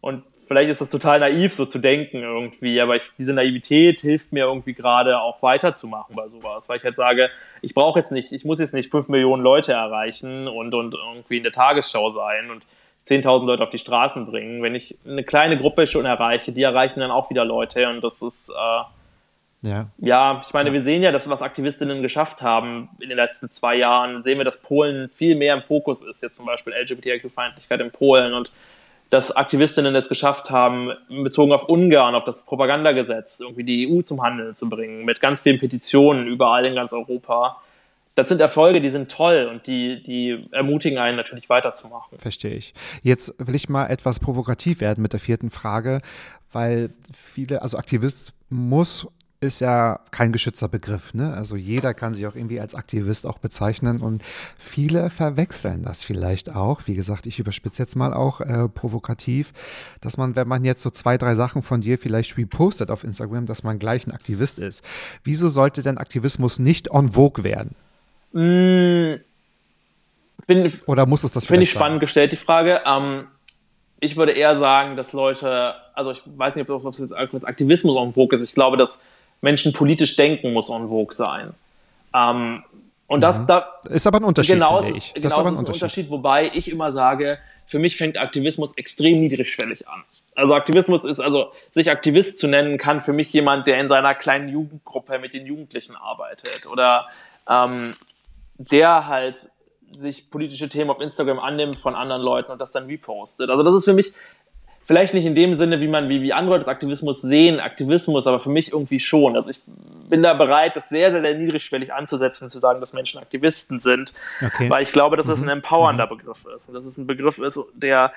Und 0.01 0.23
vielleicht 0.47 0.69
ist 0.69 0.81
das 0.81 0.89
total 0.89 1.19
naiv, 1.19 1.53
so 1.53 1.65
zu 1.65 1.79
denken 1.79 2.23
irgendwie, 2.23 2.81
aber 2.81 2.95
ich, 2.95 3.03
diese 3.17 3.33
Naivität 3.33 4.01
hilft 4.01 4.31
mir 4.31 4.45
irgendwie 4.45 4.73
gerade 4.73 5.19
auch 5.19 5.41
weiterzumachen 5.41 6.15
bei 6.15 6.27
sowas, 6.27 6.67
weil 6.69 6.77
ich 6.77 6.83
halt 6.83 6.95
sage, 6.95 7.29
ich 7.61 7.73
brauche 7.73 7.99
jetzt 7.99 8.11
nicht, 8.11 8.31
ich 8.31 8.45
muss 8.45 8.59
jetzt 8.59 8.73
nicht 8.73 8.89
fünf 8.89 9.09
Millionen 9.09 9.43
Leute 9.43 9.73
erreichen 9.73 10.47
und, 10.47 10.73
und 10.73 10.95
irgendwie 10.95 11.37
in 11.37 11.43
der 11.43 11.51
Tagesschau 11.51 12.09
sein 12.09 12.49
und 12.49 12.65
10.000 13.07 13.45
Leute 13.45 13.63
auf 13.63 13.69
die 13.69 13.77
Straßen 13.77 14.25
bringen. 14.25 14.63
Wenn 14.63 14.75
ich 14.75 14.97
eine 15.05 15.23
kleine 15.23 15.57
Gruppe 15.57 15.87
schon 15.87 16.05
erreiche, 16.05 16.51
die 16.51 16.63
erreichen 16.63 16.99
dann 16.99 17.11
auch 17.11 17.29
wieder 17.29 17.45
Leute 17.45 17.87
und 17.89 18.03
das 18.03 18.21
ist, 18.21 18.49
äh, 18.49 18.83
ja. 19.61 19.87
ja, 19.97 20.41
ich 20.43 20.53
meine, 20.53 20.71
wir 20.71 20.81
sehen 20.81 21.03
ja, 21.03 21.11
dass 21.11 21.29
was 21.29 21.41
Aktivistinnen 21.41 22.01
geschafft 22.01 22.41
haben 22.41 22.89
in 22.99 23.09
den 23.09 23.17
letzten 23.17 23.51
zwei 23.51 23.75
Jahren, 23.75 24.23
sehen 24.23 24.37
wir, 24.37 24.45
dass 24.45 24.61
Polen 24.61 25.09
viel 25.09 25.35
mehr 25.35 25.53
im 25.53 25.63
Fokus 25.63 26.01
ist, 26.01 26.23
jetzt 26.23 26.37
zum 26.37 26.45
Beispiel 26.45 26.73
LGBTIQ-Feindlichkeit 26.73 27.81
in 27.81 27.91
Polen 27.91 28.33
und 28.33 28.51
dass 29.09 29.31
Aktivistinnen 29.31 29.95
es 29.95 30.07
geschafft 30.07 30.51
haben, 30.51 30.91
bezogen 31.09 31.51
auf 31.51 31.67
Ungarn, 31.67 32.15
auf 32.15 32.25
das 32.25 32.43
Propagandagesetz, 32.43 33.39
irgendwie 33.39 33.63
die 33.63 33.91
EU 33.91 34.01
zum 34.01 34.21
Handeln 34.21 34.53
zu 34.53 34.69
bringen, 34.69 35.05
mit 35.05 35.19
ganz 35.19 35.41
vielen 35.41 35.57
Petitionen 35.57 36.27
überall 36.27 36.65
in 36.65 36.75
ganz 36.75 36.93
Europa. 36.93 37.57
Das 38.13 38.29
sind 38.29 38.41
Erfolge, 38.41 38.81
die 38.81 38.89
sind 38.89 39.09
toll 39.09 39.49
und 39.51 39.65
die, 39.65 40.03
die 40.03 40.45
ermutigen 40.51 40.99
einen 40.99 41.17
natürlich 41.17 41.49
weiterzumachen. 41.49 42.19
Verstehe 42.19 42.53
ich. 42.53 42.73
Jetzt 43.01 43.33
will 43.39 43.55
ich 43.55 43.69
mal 43.69 43.87
etwas 43.87 44.19
provokativ 44.19 44.81
werden 44.81 45.01
mit 45.01 45.13
der 45.13 45.19
vierten 45.19 45.49
Frage, 45.49 46.01
weil 46.51 46.91
viele, 47.13 47.61
also 47.61 47.77
Aktivismus 47.77 49.07
ist 49.41 49.61
ja 49.61 50.01
kein 50.11 50.33
geschützter 50.33 50.67
Begriff. 50.67 51.13
Ne? 51.13 51.33
Also 51.33 51.55
jeder 51.55 51.93
kann 51.93 52.13
sich 52.13 52.27
auch 52.27 52.35
irgendwie 52.35 52.59
als 52.59 52.75
Aktivist 52.75 53.25
auch 53.25 53.37
bezeichnen 53.37 54.01
und 54.01 54.21
viele 54.57 55.09
verwechseln 55.09 55.83
das 55.83 56.03
vielleicht 56.03 56.53
auch. 56.53 56.81
Wie 56.85 56.95
gesagt, 56.95 57.25
ich 57.25 57.39
überspitze 57.39 57.81
jetzt 57.81 57.95
mal 57.95 58.13
auch 58.13 58.41
äh, 58.41 58.67
provokativ, 58.67 59.53
dass 60.01 60.17
man, 60.17 60.35
wenn 60.35 60.47
man 60.47 60.65
jetzt 60.65 60.81
so 60.81 60.89
zwei, 60.89 61.17
drei 61.17 61.35
Sachen 61.35 61.61
von 61.61 61.79
dir 61.79 61.97
vielleicht 61.97 62.37
repostet 62.37 62.91
auf 62.91 63.05
Instagram, 63.05 63.45
dass 63.45 63.63
man 63.63 63.79
gleich 63.79 64.05
ein 64.05 64.11
Aktivist 64.11 64.59
ist. 64.59 64.83
Wieso 65.23 65.47
sollte 65.47 65.83
denn 65.83 65.97
Aktivismus 65.97 66.59
nicht 66.59 66.89
en 66.91 67.13
vogue 67.13 67.45
werden? 67.45 67.75
Mm, 68.33 69.21
find, 70.45 70.73
Oder 70.85 71.05
muss 71.05 71.23
es 71.23 71.31
das 71.31 71.45
Finde 71.45 71.63
ich 71.63 71.71
spannend 71.71 72.01
gestellt, 72.01 72.33
die 72.33 72.37
Frage. 72.37 72.81
Ähm, 72.85 73.27
ich 74.01 74.17
würde 74.17 74.33
eher 74.33 74.57
sagen, 74.57 74.97
dass 74.97 75.13
Leute, 75.13 75.75
also 75.93 76.11
ich 76.11 76.21
weiß 76.25 76.57
nicht, 76.57 76.69
ob 76.69 76.93
es 76.93 76.99
jetzt 76.99 77.13
Aktivismus 77.13 77.95
en 77.95 78.13
vogue 78.13 78.37
ist. 78.37 78.45
Ich 78.45 78.53
glaube, 78.53 78.75
dass 78.75 78.99
Menschen 79.41 79.73
politisch 79.73 80.15
denken 80.15 80.53
muss 80.53 80.69
en 80.69 80.89
vogue 80.89 81.13
sein. 81.13 81.53
Ähm, 82.13 82.63
und 83.07 83.21
das 83.21 83.39
Mhm. 83.39 83.47
da 83.47 83.79
Ist 83.89 84.05
aber 84.07 84.19
ein 84.19 84.23
Unterschied, 84.23 84.53
genau, 84.55 84.81
finde 84.83 84.97
ich. 84.97 85.13
genau, 85.13 85.23
Das 85.23 85.33
ist 85.33 85.37
aber 85.39 85.47
ein 85.49 85.53
ein 85.55 85.57
Unterschied. 85.59 85.81
Unterschied, 85.83 86.09
wobei 86.09 86.51
ich 86.53 86.69
immer 86.69 86.91
sage, 86.91 87.39
für 87.65 87.79
mich 87.79 87.97
fängt 87.97 88.17
Aktivismus 88.17 88.71
extrem 88.77 89.19
niedrigschwellig 89.19 89.87
an. 89.87 90.03
Also 90.35 90.53
Aktivismus 90.55 91.05
ist, 91.05 91.19
also 91.19 91.51
sich 91.71 91.89
Aktivist 91.91 92.39
zu 92.39 92.47
nennen, 92.47 92.77
kann 92.77 93.01
für 93.01 93.13
mich 93.13 93.31
jemand, 93.33 93.67
der 93.67 93.77
in 93.79 93.87
seiner 93.87 94.15
kleinen 94.15 94.49
Jugendgruppe 94.49 95.19
mit 95.19 95.33
den 95.33 95.45
Jugendlichen 95.45 95.95
arbeitet 95.95 96.67
oder 96.71 97.07
ähm, 97.47 97.93
der 98.57 99.07
halt 99.07 99.49
sich 99.91 100.29
politische 100.29 100.69
Themen 100.69 100.89
auf 100.91 100.99
Instagram 101.01 101.39
annimmt 101.39 101.75
von 101.75 101.95
anderen 101.95 102.21
Leuten 102.21 102.51
und 102.51 102.59
das 102.59 102.71
dann 102.71 102.85
repostet. 102.85 103.49
Also 103.49 103.63
das 103.63 103.73
ist 103.73 103.85
für 103.85 103.93
mich 103.93 104.13
vielleicht 104.89 105.13
nicht 105.13 105.25
in 105.25 105.35
dem 105.35 105.53
Sinne, 105.53 105.81
wie 105.81 105.87
man, 105.87 106.09
wie, 106.09 106.23
wie 106.23 106.33
andere 106.33 106.57
Leute 106.57 106.67
Aktivismus 106.67 107.21
sehen, 107.21 107.59
Aktivismus, 107.59 108.25
aber 108.25 108.39
für 108.39 108.49
mich 108.49 108.71
irgendwie 108.73 108.99
schon. 108.99 109.35
Also 109.35 109.51
ich 109.51 109.61
bin 110.09 110.23
da 110.23 110.33
bereit, 110.33 110.75
das 110.75 110.89
sehr, 110.89 111.11
sehr, 111.11 111.21
sehr 111.21 111.35
niedrigschwellig 111.35 111.93
anzusetzen, 111.93 112.49
zu 112.49 112.57
sagen, 112.57 112.79
dass 112.79 112.93
Menschen 112.93 113.19
Aktivisten 113.19 113.81
sind, 113.81 114.15
Okay. 114.43 114.67
weil 114.67 114.81
ich 114.81 114.91
glaube, 114.91 115.15
dass 115.15 115.27
das 115.27 115.43
ein 115.43 115.47
empowernder 115.49 116.07
Begriff 116.07 116.43
ist. 116.55 116.69
Und 116.69 116.73
dass 116.73 116.85
es 116.85 116.97
ein 116.97 117.05
Begriff 117.05 117.37
ist, 117.37 117.59
der, 117.75 118.11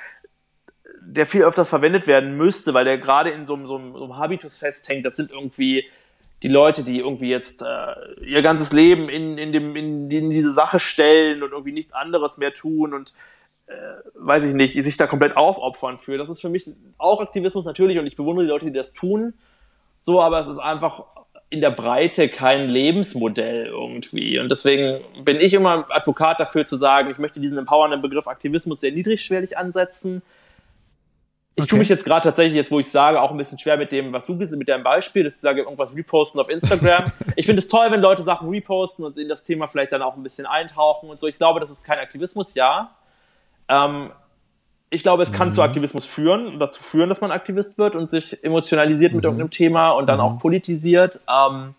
der 1.02 1.26
viel 1.26 1.42
öfters 1.42 1.68
verwendet 1.68 2.06
werden 2.06 2.38
müsste, 2.38 2.72
weil 2.72 2.86
der 2.86 2.96
gerade 2.96 3.28
in 3.28 3.44
so, 3.44 3.52
einem- 3.54 3.66
so, 3.66 3.76
einem- 3.76 3.92
so 3.92 4.04
einem 4.04 4.16
Habitus 4.16 4.56
festhängt. 4.56 5.04
Das 5.04 5.14
sind 5.16 5.30
irgendwie 5.30 5.84
die 6.42 6.48
Leute, 6.48 6.84
die 6.84 7.00
irgendwie 7.00 7.28
jetzt 7.28 7.60
äh, 7.60 8.24
ihr 8.24 8.40
ganzes 8.40 8.72
Leben 8.72 9.10
in, 9.10 9.36
in, 9.36 9.52
dem, 9.52 9.76
in, 9.76 10.10
in 10.10 10.30
diese 10.30 10.52
Sache 10.54 10.80
stellen 10.80 11.42
und 11.42 11.50
irgendwie 11.52 11.72
nichts 11.72 11.92
anderes 11.92 12.38
mehr 12.38 12.54
tun 12.54 12.94
und 12.94 13.12
weiß 14.14 14.44
ich 14.44 14.54
nicht, 14.54 14.82
sich 14.82 14.96
da 14.96 15.06
komplett 15.06 15.36
aufopfern 15.36 15.98
für. 15.98 16.18
Das 16.18 16.28
ist 16.28 16.40
für 16.40 16.48
mich 16.48 16.70
auch 16.98 17.20
Aktivismus 17.20 17.64
natürlich 17.64 17.98
und 17.98 18.06
ich 18.06 18.16
bewundere 18.16 18.44
die 18.46 18.50
Leute, 18.50 18.66
die 18.66 18.72
das 18.72 18.92
tun. 18.92 19.34
So, 20.00 20.20
aber 20.20 20.40
es 20.40 20.48
ist 20.48 20.58
einfach 20.58 21.04
in 21.50 21.60
der 21.60 21.70
Breite 21.70 22.28
kein 22.30 22.68
Lebensmodell 22.70 23.66
irgendwie. 23.66 24.38
Und 24.38 24.48
deswegen 24.48 25.00
bin 25.22 25.36
ich 25.36 25.52
immer 25.52 25.86
Advokat 25.90 26.40
dafür 26.40 26.64
zu 26.64 26.76
sagen, 26.76 27.10
ich 27.10 27.18
möchte 27.18 27.40
diesen 27.40 27.58
empowernden 27.58 28.00
Begriff 28.00 28.26
Aktivismus 28.26 28.80
sehr 28.80 28.90
niedrigschwellig 28.92 29.58
ansetzen. 29.58 30.22
Ich 31.54 31.64
Okay. 31.64 31.68
tue 31.68 31.78
mich 31.80 31.90
jetzt 31.90 32.06
gerade 32.06 32.22
tatsächlich, 32.22 32.54
jetzt 32.56 32.70
wo 32.70 32.80
ich 32.80 32.90
sage, 32.90 33.20
auch 33.20 33.30
ein 33.30 33.36
bisschen 33.36 33.58
schwer 33.58 33.76
mit 33.76 33.92
dem, 33.92 34.14
was 34.14 34.24
du 34.24 34.34
bist, 34.34 34.56
mit 34.56 34.66
deinem 34.70 34.82
Beispiel, 34.82 35.24
dass 35.24 35.34
ich 35.34 35.40
sage, 35.42 35.60
irgendwas 35.60 35.94
reposten 35.94 36.40
auf 36.40 36.48
Instagram. 36.48 37.12
ich 37.36 37.44
finde 37.44 37.60
es 37.60 37.68
toll, 37.68 37.88
wenn 37.90 38.00
Leute 38.00 38.22
Sachen 38.24 38.48
reposten 38.48 39.04
und 39.04 39.18
in 39.18 39.28
das 39.28 39.44
Thema 39.44 39.68
vielleicht 39.68 39.92
dann 39.92 40.00
auch 40.00 40.16
ein 40.16 40.22
bisschen 40.22 40.46
eintauchen 40.46 41.10
und 41.10 41.20
so. 41.20 41.26
Ich 41.26 41.36
glaube, 41.36 41.60
das 41.60 41.70
ist 41.70 41.84
kein 41.84 41.98
Aktivismus, 41.98 42.54
ja. 42.54 42.96
Ähm, 43.68 44.10
ich 44.90 45.02
glaube, 45.02 45.22
es 45.22 45.32
kann 45.32 45.54
zu 45.54 45.62
Aktivismus 45.62 46.04
führen 46.04 46.46
und 46.46 46.58
dazu 46.58 46.82
führen, 46.82 47.08
dass 47.08 47.22
man 47.22 47.30
Aktivist 47.30 47.78
wird 47.78 47.96
und 47.96 48.10
sich 48.10 48.44
emotionalisiert 48.44 49.14
mit 49.14 49.24
irgendeinem 49.24 49.50
Thema 49.50 49.90
und 49.92 50.06
dann 50.06 50.20
auch 50.20 50.38
politisiert. 50.38 51.20
Ähm, 51.26 51.74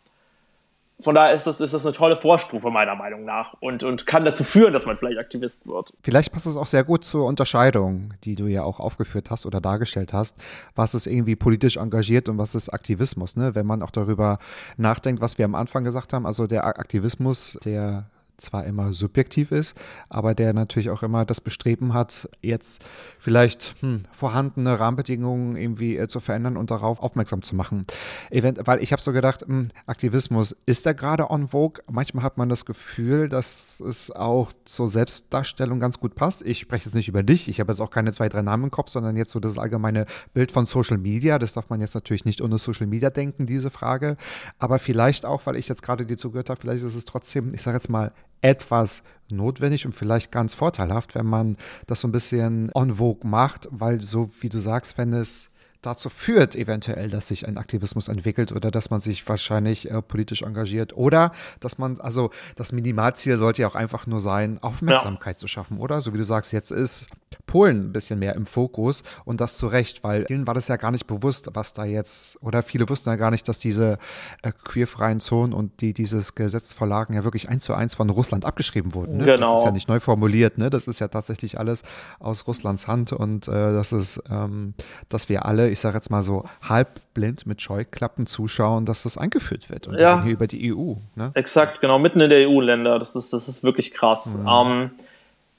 von 1.00 1.16
daher 1.16 1.36
ist 1.36 1.46
das, 1.46 1.60
ist 1.60 1.74
das 1.74 1.86
eine 1.86 1.94
tolle 1.94 2.16
Vorstufe 2.16 2.70
meiner 2.70 2.96
Meinung 2.96 3.26
nach 3.26 3.54
und, 3.60 3.84
und 3.84 4.08
kann 4.08 4.26
dazu 4.26 4.44
führen, 4.44 4.74
dass 4.74 4.86
man 4.86 4.98
vielleicht 4.98 5.20
Aktivist 5.20 5.68
wird. 5.68 5.94
Vielleicht 6.02 6.32
passt 6.32 6.48
es 6.48 6.56
auch 6.56 6.66
sehr 6.66 6.84
gut 6.84 7.04
zur 7.04 7.26
Unterscheidung, 7.26 8.14
die 8.24 8.36
du 8.36 8.48
ja 8.48 8.64
auch 8.64 8.80
aufgeführt 8.80 9.30
hast 9.30 9.46
oder 9.46 9.60
dargestellt 9.60 10.14
hast. 10.14 10.38
Was 10.76 10.96
ist 10.96 11.06
irgendwie 11.06 11.36
politisch 11.36 11.78
engagiert 11.78 12.30
und 12.30 12.38
was 12.38 12.56
ist 12.56 12.70
Aktivismus? 12.70 13.36
Ne? 13.36 13.54
Wenn 13.54 13.66
man 13.66 13.84
auch 13.84 13.92
darüber 13.92 14.40
nachdenkt, 14.78 15.22
was 15.22 15.38
wir 15.38 15.46
am 15.46 15.56
Anfang 15.56 15.84
gesagt 15.84 16.14
haben, 16.14 16.26
also 16.26 16.48
der 16.48 16.66
Aktivismus, 16.66 17.60
der 17.66 18.06
zwar 18.38 18.66
immer 18.66 18.94
subjektiv 18.94 19.52
ist, 19.52 19.78
aber 20.10 20.34
der 20.36 20.54
natürlich 20.54 20.90
auch 20.90 21.04
immer 21.04 21.26
das 21.26 21.42
Bestreben 21.42 21.94
hat, 21.94 22.30
jetzt 22.42 22.84
vielleicht 23.20 23.76
hm, 23.82 24.04
vorhandene 24.12 24.80
Rahmenbedingungen 24.80 25.56
irgendwie 25.56 25.98
äh, 25.98 26.08
zu 26.08 26.20
verändern 26.20 26.58
und 26.58 26.72
darauf 26.72 27.02
aufmerksam 27.02 27.42
zu 27.42 27.56
machen. 27.56 27.86
Event, 28.32 28.60
weil 28.66 28.82
ich 28.82 28.92
habe 28.92 29.02
so 29.02 29.12
gedacht, 29.12 29.42
hm, 29.42 29.70
Aktivismus 29.86 30.56
ist 30.66 30.86
da 30.86 30.94
gerade 30.94 31.30
on 31.30 31.48
vogue. 31.50 31.84
Manchmal 31.92 32.24
hat 32.24 32.38
man 32.38 32.50
das 32.50 32.66
Gefühl, 32.66 33.30
dass 33.30 33.80
es 33.80 34.12
auch 34.12 34.52
zur 34.66 34.88
Selbstdarstellung 34.88 35.80
ganz 35.80 36.00
gut 36.00 36.16
passt. 36.16 36.46
Ich 36.46 36.60
spreche 36.60 36.86
jetzt 36.86 36.96
nicht 36.96 37.08
über 37.08 37.24
dich, 37.24 37.48
ich 37.48 37.60
habe 37.60 37.72
jetzt 37.72 37.80
auch 37.80 37.92
keine 37.92 38.12
zwei, 38.12 38.30
drei 38.30 38.42
Namen 38.42 38.66
im 38.66 38.72
Kopf, 38.72 38.90
sondern 38.90 39.16
jetzt 39.16 39.32
so 39.32 39.40
das 39.40 39.58
allgemeine 39.58 40.06
Bild 40.34 40.52
von 40.52 40.66
Social 40.66 40.98
Media. 40.98 41.40
Das 41.40 41.54
darf 41.54 41.70
man 41.70 41.82
jetzt 41.82 41.96
natürlich 41.96 42.26
nicht 42.26 42.42
ohne 42.42 42.58
Social 42.58 42.88
Media 42.88 43.10
denken, 43.10 43.46
diese 43.46 43.70
Frage. 43.70 44.18
Aber 44.60 44.80
vielleicht 44.80 45.26
auch, 45.26 45.46
weil 45.46 45.56
ich 45.56 45.68
jetzt 45.68 45.84
gerade 45.84 46.06
dir 46.06 46.18
zugehört 46.18 46.50
habe, 46.50 46.62
vielleicht 46.62 46.84
ist 46.84 46.96
es 46.96 47.06
trotzdem, 47.06 47.54
ich 47.54 47.62
sage 47.62 47.78
jetzt 47.78 47.90
mal, 47.90 48.12
etwas 48.44 49.04
notwendig 49.32 49.86
und 49.86 49.94
vielleicht 49.94 50.32
ganz 50.32 50.54
vorteilhaft, 50.54 51.16
wenn 51.16 51.26
man 51.26 51.58
das 51.88 52.02
so 52.02 52.08
ein 52.08 52.12
bisschen 52.12 52.70
en 52.76 52.96
vogue 52.96 53.28
macht, 53.28 53.68
weil 53.72 54.02
so 54.02 54.30
wie 54.42 54.50
du 54.50 54.60
sagst, 54.60 54.98
wenn 54.98 55.14
es 55.14 55.50
dazu 55.86 56.10
führt, 56.10 56.56
eventuell, 56.56 57.10
dass 57.10 57.28
sich 57.28 57.48
ein 57.48 57.58
Aktivismus 57.58 58.08
entwickelt 58.08 58.52
oder 58.52 58.72
dass 58.72 58.90
man 58.90 59.00
sich 59.00 59.28
wahrscheinlich 59.30 59.92
äh, 59.92 60.02
politisch 60.02 60.42
engagiert 60.42 60.96
oder 60.98 61.32
dass 61.60 61.78
man, 61.78 62.00
also 62.02 62.32
das 62.56 62.72
Minimalziel 62.72 63.38
sollte 63.38 63.62
ja 63.62 63.68
auch 63.68 63.76
einfach 63.76 64.08
nur 64.08 64.20
sein, 64.20 64.58
Aufmerksamkeit 64.64 65.40
zu 65.40 65.48
schaffen, 65.48 65.78
oder? 65.78 66.02
So 66.02 66.14
wie 66.14 66.18
du 66.18 66.26
sagst, 66.26 66.52
jetzt 66.54 66.72
ist 66.72 67.08
Polen 67.46 67.90
ein 67.90 67.94
bisschen 67.94 68.20
mehr 68.20 68.36
im 68.36 68.46
Fokus 68.46 69.04
und 69.26 69.42
das 69.42 69.56
zu 69.56 69.68
Recht, 69.68 70.04
weil 70.04 70.26
vielen 70.28 70.48
war 70.48 70.54
das 70.54 70.68
ja 70.70 70.78
gar 70.78 70.92
nicht 70.92 71.08
bewusst, 71.08 71.50
was 71.54 71.74
da 71.74 71.84
jetzt, 71.84 72.42
oder 72.42 72.64
viele 72.64 72.88
wussten 72.90 73.10
ja 73.10 73.16
gar 73.16 73.32
nicht, 73.32 73.48
dass 73.48 73.60
diese 73.60 73.98
äh, 74.42 74.52
queerfreien 74.64 75.20
Zonen 75.20 75.54
und 75.54 75.82
die 75.82 75.94
dieses 75.94 76.36
Gesetzvorlagen 76.36 77.14
ja 77.16 77.24
wirklich 77.24 77.50
eins 77.50 77.66
zu 77.66 77.74
eins 77.74 77.96
von 77.96 78.10
Russland 78.10 78.46
abgeschrieben 78.46 78.94
wurden. 78.94 79.18
Ne? 79.18 79.26
Das 79.26 79.36
Genau. 79.36 79.56
ist 79.56 79.66
ja 79.66 79.72
nicht 79.72 79.88
neu 79.90 80.00
formuliert, 80.00 80.58
ne? 80.58 80.70
Das 80.70 80.88
ist 80.88 81.00
ja 81.00 81.08
tatsächlich 81.10 81.60
alles 81.60 81.84
aus 82.20 82.48
Russlands 82.48 82.88
Hand 82.88 83.12
und 83.12 83.48
äh, 83.48 83.52
das 83.74 83.92
ist, 83.92 84.22
ähm, 84.30 84.74
dass 85.10 85.28
wir 85.28 85.46
alle, 85.46 85.70
ich 85.74 85.80
sage 85.80 85.96
jetzt 85.98 86.10
mal 86.10 86.22
so, 86.22 86.46
halbblind 86.62 87.46
mit 87.46 87.62
Scheuklappen 87.62 88.26
zuschauen, 88.26 88.86
dass 88.86 89.04
das 89.04 89.18
eingeführt 89.18 89.70
wird. 89.70 89.88
Und 89.88 90.00
Ja. 90.00 90.24
hier 90.24 90.32
über 90.32 90.48
die 90.48 90.74
EU. 90.74 90.94
Ne? 91.16 91.32
Exakt, 91.34 91.82
genau, 91.82 92.00
mitten 92.00 92.22
in 92.22 92.30
der 92.30 92.48
EU-Länder. 92.50 92.98
Das 93.00 93.16
ist, 93.16 93.34
das 93.34 93.48
ist 93.48 93.64
wirklich 93.64 93.94
krass. 93.94 94.38
Mhm. 94.38 94.48
Ähm, 94.48 94.92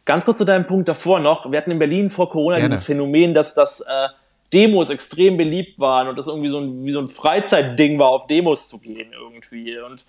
ganz 0.07 0.25
kurz 0.25 0.39
zu 0.39 0.45
deinem 0.45 0.67
Punkt 0.67 0.89
davor 0.89 1.21
noch. 1.21 1.51
Wir 1.51 1.59
hatten 1.59 1.71
in 1.71 1.79
Berlin 1.79 2.11
vor 2.11 2.31
Corona 2.31 2.57
Gerne. 2.57 2.71
dieses 2.71 2.87
Phänomen, 2.87 3.35
dass 3.35 3.55
das 3.55 3.81
äh, 3.81 4.09
Demos 4.53 4.89
extrem 4.91 5.37
beliebt 5.37 5.79
waren 5.79 6.09
und 6.09 6.17
das 6.17 6.27
irgendwie 6.27 6.49
so 6.49 6.59
ein, 6.59 6.85
wie 6.85 6.93
so 6.93 7.01
ein 7.01 7.09
Freizeitding 7.09 7.99
war, 7.99 8.09
auf 8.09 8.27
Demos 8.27 8.69
zu 8.69 8.79
gehen 8.79 9.13
irgendwie. 9.13 9.79
Und 9.79 10.05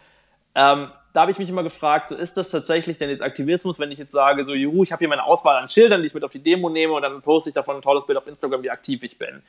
ähm, 0.53 0.89
da 1.13 1.21
habe 1.21 1.31
ich 1.31 1.39
mich 1.39 1.49
immer 1.49 1.63
gefragt, 1.63 2.09
so 2.09 2.15
ist 2.15 2.35
das 2.37 2.49
tatsächlich 2.49 2.97
denn 2.97 3.09
jetzt 3.09 3.21
Aktivismus, 3.21 3.79
wenn 3.79 3.89
ich 3.91 3.97
jetzt 3.97 4.11
sage, 4.11 4.45
so, 4.45 4.53
juhu, 4.53 4.83
ich 4.83 4.91
habe 4.91 4.99
hier 4.99 5.07
meine 5.07 5.23
Auswahl 5.23 5.57
an 5.57 5.69
Schildern, 5.69 6.01
die 6.01 6.07
ich 6.07 6.13
mit 6.13 6.23
auf 6.23 6.31
die 6.31 6.43
Demo 6.43 6.69
nehme 6.69 6.93
und 6.93 7.01
dann 7.01 7.21
poste 7.21 7.49
ich 7.49 7.53
davon 7.53 7.77
ein 7.77 7.81
tolles 7.81 8.05
Bild 8.05 8.17
auf 8.17 8.27
Instagram, 8.27 8.61
wie 8.63 8.69
aktiv 8.69 9.01
ich 9.03 9.17
bin. 9.17 9.41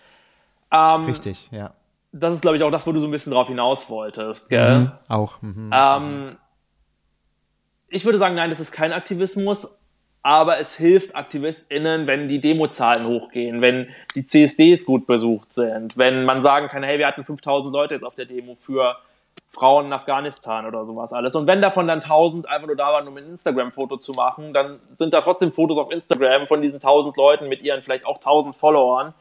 Ähm, 0.70 1.04
Richtig, 1.04 1.48
ja. 1.52 1.72
Das 2.12 2.34
ist, 2.34 2.40
glaube 2.40 2.56
ich, 2.56 2.62
auch 2.62 2.70
das, 2.70 2.86
wo 2.86 2.92
du 2.92 3.00
so 3.00 3.06
ein 3.06 3.10
bisschen 3.10 3.32
drauf 3.32 3.48
hinaus 3.48 3.90
wolltest, 3.90 4.48
gell? 4.48 4.78
Mhm. 4.78 4.92
Auch. 5.08 5.42
Mhm. 5.42 5.70
Ähm, 5.72 6.36
ich 7.88 8.04
würde 8.04 8.18
sagen, 8.18 8.34
nein, 8.34 8.50
das 8.50 8.60
ist 8.60 8.72
kein 8.72 8.92
Aktivismus, 8.92 9.76
aber 10.22 10.58
es 10.58 10.74
hilft 10.74 11.14
AktivistInnen, 11.14 12.06
wenn 12.06 12.26
die 12.26 12.40
Demozahlen 12.40 13.06
hochgehen, 13.06 13.60
wenn 13.60 13.88
die 14.14 14.24
CSDs 14.24 14.84
gut 14.84 15.06
besucht 15.06 15.52
sind, 15.52 15.96
wenn 15.96 16.24
man 16.24 16.42
sagen 16.42 16.68
kann, 16.68 16.82
hey, 16.82 16.98
wir 16.98 17.06
hatten 17.06 17.24
5000 17.24 17.72
Leute 17.72 17.94
jetzt 17.94 18.04
auf 18.04 18.14
der 18.14 18.24
Demo 18.24 18.56
für 18.56 18.96
Frauen 19.48 19.86
in 19.86 19.92
Afghanistan 19.92 20.66
oder 20.66 20.84
sowas 20.84 21.12
alles. 21.12 21.34
Und 21.34 21.46
wenn 21.46 21.62
davon 21.62 21.86
dann 21.86 22.00
1000 22.00 22.48
einfach 22.48 22.66
nur 22.66 22.76
da 22.76 22.92
waren, 22.92 23.06
um 23.06 23.16
ein 23.16 23.24
Instagram-Foto 23.24 23.98
zu 23.98 24.12
machen, 24.12 24.52
dann 24.52 24.80
sind 24.96 25.14
da 25.14 25.20
trotzdem 25.20 25.52
Fotos 25.52 25.78
auf 25.78 25.90
Instagram 25.90 26.46
von 26.46 26.60
diesen 26.60 26.76
1000 26.76 27.16
Leuten 27.16 27.48
mit 27.48 27.62
ihren 27.62 27.82
vielleicht 27.82 28.04
auch 28.04 28.16
1000 28.16 28.56
Followern. 28.56 29.14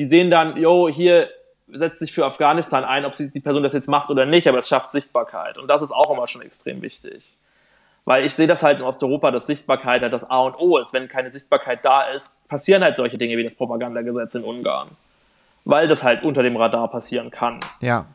Die 0.00 0.08
sehen 0.08 0.30
dann, 0.30 0.56
yo, 0.56 0.88
hier 0.88 1.28
setzt 1.70 1.98
sich 1.98 2.10
für 2.10 2.24
Afghanistan 2.24 2.84
ein, 2.84 3.04
ob 3.04 3.12
sie 3.12 3.30
die 3.30 3.40
Person 3.40 3.62
das 3.62 3.74
jetzt 3.74 3.86
macht 3.86 4.08
oder 4.08 4.24
nicht, 4.24 4.48
aber 4.48 4.58
es 4.58 4.66
schafft 4.66 4.90
Sichtbarkeit. 4.90 5.58
Und 5.58 5.68
das 5.68 5.82
ist 5.82 5.92
auch 5.92 6.10
immer 6.10 6.26
schon 6.26 6.40
extrem 6.40 6.80
wichtig. 6.80 7.36
Weil 8.06 8.24
ich 8.24 8.32
sehe 8.32 8.46
das 8.46 8.62
halt 8.62 8.78
in 8.78 8.84
Osteuropa, 8.84 9.30
dass 9.30 9.46
Sichtbarkeit 9.46 10.00
halt 10.00 10.14
das 10.14 10.24
A 10.24 10.38
und 10.38 10.54
O 10.58 10.78
ist. 10.78 10.94
Wenn 10.94 11.06
keine 11.06 11.30
Sichtbarkeit 11.30 11.84
da 11.84 12.04
ist, 12.04 12.38
passieren 12.48 12.82
halt 12.82 12.96
solche 12.96 13.18
Dinge 13.18 13.36
wie 13.36 13.44
das 13.44 13.54
Propagandagesetz 13.54 14.34
in 14.36 14.42
Ungarn. 14.42 14.88
Weil 15.66 15.86
das 15.86 16.02
halt 16.02 16.22
unter 16.22 16.42
dem 16.42 16.56
Radar 16.56 16.88
passieren 16.88 17.30
kann. 17.30 17.60
ja. 17.80 18.06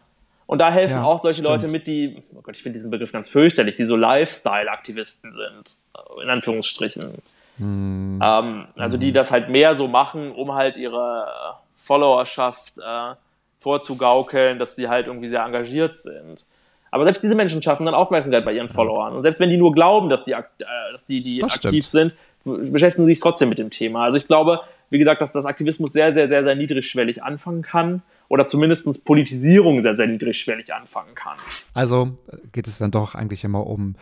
Und 0.47 0.59
da 0.59 0.71
helfen 0.71 0.97
Ja, 0.97 1.03
auch 1.03 1.21
solche 1.21 1.41
stimmt. 1.41 1.63
Leute 1.63 1.71
mit, 1.71 1.87
die, 1.87 2.21
oh 2.35 2.41
Gott, 2.41 2.55
ich 2.55 2.63
finde 2.63 2.77
diesen 2.77 2.91
Begriff 2.91 3.11
ganz 3.11 3.29
fürchterlich, 3.29 3.75
die 3.77 3.85
so 3.85 3.95
Lifestyle-Aktivisten 3.95 5.31
sind, 5.31 5.77
in 6.21 6.29
Anführungsstrichen. 6.29 7.15
Hm. 7.57 8.19
Ähm, 8.21 8.67
also 8.75 8.97
die 8.97 9.11
das 9.11 9.31
halt 9.31 9.49
mehr 9.49 9.75
so 9.75 9.87
machen, 9.87 10.31
um 10.31 10.53
halt 10.53 10.77
ihre 10.77 11.57
Followerschaft 11.75 12.79
äh, 12.79 13.15
vorzugaukeln, 13.59 14.59
dass 14.59 14.75
sie 14.75 14.87
halt 14.87 15.07
irgendwie 15.07 15.27
sehr 15.27 15.43
engagiert 15.43 15.99
sind. 15.99 16.45
Aber 16.91 17.03
selbst 17.03 17.23
diese 17.23 17.35
Menschen 17.35 17.61
schaffen 17.61 17.85
dann 17.85 17.95
Aufmerksamkeit 17.95 18.45
bei 18.45 18.53
ihren 18.53 18.69
Followern. 18.69 19.13
Und 19.15 19.23
selbst 19.23 19.39
wenn 19.39 19.49
die 19.49 19.57
nur 19.57 19.73
glauben, 19.73 20.09
dass 20.09 20.23
die, 20.23 20.31
äh, 20.31 20.43
dass 20.91 21.03
die, 21.05 21.21
die 21.21 21.39
Das 21.39 21.55
aktiv 21.55 21.85
stimmt. 21.85 22.15
sind, 22.45 22.71
beschäftigen 22.71 23.05
sie 23.05 23.13
sich 23.13 23.19
trotzdem 23.19 23.49
mit 23.49 23.59
dem 23.59 23.69
Thema. 23.69 24.03
Also 24.03 24.17
ich 24.17 24.27
glaube, 24.27 24.61
wie 24.89 24.99
gesagt, 24.99 25.21
dass 25.21 25.31
das 25.31 25.45
Aktivismus 25.45 25.93
sehr, 25.93 26.13
sehr, 26.13 26.27
sehr, 26.27 26.43
sehr 26.43 26.55
niedrigschwellig 26.55 27.23
anfangen 27.23 27.63
kann 27.63 28.01
oder 28.27 28.47
zumindest 28.47 29.05
Politisierung 29.05 29.81
sehr, 29.81 29.95
sehr 29.95 30.07
niedrigschwellig 30.07 30.73
anfangen 30.73 31.15
kann. 31.15 31.37
Also 31.73 32.17
geht 32.51 32.67
es 32.67 32.77
dann 32.77 32.91
doch 32.91 33.15
eigentlich 33.15 33.43
immer 33.43 33.65
um 33.67 33.95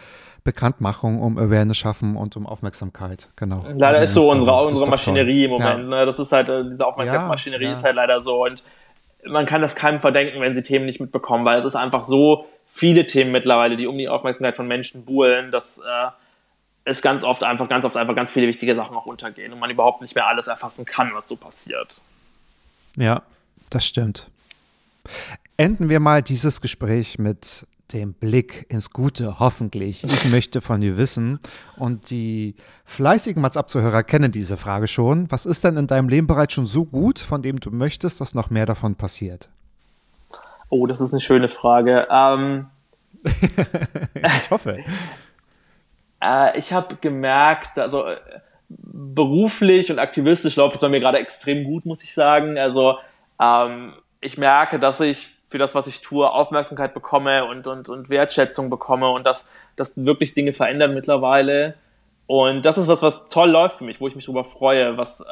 Bekanntmachung, 0.43 1.21
um 1.21 1.37
Awareness 1.37 1.77
schaffen 1.77 2.15
und 2.17 2.35
um 2.35 2.45
Aufmerksamkeit. 2.45 3.29
Genau. 3.35 3.65
Leider 3.75 4.01
ist 4.03 4.13
so 4.13 4.29
unsere. 4.29 4.51
Das 4.51 4.73
unsere 4.73 4.89
Maschinerie 4.89 5.45
im 5.45 5.51
toll. 5.51 5.59
Moment. 5.59 5.89
Ne? 5.89 6.05
Das 6.05 6.19
ist 6.19 6.31
halt, 6.31 6.49
äh, 6.49 6.63
diese 6.69 6.85
Aufmerksamkeitsmaschinerie 6.85 7.63
Ja, 7.63 7.69
ja. 7.69 7.73
ist 7.73 7.83
halt 7.83 7.95
leider 7.95 8.21
so. 8.21 8.43
Und 8.43 8.63
man 9.25 9.45
kann 9.45 9.61
das 9.61 9.75
keinem 9.75 10.01
verdenken, 10.01 10.41
wenn 10.41 10.53
sie 10.53 10.63
Themen 10.63 10.85
nicht 10.85 10.99
mitbekommen, 10.99 11.45
weil 11.45 11.59
es 11.59 11.65
ist 11.65 11.75
einfach 11.75 12.03
so 12.03 12.45
viele 12.69 13.05
Themen 13.05 13.31
mittlerweile, 13.31 13.77
die 13.77 13.87
um 13.87 13.97
die 13.97 14.09
Aufmerksamkeit 14.09 14.55
von 14.55 14.67
Menschen 14.67 15.05
buhlen, 15.05 15.51
dass 15.51 15.77
äh, 15.77 15.81
es 16.83 17.01
ganz 17.01 17.23
oft 17.23 17.43
einfach, 17.43 17.69
ganz 17.69 17.85
oft 17.85 17.95
einfach 17.95 18.15
ganz 18.15 18.31
viele 18.31 18.47
wichtige 18.47 18.75
Sachen 18.75 18.97
auch 18.97 19.05
untergehen 19.05 19.53
und 19.53 19.59
man 19.59 19.69
überhaupt 19.69 20.01
nicht 20.01 20.15
mehr 20.15 20.27
alles 20.27 20.47
erfassen 20.47 20.85
kann, 20.85 21.11
was 21.13 21.27
so 21.27 21.37
passiert. 21.37 22.01
Ja. 22.97 23.21
Das 23.73 23.85
stimmt. 23.85 24.29
Enden 25.57 25.89
wir 25.89 25.99
mal 25.99 26.21
dieses 26.21 26.61
Gespräch 26.61 27.19
mit 27.19 27.65
dem 27.91 28.13
Blick 28.13 28.65
ins 28.69 28.89
Gute, 28.89 29.39
hoffentlich. 29.39 30.03
Ich 30.03 30.31
möchte 30.31 30.61
von 30.61 30.81
dir 30.81 30.97
wissen, 30.97 31.39
und 31.77 32.09
die 32.09 32.55
fleißigen 32.85 33.41
Mats-Ab-Zuhörer 33.41 34.03
kennen 34.03 34.31
diese 34.31 34.57
Frage 34.57 34.87
schon. 34.87 35.29
Was 35.31 35.45
ist 35.45 35.63
denn 35.63 35.77
in 35.77 35.87
deinem 35.87 36.09
Leben 36.09 36.25
bereits 36.25 36.53
schon 36.53 36.65
so 36.65 36.85
gut, 36.85 37.19
von 37.19 37.41
dem 37.41 37.59
du 37.59 37.69
möchtest, 37.69 38.19
dass 38.19 38.33
noch 38.33 38.49
mehr 38.49 38.65
davon 38.65 38.95
passiert? 38.95 39.49
Oh, 40.69 40.87
das 40.87 41.01
ist 41.01 41.13
eine 41.13 41.21
schöne 41.21 41.49
Frage. 41.49 42.07
Ähm, 42.09 42.67
Ich 43.23 44.49
hoffe. 44.49 44.79
Äh, 46.25 46.57
ich 46.57 46.71
habe 46.71 46.95
gemerkt, 47.01 47.77
also 47.77 48.05
äh, 48.05 48.15
beruflich 48.69 49.91
und 49.91 49.99
aktivistisch 49.99 50.55
läuft 50.55 50.75
es 50.75 50.81
bei 50.81 50.87
mir 50.87 51.01
gerade 51.01 51.17
extrem 51.17 51.65
gut, 51.65 51.85
muss 51.85 52.01
ich 52.01 52.13
sagen. 52.13 52.57
Also 52.57 52.97
ähm, 53.39 53.93
ich 54.21 54.37
merke, 54.37 54.79
dass 54.79 54.99
ich 54.99 55.35
für 55.49 55.57
das, 55.57 55.75
was 55.75 55.85
ich 55.87 56.01
tue, 56.01 56.29
Aufmerksamkeit 56.29 56.93
bekomme 56.93 57.45
und, 57.45 57.67
und, 57.67 57.87
und 57.87 58.09
Wertschätzung 58.09 58.69
bekomme 58.69 59.09
und 59.09 59.25
dass, 59.25 59.49
dass 59.75 60.03
wirklich 60.03 60.33
Dinge 60.33 60.51
verändern 60.51 60.93
mittlerweile. 60.93 61.75
Und 62.25 62.63
das 62.63 62.77
ist 62.77 62.87
was, 62.87 63.03
was 63.03 63.27
toll 63.27 63.51
läuft 63.51 63.77
für 63.77 63.83
mich, 63.83 64.01
wo 64.01 64.07
ich 64.07 64.15
mich 64.15 64.25
darüber 64.25 64.45
freue, 64.45 64.97
was, 64.97 65.21
äh, 65.21 65.25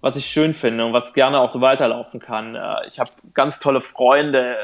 was 0.00 0.16
ich 0.16 0.26
schön 0.26 0.54
finde 0.54 0.84
und 0.84 0.92
was 0.92 1.14
gerne 1.14 1.40
auch 1.40 1.48
so 1.48 1.60
weiterlaufen 1.60 2.20
kann. 2.20 2.54
Äh, 2.54 2.86
ich 2.86 3.00
habe 3.00 3.10
ganz 3.34 3.58
tolle 3.58 3.80
Freunde, 3.80 4.56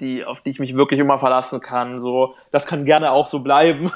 die, 0.00 0.24
auf 0.24 0.40
die 0.40 0.50
ich 0.50 0.58
mich 0.58 0.74
wirklich 0.74 1.00
immer 1.00 1.18
verlassen 1.18 1.60
kann. 1.60 2.00
So, 2.00 2.34
das 2.50 2.66
kann 2.66 2.84
gerne 2.84 3.12
auch 3.12 3.26
so 3.26 3.40
bleiben. 3.40 3.92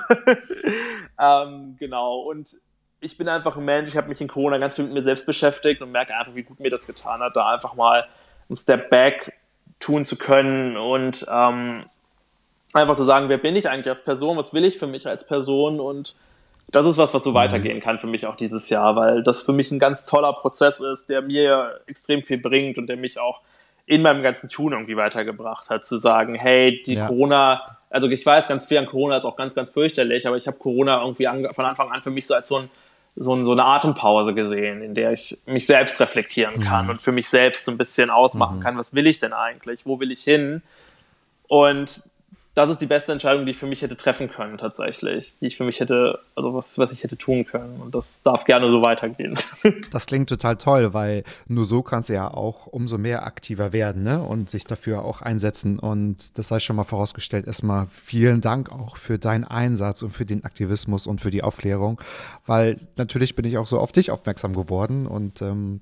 ähm, 1.18 1.76
genau. 1.78 2.18
Und 2.18 2.58
ich 3.06 3.16
bin 3.16 3.28
einfach 3.28 3.56
ein 3.56 3.64
Mensch, 3.64 3.88
ich 3.88 3.96
habe 3.96 4.08
mich 4.08 4.20
in 4.20 4.28
Corona 4.28 4.58
ganz 4.58 4.74
viel 4.74 4.84
mit 4.84 4.92
mir 4.94 5.02
selbst 5.02 5.24
beschäftigt 5.26 5.80
und 5.80 5.92
merke 5.92 6.14
einfach, 6.14 6.34
wie 6.34 6.42
gut 6.42 6.60
mir 6.60 6.70
das 6.70 6.86
getan 6.86 7.20
hat, 7.20 7.34
da 7.36 7.48
einfach 7.54 7.74
mal 7.74 8.06
einen 8.48 8.56
Step 8.56 8.90
back 8.90 9.32
tun 9.80 10.04
zu 10.06 10.16
können 10.16 10.76
und 10.76 11.24
ähm, 11.30 11.84
einfach 12.72 12.96
zu 12.96 13.04
sagen, 13.04 13.28
wer 13.28 13.38
bin 13.38 13.56
ich 13.56 13.68
eigentlich 13.70 13.88
als 13.88 14.02
Person, 14.02 14.36
was 14.36 14.52
will 14.52 14.64
ich 14.64 14.78
für 14.78 14.86
mich 14.86 15.06
als 15.06 15.26
Person 15.26 15.80
und 15.80 16.14
das 16.72 16.84
ist 16.84 16.98
was, 16.98 17.14
was 17.14 17.22
so 17.22 17.32
weitergehen 17.32 17.80
kann 17.80 18.00
für 18.00 18.08
mich 18.08 18.26
auch 18.26 18.34
dieses 18.34 18.68
Jahr, 18.70 18.96
weil 18.96 19.22
das 19.22 19.42
für 19.42 19.52
mich 19.52 19.70
ein 19.70 19.78
ganz 19.78 20.04
toller 20.04 20.32
Prozess 20.32 20.80
ist, 20.80 21.08
der 21.08 21.22
mir 21.22 21.80
extrem 21.86 22.24
viel 22.24 22.38
bringt 22.38 22.76
und 22.76 22.88
der 22.88 22.96
mich 22.96 23.20
auch 23.20 23.40
in 23.86 24.02
meinem 24.02 24.24
ganzen 24.24 24.48
Tun 24.48 24.72
irgendwie 24.72 24.96
weitergebracht 24.96 25.70
hat, 25.70 25.86
zu 25.86 25.96
sagen, 25.96 26.34
hey, 26.34 26.82
die 26.84 26.94
Ja. 26.94 27.06
Corona, 27.06 27.62
also 27.88 28.08
ich 28.08 28.26
weiß, 28.26 28.48
ganz 28.48 28.64
viel 28.64 28.78
an 28.78 28.86
Corona 28.86 29.16
ist 29.18 29.24
auch 29.24 29.36
ganz, 29.36 29.54
ganz 29.54 29.70
fürchterlich, 29.70 30.26
aber 30.26 30.36
ich 30.36 30.48
habe 30.48 30.56
Corona 30.58 31.00
irgendwie 31.02 31.28
ange- 31.28 31.54
von 31.54 31.64
Anfang 31.64 31.92
an 31.92 32.02
für 32.02 32.10
mich 32.10 32.26
so 32.26 32.34
als 32.34 32.48
so, 32.48 32.56
ein, 32.56 32.70
so, 33.16 33.34
ein, 33.34 33.44
so 33.44 33.52
eine 33.52 33.64
Atempause 33.64 34.34
gesehen, 34.34 34.82
in 34.82 34.94
der 34.94 35.12
ich 35.12 35.38
mich 35.46 35.66
selbst 35.66 35.98
reflektieren 36.00 36.60
kann 36.60 36.90
und 36.90 37.00
für 37.00 37.12
mich 37.12 37.28
selbst 37.28 37.64
so 37.64 37.72
ein 37.72 37.78
bisschen 37.78 38.10
ausmachen 38.10 38.60
kann, 38.60 38.76
was 38.76 38.94
will 38.94 39.06
ich 39.06 39.18
denn 39.18 39.32
eigentlich, 39.32 39.86
wo 39.86 39.98
will 39.98 40.12
ich 40.12 40.22
hin? 40.22 40.62
Und 41.48 42.02
das 42.56 42.70
ist 42.70 42.80
die 42.80 42.86
beste 42.86 43.12
Entscheidung, 43.12 43.44
die 43.44 43.50
ich 43.50 43.58
für 43.58 43.66
mich 43.66 43.82
hätte 43.82 43.98
treffen 43.98 44.30
können, 44.30 44.56
tatsächlich. 44.56 45.34
Die 45.42 45.46
ich 45.46 45.58
für 45.58 45.64
mich 45.64 45.78
hätte, 45.78 46.20
also 46.34 46.54
was, 46.54 46.78
was 46.78 46.90
ich 46.90 47.02
hätte 47.02 47.18
tun 47.18 47.44
können. 47.44 47.82
Und 47.82 47.94
das 47.94 48.22
darf 48.22 48.44
gerne 48.44 48.70
so 48.70 48.82
weitergehen. 48.82 49.34
Das 49.90 50.06
klingt 50.06 50.28
total 50.28 50.56
toll, 50.56 50.94
weil 50.94 51.22
nur 51.48 51.64
so 51.64 51.82
kannst 51.82 52.08
du 52.08 52.14
ja 52.14 52.32
auch 52.32 52.66
umso 52.66 52.96
mehr 52.96 53.26
aktiver 53.26 53.72
werden 53.72 54.02
ne? 54.02 54.22
und 54.22 54.48
sich 54.48 54.64
dafür 54.64 55.04
auch 55.04 55.20
einsetzen. 55.20 55.78
Und 55.78 56.38
das 56.38 56.48
sei 56.48 56.58
schon 56.58 56.76
mal 56.76 56.84
vorausgestellt. 56.84 57.46
Erstmal 57.46 57.86
vielen 57.88 58.40
Dank 58.40 58.72
auch 58.72 58.96
für 58.96 59.18
deinen 59.18 59.44
Einsatz 59.44 60.02
und 60.02 60.12
für 60.12 60.24
den 60.24 60.44
Aktivismus 60.44 61.06
und 61.06 61.20
für 61.20 61.30
die 61.30 61.42
Aufklärung, 61.42 62.00
weil 62.46 62.78
natürlich 62.96 63.34
bin 63.36 63.44
ich 63.44 63.58
auch 63.58 63.66
so 63.66 63.78
auf 63.80 63.92
dich 63.92 64.10
aufmerksam 64.10 64.54
geworden 64.54 65.06
und 65.06 65.42
ähm, 65.42 65.80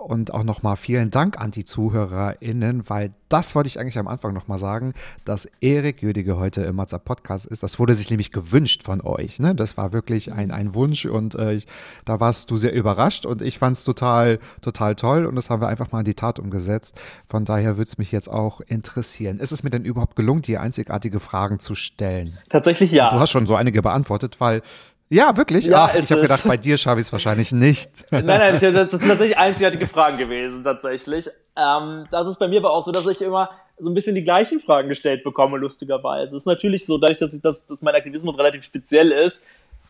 und 0.00 0.32
auch 0.32 0.44
nochmal 0.44 0.76
vielen 0.76 1.10
Dank 1.10 1.38
an 1.38 1.50
die 1.50 1.64
ZuhörerInnen, 1.64 2.88
weil 2.88 3.12
das 3.28 3.54
wollte 3.54 3.68
ich 3.68 3.78
eigentlich 3.78 3.98
am 3.98 4.08
Anfang 4.08 4.32
nochmal 4.32 4.58
sagen, 4.58 4.92
dass 5.24 5.48
Erik 5.60 6.02
Jüdige 6.02 6.36
heute 6.36 6.62
im 6.62 6.78
WhatsApp 6.78 7.04
Podcast 7.04 7.46
ist. 7.46 7.62
Das 7.62 7.78
wurde 7.78 7.94
sich 7.94 8.10
nämlich 8.10 8.32
gewünscht 8.32 8.82
von 8.82 9.00
euch. 9.02 9.38
Ne? 9.38 9.54
Das 9.54 9.76
war 9.76 9.92
wirklich 9.92 10.32
ein, 10.32 10.50
ein 10.50 10.74
Wunsch 10.74 11.06
und 11.06 11.36
äh, 11.36 11.52
ich, 11.52 11.66
da 12.04 12.18
warst 12.18 12.50
du 12.50 12.56
sehr 12.56 12.72
überrascht 12.72 13.26
und 13.26 13.40
ich 13.40 13.58
fand 13.58 13.76
es 13.76 13.84
total, 13.84 14.40
total 14.62 14.96
toll 14.96 15.26
und 15.26 15.36
das 15.36 15.48
haben 15.48 15.62
wir 15.62 15.68
einfach 15.68 15.92
mal 15.92 16.00
in 16.00 16.06
die 16.06 16.14
Tat 16.14 16.40
umgesetzt. 16.40 17.00
Von 17.26 17.44
daher 17.44 17.76
würde 17.76 17.88
es 17.88 17.98
mich 17.98 18.10
jetzt 18.10 18.28
auch 18.28 18.60
interessieren. 18.62 19.38
Ist 19.38 19.52
es 19.52 19.62
mir 19.62 19.70
denn 19.70 19.84
überhaupt 19.84 20.16
gelungen, 20.16 20.42
dir 20.42 20.60
einzigartige 20.60 21.20
Fragen 21.20 21.60
zu 21.60 21.76
stellen? 21.76 22.38
Tatsächlich 22.48 22.90
ja. 22.90 23.10
Du 23.10 23.20
hast 23.20 23.30
schon 23.30 23.46
so 23.46 23.54
einige 23.54 23.82
beantwortet, 23.82 24.40
weil 24.40 24.62
ja, 25.10 25.36
wirklich. 25.36 25.66
Ja, 25.66 25.90
Ach, 25.90 25.94
ich 25.94 26.10
habe 26.10 26.22
gedacht, 26.22 26.44
bei 26.46 26.56
dir 26.56 26.78
schaffe 26.78 27.00
ich 27.00 27.06
es 27.06 27.12
wahrscheinlich 27.12 27.52
nicht. 27.52 27.90
Nein, 28.10 28.24
nein, 28.26 28.54
ich, 28.54 28.60
das 28.60 28.90
sind 28.90 29.06
tatsächlich 29.06 29.36
einzigartige 29.36 29.86
Fragen 29.86 30.16
gewesen, 30.18 30.62
tatsächlich. 30.64 31.28
Ähm, 31.56 32.04
das 32.10 32.26
ist 32.28 32.38
bei 32.38 32.48
mir 32.48 32.60
aber 32.60 32.72
auch 32.72 32.84
so, 32.84 32.92
dass 32.92 33.06
ich 33.06 33.20
immer 33.20 33.50
so 33.78 33.90
ein 33.90 33.94
bisschen 33.94 34.14
die 34.14 34.24
gleichen 34.24 34.60
Fragen 34.60 34.88
gestellt 34.88 35.24
bekomme, 35.24 35.58
lustigerweise. 35.58 36.36
Es 36.36 36.42
ist 36.42 36.46
natürlich 36.46 36.86
so, 36.86 36.98
dadurch, 36.98 37.18
dass, 37.18 37.34
ich 37.34 37.42
das, 37.42 37.66
dass 37.66 37.82
mein 37.82 37.94
Aktivismus 37.94 38.38
relativ 38.38 38.62
speziell 38.64 39.10
ist, 39.10 39.42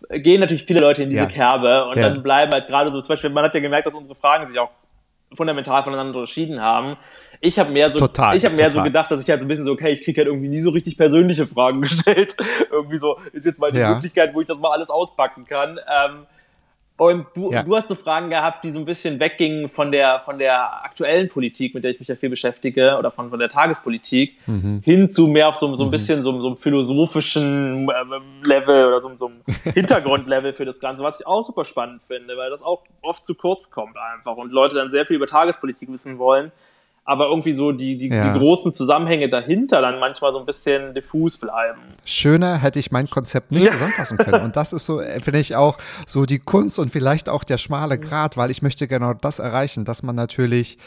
gehen 0.08 0.40
natürlich 0.40 0.64
viele 0.64 0.80
Leute 0.80 1.02
in 1.02 1.10
diese 1.10 1.22
Ja. 1.22 1.28
Kerbe 1.28 1.86
und 1.86 1.98
Ja. 1.98 2.08
dann 2.08 2.22
bleiben 2.22 2.52
halt 2.52 2.66
gerade 2.66 2.90
so, 2.90 3.00
zum 3.00 3.08
Beispiel, 3.08 3.30
man 3.30 3.44
hat 3.44 3.54
ja 3.54 3.60
gemerkt, 3.60 3.86
dass 3.86 3.94
unsere 3.94 4.14
Fragen 4.14 4.46
sich 4.46 4.58
auch 4.58 4.70
fundamental 5.36 5.82
voneinander 5.84 6.18
unterschieden 6.18 6.60
haben. 6.60 6.96
Ich 7.42 7.58
habe 7.58 7.70
mehr 7.70 7.90
so, 7.90 7.98
Total, 7.98 8.36
ich 8.36 8.44
habe 8.44 8.54
mehr 8.54 8.70
so 8.70 8.74
total. 8.76 8.88
gedacht, 8.90 9.10
dass 9.10 9.22
ich 9.22 9.30
halt 9.30 9.40
so 9.40 9.46
ein 9.46 9.48
bisschen 9.48 9.64
so, 9.64 9.72
okay, 9.72 9.90
ich 9.92 10.04
kriege 10.04 10.20
halt 10.20 10.28
irgendwie 10.28 10.48
nie 10.48 10.60
so 10.60 10.70
richtig 10.70 10.98
persönliche 10.98 11.46
Fragen 11.46 11.80
gestellt. 11.82 12.36
irgendwie 12.70 12.98
so, 12.98 13.18
ist 13.32 13.46
jetzt 13.46 13.58
mal 13.58 13.72
die 13.72 13.78
Ja. 13.78 13.94
Möglichkeit, 13.94 14.34
wo 14.34 14.40
ich 14.42 14.46
das 14.46 14.58
mal 14.58 14.70
alles 14.72 14.90
auspacken 14.90 15.46
kann. 15.46 15.78
Ähm, 15.88 16.26
und 16.98 17.24
du, 17.34 17.50
Ja. 17.50 17.62
du 17.62 17.74
hast 17.74 17.88
so 17.88 17.94
Fragen 17.94 18.28
gehabt, 18.28 18.62
die 18.62 18.70
so 18.70 18.78
ein 18.78 18.84
bisschen 18.84 19.18
weggingen 19.20 19.70
von 19.70 19.90
der, 19.90 20.20
von 20.20 20.38
der 20.38 20.84
aktuellen 20.84 21.30
Politik, 21.30 21.72
mit 21.74 21.82
der 21.82 21.92
ich 21.92 21.98
mich 21.98 22.08
ja 22.08 22.14
viel 22.16 22.28
beschäftige, 22.28 22.98
oder 22.98 23.10
von, 23.10 23.30
von 23.30 23.38
der 23.38 23.48
Tagespolitik, 23.48 24.36
Mhm. 24.46 24.82
hin 24.84 25.08
zu 25.08 25.26
mehr 25.26 25.48
auf 25.48 25.56
so, 25.56 25.74
so 25.76 25.84
ein 25.84 25.90
bisschen 25.90 26.20
so, 26.20 26.38
so 26.42 26.48
einem 26.48 26.56
philosophischen 26.58 27.88
ähm, 27.88 28.22
Level 28.44 28.86
oder 28.86 29.00
so, 29.00 29.14
so 29.14 29.26
einem 29.28 29.40
Hintergrundlevel 29.74 30.52
für 30.52 30.66
das 30.66 30.78
Ganze, 30.78 31.02
was 31.02 31.18
ich 31.20 31.26
auch 31.26 31.42
super 31.42 31.64
spannend 31.64 32.02
finde, 32.06 32.36
weil 32.36 32.50
das 32.50 32.60
auch 32.62 32.82
oft 33.00 33.24
zu 33.24 33.34
kurz 33.34 33.70
kommt 33.70 33.96
einfach 33.96 34.36
und 34.36 34.52
Leute 34.52 34.74
dann 34.74 34.90
sehr 34.90 35.06
viel 35.06 35.16
über 35.16 35.26
Tagespolitik 35.26 35.90
wissen 35.90 36.18
wollen, 36.18 36.52
aber 37.10 37.26
irgendwie 37.26 37.52
so 37.52 37.72
die, 37.72 37.96
die, 37.98 38.08
Ja. 38.08 38.32
die 38.32 38.38
großen 38.38 38.72
Zusammenhänge 38.72 39.28
dahinter 39.28 39.82
dann 39.82 39.98
manchmal 39.98 40.32
so 40.32 40.38
ein 40.38 40.46
bisschen 40.46 40.94
diffus 40.94 41.38
bleiben. 41.38 41.80
Schöner 42.04 42.58
hätte 42.58 42.78
ich 42.78 42.92
mein 42.92 43.10
Konzept 43.10 43.50
nicht 43.50 43.68
zusammenfassen 43.68 44.16
können. 44.16 44.44
Und 44.44 44.54
das 44.54 44.72
ist 44.72 44.86
so, 44.86 45.00
äh, 45.00 45.18
finde 45.18 45.40
ich 45.40 45.56
auch 45.56 45.76
so 46.06 46.24
die 46.24 46.38
Kunst 46.38 46.78
und 46.78 46.90
vielleicht 46.90 47.28
auch 47.28 47.42
der 47.42 47.58
schmale 47.58 47.98
Grat, 47.98 48.36
weil 48.36 48.50
ich 48.52 48.62
möchte 48.62 48.86
genau 48.86 49.12
das 49.12 49.40
erreichen, 49.40 49.84
dass 49.84 50.04
man 50.04 50.14
natürlich 50.14 50.78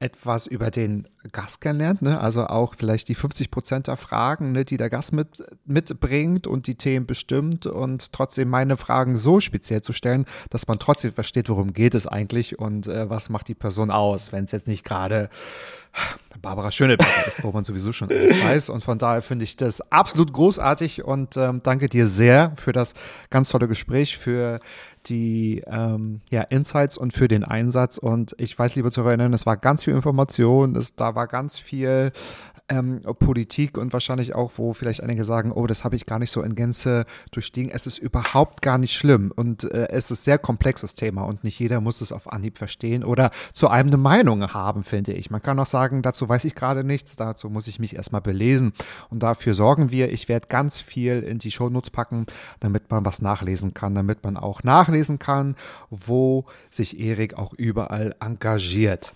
etwas 0.00 0.46
über 0.46 0.70
den 0.70 1.06
Gast 1.30 1.60
kennenlernt, 1.60 2.00
ne? 2.00 2.18
also 2.18 2.46
auch 2.46 2.74
vielleicht 2.74 3.08
die 3.08 3.14
50 3.14 3.50
Prozent 3.50 3.86
der 3.86 3.98
Fragen, 3.98 4.52
ne, 4.52 4.64
die 4.64 4.78
der 4.78 4.88
Gast 4.88 5.12
mit, 5.12 5.44
mitbringt 5.66 6.46
und 6.46 6.66
die 6.66 6.74
Themen 6.74 7.04
bestimmt 7.04 7.66
und 7.66 8.10
trotzdem 8.10 8.48
meine 8.48 8.78
Fragen 8.78 9.14
so 9.14 9.40
speziell 9.40 9.82
zu 9.82 9.92
stellen, 9.92 10.24
dass 10.48 10.66
man 10.66 10.78
trotzdem 10.78 11.12
versteht, 11.12 11.50
worum 11.50 11.74
geht 11.74 11.94
es 11.94 12.06
eigentlich 12.06 12.58
und 12.58 12.86
äh, 12.86 13.10
was 13.10 13.28
macht 13.28 13.48
die 13.48 13.54
Person 13.54 13.90
aus, 13.90 14.32
wenn 14.32 14.44
es 14.44 14.52
jetzt 14.52 14.68
nicht 14.68 14.84
gerade 14.84 15.28
Barbara 16.40 16.72
Schöneberger 16.72 17.26
ist, 17.26 17.42
wo 17.42 17.50
man 17.50 17.64
sowieso 17.64 17.92
schon 17.92 18.08
alles 18.08 18.42
weiß. 18.42 18.68
Und 18.70 18.82
von 18.82 18.98
daher 18.98 19.20
finde 19.20 19.44
ich 19.44 19.56
das 19.56 19.80
absolut 19.92 20.32
großartig 20.32 21.04
und 21.04 21.36
ähm, 21.36 21.60
danke 21.62 21.88
dir 21.88 22.06
sehr 22.06 22.52
für 22.56 22.72
das 22.72 22.94
ganz 23.28 23.50
tolle 23.50 23.68
Gespräch, 23.68 24.16
für 24.16 24.58
die 25.06 25.62
ähm, 25.66 26.20
ja, 26.30 26.42
Insights 26.42 26.98
und 26.98 27.12
für 27.12 27.28
den 27.28 27.44
Einsatz. 27.44 27.98
Und 27.98 28.34
ich 28.38 28.58
weiß, 28.58 28.74
liebe 28.74 28.90
Zuhörerinnen, 28.90 29.32
es 29.32 29.46
war 29.46 29.56
ganz 29.56 29.84
viel 29.84 29.94
Information, 29.94 30.76
es, 30.76 30.94
da 30.94 31.14
war 31.14 31.26
ganz 31.26 31.58
viel 31.58 32.12
ähm, 32.70 33.00
Politik 33.18 33.76
und 33.76 33.92
wahrscheinlich 33.92 34.34
auch, 34.34 34.52
wo 34.56 34.72
vielleicht 34.72 35.02
einige 35.02 35.24
sagen, 35.24 35.52
oh, 35.52 35.66
das 35.66 35.84
habe 35.84 35.96
ich 35.96 36.06
gar 36.06 36.18
nicht 36.18 36.30
so 36.30 36.42
in 36.42 36.54
Gänze 36.54 37.04
durchstiegen. 37.32 37.70
Es 37.70 37.86
ist 37.86 37.98
überhaupt 37.98 38.62
gar 38.62 38.78
nicht 38.78 38.94
schlimm 38.94 39.32
und 39.34 39.64
äh, 39.64 39.88
es 39.90 40.10
ist 40.10 40.24
sehr 40.24 40.38
komplexes 40.38 40.94
Thema 40.94 41.22
und 41.22 41.44
nicht 41.44 41.58
jeder 41.58 41.80
muss 41.80 42.00
es 42.00 42.12
auf 42.12 42.32
Anhieb 42.32 42.56
verstehen 42.56 43.04
oder 43.04 43.30
zu 43.52 43.68
einem 43.68 43.90
eine 43.90 43.96
Meinung 43.96 44.52
haben, 44.52 44.84
finde 44.84 45.12
ich. 45.12 45.30
Man 45.30 45.42
kann 45.42 45.58
auch 45.58 45.66
sagen, 45.66 46.02
dazu 46.02 46.28
weiß 46.28 46.44
ich 46.44 46.54
gerade 46.54 46.84
nichts, 46.84 47.16
dazu 47.16 47.50
muss 47.50 47.66
ich 47.66 47.78
mich 47.78 47.96
erstmal 47.96 48.20
belesen. 48.20 48.72
Und 49.10 49.22
dafür 49.22 49.54
sorgen 49.54 49.90
wir. 49.90 50.12
Ich 50.12 50.28
werde 50.28 50.46
ganz 50.48 50.80
viel 50.80 51.20
in 51.22 51.38
die 51.38 51.50
Shownotes 51.50 51.90
packen, 51.90 52.26
damit 52.60 52.90
man 52.90 53.04
was 53.04 53.20
nachlesen 53.20 53.74
kann, 53.74 53.94
damit 53.94 54.22
man 54.24 54.36
auch 54.36 54.62
nachlesen 54.62 55.18
kann, 55.18 55.56
wo 55.90 56.44
sich 56.70 57.00
Erik 57.00 57.34
auch 57.34 57.52
überall 57.54 58.14
engagiert. 58.20 59.12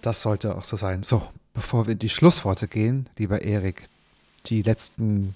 Das 0.00 0.22
sollte 0.22 0.56
auch 0.56 0.64
so 0.64 0.76
sein. 0.76 1.02
So, 1.02 1.22
bevor 1.54 1.86
wir 1.86 1.92
in 1.92 1.98
die 1.98 2.08
Schlussworte 2.08 2.68
gehen, 2.68 3.08
lieber 3.16 3.42
Erik, 3.42 3.84
die 4.46 4.62
letzten 4.62 5.34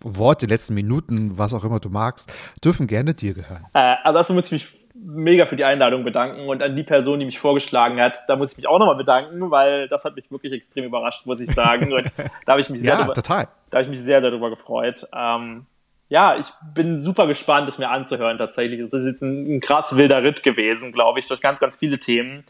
Worte, 0.00 0.46
die 0.46 0.52
letzten 0.52 0.74
Minuten, 0.74 1.38
was 1.38 1.52
auch 1.52 1.64
immer 1.64 1.80
du 1.80 1.88
magst, 1.88 2.32
dürfen 2.64 2.86
gerne 2.86 3.14
dir 3.14 3.34
gehören. 3.34 3.64
Äh, 3.74 3.96
also 4.04 4.18
erstmal 4.18 4.36
muss 4.36 4.46
ich 4.46 4.52
mich 4.52 4.68
mega 4.94 5.46
für 5.46 5.56
die 5.56 5.64
Einladung 5.64 6.04
bedanken 6.04 6.48
und 6.48 6.62
an 6.62 6.74
die 6.74 6.82
Person, 6.82 7.20
die 7.20 7.26
mich 7.26 7.38
vorgeschlagen 7.38 8.00
hat, 8.00 8.18
da 8.26 8.36
muss 8.36 8.52
ich 8.52 8.56
mich 8.56 8.66
auch 8.66 8.78
nochmal 8.78 8.96
bedanken, 8.96 9.50
weil 9.50 9.88
das 9.88 10.04
hat 10.04 10.16
mich 10.16 10.30
wirklich 10.30 10.52
extrem 10.52 10.84
überrascht, 10.84 11.24
muss 11.26 11.40
ich 11.40 11.50
sagen. 11.52 11.92
Und 11.92 12.12
da 12.46 12.52
habe 12.52 12.60
ich 12.60 12.70
mich 12.70 12.80
sehr, 12.80 12.94
ja, 12.94 12.98
drüber, 12.98 13.14
total. 13.14 13.48
Da 13.70 13.78
habe 13.78 13.84
ich 13.84 13.90
mich 13.90 14.00
sehr, 14.00 14.20
sehr 14.20 14.30
drüber 14.30 14.50
gefreut. 14.50 15.06
Ähm, 15.14 15.66
ja, 16.08 16.36
ich 16.38 16.46
bin 16.74 17.00
super 17.00 17.26
gespannt, 17.26 17.68
es 17.68 17.78
mir 17.78 17.90
anzuhören 17.90 18.38
tatsächlich. 18.38 18.80
Das 18.90 19.00
ist 19.00 19.06
jetzt 19.06 19.22
ein, 19.22 19.56
ein 19.56 19.60
krass 19.60 19.94
wilder 19.94 20.22
Ritt 20.22 20.42
gewesen, 20.42 20.92
glaube 20.92 21.20
ich, 21.20 21.28
durch 21.28 21.40
ganz, 21.40 21.60
ganz 21.60 21.76
viele 21.76 21.98
Themen. 21.98 22.44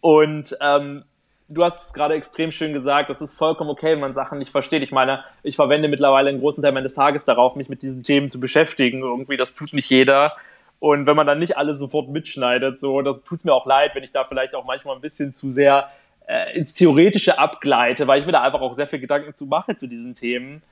Und 0.00 0.56
ähm, 0.60 1.04
du 1.52 1.64
hast 1.64 1.88
es 1.88 1.92
gerade 1.92 2.14
extrem 2.14 2.50
schön 2.50 2.72
gesagt, 2.72 3.10
das 3.10 3.20
ist 3.20 3.34
vollkommen 3.34 3.70
okay, 3.70 3.92
wenn 3.92 4.00
man 4.00 4.14
Sachen 4.14 4.38
nicht 4.38 4.50
versteht. 4.50 4.82
Ich 4.82 4.92
meine, 4.92 5.24
ich 5.42 5.56
verwende 5.56 5.88
mittlerweile 5.88 6.30
einen 6.30 6.40
großen 6.40 6.62
Teil 6.62 6.72
meines 6.72 6.94
Tages 6.94 7.24
darauf, 7.24 7.56
mich 7.56 7.68
mit 7.68 7.82
diesen 7.82 8.02
Themen 8.02 8.30
zu 8.30 8.40
beschäftigen. 8.40 9.00
Irgendwie, 9.00 9.36
das 9.36 9.54
tut 9.54 9.72
nicht 9.72 9.90
jeder. 9.90 10.32
Und 10.78 11.06
wenn 11.06 11.16
man 11.16 11.26
dann 11.26 11.38
nicht 11.38 11.56
alles 11.56 11.78
sofort 11.78 12.08
mitschneidet, 12.08 12.80
so, 12.80 13.00
das 13.02 13.16
tut 13.24 13.38
es 13.38 13.44
mir 13.44 13.52
auch 13.52 13.66
leid, 13.66 13.94
wenn 13.94 14.02
ich 14.02 14.12
da 14.12 14.24
vielleicht 14.24 14.54
auch 14.54 14.64
manchmal 14.64 14.96
ein 14.96 15.00
bisschen 15.00 15.32
zu 15.32 15.52
sehr 15.52 15.90
äh, 16.26 16.56
ins 16.56 16.74
Theoretische 16.74 17.38
abgleite, 17.38 18.06
weil 18.06 18.18
ich 18.18 18.26
mir 18.26 18.32
da 18.32 18.42
einfach 18.42 18.60
auch 18.60 18.74
sehr 18.74 18.86
viel 18.86 18.98
Gedanken 18.98 19.34
zu 19.34 19.46
mache 19.46 19.76
zu 19.76 19.86
diesen 19.86 20.14
Themen. 20.14 20.62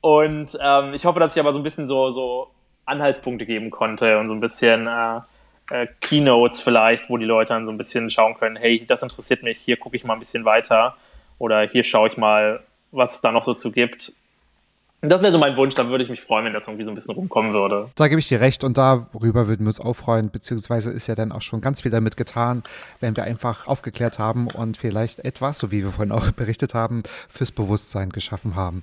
Und 0.00 0.58
ähm, 0.60 0.92
ich 0.92 1.06
hoffe, 1.06 1.20
dass 1.20 1.34
ich 1.34 1.40
aber 1.40 1.52
so 1.52 1.60
ein 1.60 1.62
bisschen 1.62 1.88
so, 1.88 2.10
so 2.10 2.48
Anhaltspunkte 2.84 3.46
geben 3.46 3.70
konnte 3.70 4.18
und 4.18 4.28
so 4.28 4.34
ein 4.34 4.40
bisschen 4.40 4.86
äh, 4.86 5.20
äh, 5.70 5.86
Keynotes 6.00 6.60
vielleicht, 6.60 7.08
wo 7.08 7.16
die 7.16 7.24
Leute 7.24 7.50
dann 7.50 7.66
so 7.66 7.72
ein 7.72 7.78
bisschen 7.78 8.10
schauen 8.10 8.34
können, 8.34 8.56
hey, 8.56 8.84
das 8.86 9.02
interessiert 9.02 9.42
mich, 9.42 9.58
hier 9.58 9.76
gucke 9.76 9.96
ich 9.96 10.04
mal 10.04 10.14
ein 10.14 10.18
bisschen 10.18 10.44
weiter 10.44 10.96
oder 11.38 11.62
hier 11.62 11.84
schaue 11.84 12.08
ich 12.08 12.16
mal, 12.16 12.60
was 12.92 13.16
es 13.16 13.20
da 13.20 13.32
noch 13.32 13.44
so 13.44 13.54
zu 13.54 13.70
gibt. 13.70 14.12
Das 15.08 15.22
wäre 15.22 15.32
so 15.32 15.38
mein 15.38 15.56
Wunsch, 15.56 15.74
da 15.74 15.88
würde 15.88 16.04
ich 16.04 16.10
mich 16.10 16.22
freuen, 16.22 16.46
wenn 16.46 16.52
das 16.52 16.66
irgendwie 16.66 16.84
so 16.84 16.90
ein 16.90 16.94
bisschen 16.94 17.14
rumkommen 17.14 17.52
würde. 17.52 17.90
Da 17.94 18.08
gebe 18.08 18.20
ich 18.20 18.28
dir 18.28 18.40
recht 18.40 18.64
und 18.64 18.78
darüber 18.78 19.46
würden 19.46 19.64
wir 19.64 19.68
uns 19.68 19.80
auch 19.80 19.94
freuen, 19.94 20.30
beziehungsweise 20.30 20.90
ist 20.90 21.06
ja 21.06 21.14
dann 21.14 21.32
auch 21.32 21.42
schon 21.42 21.60
ganz 21.60 21.82
viel 21.82 21.90
damit 21.90 22.16
getan, 22.16 22.62
wenn 23.00 23.16
wir 23.16 23.24
einfach 23.24 23.66
aufgeklärt 23.66 24.18
haben 24.18 24.48
und 24.48 24.76
vielleicht 24.76 25.20
etwas, 25.20 25.58
so 25.58 25.70
wie 25.70 25.82
wir 25.82 25.90
vorhin 25.90 26.12
auch 26.12 26.30
berichtet 26.32 26.74
haben, 26.74 27.02
fürs 27.28 27.52
Bewusstsein 27.52 28.10
geschaffen 28.10 28.54
haben. 28.54 28.82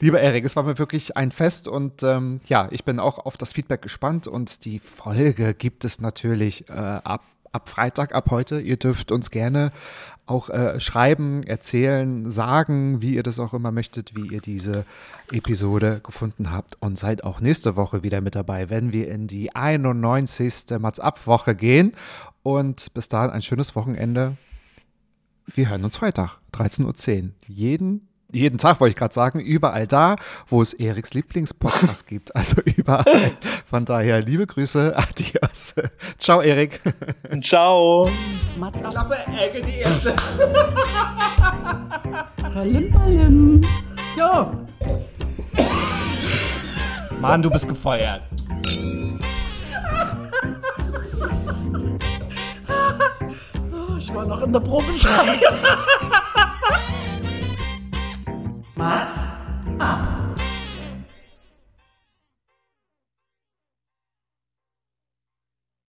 Lieber 0.00 0.20
Erik, 0.20 0.44
es 0.44 0.56
war 0.56 0.62
mir 0.62 0.78
wirklich 0.78 1.16
ein 1.16 1.30
Fest 1.30 1.68
und 1.68 2.02
ähm, 2.02 2.40
ja, 2.46 2.68
ich 2.70 2.84
bin 2.84 2.98
auch 2.98 3.24
auf 3.24 3.36
das 3.36 3.52
Feedback 3.52 3.82
gespannt 3.82 4.26
und 4.26 4.64
die 4.64 4.78
Folge 4.78 5.54
gibt 5.54 5.84
es 5.84 6.00
natürlich 6.00 6.68
äh, 6.68 6.72
ab 6.72 7.22
ab 7.52 7.68
Freitag, 7.68 8.14
ab 8.14 8.30
heute. 8.30 8.60
Ihr 8.60 8.76
dürft 8.76 9.12
uns 9.12 9.30
gerne 9.30 9.72
auch 10.32 10.48
äh, 10.48 10.80
schreiben, 10.80 11.42
erzählen, 11.42 12.30
sagen, 12.30 13.02
wie 13.02 13.14
ihr 13.14 13.22
das 13.22 13.38
auch 13.38 13.52
immer 13.52 13.70
möchtet, 13.70 14.16
wie 14.16 14.28
ihr 14.28 14.40
diese 14.40 14.86
Episode 15.30 16.00
gefunden 16.02 16.50
habt 16.50 16.76
und 16.80 16.98
seid 16.98 17.22
auch 17.22 17.40
nächste 17.40 17.76
Woche 17.76 18.02
wieder 18.02 18.22
mit 18.22 18.34
dabei, 18.34 18.70
wenn 18.70 18.92
wir 18.92 19.10
in 19.10 19.26
die 19.26 19.54
91. 19.54 20.78
Mats-Ab-Woche 20.78 21.54
gehen. 21.54 21.92
Und 22.42 22.92
bis 22.94 23.08
dahin 23.08 23.30
ein 23.30 23.42
schönes 23.42 23.76
Wochenende. 23.76 24.36
Wir 25.46 25.68
hören 25.68 25.84
uns 25.84 25.98
Freitag, 25.98 26.38
13.10 26.54 27.24
Uhr. 27.24 27.30
Jeden 27.46 28.08
jeden 28.32 28.58
Tag 28.58 28.80
wollte 28.80 28.90
ich 28.90 28.96
gerade 28.96 29.14
sagen, 29.14 29.38
überall 29.40 29.86
da, 29.86 30.16
wo 30.48 30.60
es 30.62 30.72
Eriks 30.72 31.14
Lieblingspodcast 31.14 32.06
gibt. 32.08 32.34
Also 32.34 32.60
überall. 32.62 33.32
Von 33.68 33.84
daher 33.84 34.20
liebe 34.22 34.46
Grüße, 34.46 34.94
adios. 34.96 35.74
Ciao, 36.18 36.40
Erik. 36.40 36.80
Ciao. 37.42 38.08
Mats. 38.58 38.80
Klappe, 38.82 39.16
Ecke, 39.38 39.60
die 39.62 39.78
erste. 39.78 40.14
Ballim, 42.54 42.90
ballim. 42.90 43.60
Jo. 44.16 44.50
Mann, 47.20 47.42
du 47.42 47.50
bist 47.50 47.68
gefeuert. 47.68 48.22
Ich 53.98 54.12
war 54.12 54.26
noch 54.26 54.42
in 54.42 54.52
der 54.52 54.60
Mas, 58.74 59.34
mapa. 59.78 60.31